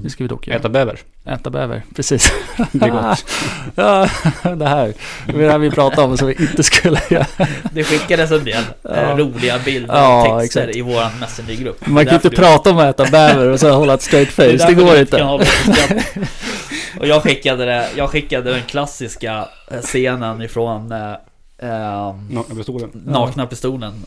Det 0.02 0.10
ska 0.10 0.24
vi 0.24 0.28
dock 0.28 0.46
göra. 0.46 0.58
Äta 0.58 0.68
bäver. 0.68 1.00
Äta 1.24 1.50
bäver, 1.50 1.82
precis. 1.96 2.32
Det 2.72 2.86
är 2.86 2.90
gott. 2.90 3.24
ja, 3.74 4.08
det 4.56 4.66
här. 4.68 4.94
Det 5.26 5.32
det 5.32 5.50
här 5.50 5.58
vi 5.58 5.70
pratade 5.70 6.02
om 6.02 6.18
som 6.18 6.28
vi 6.28 6.34
inte 6.34 6.62
skulle 6.62 7.00
göra. 7.10 7.26
Det 7.72 7.84
skickades 7.84 8.30
en 8.30 8.44
del 8.44 8.64
Ja. 8.82 8.90
eh, 8.96 9.16
roliga 9.16 9.58
bilder 9.58 9.94
Ja, 9.94 10.34
och 10.34 10.40
texter 10.40 10.60
exakt. 10.62 10.76
i 10.76 10.80
våran 10.82 11.10
Messengergrupp. 11.20 11.86
Man 11.86 12.06
kan 12.06 12.14
inte 12.14 12.30
prata 12.30 12.70
om 12.70 12.78
att 12.78 13.00
äta 13.00 13.10
bäver 13.10 13.48
och 13.48 13.60
så 13.60 13.70
hålla 13.70 13.94
ett 13.94 14.02
straight 14.02 14.28
face. 14.32 14.66
Det 14.66 14.74
går 14.74 14.96
inte. 14.96 15.24
Och 17.00 17.06
jag 17.06 17.22
skickade 17.22 17.64
det, 17.64 17.88
jag 17.96 18.10
skickade 18.10 18.50
den 18.52 18.62
klassiska 18.62 19.48
eh, 19.70 19.80
scenen 19.80 20.42
ifrån 20.42 20.92
eh, 20.92 21.12
eh, 21.58 22.14
Nakna 22.30 22.54
pistolen. 22.54 22.90
Nakna 22.92 23.46
pistolen. 23.46 24.04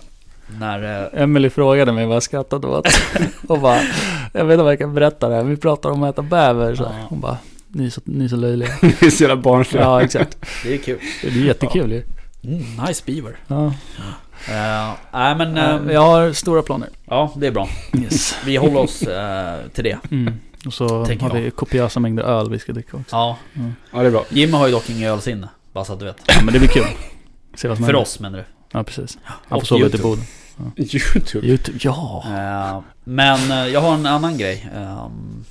När... 0.60 1.04
Eh, 1.14 1.22
Emily 1.24 1.50
frågade 1.50 1.92
mig 1.92 2.06
vad 2.06 2.16
jag 2.16 2.24
skrattade 2.24 2.68
åt. 2.68 2.88
Och 3.48 3.60
bara, 3.60 3.80
jag 4.34 4.46
vet 4.46 4.54
inte 4.54 4.64
vad 4.64 4.72
jag 4.72 4.80
kan 4.80 4.94
berätta 4.94 5.30
det 5.30 5.36
här. 5.36 5.44
Vi 5.44 5.58
pratar 5.58 5.90
om 5.92 6.04
att 6.04 6.14
äta 6.14 6.22
bäver. 6.22 6.76
Så. 6.76 6.92
Hon 7.10 7.20
bara, 7.20 7.38
ni 7.68 7.86
är 7.86 7.90
så, 7.90 8.02
ni 8.06 8.26
är 8.26 8.30
så 8.30 8.36
löjliga. 8.36 8.70
Det 8.82 9.02
är 9.06 9.10
så 9.10 9.24
jävla 9.24 9.36
barnsliga. 9.42 9.84
Ja, 9.84 10.02
exakt. 10.02 10.38
det 10.64 10.74
är 10.74 10.78
kul. 10.78 11.00
Det 11.22 11.28
är 11.28 11.32
jättekul 11.46 11.92
ju. 11.92 12.04
Mm, 12.44 12.86
nice 12.88 13.04
beaver. 13.06 13.36
Ja. 13.48 13.66
Eh, 14.50 14.94
Nej 15.14 15.36
men... 15.36 15.58
eh, 15.58 15.94
Jag 15.94 16.02
har 16.02 16.34
stora 16.34 16.62
planer. 16.62 16.90
Ja, 17.06 17.34
det 17.38 17.48
är 17.48 17.52
bra. 17.52 17.70
Yes. 18.02 18.36
Vi 18.46 18.56
håller 18.56 18.78
oss 18.80 19.02
eh, 19.02 19.60
till 19.74 19.84
det. 19.84 19.98
Mm. 20.12 20.34
Och 20.66 20.74
så 20.74 21.06
Tänker 21.06 21.26
har 21.30 21.36
jag. 21.38 21.44
vi 21.44 21.52
kopiösa 21.52 22.00
mängder 22.00 22.24
öl 22.24 22.50
vi 22.50 22.60
ska 22.60 22.72
dricka 22.74 22.98
också. 22.98 23.16
Ja. 23.16 23.38
Ja, 23.94 24.00
det 24.00 24.06
är 24.08 24.12
bra. 24.12 24.26
Jimmy 24.30 24.54
har 24.54 24.66
ju 24.68 24.72
dock 24.74 24.90
ingen 24.90 25.12
ölsinne. 25.12 25.48
Bara 25.74 25.86
så 25.86 25.94
att 25.94 26.00
du 26.00 26.06
vet. 26.06 26.18
Ja, 26.28 26.34
men 26.44 26.54
det 26.54 26.60
blir 26.60 26.70
kul. 26.70 26.84
Se 27.56 27.68
vad 27.68 27.78
som 27.78 27.86
För 27.86 27.94
händer. 27.94 28.02
oss 28.02 28.20
menar 28.20 28.38
du? 28.38 28.44
Ja, 28.72 28.84
precis. 28.84 29.18
Han 29.24 29.60
får 29.60 29.66
sova 29.66 29.86
ute 29.86 29.98
i. 29.98 30.02
Boden. 30.02 30.24
YouTube. 30.78 31.48
Youtube, 31.48 31.78
ja. 31.82 32.24
Eh, 32.26 32.80
Men 33.04 33.52
eh, 33.52 33.68
jag 33.68 33.82
har 33.82 33.94
en 33.94 34.06
annan 34.06 34.38
grej. 34.38 34.70
ehm, 34.76 35.46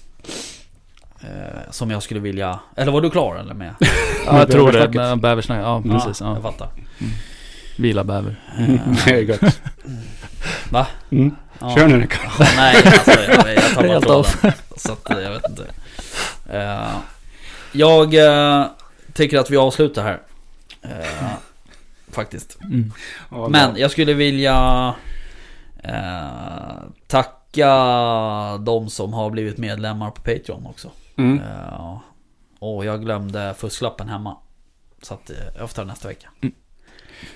eh, 1.21 1.71
som 1.71 1.91
jag 1.91 2.03
skulle 2.03 2.21
vilja... 2.21 2.59
Eller 2.77 2.93
var 2.93 3.01
du 3.01 3.11
klar 3.11 3.37
eller 3.37 3.55
med? 3.55 3.75
Ja, 4.27 4.39
jag 4.39 4.51
tror 4.51 4.73
det. 4.73 4.79
bäversnacket. 4.79 4.95
Med 5.11 5.21
Bäversnack. 5.21 5.61
Ja, 5.63 5.83
precis. 5.83 6.21
Jag 6.21 6.37
Ja. 6.37 6.43
fattar. 6.43 6.69
Vila 7.77 8.05
bäver. 8.05 8.37
Det 9.05 9.11
är 9.11 9.21
gött. 9.23 9.61
Va? 10.71 10.87
Mm. 11.11 11.35
ja. 11.61 11.77
Kör 11.77 11.89
nu 11.89 12.01
Rickard. 12.01 12.31
Ja, 12.39 12.47
Nej, 12.57 12.77
alltså 12.85 13.11
jag, 13.11 13.55
jag 13.55 13.73
tar 13.75 13.89
bara 13.89 14.01
tråden. 14.01 14.53
Så 14.77 14.93
att 14.93 15.07
jag 15.09 15.31
vet 15.31 15.49
inte. 15.49 15.65
Jag 17.73 18.15
tycker 19.13 19.39
att 19.39 19.51
vi 19.51 19.57
avslutar 19.57 20.03
här. 20.03 20.21
Faktiskt. 22.13 22.59
Mm. 22.63 22.93
Ja, 23.31 23.49
Men 23.49 23.77
jag 23.77 23.91
skulle 23.91 24.15
vilja 24.15 24.95
eh, 25.85 26.83
tacka 27.07 27.69
de 28.59 28.91
som 28.91 29.13
har 29.13 29.31
blivit 29.31 29.59
medlemmar 29.59 30.11
på 30.11 30.23
Patreon 30.23 30.67
också. 30.67 30.91
Mm. 31.17 31.41
Eh, 31.41 31.99
och 32.59 32.85
jag 32.85 33.03
glömde 33.03 33.55
fusklappen 33.59 34.09
hemma. 34.09 34.37
Så 35.03 35.15
att 35.15 35.31
eh, 35.31 35.37
jag 35.59 35.71
får 35.71 35.75
ta 35.77 35.85
nästa 35.85 36.09
vecka. 36.09 36.29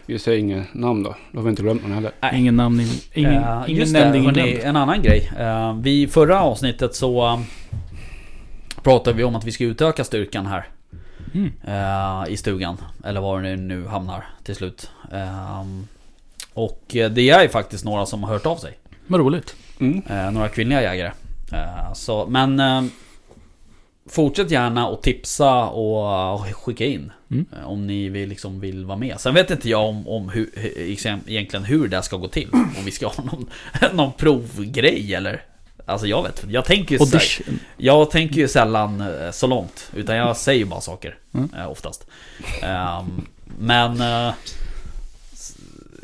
Vi 0.07 0.19
säger 0.19 0.39
inget 0.39 0.75
namn 0.75 1.03
då. 1.03 1.17
Då 1.33 1.39
har 1.39 1.45
vi 1.45 1.51
inte 1.51 1.63
glömt 1.63 1.83
någon 1.83 1.93
heller. 1.93 2.13
Nej. 2.21 2.41
Ingen 2.41 2.57
namn, 2.57 2.81
ingen, 2.81 2.95
ingen, 3.13 3.43
Eh, 3.43 3.65
ingen 3.67 3.81
just 3.81 3.93
nämnd, 3.93 4.15
det, 4.15 4.19
ingen 4.19 4.35
hörni, 4.35 4.51
glömd. 4.51 4.65
en 4.69 4.77
annan 4.77 5.03
grej. 5.03 5.31
Uh, 5.41 5.81
vi, 5.81 6.07
förra 6.07 6.41
avsnittet 6.41 6.95
så 6.95 7.33
um, 7.33 7.45
pratade 8.83 9.17
vi 9.17 9.25
om 9.25 9.37
att 9.37 9.45
vi 9.45 9.53
ska 9.53 9.65
utöka 9.65 10.05
styrkan 10.05 10.47
här. 10.47 10.69
Mm. 11.35 11.53
eh, 11.65 12.33
I 12.33 12.37
stugan. 12.37 12.77
Eller 13.05 13.21
var 13.21 13.43
det 13.43 13.57
nu 13.57 13.87
hamnar 13.87 14.25
till 14.45 14.55
slut. 14.55 14.91
Ehm, 15.13 15.89
och 16.55 16.97
eh, 16.97 17.11
det 17.11 17.31
är 17.31 17.43
ju 17.43 17.49
faktiskt 17.49 17.85
några 17.85 18.07
som 18.07 18.23
har 18.25 18.31
hört 18.33 18.47
av 18.47 18.57
sig. 18.57 18.79
Vad 19.07 19.21
roligt. 19.21 19.57
Mm. 19.81 20.03
Eh, 20.11 20.31
några 20.31 20.49
kvinnliga 20.49 20.83
jägare. 20.83 21.13
Eh, 21.53 21.93
så, 21.95 22.27
men 22.27 22.61
eh, 22.61 22.85
fortsätt 24.09 24.51
gärna 24.51 24.89
och 24.89 25.03
tipsa 25.03 25.65
och, 25.65 26.35
och 26.35 26.57
skicka 26.57 26.85
in. 26.85 27.13
Mm. 27.31 27.47
Eh, 27.53 27.69
om 27.69 27.87
ni 27.87 28.09
vill, 28.09 28.29
liksom 28.29 28.61
vill 28.61 28.85
vara 28.85 28.99
med. 28.99 29.21
Sen 29.21 29.35
vet 29.35 29.51
inte 29.51 29.69
jag 29.71 29.89
om, 29.89 30.09
om 30.09 30.29
hur, 30.29 30.51
hur, 30.55 30.79
egentligen 30.79 31.65
hur 31.65 31.89
det 31.89 32.03
ska 32.03 32.17
gå 32.17 32.29
till. 32.29 32.49
Om 32.53 32.85
vi 32.85 32.91
ska 32.91 33.07
ha 33.07 33.25
någon, 33.25 33.51
någon 33.97 34.13
provgrej 34.13 35.15
eller... 35.15 35.43
Alltså 35.87 36.07
jag 36.07 36.23
vet 36.23 36.45
Jag 36.49 36.65
tänker 36.65 36.93
ju 36.93 36.99
så 36.99 37.05
här, 37.05 37.15
Audition. 37.15 37.59
Jag 37.77 38.11
tänker 38.11 38.37
ju 38.37 38.49
sällan 38.49 39.01
eh, 39.01 39.31
så 39.31 39.47
långt. 39.47 39.91
Utan 39.95 40.17
jag 40.17 40.37
säger 40.37 40.65
bara 40.65 40.81
saker. 40.81 41.19
Mm. 41.35 41.51
eh, 41.59 41.71
Oftast. 41.71 42.07
Ehm, 42.63 43.27
men... 43.59 44.01
eh, 44.01 44.35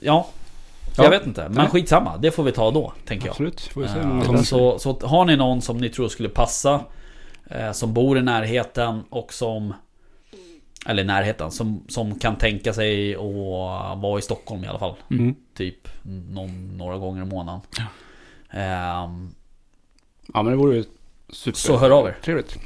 Ja. 0.03 0.27
Ja. 0.97 1.05
Jag 1.05 1.11
vet 1.11 1.27
inte. 1.27 1.43
Men 1.43 1.53
Nej. 1.53 1.69
skitsamma. 1.69 2.17
Det 2.17 2.31
får 2.31 2.43
vi 2.43 2.53
ta 2.53 2.71
då, 2.71 2.93
tänker 3.07 3.27
jag. 3.27 3.33
Absolut. 3.33 3.61
Får 3.61 3.81
vi 3.81 3.89
se. 3.89 3.99
Eh, 3.99 4.11
om 4.11 4.19
någon 4.19 4.45
så, 4.45 4.79
så, 4.79 5.01
har 5.07 5.25
ni 5.25 5.37
någon 5.37 5.63
som 5.63 5.79
ni 5.79 5.89
tror 5.89 6.09
skulle 6.09 6.29
passa 6.29 6.81
eh, 7.51 7.73
Som 7.73 7.95
bor 7.95 8.19
i 8.19 8.23
närheten 8.23 9.03
och 9.11 9.33
som 9.33 9.75
Eller 10.87 11.05
närheten 11.05 11.51
som, 11.51 11.85
som 11.89 12.19
kan 12.19 12.37
tänka 12.37 12.73
sig 12.73 13.15
att 13.15 14.01
vara 14.03 14.19
i 14.19 14.23
Stockholm 14.23 14.65
i 14.65 14.69
alla 14.69 14.79
fall 14.79 14.95
Mm. 15.11 15.35
Typ 15.57 15.89
någon, 16.31 16.77
några 16.77 16.97
gånger 16.97 17.23
i 17.23 17.27
månaden 17.27 17.61
Ehm, 18.51 19.35
Ja 20.35 20.43
men 20.43 20.51
det 20.53 20.57
vore 20.57 20.77
ju 20.77 20.85
super. 21.29 21.59
Så 21.59 21.77
hör 21.79 21.91
av 21.91 22.07
er. 22.07 22.17
Trevligt. 22.25 22.59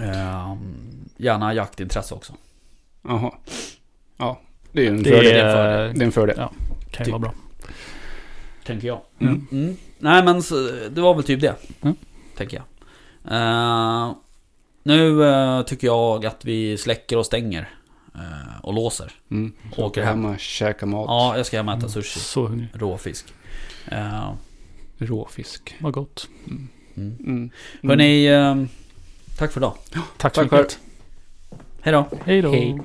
ehm, 0.00 0.58
Gärna 1.16 1.54
jaktintresse 1.54 2.14
också 2.14 2.32
Jaha. 3.02 3.32
Ja. 4.16 4.40
Det 4.72 4.80
är 4.80 4.84
ju 4.84 4.90
en 4.90 5.02
Det 5.02 5.10
fördel. 5.10 5.32
är- 5.36 5.92
Det 5.94 6.00
är 6.02 6.06
en 6.06 6.12
fördel. 6.12 6.36
Ja. 6.38 6.52
Kan 6.90 7.06
ju 7.06 7.12
vara 7.12 7.20
bra. 7.20 7.32
Tänker 8.66 8.86
jag 8.88 9.00
Mm. 9.20 9.46
Mm. 9.52 9.76
Nej 9.98 10.24
men 10.24 10.42
så, 10.42 10.54
det 10.90 11.00
var 11.00 11.14
väl 11.14 11.24
typ 11.24 11.40
det. 11.40 11.54
Mm. 11.82 11.96
Tänker 12.36 12.56
jag. 12.56 12.64
Eh, 13.34 14.12
nu 14.82 15.24
eh, 15.24 15.62
tycker 15.62 15.86
jag 15.86 16.26
att 16.26 16.44
vi 16.44 16.78
släcker 16.78 17.18
och 17.18 17.26
stänger. 17.26 17.68
eh, 18.14 18.60
och 18.62 18.74
låser. 18.74 19.12
Mm. 19.30 19.52
Åker 19.76 20.02
hem. 20.02 20.24
hem 20.24 20.32
och 20.34 20.40
käka 20.40 20.86
mat. 20.86 21.04
Ja, 21.08 21.36
jag 21.36 21.46
ska 21.46 21.56
hem 21.56 21.68
och 21.68 21.78
äta 21.78 21.88
sushi. 21.88 22.18
Så 22.20 22.46
hungrig. 22.46 22.68
Råfisk. 22.74 23.26
Råfisk. 25.06 25.74
Vad 25.80 25.92
gott. 25.92 26.28
mm. 26.46 26.68
Mm. 26.96 27.50
Hörni, 27.82 28.26
eh, 28.26 28.64
tack 29.38 29.52
för 29.52 29.60
idag. 29.60 29.74
Tack 30.16 30.34
så 30.34 30.42
mycket. 30.42 30.78
Hej 31.80 31.92
då. 31.92 32.06
Hej 32.24 32.42
då. 32.42 32.50
Hej. 32.50 32.78